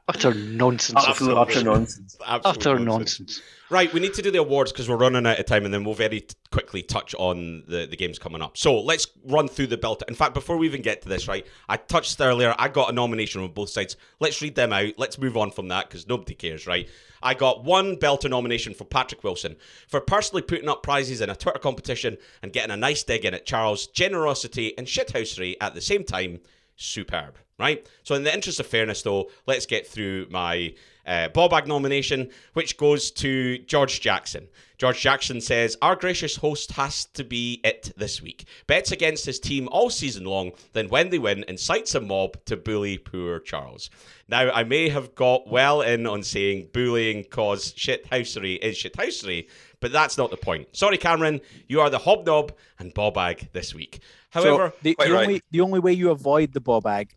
Utter 0.09 0.35
nonsense. 0.35 1.03
Absolute 1.07 1.37
utter 1.39 1.65
nonsense. 1.65 2.17
Absolute 2.27 2.57
Utter 2.57 2.79
nonsense. 2.79 3.41
Right, 3.71 3.91
we 3.93 4.01
need 4.01 4.13
to 4.15 4.23
do 4.23 4.31
the 4.31 4.39
awards 4.39 4.71
because 4.71 4.89
we're 4.89 4.97
running 4.97 5.27
out 5.27 5.39
of 5.39 5.47
time, 5.47 5.65
and 5.65 5.73
then 5.73 5.85
we'll 5.85 5.95
very 5.95 6.21
t- 6.21 6.37
quickly 6.51 6.83
touch 6.83 7.15
on 7.15 7.65
the, 7.67 7.87
the 7.87 7.97
games 7.97 8.19
coming 8.19 8.43
up. 8.43 8.59
So 8.59 8.79
let's 8.79 9.07
run 9.25 9.49
through 9.49 9.69
the 9.69 9.79
belt. 9.79 10.03
In 10.07 10.15
fact, 10.15 10.35
before 10.35 10.59
we 10.59 10.67
even 10.67 10.83
get 10.83 11.01
to 11.03 11.09
this, 11.09 11.27
right, 11.27 11.47
I 11.69 11.79
touched 11.79 12.21
earlier. 12.21 12.55
I 12.59 12.69
got 12.69 12.91
a 12.91 12.93
nomination 12.93 13.41
on 13.41 13.51
both 13.53 13.71
sides. 13.71 13.97
Let's 14.21 14.43
read 14.43 14.55
them 14.55 14.73
out. 14.73 14.93
Let's 14.99 15.19
move 15.19 15.39
on 15.39 15.51
from 15.51 15.69
that 15.69 15.89
because 15.89 16.07
nobody 16.07 16.35
cares, 16.35 16.67
right? 16.67 16.89
I 17.23 17.33
got 17.33 17.65
one 17.65 17.97
Belter 17.97 18.29
nomination 18.29 18.75
for 18.75 18.85
Patrick 18.85 19.25
Wilson 19.25 19.57
for 19.89 20.01
personally 20.01 20.43
putting 20.43 20.69
up 20.69 20.83
prizes 20.83 21.23
in 21.23 21.31
a 21.31 21.37
Twitter 21.37 21.59
competition 21.59 22.19
and 22.43 22.53
getting 22.53 22.71
a 22.71 22.77
nice 22.77 23.03
dig 23.03 23.25
in 23.25 23.33
at 23.33 23.47
Charles' 23.47 23.87
generosity 23.87 24.77
and 24.77 24.87
shithousery 24.87 25.57
at 25.63 25.75
the 25.75 25.81
same 25.81 26.05
time. 26.05 26.41
Superb, 26.77 27.39
right? 27.59 27.87
So, 28.03 28.15
in 28.15 28.25
the 28.25 28.35
interest 28.35 28.61
of 28.61 28.67
fairness, 28.67 29.03
though, 29.03 29.31
let's 29.47 29.67
get 29.67 29.87
through 29.87 30.27
my 30.31 30.75
uh, 31.07 31.29
Bobag 31.29 31.67
nomination, 31.67 32.31
which 32.55 32.77
goes 32.77 33.11
to 33.13 33.59
George 33.59 34.01
Jackson. 34.01 34.49
George 34.79 35.01
Jackson 35.01 35.41
says, 35.41 35.77
Our 35.83 35.97
gracious 35.97 36.37
host 36.37 36.73
has 36.73 37.05
to 37.07 37.25
be 37.25 37.61
it 37.63 37.93
this 37.97 38.21
week. 38.21 38.47
Bets 38.67 38.91
against 38.91 39.25
his 39.25 39.39
team 39.39 39.69
all 39.71 39.89
season 39.91 40.25
long, 40.25 40.53
then 40.73 40.89
when 40.89 41.11
they 41.11 41.19
win, 41.19 41.45
incites 41.47 41.95
a 41.95 42.01
mob 42.01 42.45
to 42.47 42.57
bully 42.57 42.99
poor 42.99 43.39
Charles. 43.39 43.89
Now, 44.29 44.51
I 44.51 44.65
may 44.65 44.89
have 44.89 45.15
got 45.15 45.49
well 45.49 45.83
in 45.83 46.07
on 46.07 46.23
saying 46.23 46.71
bullying 46.73 47.25
cause 47.25 47.73
shithousery 47.75 48.59
is 48.59 48.77
shithousery, 48.77 49.49
but 49.81 49.93
that's 49.93 50.19
not 50.19 50.31
the 50.31 50.37
point. 50.37 50.69
Sorry, 50.73 50.99
Cameron, 50.99 51.41
you 51.69 51.81
are 51.81 51.91
the 51.91 51.99
hobnob 51.99 52.53
and 52.79 52.95
Bobag 52.95 53.53
this 53.53 53.75
week. 53.75 54.01
However, 54.31 54.73
so 54.75 54.79
the, 54.83 54.97
the 54.99 55.13
right. 55.13 55.29
only 55.29 55.43
the 55.53 55.61
only 55.61 55.79
way 55.79 55.93
you 55.93 56.11
avoid 56.11 56.53
the 56.53 56.61
ball 56.61 56.81
bag, 56.81 57.15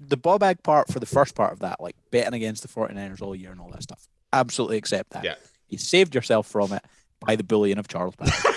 the 0.00 0.16
ball 0.16 0.38
bag 0.38 0.62
part 0.62 0.92
for 0.92 1.00
the 1.00 1.06
first 1.06 1.34
part 1.34 1.52
of 1.52 1.60
that, 1.60 1.80
like 1.80 1.96
betting 2.10 2.34
against 2.34 2.62
the 2.62 2.68
49ers 2.68 3.22
all 3.22 3.34
year 3.34 3.50
and 3.52 3.60
all 3.60 3.70
that 3.70 3.82
stuff, 3.82 4.06
absolutely 4.32 4.76
accept 4.76 5.10
that. 5.10 5.24
Yeah. 5.24 5.34
You 5.68 5.78
saved 5.78 6.14
yourself 6.14 6.46
from 6.46 6.72
it 6.72 6.84
by 7.20 7.36
the 7.36 7.44
bullying 7.44 7.78
of 7.78 7.88
Charles 7.88 8.14
Barkley. 8.16 8.52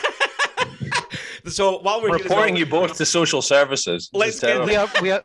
so 1.48 1.80
while 1.80 2.02
we're, 2.02 2.10
We're 2.10 2.18
here 2.18 2.26
as 2.26 2.30
well- 2.30 2.38
reporting 2.40 2.58
you 2.58 2.66
both 2.66 2.98
to 2.98 3.06
social 3.06 3.42
services. 3.42 4.10
Let's 4.14 4.40
get. 4.40 4.66
We 4.66 4.76
are 4.76 4.90
we 5.02 5.12
are 5.12 5.24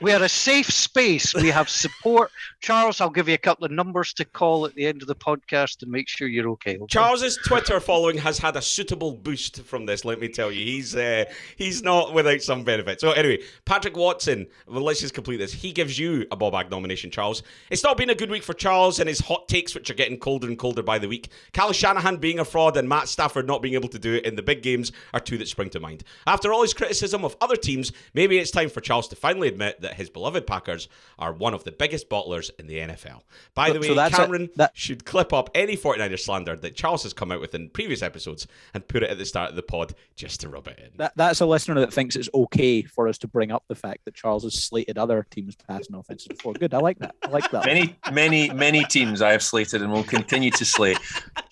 We 0.00 0.12
are 0.12 0.22
a 0.22 0.28
safe 0.28 0.70
space. 0.70 1.34
We 1.34 1.48
have 1.48 1.70
support. 1.70 2.30
Charles, 2.60 3.00
I'll 3.00 3.08
give 3.08 3.28
you 3.28 3.34
a 3.34 3.38
couple 3.38 3.64
of 3.64 3.70
numbers 3.70 4.12
to 4.14 4.26
call 4.26 4.66
at 4.66 4.74
the 4.74 4.84
end 4.84 5.00
of 5.00 5.08
the 5.08 5.14
podcast 5.14 5.78
to 5.78 5.86
make 5.86 6.06
sure 6.06 6.28
you're 6.28 6.50
okay. 6.50 6.76
okay? 6.76 6.86
Charles's 6.88 7.38
Twitter 7.46 7.80
following 7.80 8.18
has 8.18 8.38
had 8.38 8.56
a 8.56 8.62
suitable 8.62 9.12
boost 9.12 9.62
from 9.62 9.86
this. 9.86 10.04
Let 10.04 10.20
me 10.20 10.28
tell 10.28 10.52
you, 10.52 10.64
he's 10.64 10.94
uh, 10.94 11.24
he's 11.56 11.82
not 11.82 12.12
without 12.12 12.42
some 12.42 12.62
benefit. 12.62 13.00
So 13.00 13.12
anyway, 13.12 13.42
Patrick 13.64 13.96
Watson. 13.96 14.46
Well, 14.66 14.82
let's 14.82 15.00
just 15.00 15.14
complete 15.14 15.38
this. 15.38 15.52
He 15.52 15.72
gives 15.72 15.98
you 15.98 16.26
a 16.30 16.36
Bob 16.36 16.54
Ag 16.54 16.70
nomination, 16.70 17.10
Charles. 17.10 17.42
It's 17.70 17.82
not 17.82 17.96
been 17.96 18.10
a 18.10 18.14
good 18.14 18.30
week 18.30 18.42
for 18.42 18.54
Charles 18.54 19.00
and 19.00 19.08
his 19.08 19.20
hot 19.20 19.48
takes, 19.48 19.74
which 19.74 19.88
are 19.88 19.94
getting 19.94 20.18
colder 20.18 20.46
and 20.46 20.58
colder 20.58 20.82
by 20.82 20.98
the 20.98 21.08
week. 21.08 21.30
Cal 21.52 21.72
Shanahan 21.72 22.18
being 22.18 22.38
a 22.38 22.44
fraud 22.44 22.76
and 22.76 22.88
Matt 22.88 23.08
Stafford 23.08 23.46
not 23.46 23.62
being 23.62 23.74
able 23.74 23.88
to 23.88 23.98
do 23.98 24.14
it 24.14 24.26
in 24.26 24.36
the 24.36 24.42
big 24.42 24.62
games 24.62 24.92
are 25.14 25.20
two 25.20 25.38
that 25.38 25.48
spring 25.48 25.70
to 25.70 25.80
mind. 25.80 26.04
After 26.26 26.52
all 26.52 26.62
his 26.62 26.74
criticism 26.74 27.24
of 27.24 27.36
other 27.40 27.56
teams, 27.56 27.92
maybe 28.12 28.38
it's 28.38 28.50
time 28.50 28.68
for 28.68 28.80
Charles 28.80 29.08
to 29.08 29.16
finally 29.16 29.48
admit 29.48 29.80
that 29.86 29.94
his 29.94 30.10
beloved 30.10 30.46
Packers 30.46 30.88
are 31.18 31.32
one 31.32 31.54
of 31.54 31.64
the 31.64 31.72
biggest 31.72 32.08
bottlers 32.10 32.50
in 32.58 32.66
the 32.66 32.78
NFL. 32.78 33.22
By 33.54 33.70
the 33.70 33.82
So 33.82 33.88
way, 33.90 33.94
that's 33.94 34.14
it. 34.14 34.16
Cameron 34.18 34.50
That- 34.56 34.72
should 34.74 35.04
clip 35.04 35.32
up 35.32 35.48
any 35.54 35.76
49er 35.76 36.18
slander 36.18 36.56
that 36.56 36.74
Charles 36.76 37.02
has 37.04 37.12
come 37.14 37.32
out 37.32 37.40
with 37.40 37.54
in 37.54 37.70
previous 37.70 38.02
episodes 38.02 38.46
and 38.74 38.86
put 38.86 39.02
it 39.02 39.10
at 39.10 39.18
the 39.18 39.24
start 39.24 39.50
of 39.50 39.56
the 39.56 39.62
pod 39.62 39.94
just 40.16 40.40
to 40.40 40.48
rub 40.48 40.66
it 40.68 40.78
in. 40.78 40.90
That, 40.98 41.12
that's 41.16 41.40
a 41.40 41.46
listener 41.46 41.80
that 41.80 41.92
thinks 41.92 42.16
it's 42.16 42.28
okay 42.34 42.82
for 42.82 43.08
us 43.08 43.18
to 43.18 43.28
bring 43.28 43.50
up 43.52 43.64
the 43.68 43.74
fact 43.74 44.04
that 44.04 44.14
Charles 44.14 44.42
has 44.44 44.54
slated 44.62 44.98
other 44.98 45.26
teams 45.30 45.54
passing 45.56 45.94
offenses 45.94 46.28
before. 46.28 46.52
Good, 46.54 46.74
I 46.74 46.78
like 46.78 46.98
that. 46.98 47.14
I 47.22 47.28
like 47.28 47.50
that. 47.52 47.64
Many, 47.66 47.96
many, 48.12 48.50
many 48.50 48.84
teams 48.84 49.22
I 49.22 49.32
have 49.32 49.42
slated 49.42 49.82
and 49.82 49.92
will 49.92 50.02
continue 50.04 50.50
to 50.50 50.64
slate. 50.64 50.98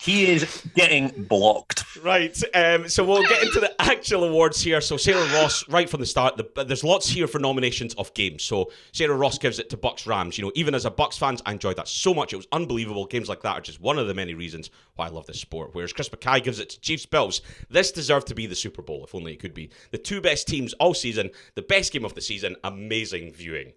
He 0.01 0.27
is 0.27 0.63
getting 0.75 1.09
blocked. 1.23 1.83
Right. 2.03 2.39
Um, 2.53 2.89
so 2.89 3.03
we'll 3.03 3.23
get 3.23 3.41
into 3.43 3.59
the 3.59 3.73
actual 3.81 4.23
awards 4.25 4.61
here. 4.61 4.81
So 4.81 4.97
Sarah 4.97 5.25
Ross, 5.33 5.67
right 5.69 5.89
from 5.89 5.99
the 6.01 6.05
start, 6.05 6.37
the, 6.37 6.63
there's 6.65 6.83
lots 6.83 7.07
here 7.07 7.27
for 7.27 7.39
nominations 7.39 7.93
of 7.95 8.13
games. 8.29 8.43
So 8.43 8.71
Sarah 8.91 9.15
Ross 9.15 9.37
gives 9.37 9.59
it 9.59 9.69
to 9.69 9.77
Bucks 9.77 10.05
Rams. 10.07 10.37
You 10.37 10.45
know, 10.45 10.51
even 10.55 10.75
as 10.75 10.85
a 10.85 10.91
Bucks 10.91 11.17
fan, 11.17 11.37
I 11.45 11.51
enjoyed 11.51 11.77
that 11.77 11.87
so 11.87 12.13
much. 12.13 12.33
It 12.33 12.37
was 12.37 12.47
unbelievable. 12.51 13.05
Games 13.05 13.29
like 13.29 13.41
that 13.41 13.57
are 13.57 13.61
just 13.61 13.81
one 13.81 13.97
of 13.97 14.07
the 14.07 14.13
many 14.13 14.33
reasons 14.33 14.69
why 14.95 15.07
I 15.07 15.09
love 15.09 15.25
this 15.25 15.39
sport. 15.39 15.71
Whereas 15.73 15.93
Chris 15.93 16.11
Mackay 16.11 16.41
gives 16.41 16.59
it 16.59 16.69
to 16.69 16.81
Chiefs 16.81 17.05
Bills. 17.05 17.41
This 17.69 17.91
deserved 17.91 18.27
to 18.27 18.35
be 18.35 18.45
the 18.45 18.55
Super 18.55 18.81
Bowl, 18.81 19.03
if 19.03 19.15
only 19.15 19.33
it 19.33 19.39
could 19.39 19.53
be. 19.53 19.69
The 19.91 19.97
two 19.97 20.21
best 20.21 20.47
teams 20.47 20.73
all 20.73 20.93
season, 20.93 21.31
the 21.55 21.61
best 21.61 21.91
game 21.91 22.05
of 22.05 22.15
the 22.15 22.21
season, 22.21 22.55
amazing 22.63 23.33
viewing. 23.33 23.73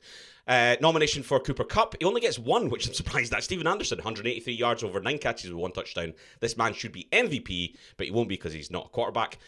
Uh, 0.46 0.76
nomination 0.80 1.22
for 1.22 1.38
Cooper 1.38 1.64
Kupp. 1.64 1.94
He 1.98 2.06
only 2.06 2.22
gets 2.22 2.38
one, 2.38 2.70
which 2.70 2.86
I'm 2.86 2.94
surprised 2.94 3.34
at. 3.34 3.44
Stephen 3.44 3.66
Anderson, 3.66 3.98
183 3.98 4.54
yards 4.54 4.82
over 4.82 4.98
nine 5.00 5.18
catches 5.18 5.50
with 5.50 5.60
one 5.60 5.72
touchdown. 5.72 6.14
This 6.40 6.56
man 6.56 6.72
should 6.72 6.92
be 6.92 7.06
MVP, 7.12 7.74
but 7.98 8.06
he 8.06 8.12
won't 8.12 8.30
be 8.30 8.36
because 8.36 8.54
he's 8.54 8.70
not 8.70 8.86
a 8.86 8.88
quarterback. 8.88 9.38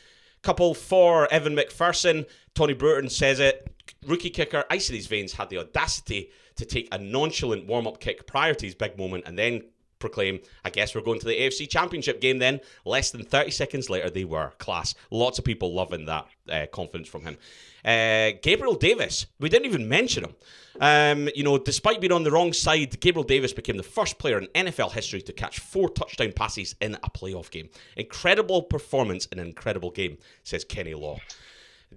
Couple 0.42 0.74
for 0.74 1.32
Evan 1.32 1.54
McPherson. 1.54 2.26
Tony 2.54 2.72
Bruton 2.72 3.10
says 3.10 3.40
it. 3.40 3.72
Rookie 4.06 4.30
kicker, 4.30 4.64
ice 4.70 4.88
in 4.88 4.96
his 4.96 5.06
veins, 5.06 5.34
had 5.34 5.50
the 5.50 5.58
audacity 5.58 6.30
to 6.56 6.64
take 6.64 6.88
a 6.92 6.98
nonchalant 6.98 7.66
warm 7.66 7.86
up 7.86 8.00
kick 8.00 8.26
prior 8.26 8.54
to 8.54 8.66
his 8.66 8.74
big 8.74 8.96
moment 8.96 9.24
and 9.26 9.38
then 9.38 9.62
proclaim, 10.00 10.40
I 10.64 10.70
guess 10.70 10.94
we're 10.94 11.02
going 11.02 11.20
to 11.20 11.26
the 11.26 11.38
AFC 11.38 11.68
Championship 11.68 12.20
game 12.20 12.38
then. 12.38 12.60
Less 12.84 13.10
than 13.10 13.22
30 13.22 13.50
seconds 13.50 13.88
later, 13.88 14.10
they 14.10 14.24
were. 14.24 14.50
Class. 14.58 14.94
Lots 15.10 15.38
of 15.38 15.44
people 15.44 15.72
loving 15.72 16.06
that 16.06 16.26
uh, 16.50 16.66
confidence 16.72 17.08
from 17.08 17.22
him. 17.22 17.36
Uh, 17.84 18.32
Gabriel 18.42 18.74
Davis, 18.74 19.26
we 19.38 19.48
didn't 19.48 19.66
even 19.66 19.88
mention 19.88 20.24
him. 20.24 20.34
Um, 20.80 21.28
you 21.34 21.42
know, 21.42 21.58
despite 21.58 22.00
being 22.00 22.12
on 22.12 22.24
the 22.24 22.30
wrong 22.30 22.52
side, 22.52 23.00
Gabriel 23.00 23.24
Davis 23.24 23.52
became 23.52 23.76
the 23.76 23.82
first 23.82 24.18
player 24.18 24.38
in 24.38 24.46
NFL 24.66 24.92
history 24.92 25.22
to 25.22 25.32
catch 25.32 25.58
four 25.58 25.88
touchdown 25.88 26.32
passes 26.32 26.74
in 26.80 26.94
a 27.02 27.10
playoff 27.10 27.50
game. 27.50 27.68
Incredible 27.96 28.62
performance 28.62 29.26
in 29.26 29.38
an 29.38 29.46
incredible 29.46 29.90
game, 29.90 30.18
says 30.42 30.64
Kenny 30.64 30.94
Law. 30.94 31.18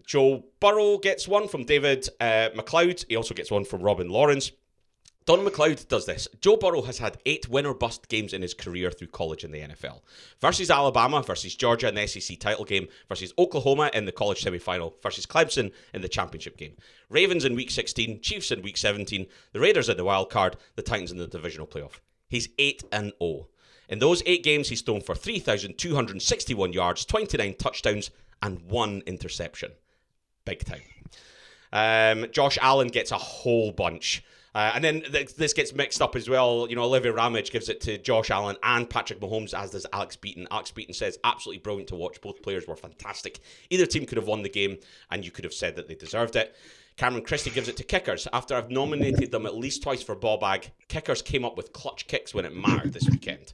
Joe 0.06 0.44
Burrow 0.60 0.98
gets 0.98 1.28
one 1.28 1.48
from 1.48 1.66
David 1.66 2.10
uh, 2.20 2.50
McLeod. 2.56 3.06
He 3.08 3.16
also 3.16 3.34
gets 3.34 3.52
one 3.52 3.64
from 3.64 3.82
Robin 3.82 4.10
Lawrence. 4.10 4.52
Don 5.26 5.46
McLeod 5.46 5.88
does 5.88 6.06
this. 6.06 6.28
Joe 6.42 6.58
Burrow 6.58 6.82
has 6.82 6.98
had 6.98 7.18
eight 7.26 7.48
win 7.48 7.66
or 7.66 7.74
bust 7.74 8.10
games 8.10 8.34
in 8.34 8.42
his 8.42 8.54
career 8.54 8.92
through 8.92 9.08
college 9.08 9.46
in 9.46 9.52
the 9.52 9.60
NFL. 9.60 10.02
Versus 10.42 10.70
Alabama, 10.70 11.24
versus 11.24 11.56
Georgia 11.56 11.88
in 11.88 11.96
the 11.96 12.08
SEC 12.08 12.40
title 12.40 12.66
game, 12.66 12.88
versus 13.08 13.34
Oklahoma 13.38 13.90
in 13.94 14.06
the 14.06 14.12
college 14.12 14.42
semi-final, 14.42 14.96
versus 15.02 15.26
Clemson 15.26 15.72
in 15.94 16.02
the 16.02 16.10
championship 16.10 16.58
game. 16.58 16.76
Ravens 17.10 17.46
in 17.46 17.56
week 17.56 17.72
16, 17.72 18.20
Chiefs 18.22 18.52
in 18.52 18.62
week 18.62 18.76
17, 18.76 19.26
the 19.54 19.60
Raiders 19.62 19.88
in 19.88 19.96
the 19.96 20.04
wild 20.04 20.30
card, 20.30 20.58
the 20.76 20.82
Titans 20.82 21.12
in 21.12 21.18
the 21.18 21.28
divisional 21.28 21.68
playoff. 21.68 22.00
He's 22.28 22.50
8 22.58 22.84
and 22.92 23.14
0. 23.22 23.48
In 23.90 24.00
those 24.00 24.24
eight 24.26 24.44
games, 24.44 24.70
he's 24.70 24.82
thrown 24.82 25.02
for 25.02 25.14
3,261 25.14 26.74
yards, 26.74 27.06
29 27.06 27.56
touchdowns, 27.56 28.12
and 28.42 28.62
one 28.64 29.04
interception. 29.06 29.72
Big 30.46 30.66
time. 30.66 30.82
Um, 31.72 32.32
Josh 32.32 32.58
Allen 32.62 32.88
gets 32.88 33.12
a 33.12 33.18
whole 33.18 33.72
bunch. 33.72 34.24
Uh, 34.56 34.72
and 34.76 34.84
then 34.84 35.02
th- 35.02 35.36
this 35.36 35.54
gets 35.54 35.74
mixed 35.74 36.02
up 36.02 36.16
as 36.16 36.30
well. 36.30 36.68
You 36.70 36.76
know, 36.76 36.84
Olivia 36.84 37.12
Ramage 37.12 37.52
gives 37.52 37.70
it 37.70 37.82
to 37.82 37.98
Josh 37.98 38.30
Allen 38.30 38.56
and 38.62 38.88
Patrick 38.90 39.20
Mahomes, 39.20 39.54
as 39.58 39.72
does 39.72 39.88
Alex 39.92 40.16
Beaton. 40.16 40.48
Alex 40.52 40.70
Beaton 40.72 40.94
says, 40.94 41.18
absolutely 41.24 41.60
brilliant 41.60 41.90
to 41.90 41.96
watch. 41.96 42.22
Both 42.22 42.44
players 42.44 42.68
were 42.68 42.76
fantastic. 42.76 43.40
Either 43.70 43.86
team 43.88 44.06
could 44.06 44.18
have 44.18 44.28
won 44.28 44.44
the 44.44 44.50
game, 44.50 44.78
and 45.10 45.26
you 45.26 45.32
could 45.32 45.44
have 45.44 45.54
said 45.54 45.76
that 45.76 45.88
they 45.88 45.96
deserved 45.96 46.36
it. 46.36 46.56
Cameron 46.98 47.24
Christie 47.24 47.50
gives 47.50 47.68
it 47.68 47.78
to 47.78 47.84
kickers. 47.84 48.28
After 48.32 48.56
I've 48.56 48.70
nominated 48.70 49.32
them 49.32 49.48
at 49.48 49.56
least 49.56 49.82
twice 49.82 50.04
for 50.04 50.14
ball 50.14 50.38
Bag, 50.38 50.70
kickers 50.88 51.24
came 51.24 51.44
up 51.44 51.58
with 51.58 51.74
clutch 51.74 52.06
kicks 52.08 52.36
when 52.36 52.46
it 52.46 52.56
mattered 52.56 52.94
this 52.94 53.10
weekend. 53.10 53.54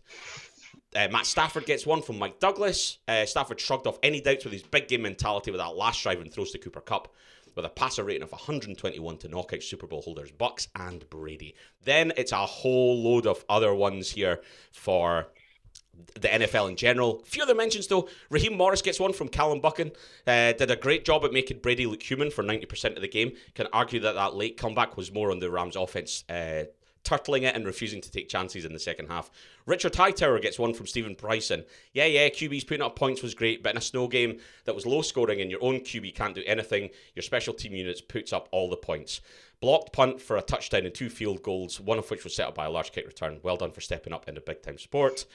Uh, 0.93 1.07
Matt 1.09 1.25
Stafford 1.25 1.65
gets 1.65 1.85
one 1.85 2.01
from 2.01 2.17
Mike 2.17 2.39
Douglas. 2.39 2.97
Uh, 3.07 3.25
Stafford 3.25 3.59
shrugged 3.59 3.87
off 3.87 3.99
any 4.01 4.19
doubts 4.19 4.43
with 4.43 4.53
his 4.53 4.63
big 4.63 4.87
game 4.87 5.03
mentality 5.03 5.51
with 5.51 5.59
that 5.59 5.75
last 5.77 6.01
drive 6.01 6.19
and 6.19 6.33
throws 6.33 6.51
to 6.51 6.57
Cooper 6.57 6.81
Kupp 6.81 7.13
with 7.55 7.65
a 7.65 7.69
passer 7.69 8.03
rating 8.03 8.23
of 8.23 8.31
121 8.31 9.17
to 9.17 9.27
knock 9.27 9.53
out 9.53 9.63
Super 9.63 9.87
Bowl 9.87 10.01
holders 10.01 10.31
Bucks 10.31 10.67
and 10.75 11.09
Brady. 11.09 11.55
Then 11.83 12.13
it's 12.17 12.31
a 12.31 12.45
whole 12.45 13.01
load 13.01 13.25
of 13.27 13.43
other 13.49 13.73
ones 13.73 14.11
here 14.11 14.41
for 14.71 15.27
the 16.19 16.27
NFL 16.27 16.69
in 16.69 16.75
general. 16.75 17.21
A 17.21 17.25
few 17.25 17.43
other 17.43 17.55
mentions 17.55 17.87
though. 17.87 18.07
Raheem 18.29 18.55
Morris 18.55 18.81
gets 18.81 18.99
one 18.99 19.13
from 19.13 19.27
Callum 19.27 19.59
Buchan. 19.59 19.91
Uh, 20.25 20.53
did 20.53 20.71
a 20.71 20.75
great 20.75 21.05
job 21.05 21.23
at 21.25 21.33
making 21.33 21.59
Brady 21.59 21.85
look 21.85 22.03
human 22.03 22.31
for 22.31 22.43
90% 22.43 22.95
of 22.95 23.01
the 23.01 23.07
game. 23.07 23.33
Can 23.55 23.67
argue 23.73 23.99
that 24.01 24.15
that 24.15 24.35
late 24.35 24.57
comeback 24.57 24.97
was 24.97 25.11
more 25.11 25.31
on 25.31 25.39
the 25.39 25.49
Rams 25.49 25.75
offense. 25.75 26.23
Uh, 26.29 26.63
turtling 27.03 27.43
it 27.43 27.55
and 27.55 27.65
refusing 27.65 28.01
to 28.01 28.11
take 28.11 28.29
chances 28.29 28.65
in 28.65 28.73
the 28.73 28.79
second 28.79 29.07
half. 29.07 29.31
Richard 29.65 29.95
Hightower 29.95 30.39
gets 30.39 30.59
one 30.59 30.73
from 30.73 30.87
Stephen 30.87 31.13
Bryson. 31.13 31.63
Yeah, 31.93 32.05
yeah, 32.05 32.29
QB's 32.29 32.63
putting 32.63 32.83
up 32.83 32.95
points 32.95 33.23
was 33.23 33.33
great, 33.33 33.63
but 33.63 33.71
in 33.71 33.77
a 33.77 33.81
snow 33.81 34.07
game 34.07 34.39
that 34.65 34.75
was 34.75 34.85
low 34.85 35.01
scoring 35.01 35.41
and 35.41 35.51
your 35.51 35.63
own 35.63 35.79
QB 35.79 36.15
can't 36.15 36.35
do 36.35 36.43
anything, 36.45 36.89
your 37.15 37.23
special 37.23 37.53
team 37.53 37.73
units 37.73 38.01
puts 38.01 38.33
up 38.33 38.49
all 38.51 38.69
the 38.69 38.77
points. 38.77 39.21
Blocked 39.61 39.91
punt 39.91 40.21
for 40.21 40.37
a 40.37 40.41
touchdown 40.41 40.85
and 40.85 40.95
two 40.95 41.09
field 41.09 41.43
goals, 41.43 41.79
one 41.79 41.99
of 41.99 42.09
which 42.09 42.23
was 42.23 42.35
set 42.35 42.47
up 42.47 42.55
by 42.55 42.65
a 42.65 42.71
large 42.71 42.91
kick 42.91 43.05
return. 43.05 43.39
Well 43.43 43.57
done 43.57 43.71
for 43.71 43.81
stepping 43.81 44.13
up 44.13 44.27
in 44.27 44.37
a 44.37 44.41
big 44.41 44.61
time 44.61 44.77
sport. 44.77 45.25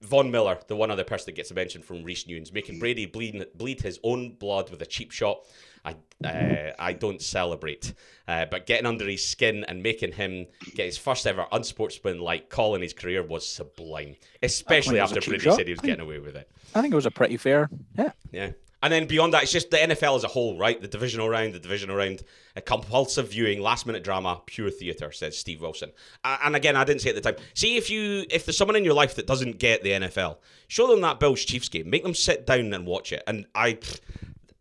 Von 0.00 0.30
Miller, 0.30 0.58
the 0.68 0.76
one 0.76 0.90
other 0.90 1.04
person 1.04 1.26
that 1.26 1.36
gets 1.36 1.50
a 1.50 1.54
mention 1.54 1.82
from 1.82 2.02
Reese 2.02 2.26
Nunes, 2.26 2.52
making 2.52 2.78
Brady 2.78 3.04
bleed, 3.04 3.46
bleed 3.54 3.82
his 3.82 4.00
own 4.02 4.32
blood 4.32 4.70
with 4.70 4.80
a 4.80 4.86
cheap 4.86 5.10
shot. 5.10 5.44
I 5.86 5.94
uh, 6.26 6.72
I 6.78 6.92
don't 6.92 7.22
celebrate, 7.22 7.94
uh, 8.26 8.46
but 8.46 8.66
getting 8.66 8.86
under 8.86 9.06
his 9.06 9.26
skin 9.26 9.64
and 9.68 9.82
making 9.82 10.12
him 10.12 10.46
get 10.74 10.86
his 10.86 10.98
first 10.98 11.26
ever 11.26 11.46
unsportsmanlike 11.52 12.48
call 12.48 12.74
in 12.74 12.82
his 12.82 12.92
career 12.92 13.22
was 13.22 13.46
sublime. 13.48 14.16
Especially 14.42 14.98
it 14.98 15.02
was 15.02 15.12
a 15.12 15.16
after 15.18 15.30
Brady 15.30 15.50
said 15.50 15.66
he 15.66 15.72
was 15.72 15.80
getting 15.80 16.00
away 16.00 16.18
with 16.18 16.36
it. 16.36 16.50
I 16.74 16.80
think 16.80 16.92
it 16.92 16.96
was 16.96 17.06
a 17.06 17.10
pretty 17.10 17.36
fair. 17.36 17.70
Yeah. 17.96 18.12
Yeah. 18.32 18.50
And 18.82 18.92
then 18.92 19.06
beyond 19.06 19.32
that, 19.32 19.42
it's 19.42 19.52
just 19.52 19.70
the 19.70 19.78
NFL 19.78 20.16
as 20.16 20.24
a 20.24 20.28
whole, 20.28 20.58
right? 20.58 20.80
The 20.80 20.86
divisional 20.86 21.28
round, 21.28 21.54
the 21.54 21.58
divisional 21.58 21.96
round, 21.96 22.22
a 22.54 22.60
compulsive 22.60 23.30
viewing, 23.30 23.60
last 23.60 23.86
minute 23.86 24.04
drama, 24.04 24.42
pure 24.46 24.70
theatre, 24.70 25.10
says 25.12 25.36
Steve 25.36 25.62
Wilson. 25.62 25.92
And 26.24 26.54
again, 26.54 26.76
I 26.76 26.84
didn't 26.84 27.00
say 27.00 27.08
at 27.08 27.14
the 27.14 27.20
time. 27.20 27.36
See 27.54 27.76
if 27.76 27.88
you 27.90 28.26
if 28.30 28.44
there's 28.44 28.56
someone 28.56 28.76
in 28.76 28.84
your 28.84 28.94
life 28.94 29.14
that 29.16 29.26
doesn't 29.26 29.58
get 29.58 29.82
the 29.82 29.90
NFL, 29.90 30.36
show 30.68 30.86
them 30.88 31.00
that 31.00 31.18
Bills 31.18 31.44
Chiefs 31.44 31.68
game. 31.68 31.88
Make 31.88 32.02
them 32.02 32.14
sit 32.14 32.46
down 32.46 32.72
and 32.74 32.86
watch 32.86 33.12
it. 33.12 33.22
And 33.26 33.46
I 33.54 33.78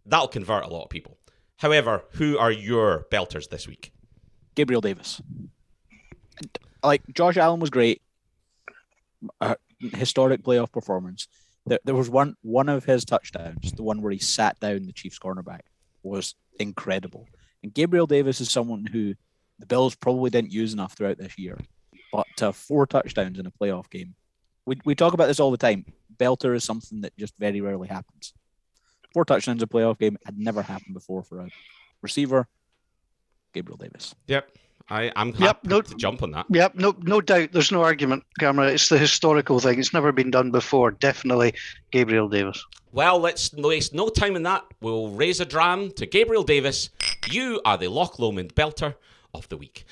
that'll 0.05 0.27
convert 0.27 0.65
a 0.65 0.69
lot 0.69 0.83
of 0.83 0.89
people. 0.89 1.17
However, 1.57 2.03
who 2.11 2.37
are 2.37 2.51
your 2.51 3.07
belters 3.11 3.49
this 3.49 3.67
week? 3.67 3.91
Gabriel 4.55 4.81
Davis. 4.81 5.21
Like 6.83 7.01
Josh 7.13 7.37
Allen 7.37 7.59
was 7.59 7.69
great, 7.69 8.01
a 9.41 9.57
historic 9.79 10.43
playoff 10.43 10.71
performance. 10.71 11.27
There, 11.65 11.79
there 11.83 11.95
was 11.95 12.09
one 12.09 12.35
one 12.41 12.69
of 12.69 12.85
his 12.85 13.05
touchdowns, 13.05 13.71
the 13.71 13.83
one 13.83 14.01
where 14.01 14.11
he 14.11 14.19
sat 14.19 14.59
down 14.59 14.85
the 14.85 14.93
Chiefs 14.93 15.17
cornerback, 15.17 15.61
was 16.03 16.35
incredible. 16.59 17.27
And 17.63 17.73
Gabriel 17.73 18.05
Davis 18.05 18.39
is 18.39 18.51
someone 18.51 18.85
who 18.85 19.15
the 19.57 19.65
Bills 19.65 19.95
probably 19.95 20.29
didn't 20.29 20.51
use 20.51 20.73
enough 20.73 20.93
throughout 20.93 21.17
this 21.17 21.39
year, 21.39 21.57
but 22.11 22.27
to 22.37 22.45
have 22.45 22.55
four 22.55 22.85
touchdowns 22.85 23.39
in 23.39 23.47
a 23.47 23.51
playoff 23.51 23.89
game, 23.89 24.13
we 24.65 24.77
we 24.85 24.93
talk 24.93 25.13
about 25.13 25.27
this 25.27 25.39
all 25.39 25.51
the 25.51 25.57
time. 25.57 25.85
Belter 26.17 26.55
is 26.55 26.63
something 26.63 27.01
that 27.01 27.17
just 27.17 27.35
very 27.37 27.61
rarely 27.61 27.87
happens. 27.87 28.33
Four 29.15 29.23
touchdowns 29.23 29.61
in 29.61 29.63
a 29.63 29.67
playoff 29.67 29.97
game 29.97 30.17
had 30.25 30.37
never 30.37 30.61
happened 30.61 30.93
before 30.93 31.23
for 31.23 31.39
a 31.39 31.47
receiver. 32.01 32.49
Gabriel 33.53 33.77
Davis. 33.77 34.13
Yep. 34.27 34.49
I, 34.89 35.09
I'm 35.15 35.31
happy 35.31 35.43
Yep, 35.45 35.63
no- 35.63 35.81
to 35.81 35.95
jump 35.95 36.21
on 36.21 36.31
that. 36.31 36.47
Yep, 36.49 36.75
no, 36.75 36.93
no 37.01 37.21
doubt. 37.21 37.53
There's 37.53 37.71
no 37.71 37.81
argument, 37.81 38.25
Cameron. 38.39 38.73
It's 38.73 38.89
the 38.89 38.97
historical 38.97 39.61
thing. 39.61 39.79
It's 39.79 39.93
never 39.93 40.11
been 40.11 40.31
done 40.31 40.51
before. 40.51 40.91
Definitely, 40.91 41.53
Gabriel 41.91 42.27
Davis. 42.27 42.61
Well, 42.91 43.17
let's 43.17 43.53
waste 43.53 43.93
no 43.93 44.09
time 44.09 44.35
in 44.35 44.43
that. 44.43 44.65
We'll 44.81 45.07
raise 45.11 45.39
a 45.39 45.45
dram 45.45 45.91
to 45.91 46.05
Gabriel 46.05 46.43
Davis 46.43 46.89
You 47.31 47.61
are 47.63 47.77
the 47.77 47.87
Loch 47.87 48.19
Lomond 48.19 48.53
Belter 48.53 48.95
of 49.33 49.47
the 49.47 49.55
week. 49.55 49.85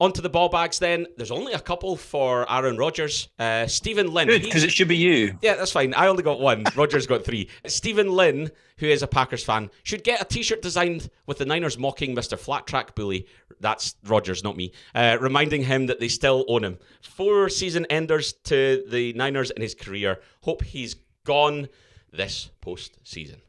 On 0.00 0.10
to 0.14 0.22
the 0.22 0.30
ball 0.30 0.48
bags 0.48 0.78
then. 0.78 1.06
There's 1.18 1.30
only 1.30 1.52
a 1.52 1.60
couple 1.60 1.94
for 1.94 2.50
Aaron 2.50 2.78
Rodgers. 2.78 3.28
Uh, 3.38 3.66
Stephen 3.66 4.10
Lynn. 4.12 4.28
Good, 4.28 4.42
because 4.42 4.64
it 4.64 4.72
should 4.72 4.88
be 4.88 4.96
you. 4.96 5.36
yeah, 5.42 5.56
that's 5.56 5.72
fine. 5.72 5.92
I 5.92 6.06
only 6.06 6.22
got 6.22 6.40
one. 6.40 6.64
Rodgers 6.74 7.06
got 7.06 7.22
three. 7.22 7.50
Stephen 7.66 8.08
Lynn, 8.10 8.50
who 8.78 8.86
is 8.86 9.02
a 9.02 9.06
Packers 9.06 9.44
fan, 9.44 9.70
should 9.82 10.02
get 10.02 10.22
a 10.22 10.24
T-shirt 10.24 10.62
designed 10.62 11.10
with 11.26 11.36
the 11.36 11.44
Niners 11.44 11.76
mocking 11.78 12.16
Mr. 12.16 12.38
Flat 12.38 12.66
Track 12.66 12.94
Bully. 12.94 13.26
That's 13.60 13.94
Rodgers, 14.06 14.42
not 14.42 14.56
me. 14.56 14.72
Uh, 14.94 15.18
reminding 15.20 15.64
him 15.64 15.84
that 15.86 16.00
they 16.00 16.08
still 16.08 16.46
own 16.48 16.64
him. 16.64 16.78
Four 17.02 17.50
season 17.50 17.84
enders 17.90 18.32
to 18.44 18.82
the 18.88 19.12
Niners 19.12 19.50
in 19.50 19.60
his 19.60 19.74
career. 19.74 20.20
Hope 20.42 20.64
he's 20.64 20.96
gone 21.24 21.68
this 22.10 22.50
postseason. 22.64 23.40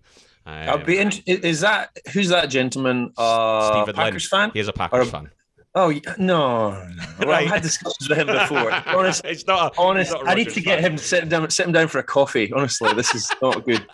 Um, 0.45 0.54
I'll 0.70 0.84
be 0.84 0.97
in, 0.97 1.12
is 1.28 1.62
that 1.62 1.97
who's 2.14 2.28
that 2.30 2.47
gentleman? 2.47 3.14
Uh, 3.18 3.72
Stephen 3.84 3.95
Packers 3.95 4.30
Lynn. 4.34 4.41
fan? 4.41 4.52
He 4.54 4.60
is 4.60 4.68
a 4.68 4.74
Packers 4.74 5.08
Or- 5.08 5.10
fan. 5.12 5.32
Oh 5.74 5.89
no, 6.17 6.72
no. 6.72 6.86
Well, 7.19 7.28
Right. 7.30 7.45
I've 7.45 7.49
had 7.53 7.61
discussions 7.63 8.09
with 8.09 8.17
him 8.17 8.28
before. 8.39 8.72
Honest, 8.72 9.24
it's 9.26 9.47
not. 9.47 9.76
A, 9.78 9.80
honest. 9.82 10.09
he's 10.11 10.13
not 10.22 10.28
a 10.28 10.30
I 10.30 10.36
need 10.36 10.41
Rodgers 10.47 10.53
to 10.55 10.61
get 10.61 10.80
him 10.82 10.97
to 10.97 11.03
sit 11.03 11.24
him 11.24 11.30
down, 11.30 11.49
sit 11.49 11.65
him 11.65 11.72
down 11.72 11.88
for 11.88 11.99
a 11.99 12.03
coffee. 12.03 12.51
Honestly, 12.51 12.93
this 12.93 13.15
is 13.15 13.30
not 13.41 13.63
good. 13.65 13.86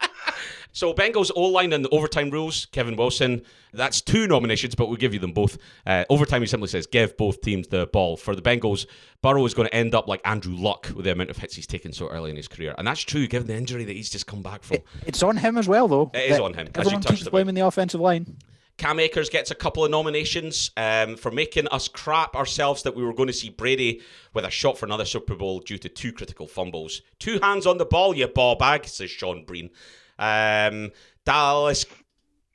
So 0.72 0.94
Bengals 0.94 1.32
O 1.36 1.42
line 1.44 1.74
and 1.74 1.84
the 1.86 1.90
overtime 1.90 2.30
rules. 2.30 2.66
Kevin 2.72 2.96
Wilson. 2.96 3.44
That's 3.74 4.02
two 4.02 4.28
nominations, 4.28 4.74
but 4.76 4.88
we'll 4.88 4.98
give 4.98 5.14
you 5.14 5.20
them 5.20 5.34
both. 5.34 5.58
Uh, 5.86 6.06
overtime, 6.10 6.42
he 6.42 6.48
simply 6.48 6.68
says 6.68 6.88
give 6.88 7.16
both 7.18 7.42
teams 7.42 7.68
the 7.68 7.86
ball. 7.88 8.18
For 8.18 8.36
the 8.36 8.42
Bengals, 8.42 8.88
Burrow 9.22 9.46
is 9.46 9.54
going 9.54 9.68
to 9.68 9.76
end 9.76 9.94
up 9.94 10.08
like 10.08 10.22
Andrew 10.26 10.56
Luck 10.56 10.90
with 10.96 11.06
the 11.06 11.12
amount 11.12 11.30
of 11.30 11.38
hits 11.38 11.56
he's 11.56 11.68
taken 11.68 11.94
so 11.94 12.08
early 12.08 12.30
in 12.32 12.36
his 12.38 12.48
career, 12.48 12.74
and 12.78 12.88
that's 12.88 13.02
true 13.02 13.28
given 13.28 13.48
the 13.48 13.56
injury 13.56 13.84
that 13.84 13.96
he's 13.96 14.10
just 14.10 14.26
come 14.26 14.42
back 14.42 14.64
from. 14.64 14.78
It's 15.06 15.22
on 15.22 15.38
him 15.38 15.58
as 15.60 15.68
well, 15.68 15.88
though. 15.88 16.10
It 16.14 16.32
is 16.32 16.40
on 16.40 16.54
him, 16.56 16.68
as 16.70 16.76
you 16.76 16.82
Everyone 16.82 17.02
touched 17.02 17.10
keeps 17.10 17.22
about. 17.24 17.32
blaming 17.32 17.54
the 17.56 17.62
offensive 17.62 18.02
line. 18.02 18.38
Cam 18.78 19.00
Akers 19.00 19.30
gets 19.30 19.50
a 19.50 19.56
couple 19.56 19.84
of 19.84 19.90
nominations 19.90 20.70
um, 20.78 21.16
for 21.16 21.32
making 21.32 21.68
us 21.70 21.88
crap 21.88 22.36
ourselves 22.36 22.84
that 22.84 22.96
we 22.96 23.04
were 23.04 23.14
going 23.14 23.28
to 23.28 23.34
see 23.34 23.50
Brady 23.50 24.02
with 24.34 24.46
a 24.46 24.52
shot 24.52 24.78
for 24.78 24.86
another 24.86 25.06
Super 25.06 25.36
Bowl 25.36 25.60
due 25.60 25.80
to 25.80 25.90
two 25.90 26.14
critical 26.14 26.48
fumbles. 26.48 27.02
Two 27.18 27.40
hands 27.42 27.66
on 27.66 27.80
the 27.80 27.86
ball, 27.86 28.16
you 28.16 28.28
ball 28.28 28.56
bag, 28.56 28.86
says 28.86 29.10
Sean 29.10 29.46
Breen. 29.46 29.72
Um, 30.20 30.92
Dallas 31.26 31.86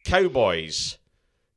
Cowboys, 0.05 0.99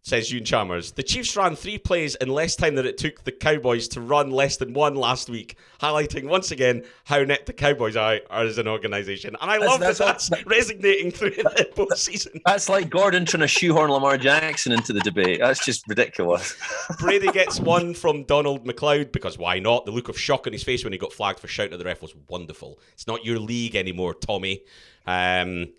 says 0.06 0.32
Ewan 0.32 0.46
Chalmers. 0.46 0.92
The 0.92 1.02
Chiefs 1.02 1.36
ran 1.36 1.56
three 1.56 1.80
plays 1.80 2.14
in 2.16 2.30
less 2.30 2.56
time 2.56 2.76
than 2.76 2.86
it 2.86 2.96
took 3.00 3.24
the 3.24 3.32
Cowboys 3.32 3.88
to 3.88 4.02
run 4.02 4.30
less 4.30 4.56
than 4.56 4.72
one 4.72 4.94
last 4.94 5.30
week, 5.32 5.58
highlighting 5.82 6.28
once 6.30 6.52
again 6.52 6.84
how 7.06 7.24
net 7.24 7.48
the 7.48 7.54
Cowboys 7.54 7.96
are, 7.96 8.20
are 8.30 8.44
as 8.44 8.60
an 8.60 8.68
organisation. 8.68 9.36
And 9.42 9.50
I 9.50 9.56
That's- 9.58 9.72
love 9.72 9.80
that's- 9.80 9.98
that 9.98 10.30
that's 10.30 10.46
resonating 10.46 11.10
through 11.10 11.32
the 11.32 11.68
postseason. 11.76 12.40
That's 12.46 12.70
like 12.70 12.92
Gordon 12.92 13.26
trying 13.26 13.42
to 13.42 13.48
shoehorn 13.48 13.90
Lamar 13.90 14.18
Jackson 14.20 14.74
into 14.74 14.94
the 14.94 15.00
debate. 15.00 15.40
That's 15.40 15.66
just 15.66 15.88
ridiculous. 15.88 16.56
Brady 17.00 17.32
gets 17.32 17.60
one 17.76 17.96
from 17.96 18.26
Donald 18.26 18.64
McLeod 18.64 19.12
because 19.12 19.40
why 19.40 19.58
not? 19.58 19.86
The 19.86 19.92
look 19.92 20.08
of 20.08 20.20
shock 20.20 20.46
on 20.46 20.54
his 20.54 20.62
face 20.64 20.84
when 20.84 20.94
he 20.94 21.00
got 21.00 21.14
flagged 21.14 21.40
for 21.40 21.48
shouting 21.48 21.74
at 21.74 21.80
the 21.80 21.86
ref 21.86 22.04
was 22.04 22.14
wonderful. 22.30 22.80
It's 22.94 23.08
not 23.08 23.26
your 23.26 23.40
league 23.40 23.76
anymore, 23.76 24.14
Tommy. 24.14 24.62
Um, 25.08 25.70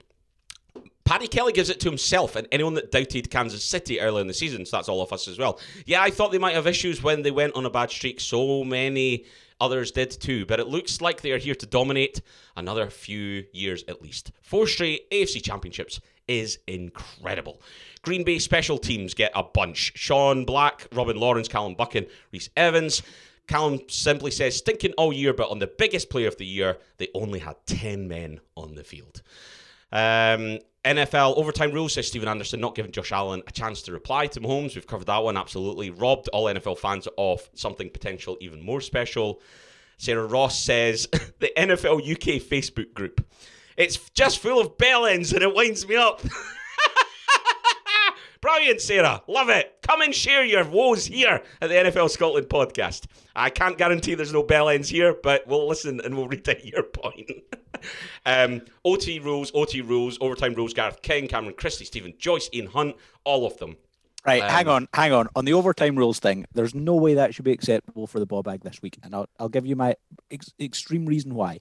Paddy 1.07 1.29
Kelly 1.29 1.53
gives 1.53 1.71
it 1.71 1.79
to 1.81 1.89
himself 1.89 2.35
and 2.35 2.49
anyone 2.51 2.75
that 2.75 2.91
doubted 2.91 3.31
Kansas 3.31 3.65
City 3.65 4.01
earlier 4.01 4.21
in 4.21 4.27
the 4.27 4.35
season, 4.35 4.67
so 4.67 4.77
that's 4.77 4.89
all 4.89 5.01
of 5.01 5.13
us 5.13 5.29
as 5.29 5.39
well. 5.39 5.61
Yeah, 5.87 6.03
I 6.03 6.11
thought 6.11 6.33
they 6.33 6.39
might 6.39 6.57
have 6.57 6.67
issues 6.67 7.01
when 7.01 7.23
they 7.23 7.31
went 7.31 7.55
on 7.55 7.65
a 7.65 7.71
bad 7.71 7.91
streak. 7.93 8.19
So 8.19 8.65
many 8.65 9.25
others 9.61 9.93
did 9.93 10.11
too, 10.11 10.45
but 10.47 10.59
it 10.59 10.67
looks 10.67 11.01
like 11.01 11.21
they 11.21 11.31
are 11.31 11.39
here 11.39 11.55
to 11.55 11.65
dominate 11.65 12.23
another 12.57 12.91
few 12.91 13.45
years 13.53 13.85
at 13.87 14.03
least. 14.03 14.33
Four 14.43 14.67
straight 14.67 15.09
AFC 15.11 15.41
championships 15.41 16.01
is 16.27 16.59
incredible. 16.67 17.63
Green 18.03 18.25
Bay 18.25 18.41
special 18.41 18.77
teams 18.77 19.15
get 19.15 19.31
a 19.37 19.45
bunch. 19.45 19.93
Sean 19.95 20.45
Black, 20.45 20.89
Robin 20.93 21.17
Lawrence, 21.17 21.47
Callum 21.47 21.77
Buchan, 21.77 22.07
Reese 22.33 22.51
Evans. 22.57 23.03
Callum 23.47 23.79
simply 23.87 24.33
says, 24.33 24.57
stinking 24.57 24.93
all 24.95 25.13
year, 25.13 25.33
but 25.33 25.51
on 25.51 25.61
the 25.61 25.69
biggest 25.69 26.11
play 26.11 26.25
of 26.25 26.37
the 26.37 26.45
year, 26.45 26.79
they 26.97 27.09
only 27.15 27.39
had 27.39 27.55
10 27.67 28.09
men 28.09 28.41
on 28.57 28.75
the 28.75 28.83
field. 28.83 29.23
Um, 29.97 30.59
NFL 30.85 31.39
overtime 31.39 31.73
rules 31.73 31.95
says 31.95 32.07
Stephen 32.07 32.29
Anderson 32.29 32.61
not 32.61 32.75
giving 32.75 32.93
Josh 32.93 33.13
Allen 33.13 33.43
a 33.47 33.51
chance 33.51 33.81
to 33.83 33.93
reply 33.93 34.27
to 34.27 34.41
Mahomes. 34.43 34.75
We've 34.75 34.87
covered 34.87 35.07
that 35.07 35.23
one 35.23 35.39
absolutely. 35.39 35.89
Robbed 35.89 36.29
all 36.35 36.45
NFL 36.45 36.77
fans 36.77 37.09
of 37.17 37.49
something 37.55 37.89
potential 37.89 38.37
even 38.41 38.63
more 38.63 38.83
special. 38.83 39.41
Sarah 39.97 40.27
Ross 40.27 40.63
says 40.63 41.09
the 41.41 41.51
NFL 41.57 42.01
UK 42.01 42.43
Facebook 42.43 42.93
group. 42.93 43.27
It's 43.79 43.97
just 44.11 44.39
full 44.39 44.61
of 44.61 44.77
bell 44.77 45.07
ends 45.07 45.33
and 45.33 45.43
it 45.43 45.55
winds 45.55 45.89
me 45.89 45.97
up. 45.97 46.21
Brilliant, 48.43 48.83
Sarah. 48.83 49.23
Love 49.27 49.49
it. 49.49 49.79
Come 49.81 50.03
and 50.03 50.15
share 50.15 50.45
your 50.45 50.65
woes 50.65 51.07
here 51.07 51.43
at 51.63 51.69
the 51.71 51.75
NFL 51.75 52.11
Scotland 52.11 52.49
podcast. 52.49 53.07
I 53.35 53.49
can't 53.49 53.79
guarantee 53.79 54.15
there's 54.15 54.33
no 54.33 54.43
bell 54.43 54.69
ends 54.69 54.91
here, 54.91 55.17
but 55.23 55.47
we'll 55.47 55.67
listen 55.67 56.03
and 56.03 56.17
we'll 56.17 56.29
read 56.29 56.47
your 56.65 56.83
point. 56.83 57.31
um, 58.27 58.63
OT 58.85 59.19
rules, 59.19 59.51
OT 59.55 59.81
rules, 59.81 60.19
overtime 60.21 60.55
rules. 60.55 60.75
Gareth 60.75 61.03
King, 61.03 61.29
Cameron 61.29 61.55
Christie, 61.57 61.85
Stephen 61.85 62.15
Joyce, 62.19 62.49
Ian 62.53 62.67
Hunt, 62.67 62.97
all 63.25 63.47
of 63.47 63.57
them. 63.59 63.77
Right, 64.25 64.43
Um, 64.43 64.51
hang 64.51 64.69
on, 64.69 64.89
hang 64.93 65.13
on. 65.13 65.29
On 65.37 65.45
the 65.45 65.53
overtime 65.53 65.95
rules 65.95 66.19
thing, 66.19 66.47
there's 66.53 66.75
no 66.75 66.97
way 66.97 67.15
that 67.15 67.33
should 67.35 67.45
be 67.45 67.53
acceptable 67.53 68.09
for 68.09 68.19
the 68.19 68.27
ball 68.27 68.43
bag 68.43 68.63
this 68.63 68.83
week, 68.83 68.99
and 69.05 69.15
I'll, 69.15 69.29
I'll 69.39 69.49
give 69.49 69.67
you 69.67 69.77
my 69.77 69.95
ex- 70.33 70.53
extreme 70.61 71.07
reason 71.07 71.35
why. 71.35 71.61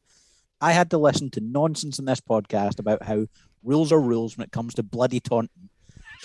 I 0.62 0.72
had 0.72 0.90
to 0.90 0.98
listen 0.98 1.30
to 1.32 1.42
nonsense 1.42 2.00
in 2.00 2.06
this 2.06 2.22
podcast 2.22 2.80
about 2.80 3.04
how 3.04 3.28
rules 3.64 3.92
are 3.92 4.02
rules 4.02 4.36
when 4.36 4.46
it 4.46 4.52
comes 4.52 4.74
to 4.76 4.84
bloody 4.84 5.20
taunting. 5.20 5.65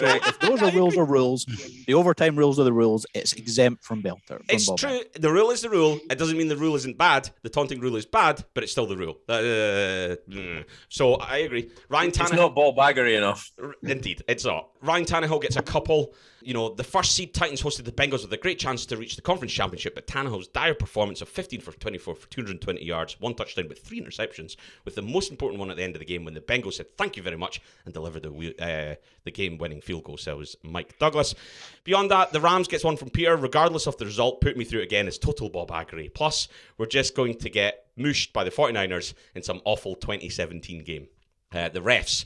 So 0.01 0.07
if 0.07 0.39
those 0.41 0.63
are 0.63 0.71
rules 0.73 0.97
are 0.97 1.05
rules, 1.05 1.45
the 1.87 1.95
overtime 1.95 2.37
rules 2.37 2.59
are 2.59 2.65
the 2.65 2.73
rules. 2.73 3.07
It's 3.15 3.35
exempt 3.35 3.85
from 3.85 4.03
belter. 4.03 4.39
From 4.39 4.47
It's 4.49 4.67
ball 4.67 4.79
true. 4.79 5.01
The 5.19 5.31
rule 5.31 5.51
is 5.51 5.61
the 5.61 5.71
rule. 5.71 6.01
It 6.11 6.19
doesn't 6.19 6.37
mean 6.37 6.49
the 6.49 6.57
rule 6.57 6.75
isn't 6.77 6.97
bad. 6.97 7.31
The 7.43 7.51
taunting 7.51 7.81
rule 7.81 7.97
is 7.97 8.07
bad, 8.07 8.45
but 8.55 8.63
it's 8.63 8.73
still 8.73 8.87
the 8.87 8.97
rule. 8.97 9.19
Uh, 9.29 10.17
mm. 10.29 10.65
so 10.89 11.15
I 11.15 11.39
agree. 11.39 11.71
Ryan 11.89 12.09
It's 12.09 12.33
not 12.33 12.55
ball 12.55 12.75
baggery 12.75 13.17
enough. 13.17 13.51
Indeed, 13.83 14.23
it's 14.27 14.45
not. 14.45 14.71
Ryan 14.83 15.05
Tannehill 15.05 15.43
gets 15.43 15.57
a 15.57 15.63
couple. 15.63 16.15
You 16.43 16.55
know, 16.55 16.75
the 16.75 16.85
first 16.85 17.15
seed 17.15 17.35
Titans 17.35 17.61
hosted 17.61 17.85
the 17.85 17.93
Bengals 17.93 18.23
with 18.23 18.33
a 18.33 18.39
great 18.39 18.59
chance 18.59 18.87
to 18.87 18.97
reach 18.97 19.15
the 19.15 19.21
conference 19.21 19.53
championship, 19.53 19.95
but 19.95 20.07
Tannehill's 20.07 20.49
dire 20.49 20.73
performance 20.73 21.21
of 21.21 21.29
15 21.29 21.61
for 21.61 21.73
24 21.73 22.15
for 22.15 22.27
220 22.29 22.83
yards, 22.83 23.21
one 23.21 23.35
touchdown 23.35 23.69
with 23.69 23.85
three 23.85 24.01
interceptions, 24.01 24.57
with 24.87 24.95
the 24.95 25.03
most 25.03 25.31
important 25.31 25.61
one 25.61 25.71
at 25.71 25.77
the 25.77 25.83
end 25.83 25.95
of 25.95 26.01
the 26.01 26.07
game 26.07 26.25
when 26.25 26.33
the 26.33 26.41
Bengals 26.41 26.75
said 26.75 26.97
thank 26.97 27.17
you 27.17 27.23
very 27.23 27.37
much 27.37 27.61
and 27.85 27.93
delivered 27.93 28.23
the 28.23 28.55
uh, 28.59 28.95
the 29.25 29.31
game-winning 29.31 29.83
field 29.91 30.05
goal. 30.05 30.17
So 30.17 30.33
it 30.33 30.39
was 30.39 30.57
Mike 30.63 30.97
Douglas. 31.01 31.35
Beyond 31.83 32.13
that, 32.13 32.33
the 32.33 32.41
Rams 32.41 32.69
gets 32.69 32.85
one 32.85 32.97
from 32.97 33.11
Peter, 33.11 33.37
regardless 33.37 33.89
of 33.89 33.97
the 33.97 34.05
result. 34.05 34.41
Put 34.41 34.57
me 34.57 34.65
through 34.65 34.83
again 34.83 35.09
is 35.09 35.19
total 35.19 35.51
ball 35.51 35.67
baggery. 35.67 36.09
Plus, 36.15 36.47
we're 36.79 36.87
just 36.87 37.17
going 37.17 37.35
to 37.39 37.51
get 37.51 37.87
mushed 37.97 38.33
by 38.33 38.45
the 38.45 38.53
49ers 38.53 39.15
in 39.35 39.43
some 39.43 39.61
awful 39.65 39.97
2017 39.97 40.85
game. 40.85 41.09
Uh, 41.53 41.69
the 41.69 41.81
refs. 41.81 42.25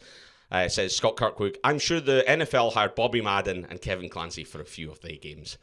Uh, 0.50 0.68
says 0.68 0.94
Scott 0.94 1.16
Kirkwood. 1.16 1.56
I'm 1.64 1.78
sure 1.78 2.00
the 2.00 2.22
NFL 2.28 2.74
hired 2.74 2.94
Bobby 2.94 3.22
Madden 3.22 3.66
and 3.70 3.80
Kevin 3.80 4.08
Clancy 4.10 4.44
for 4.44 4.60
a 4.60 4.64
few 4.66 4.90
of 4.90 5.00
their 5.00 5.16
games. 5.16 5.56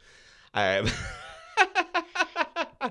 Um, 0.52 0.86
I 1.56 2.90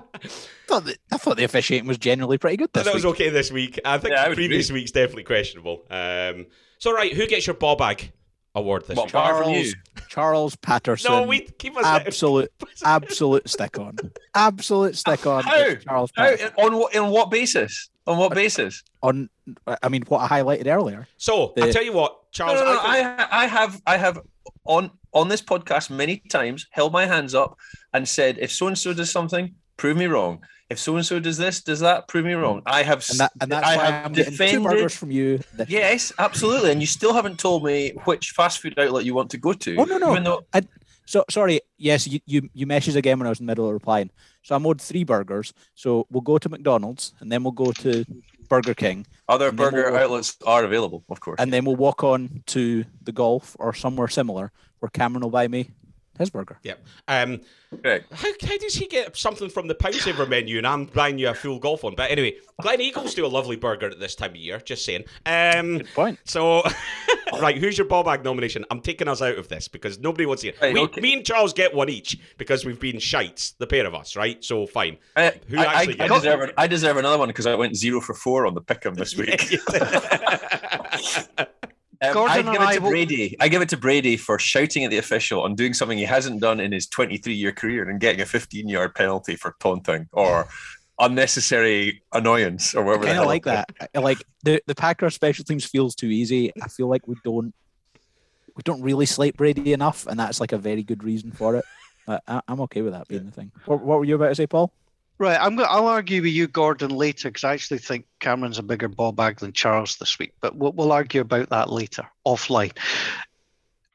thought, 0.66 0.84
the, 0.86 0.96
I 1.12 1.18
thought 1.18 1.36
the 1.36 1.44
officiating 1.44 1.86
was 1.86 1.98
generally 1.98 2.38
pretty 2.38 2.56
good 2.56 2.70
this 2.72 2.84
that 2.84 2.94
was 2.94 3.04
week. 3.04 3.14
okay 3.14 3.28
this 3.28 3.52
week. 3.52 3.78
I 3.84 3.98
think 3.98 4.14
Yeah, 4.14 4.32
previous 4.32 4.70
agree. 4.70 4.80
week's 4.80 4.90
definitely 4.92 5.24
questionable. 5.24 5.84
Um, 5.90 6.46
so, 6.78 6.92
right, 6.92 7.12
who 7.12 7.26
gets 7.26 7.46
your 7.46 7.54
ball 7.54 7.76
bag 7.76 8.10
award 8.54 8.86
this 8.86 8.96
What, 8.96 9.06
week? 9.06 9.14
apart 9.14 9.36
from 9.36 9.44
Charles, 9.52 9.66
you? 9.66 9.74
Charles 10.08 10.56
Patterson. 10.56 11.10
No, 11.12 11.22
we 11.22 11.40
keep 11.40 11.76
us 11.76 11.84
absolute, 11.84 12.50
absolute 12.84 13.48
stick 13.48 13.78
on, 13.78 13.96
absolute 14.34 14.96
stick 14.96 15.26
on. 15.26 15.42
How? 15.44 15.56
It's 15.58 15.84
Charles 15.84 16.10
How, 16.14 16.34
on 16.58 16.76
what 16.76 16.96
on 16.96 17.10
what 17.10 17.30
basis? 17.30 17.90
On 18.06 18.18
what 18.18 18.32
uh, 18.32 18.34
basis? 18.34 18.82
on. 19.02 19.28
I 19.82 19.88
mean, 19.88 20.02
what 20.08 20.18
I 20.30 20.42
highlighted 20.42 20.66
earlier. 20.66 21.06
So, 21.16 21.52
I 21.56 21.66
The- 21.66 21.72
tell 21.72 21.84
you 21.84 21.92
what, 21.92 22.12
No, 22.12 22.18
Charles. 22.32 22.60
no, 22.60 22.64
no, 22.74 22.80
I 22.82 22.94
think- 22.96 23.06
I, 23.32 23.42
I 23.42 23.46
have 23.46 23.82
I 23.86 23.96
have 23.96 24.20
on 24.64 24.90
on 25.14 25.28
this 25.28 25.42
podcast 25.42 25.90
many 25.90 26.18
times 26.30 26.66
held 26.70 26.92
my 26.92 27.06
hands 27.06 27.34
up 27.34 27.56
and 27.92 28.08
said 28.08 28.38
if 28.38 28.50
so 28.52 28.66
and 28.68 28.78
so 28.78 28.92
does 28.94 29.10
something, 29.10 29.54
prove 29.76 29.96
me 29.96 30.06
wrong. 30.06 30.40
If 30.72 30.78
so 30.78 30.96
and 30.96 31.06
so 31.06 31.20
does 31.20 31.36
this, 31.38 31.60
does 31.62 31.80
that, 31.80 32.08
prove 32.08 32.24
me 32.24 32.32
wrong. 32.32 32.62
I 32.66 32.82
have 32.82 33.04
And 33.10 33.20
that 33.20 33.32
and 33.40 33.50
that's 33.52 33.66
I 33.66 33.76
why 33.76 33.84
have 33.84 34.06
I'm 34.06 34.12
getting 34.12 34.32
two 34.32 34.38
defended- 34.38 34.62
burgers 34.64 34.94
from 34.96 35.10
you. 35.10 35.40
Yes, 35.68 36.12
absolutely. 36.18 36.70
And 36.72 36.80
you 36.80 36.86
still 36.86 37.12
haven't 37.12 37.38
told 37.38 37.62
me 37.64 37.90
which 38.04 38.30
fast 38.30 38.60
food 38.60 38.78
outlet 38.78 39.04
you 39.04 39.14
want 39.14 39.30
to 39.30 39.38
go 39.38 39.52
to. 39.52 39.76
Oh, 39.76 39.84
no, 39.84 39.98
no. 39.98 40.10
Even 40.12 40.24
though 40.24 40.42
So 41.04 41.24
sorry. 41.30 41.60
Yes, 41.78 42.06
you, 42.06 42.20
you 42.26 42.48
you 42.54 42.66
messaged 42.66 42.96
again 42.96 43.18
when 43.18 43.26
I 43.26 43.30
was 43.30 43.40
in 43.40 43.46
the 43.46 43.50
middle 43.50 43.66
of 43.66 43.74
replying. 43.74 44.10
So 44.42 44.54
I'm 44.54 44.64
owed 44.66 44.80
three 44.80 45.04
burgers. 45.04 45.52
So 45.74 46.06
we'll 46.10 46.22
go 46.32 46.38
to 46.38 46.48
McDonald's 46.48 47.12
and 47.20 47.30
then 47.30 47.42
we'll 47.44 47.58
go 47.64 47.72
to 47.84 48.04
Burger 48.48 48.74
King 48.74 49.06
other 49.28 49.50
burger 49.52 49.90
we'll- 49.90 50.00
outlets 50.02 50.36
are 50.46 50.62
available, 50.64 51.04
of 51.08 51.18
course. 51.20 51.38
and 51.40 51.52
then 51.52 51.64
we'll 51.64 51.76
walk 51.88 52.04
on 52.04 52.42
to 52.54 52.84
the 53.02 53.12
golf 53.12 53.56
or 53.58 53.74
somewhere 53.74 54.08
similar 54.08 54.52
where 54.80 54.90
Cameron 54.90 55.22
will 55.22 55.30
buy 55.40 55.48
me 55.48 55.70
his 56.18 56.30
burger. 56.30 56.58
Yep. 56.62 56.84
Um, 57.08 57.40
Correct. 57.82 58.12
how, 58.12 58.28
how 58.42 58.58
does 58.58 58.74
he 58.74 58.86
get 58.86 59.16
something 59.16 59.48
from 59.48 59.66
the 59.66 59.74
Pound 59.74 59.94
Saver 59.94 60.26
menu 60.26 60.58
and 60.58 60.66
I'm 60.66 60.84
buying 60.84 61.18
you 61.18 61.28
a 61.30 61.34
full 61.34 61.58
golf 61.58 61.82
one? 61.82 61.94
But 61.96 62.10
anyway, 62.10 62.36
Gleneagles 62.62 63.14
do 63.14 63.24
a 63.24 63.28
lovely 63.28 63.56
burger 63.56 63.88
at 63.90 63.98
this 63.98 64.14
time 64.14 64.30
of 64.32 64.36
year, 64.36 64.58
just 64.60 64.84
saying. 64.84 65.04
Um, 65.26 65.78
Good 65.78 65.88
point. 65.94 66.18
So, 66.24 66.62
right, 67.40 67.56
who's 67.56 67.78
your 67.78 67.86
ball 67.86 68.04
bag 68.04 68.22
nomination? 68.24 68.64
I'm 68.70 68.80
taking 68.82 69.08
us 69.08 69.22
out 69.22 69.38
of 69.38 69.48
this 69.48 69.68
because 69.68 69.98
nobody 69.98 70.26
wants 70.26 70.42
to. 70.42 70.52
Right, 70.60 70.74
we, 70.74 70.80
okay. 70.80 71.00
Me 71.00 71.14
and 71.14 71.24
Charles 71.24 71.52
get 71.54 71.74
one 71.74 71.88
each 71.88 72.18
because 72.36 72.64
we've 72.64 72.78
been 72.80 72.98
shites, 72.98 73.52
the 73.52 73.66
pair 73.66 73.86
of 73.86 73.94
us, 73.94 74.14
right? 74.14 74.44
So 74.44 74.66
fine. 74.66 74.98
I, 75.16 75.32
Who 75.48 75.58
I- 75.58 75.64
actually 75.64 76.00
I, 76.00 76.04
I 76.04 76.08
gets- 76.08 76.20
deserve, 76.22 76.40
an- 76.42 76.50
I 76.58 76.66
deserve 76.66 76.96
another 76.98 77.18
one 77.18 77.28
because 77.28 77.46
I 77.46 77.54
went 77.54 77.74
zero 77.76 78.00
for 78.00 78.12
four 78.14 78.46
on 78.46 78.54
the 78.54 78.60
pick'em 78.62 78.94
this 78.96 79.16
week. 79.16 79.40
Um, 82.02 82.16
I 82.16 82.42
give 82.42 82.60
it 82.60 82.74
to 82.74 82.80
Brady. 82.80 83.36
I 83.38 83.48
give 83.48 83.62
it 83.62 83.68
to 83.68 83.76
Brady 83.76 84.16
for 84.16 84.38
shouting 84.38 84.84
at 84.84 84.90
the 84.90 84.98
official 84.98 85.46
and 85.46 85.56
doing 85.56 85.72
something 85.72 85.96
he 85.96 86.04
hasn't 86.04 86.40
done 86.40 86.58
in 86.58 86.72
his 86.72 86.88
23-year 86.88 87.52
career 87.52 87.88
and 87.88 88.00
getting 88.00 88.20
a 88.20 88.24
15-yard 88.24 88.94
penalty 88.94 89.36
for 89.36 89.54
taunting 89.60 90.08
or 90.12 90.48
unnecessary 90.98 92.02
annoyance 92.12 92.74
or 92.74 92.84
whatever. 92.84 93.04
I 93.04 93.06
the 93.06 93.12
kind 93.12 93.20
of 93.20 93.26
like 93.26 93.44
that. 93.44 93.70
Like 93.94 94.18
the 94.42 94.60
the 94.66 94.74
Packers 94.74 95.14
special 95.14 95.44
teams 95.44 95.64
feels 95.64 95.94
too 95.94 96.08
easy. 96.08 96.52
I 96.60 96.68
feel 96.68 96.88
like 96.88 97.06
we 97.06 97.16
don't 97.24 97.54
we 98.56 98.62
don't 98.64 98.82
really 98.82 99.06
slate 99.06 99.36
Brady 99.36 99.72
enough, 99.72 100.06
and 100.06 100.18
that's 100.18 100.40
like 100.40 100.52
a 100.52 100.58
very 100.58 100.82
good 100.82 101.04
reason 101.04 101.32
for 101.32 101.56
it. 101.56 101.64
But 102.06 102.22
I, 102.26 102.42
I'm 102.48 102.60
okay 102.62 102.82
with 102.82 102.92
that 102.94 103.08
being 103.08 103.26
the 103.26 103.30
thing. 103.30 103.52
What, 103.66 103.80
what 103.80 103.98
were 103.98 104.04
you 104.04 104.16
about 104.16 104.28
to 104.28 104.34
say, 104.34 104.46
Paul? 104.46 104.72
Right, 105.22 105.38
I'm 105.40 105.54
go- 105.54 105.62
I'll 105.62 105.86
argue 105.86 106.20
with 106.20 106.32
you, 106.32 106.48
Gordon, 106.48 106.90
later 106.90 107.28
because 107.28 107.44
I 107.44 107.52
actually 107.52 107.78
think 107.78 108.06
Cameron's 108.18 108.58
a 108.58 108.62
bigger 108.64 108.88
ball 108.88 109.12
bag 109.12 109.38
than 109.38 109.52
Charles 109.52 109.94
this 109.98 110.18
week. 110.18 110.32
But 110.40 110.56
we'll, 110.56 110.72
we'll 110.72 110.90
argue 110.90 111.20
about 111.20 111.50
that 111.50 111.70
later 111.70 112.08
offline. 112.26 112.76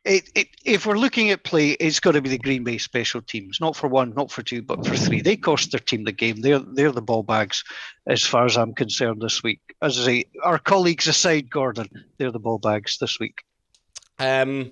It, 0.05 0.31
it, 0.35 0.47
if 0.63 0.85
we're 0.85 0.97
looking 0.97 1.31
at 1.31 1.43
play, 1.43 1.71
it's 1.71 1.99
got 1.99 2.13
to 2.13 2.21
be 2.21 2.29
the 2.29 2.37
Green 2.37 2.63
Bay 2.63 2.77
special 2.77 3.21
teams, 3.21 3.59
not 3.59 3.75
for 3.75 3.89
one, 3.89 4.13
not 4.15 4.31
for 4.31 4.41
two, 4.41 4.61
but 4.61 4.87
for 4.87 4.95
three. 4.95 5.19
They 5.19 5.35
cost 5.35 5.73
their 5.73 5.81
team 5.81 6.05
the 6.05 6.13
game. 6.13 6.39
They're 6.39 6.59
they're 6.59 6.93
the 6.93 7.01
ball 7.01 7.23
bags, 7.23 7.61
as 8.07 8.23
far 8.23 8.45
as 8.45 8.55
I'm 8.55 8.73
concerned 8.73 9.21
this 9.21 9.43
week. 9.43 9.59
As 9.81 9.99
I 9.99 10.05
say, 10.05 10.25
our 10.45 10.59
colleagues 10.59 11.07
aside, 11.07 11.49
Gordon, 11.49 11.89
they're 12.17 12.31
the 12.31 12.39
ball 12.39 12.57
bags 12.57 12.99
this 12.99 13.19
week. 13.19 13.43
Um, 14.17 14.71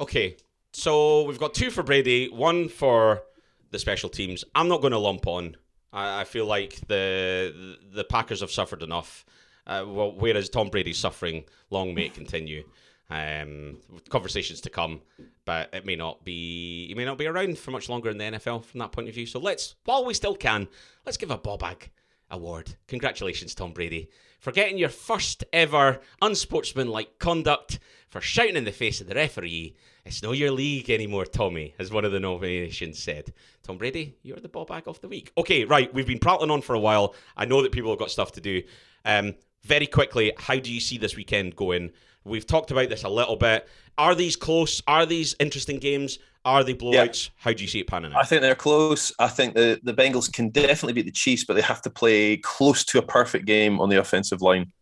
okay, 0.00 0.36
so 0.72 1.22
we've 1.22 1.38
got 1.38 1.54
two 1.54 1.70
for 1.70 1.84
Brady, 1.84 2.28
one 2.28 2.68
for 2.68 3.22
the 3.70 3.78
special 3.78 4.08
teams. 4.08 4.44
I'm 4.56 4.66
not 4.66 4.80
going 4.80 4.94
to 4.94 4.98
lump 4.98 5.28
on. 5.28 5.58
I, 5.92 6.22
I 6.22 6.24
feel 6.24 6.46
like 6.46 6.86
the 6.88 7.76
the 7.92 8.04
Packers 8.04 8.40
have 8.40 8.50
suffered 8.50 8.82
enough. 8.82 9.24
Uh, 9.66 9.84
well, 9.86 10.12
whereas 10.12 10.48
Tom 10.48 10.68
Brady's 10.68 10.98
suffering, 10.98 11.44
long 11.70 11.94
may 11.94 12.06
it 12.06 12.14
continue. 12.14 12.64
Um, 13.10 13.78
conversations 14.08 14.62
to 14.62 14.70
come, 14.70 15.02
but 15.44 15.68
it 15.72 15.84
may 15.84 15.96
not 15.96 16.24
be. 16.24 16.88
He 16.88 16.94
may 16.94 17.04
not 17.04 17.18
be 17.18 17.26
around 17.26 17.58
for 17.58 17.70
much 17.70 17.88
longer 17.88 18.10
in 18.10 18.18
the 18.18 18.24
NFL 18.24 18.64
from 18.64 18.80
that 18.80 18.92
point 18.92 19.08
of 19.08 19.14
view. 19.14 19.26
So 19.26 19.38
let's, 19.38 19.74
while 19.84 20.04
we 20.04 20.14
still 20.14 20.34
can, 20.34 20.66
let's 21.04 21.18
give 21.18 21.30
a 21.30 21.36
ball 21.36 21.58
bag 21.58 21.90
award. 22.32 22.74
Congratulations, 22.88 23.54
Tom 23.54 23.72
Brady, 23.72 24.08
for 24.40 24.50
getting 24.50 24.78
your 24.78 24.88
first 24.88 25.44
ever 25.52 26.00
unsportsmanlike 26.20 27.18
conduct, 27.20 27.78
for 28.08 28.20
shouting 28.20 28.56
in 28.56 28.64
the 28.64 28.72
face 28.72 29.00
of 29.00 29.06
the 29.06 29.14
referee. 29.14 29.76
It's 30.04 30.22
no 30.22 30.32
your 30.32 30.50
league 30.50 30.90
anymore, 30.90 31.24
Tommy, 31.24 31.74
as 31.78 31.92
one 31.92 32.04
of 32.04 32.12
the 32.12 32.18
nominations 32.18 32.98
said. 32.98 33.32
Tom 33.62 33.78
Brady, 33.78 34.16
you're 34.22 34.40
the 34.40 34.48
ball 34.48 34.64
bag 34.64 34.88
of 34.88 35.00
the 35.00 35.08
week. 35.08 35.32
Okay, 35.38 35.64
right, 35.64 35.92
we've 35.94 36.06
been 36.06 36.18
prattling 36.18 36.50
on 36.50 36.60
for 36.60 36.74
a 36.74 36.80
while. 36.80 37.14
I 37.36 37.44
know 37.44 37.62
that 37.62 37.72
people 37.72 37.90
have 37.90 38.00
got 38.00 38.10
stuff 38.10 38.32
to 38.32 38.40
do. 38.40 38.62
Um, 39.04 39.34
very 39.62 39.86
quickly, 39.86 40.32
how 40.36 40.58
do 40.58 40.72
you 40.72 40.80
see 40.80 40.98
this 40.98 41.16
weekend 41.16 41.54
going? 41.54 41.92
We've 42.24 42.46
talked 42.46 42.70
about 42.70 42.88
this 42.88 43.04
a 43.04 43.08
little 43.08 43.36
bit. 43.36 43.68
Are 43.98 44.14
these 44.14 44.36
close? 44.36 44.82
Are 44.86 45.06
these 45.06 45.34
interesting 45.38 45.78
games? 45.78 46.18
Are 46.44 46.64
they 46.64 46.74
blowouts? 46.74 47.30
How 47.36 47.52
do 47.52 47.62
you 47.62 47.68
see 47.68 47.80
it 47.80 47.86
panning 47.86 48.12
I 48.14 48.24
think 48.24 48.42
they're 48.42 48.54
close. 48.54 49.12
I 49.18 49.28
think 49.28 49.54
the, 49.54 49.80
the 49.84 49.94
Bengals 49.94 50.32
can 50.32 50.48
definitely 50.48 50.94
beat 50.94 51.06
the 51.06 51.12
Chiefs, 51.12 51.44
but 51.44 51.54
they 51.54 51.62
have 51.62 51.82
to 51.82 51.90
play 51.90 52.36
close 52.38 52.84
to 52.86 52.98
a 52.98 53.02
perfect 53.02 53.46
game 53.46 53.80
on 53.80 53.88
the 53.88 54.00
offensive 54.00 54.42
line. 54.42 54.72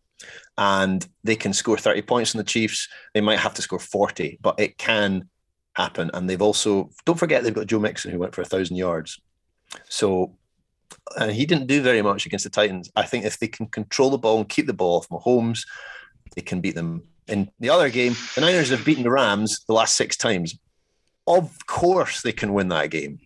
And 0.57 1.07
they 1.23 1.35
can 1.35 1.53
score 1.53 1.77
30 1.77 2.01
points 2.03 2.33
on 2.33 2.39
the 2.39 2.43
Chiefs. 2.43 2.87
They 3.13 3.21
might 3.21 3.39
have 3.39 3.53
to 3.55 3.61
score 3.61 3.79
40, 3.79 4.39
but 4.41 4.59
it 4.59 4.77
can 4.77 5.29
happen. 5.75 6.09
And 6.13 6.29
they've 6.29 6.41
also, 6.41 6.89
don't 7.05 7.19
forget, 7.19 7.43
they've 7.43 7.53
got 7.53 7.67
Joe 7.67 7.79
Mixon 7.79 8.11
who 8.11 8.19
went 8.19 8.33
for 8.33 8.41
a 8.41 8.45
1,000 8.45 8.75
yards. 8.75 9.19
So, 9.87 10.35
and 11.17 11.31
he 11.31 11.45
didn't 11.45 11.67
do 11.67 11.81
very 11.81 12.01
much 12.01 12.25
against 12.25 12.43
the 12.43 12.49
Titans. 12.49 12.89
I 12.95 13.03
think 13.03 13.25
if 13.25 13.39
they 13.39 13.47
can 13.47 13.67
control 13.67 14.09
the 14.09 14.17
ball 14.17 14.39
and 14.39 14.49
keep 14.49 14.67
the 14.67 14.73
ball 14.73 14.97
off 14.97 15.09
Mahomes, 15.09 15.65
they 16.35 16.41
can 16.41 16.61
beat 16.61 16.75
them. 16.75 17.03
In 17.31 17.49
the 17.59 17.69
other 17.69 17.89
game, 17.89 18.15
the 18.35 18.41
Niners 18.41 18.69
have 18.69 18.83
beaten 18.85 19.03
the 19.03 19.09
Rams 19.11 19.63
the 19.67 19.73
last 19.73 19.95
six 19.95 20.17
times. 20.17 20.57
Of 21.27 21.65
course, 21.67 22.21
they 22.21 22.31
can 22.33 22.53
win 22.53 22.67
that 22.69 22.89
game. 22.91 23.19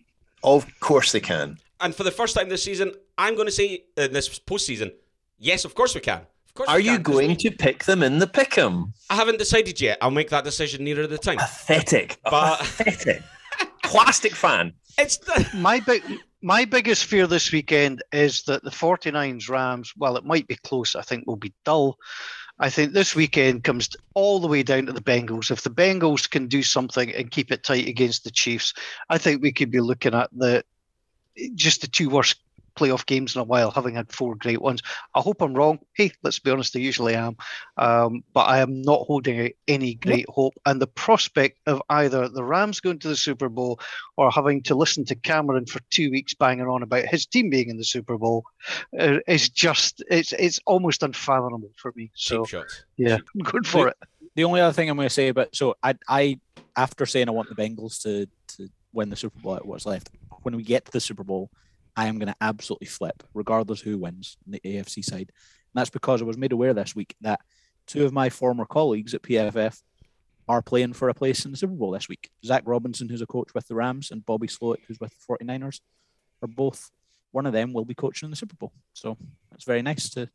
Of 0.44 0.66
course, 0.80 1.12
they 1.12 1.20
can. 1.20 1.58
And 1.80 1.94
for 1.94 2.04
the 2.04 2.10
first 2.10 2.36
time 2.36 2.48
this 2.48 2.62
season, 2.62 2.92
I'm 3.18 3.34
going 3.34 3.46
to 3.46 3.52
say 3.52 3.84
in 3.96 4.12
this 4.12 4.38
postseason, 4.38 4.92
yes, 5.38 5.64
of 5.64 5.74
course 5.74 5.94
we 5.94 6.00
can. 6.00 6.20
Of 6.48 6.54
course, 6.54 6.68
Are 6.68 6.76
we 6.76 6.84
you 6.84 6.92
can, 6.92 7.02
'cause 7.02 7.14
going 7.16 7.36
to 7.36 7.50
pick 7.50 7.84
them 7.84 8.02
in 8.02 8.18
the 8.18 8.26
pick 8.26 8.56
'em? 8.56 8.94
I 9.10 9.16
haven't 9.16 9.38
decided 9.38 9.80
yet. 9.80 9.98
I'll 10.00 10.10
make 10.10 10.30
that 10.30 10.44
decision 10.44 10.84
nearer 10.84 11.06
the 11.06 11.18
time. 11.18 11.38
Pathetic. 11.38 12.18
But- 12.24 12.60
Pathetic. 12.60 13.22
Plastic 13.82 14.34
fan. 14.34 14.72
It's 14.98 15.16
the, 15.18 15.48
my 15.54 15.80
big 15.80 16.02
my 16.42 16.64
biggest 16.64 17.04
fear 17.06 17.26
this 17.26 17.50
weekend 17.50 18.02
is 18.12 18.42
that 18.44 18.62
the 18.62 18.70
49s 18.70 19.48
Rams, 19.48 19.92
while 19.96 20.16
it 20.16 20.24
might 20.24 20.46
be 20.46 20.56
close, 20.56 20.94
I 20.94 21.02
think 21.02 21.26
will 21.26 21.36
be 21.36 21.52
dull. 21.64 21.96
I 22.58 22.70
think 22.70 22.92
this 22.92 23.14
weekend 23.14 23.64
comes 23.64 23.90
all 24.14 24.40
the 24.40 24.48
way 24.48 24.62
down 24.62 24.86
to 24.86 24.92
the 24.92 25.02
Bengals. 25.02 25.50
If 25.50 25.62
the 25.62 25.70
Bengals 25.70 26.28
can 26.28 26.48
do 26.48 26.62
something 26.62 27.12
and 27.12 27.30
keep 27.30 27.52
it 27.52 27.62
tight 27.62 27.86
against 27.86 28.24
the 28.24 28.30
Chiefs, 28.30 28.72
I 29.10 29.18
think 29.18 29.42
we 29.42 29.52
could 29.52 29.70
be 29.70 29.80
looking 29.80 30.14
at 30.14 30.30
the 30.32 30.64
just 31.54 31.82
the 31.82 31.86
two 31.86 32.08
worst 32.08 32.36
playoff 32.76 33.06
games 33.06 33.34
in 33.34 33.40
a 33.40 33.44
while, 33.44 33.70
having 33.70 33.94
had 33.94 34.12
four 34.12 34.34
great 34.34 34.60
ones. 34.60 34.82
I 35.14 35.20
hope 35.20 35.42
I'm 35.42 35.54
wrong. 35.54 35.78
Hey, 35.94 36.12
let's 36.22 36.38
be 36.38 36.50
honest, 36.50 36.76
I 36.76 36.80
usually 36.80 37.14
am. 37.14 37.36
Um, 37.76 38.22
but 38.32 38.42
I 38.42 38.58
am 38.58 38.82
not 38.82 39.06
holding 39.06 39.52
any 39.66 39.94
great 39.94 40.26
hope. 40.28 40.54
And 40.64 40.80
the 40.80 40.86
prospect 40.86 41.58
of 41.66 41.82
either 41.88 42.28
the 42.28 42.44
Rams 42.44 42.80
going 42.80 42.98
to 43.00 43.08
the 43.08 43.16
Super 43.16 43.48
Bowl 43.48 43.80
or 44.16 44.30
having 44.30 44.62
to 44.64 44.74
listen 44.74 45.04
to 45.06 45.14
Cameron 45.14 45.66
for 45.66 45.80
two 45.90 46.10
weeks 46.10 46.34
banging 46.34 46.66
on 46.66 46.82
about 46.82 47.06
his 47.06 47.26
team 47.26 47.50
being 47.50 47.68
in 47.68 47.78
the 47.78 47.84
Super 47.84 48.18
Bowl 48.18 48.44
uh, 48.98 49.18
is 49.26 49.48
just 49.48 50.02
it's 50.10 50.32
it's 50.32 50.60
almost 50.66 51.02
unfathomable 51.02 51.70
for 51.76 51.92
me. 51.96 52.10
So 52.14 52.44
shots. 52.44 52.84
yeah, 52.96 53.18
I'm 53.34 53.40
going 53.40 53.64
for 53.64 53.88
it. 53.88 53.96
The 54.34 54.44
only 54.44 54.60
other 54.60 54.72
thing 54.72 54.90
I'm 54.90 54.96
going 54.96 55.08
to 55.08 55.14
say 55.14 55.28
about 55.28 55.54
so 55.56 55.76
I 55.82 55.94
I 56.08 56.40
after 56.76 57.06
saying 57.06 57.28
I 57.28 57.32
want 57.32 57.48
the 57.48 57.54
Bengals 57.54 58.02
to 58.02 58.26
to 58.56 58.68
win 58.92 59.10
the 59.10 59.16
Super 59.16 59.38
Bowl 59.40 59.56
at 59.56 59.66
what's 59.66 59.86
left, 59.86 60.10
when 60.42 60.56
we 60.56 60.62
get 60.62 60.84
to 60.86 60.92
the 60.92 61.00
Super 61.00 61.24
Bowl, 61.24 61.50
I 61.96 62.06
am 62.06 62.18
going 62.18 62.28
to 62.28 62.36
absolutely 62.40 62.86
flip, 62.88 63.22
regardless 63.34 63.80
who 63.80 63.98
wins 63.98 64.36
on 64.46 64.52
the 64.52 64.60
AFC 64.60 65.04
side. 65.04 65.30
And 65.30 65.74
that's 65.74 65.90
because 65.90 66.20
I 66.20 66.24
was 66.26 66.36
made 66.36 66.52
aware 66.52 66.74
this 66.74 66.94
week 66.94 67.16
that 67.22 67.40
two 67.86 68.04
of 68.04 68.12
my 68.12 68.28
former 68.30 68.66
colleagues 68.66 69.14
at 69.14 69.22
PFF 69.22 69.80
are 70.48 70.62
playing 70.62 70.92
for 70.92 71.08
a 71.08 71.14
place 71.14 71.44
in 71.44 71.50
the 71.50 71.56
Super 71.56 71.74
Bowl 71.74 71.90
this 71.90 72.08
week. 72.08 72.30
Zac 72.44 72.62
Robinson, 72.66 73.08
who's 73.08 73.22
a 73.22 73.26
coach 73.26 73.48
with 73.54 73.66
the 73.66 73.74
Rams, 73.74 74.10
and 74.10 74.24
Bobby 74.24 74.46
Slowik, 74.46 74.84
who's 74.86 75.00
with 75.00 75.12
the 75.12 75.44
49ers, 75.44 75.80
are 76.42 76.48
both 76.48 76.90
one 77.32 77.46
of 77.46 77.52
them 77.52 77.72
will 77.72 77.84
be 77.84 77.94
coaching 77.94 78.26
in 78.26 78.30
the 78.30 78.36
Super 78.36 78.56
Bowl. 78.56 78.72
So 78.92 79.16
it's 79.54 79.64
very 79.64 79.82
nice 79.82 80.08
to 80.10 80.28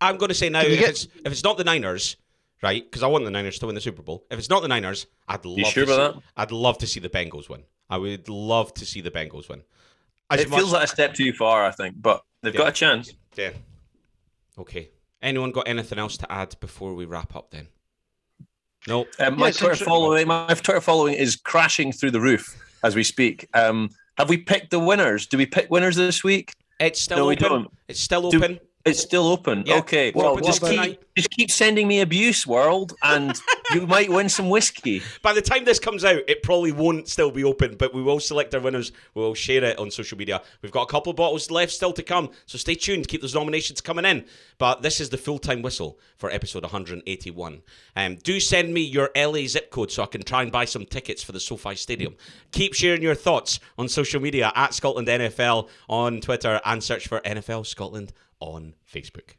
I'm 0.00 0.18
going 0.18 0.28
to 0.28 0.34
say 0.34 0.48
now, 0.48 0.60
if, 0.60 0.78
get- 0.78 0.90
it's, 0.90 1.04
if 1.24 1.32
it's 1.32 1.44
not 1.44 1.56
the 1.56 1.64
Niners, 1.64 2.16
right? 2.62 2.84
Because 2.84 3.02
I 3.02 3.06
want 3.06 3.24
the 3.24 3.30
Niners 3.30 3.58
to 3.60 3.66
win 3.66 3.74
the 3.74 3.80
Super 3.80 4.02
Bowl. 4.02 4.24
If 4.30 4.38
it's 4.38 4.50
not 4.50 4.62
the 4.62 4.68
Niners, 4.68 5.06
I'd 5.28 5.44
love. 5.44 5.72
sure 5.72 5.86
to 5.86 5.94
about 5.94 6.14
see, 6.16 6.20
I'd 6.36 6.52
love 6.52 6.78
to 6.78 6.86
see 6.86 7.00
the 7.00 7.08
Bengals 7.08 7.48
win. 7.48 7.62
I 7.88 7.98
would 7.98 8.28
love 8.28 8.74
to 8.74 8.84
see 8.84 9.00
the 9.00 9.10
Bengals 9.10 9.48
win. 9.48 9.62
As 10.30 10.40
it 10.40 10.48
much- 10.48 10.58
feels 10.60 10.72
like 10.72 10.84
a 10.84 10.88
step 10.88 11.14
too 11.14 11.32
far, 11.32 11.64
I 11.64 11.70
think, 11.70 11.96
but 12.00 12.22
they've 12.42 12.52
Yeah. 12.54 12.58
got 12.58 12.68
a 12.68 12.72
chance. 12.72 13.12
Yeah. 13.36 13.50
Okay. 14.58 14.90
Anyone 15.22 15.50
got 15.52 15.68
anything 15.68 15.98
else 15.98 16.16
to 16.18 16.30
add 16.32 16.56
before 16.60 16.94
we 16.94 17.04
wrap 17.04 17.34
up? 17.36 17.50
Then. 17.50 17.68
No. 18.86 19.06
Um, 19.18 19.38
my 19.38 19.46
Yeah, 19.46 19.52
Twitter 19.52 19.84
following, 19.84 20.28
my 20.28 20.46
Twitter 20.54 20.80
following 20.80 21.14
is 21.14 21.36
crashing 21.36 21.92
through 21.92 22.12
the 22.12 22.20
roof 22.20 22.56
as 22.82 22.94
we 22.94 23.02
speak. 23.02 23.48
Um, 23.54 23.90
have 24.18 24.28
we 24.28 24.38
picked 24.38 24.70
the 24.70 24.78
winners? 24.78 25.26
Do 25.26 25.36
we 25.38 25.46
pick 25.46 25.70
winners 25.70 25.96
this 25.96 26.22
week? 26.22 26.52
It's 26.78 27.00
still 27.00 27.18
No, 27.18 27.26
we 27.26 27.34
open. 27.36 27.48
don't. 27.48 27.70
It's 27.88 28.00
still 28.00 28.30
Do- 28.30 28.38
open. 28.38 28.60
It's 28.86 29.00
still 29.00 29.26
open. 29.26 29.64
Yeah, 29.66 29.78
okay. 29.78 30.08
it's 30.08 30.16
Well, 30.16 30.36
just 30.38 30.62
keep, 30.62 31.00
just 31.16 31.30
keep 31.30 31.50
sending 31.50 31.88
me 31.88 32.00
abuse, 32.00 32.46
world, 32.46 32.94
and 33.02 33.34
you 33.74 33.86
might 33.86 34.08
win 34.08 34.28
some 34.28 34.48
whiskey. 34.48 35.02
By 35.22 35.32
the 35.32 35.42
time 35.42 35.64
this 35.64 35.80
comes 35.80 36.04
out, 36.04 36.20
it 36.28 36.42
probably 36.42 36.72
won't 36.72 37.08
still 37.08 37.30
be 37.30 37.42
open, 37.42 37.76
but 37.76 37.92
we 37.92 38.02
will 38.02 38.20
select 38.20 38.54
our 38.54 38.60
winners. 38.60 38.92
We 39.14 39.22
will 39.22 39.34
share 39.34 39.64
it 39.64 39.78
on 39.78 39.90
social 39.90 40.16
media. 40.16 40.40
We've 40.62 40.72
got 40.72 40.82
a 40.82 40.86
couple 40.86 41.10
of 41.10 41.16
bottles 41.16 41.50
left 41.50 41.72
still 41.72 41.92
to 41.94 42.02
come, 42.02 42.30
so 42.46 42.58
stay 42.58 42.76
tuned. 42.76 43.08
Keep 43.08 43.22
those 43.22 43.34
nominations 43.34 43.80
coming 43.80 44.04
in. 44.04 44.24
But 44.58 44.82
this 44.82 45.00
is 45.00 45.10
the 45.10 45.18
full 45.18 45.38
time 45.38 45.62
whistle 45.62 45.98
for 46.16 46.30
episode 46.30 46.62
181. 46.62 47.62
Um, 47.96 48.16
do 48.16 48.38
send 48.38 48.72
me 48.72 48.82
your 48.82 49.10
LA 49.16 49.46
zip 49.46 49.70
code 49.70 49.90
so 49.90 50.04
I 50.04 50.06
can 50.06 50.22
try 50.22 50.42
and 50.42 50.52
buy 50.52 50.64
some 50.64 50.86
tickets 50.86 51.22
for 51.22 51.32
the 51.32 51.40
SoFi 51.40 51.74
Stadium. 51.74 52.14
Keep 52.52 52.74
sharing 52.74 53.02
your 53.02 53.14
thoughts 53.14 53.58
on 53.78 53.88
social 53.88 54.20
media 54.20 54.52
at 54.54 54.74
Scotland 54.74 55.08
NFL 55.08 55.68
on 55.88 56.20
Twitter 56.20 56.60
and 56.64 56.82
search 56.82 57.08
for 57.08 57.20
NFL 57.20 57.66
Scotland 57.66 58.12
on 58.40 58.74
Facebook. 58.92 59.34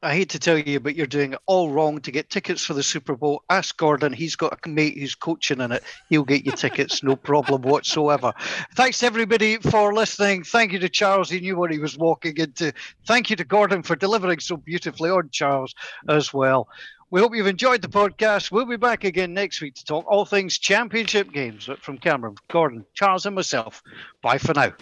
I 0.00 0.14
hate 0.14 0.30
to 0.30 0.38
tell 0.38 0.56
you, 0.56 0.78
but 0.78 0.94
you're 0.94 1.08
doing 1.08 1.32
it 1.32 1.40
all 1.46 1.70
wrong 1.70 2.00
to 2.02 2.12
get 2.12 2.30
tickets 2.30 2.64
for 2.64 2.72
the 2.72 2.84
Super 2.84 3.16
Bowl. 3.16 3.42
Ask 3.50 3.76
Gordon; 3.76 4.12
he's 4.12 4.36
got 4.36 4.56
a 4.64 4.68
mate 4.68 4.96
who's 4.96 5.16
coaching 5.16 5.60
in 5.60 5.72
it. 5.72 5.82
He'll 6.08 6.24
get 6.24 6.46
you 6.46 6.52
tickets, 6.52 7.02
no 7.02 7.16
problem 7.16 7.62
whatsoever. 7.62 8.32
Thanks 8.76 9.02
everybody 9.02 9.56
for 9.56 9.92
listening. 9.92 10.44
Thank 10.44 10.72
you 10.72 10.78
to 10.78 10.88
Charles; 10.88 11.28
he 11.28 11.40
knew 11.40 11.56
what 11.56 11.72
he 11.72 11.80
was 11.80 11.98
walking 11.98 12.36
into. 12.36 12.72
Thank 13.08 13.28
you 13.28 13.34
to 13.36 13.44
Gordon 13.44 13.82
for 13.82 13.96
delivering 13.96 14.38
so 14.38 14.56
beautifully 14.56 15.10
on 15.10 15.30
Charles 15.32 15.74
as 16.08 16.32
well. 16.32 16.68
We 17.10 17.20
hope 17.20 17.34
you've 17.34 17.48
enjoyed 17.48 17.82
the 17.82 17.88
podcast. 17.88 18.52
We'll 18.52 18.66
be 18.66 18.76
back 18.76 19.02
again 19.02 19.34
next 19.34 19.60
week 19.60 19.74
to 19.76 19.84
talk 19.84 20.06
all 20.06 20.24
things 20.24 20.58
championship 20.58 21.32
games 21.32 21.68
from 21.80 21.98
Cameron, 21.98 22.36
Gordon, 22.48 22.84
Charles, 22.94 23.26
and 23.26 23.34
myself. 23.34 23.82
Bye 24.22 24.38
for 24.38 24.54
now. 24.54 24.74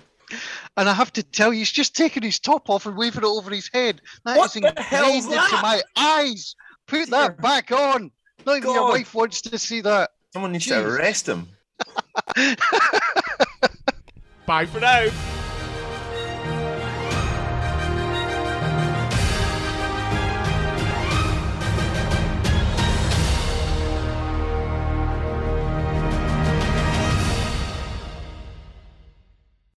And 0.77 0.89
I 0.89 0.95
have 0.95 1.13
to 1.15 1.23
tell 1.23 1.53
you, 1.53 1.61
he's 1.61 1.71
just 1.71 1.95
taking 1.95 2.23
his 2.23 2.39
top 2.39 2.69
off 2.69 2.87
and 2.87 2.97
waving 2.97 3.23
it 3.23 3.27
over 3.27 3.51
his 3.51 3.71
head. 3.73 4.01
That 4.25 4.39
What 4.39 4.57
is 4.57 4.63
the 4.63 4.83
hell's 4.83 5.25
ingrained 5.25 5.25
into 5.25 5.57
that? 5.57 5.63
my 5.63 5.83
eyes. 5.97 6.55
Put 6.87 7.11
that 7.11 7.41
back 7.41 7.73
on. 7.73 8.11
Not 8.45 8.59
even 8.59 8.71
your 8.71 8.89
wife 8.89 9.15
wants 9.15 9.41
to 9.43 9.59
see 9.59 9.81
that. 9.83 10.11
Someone 10.33 10.53
needs 10.53 10.65
Jesus. 10.65 10.83
to 10.83 10.89
arrest 10.89 11.29
him. 11.29 11.49
Bye 14.47 14.67
for 14.67 14.81
now. 14.81 15.36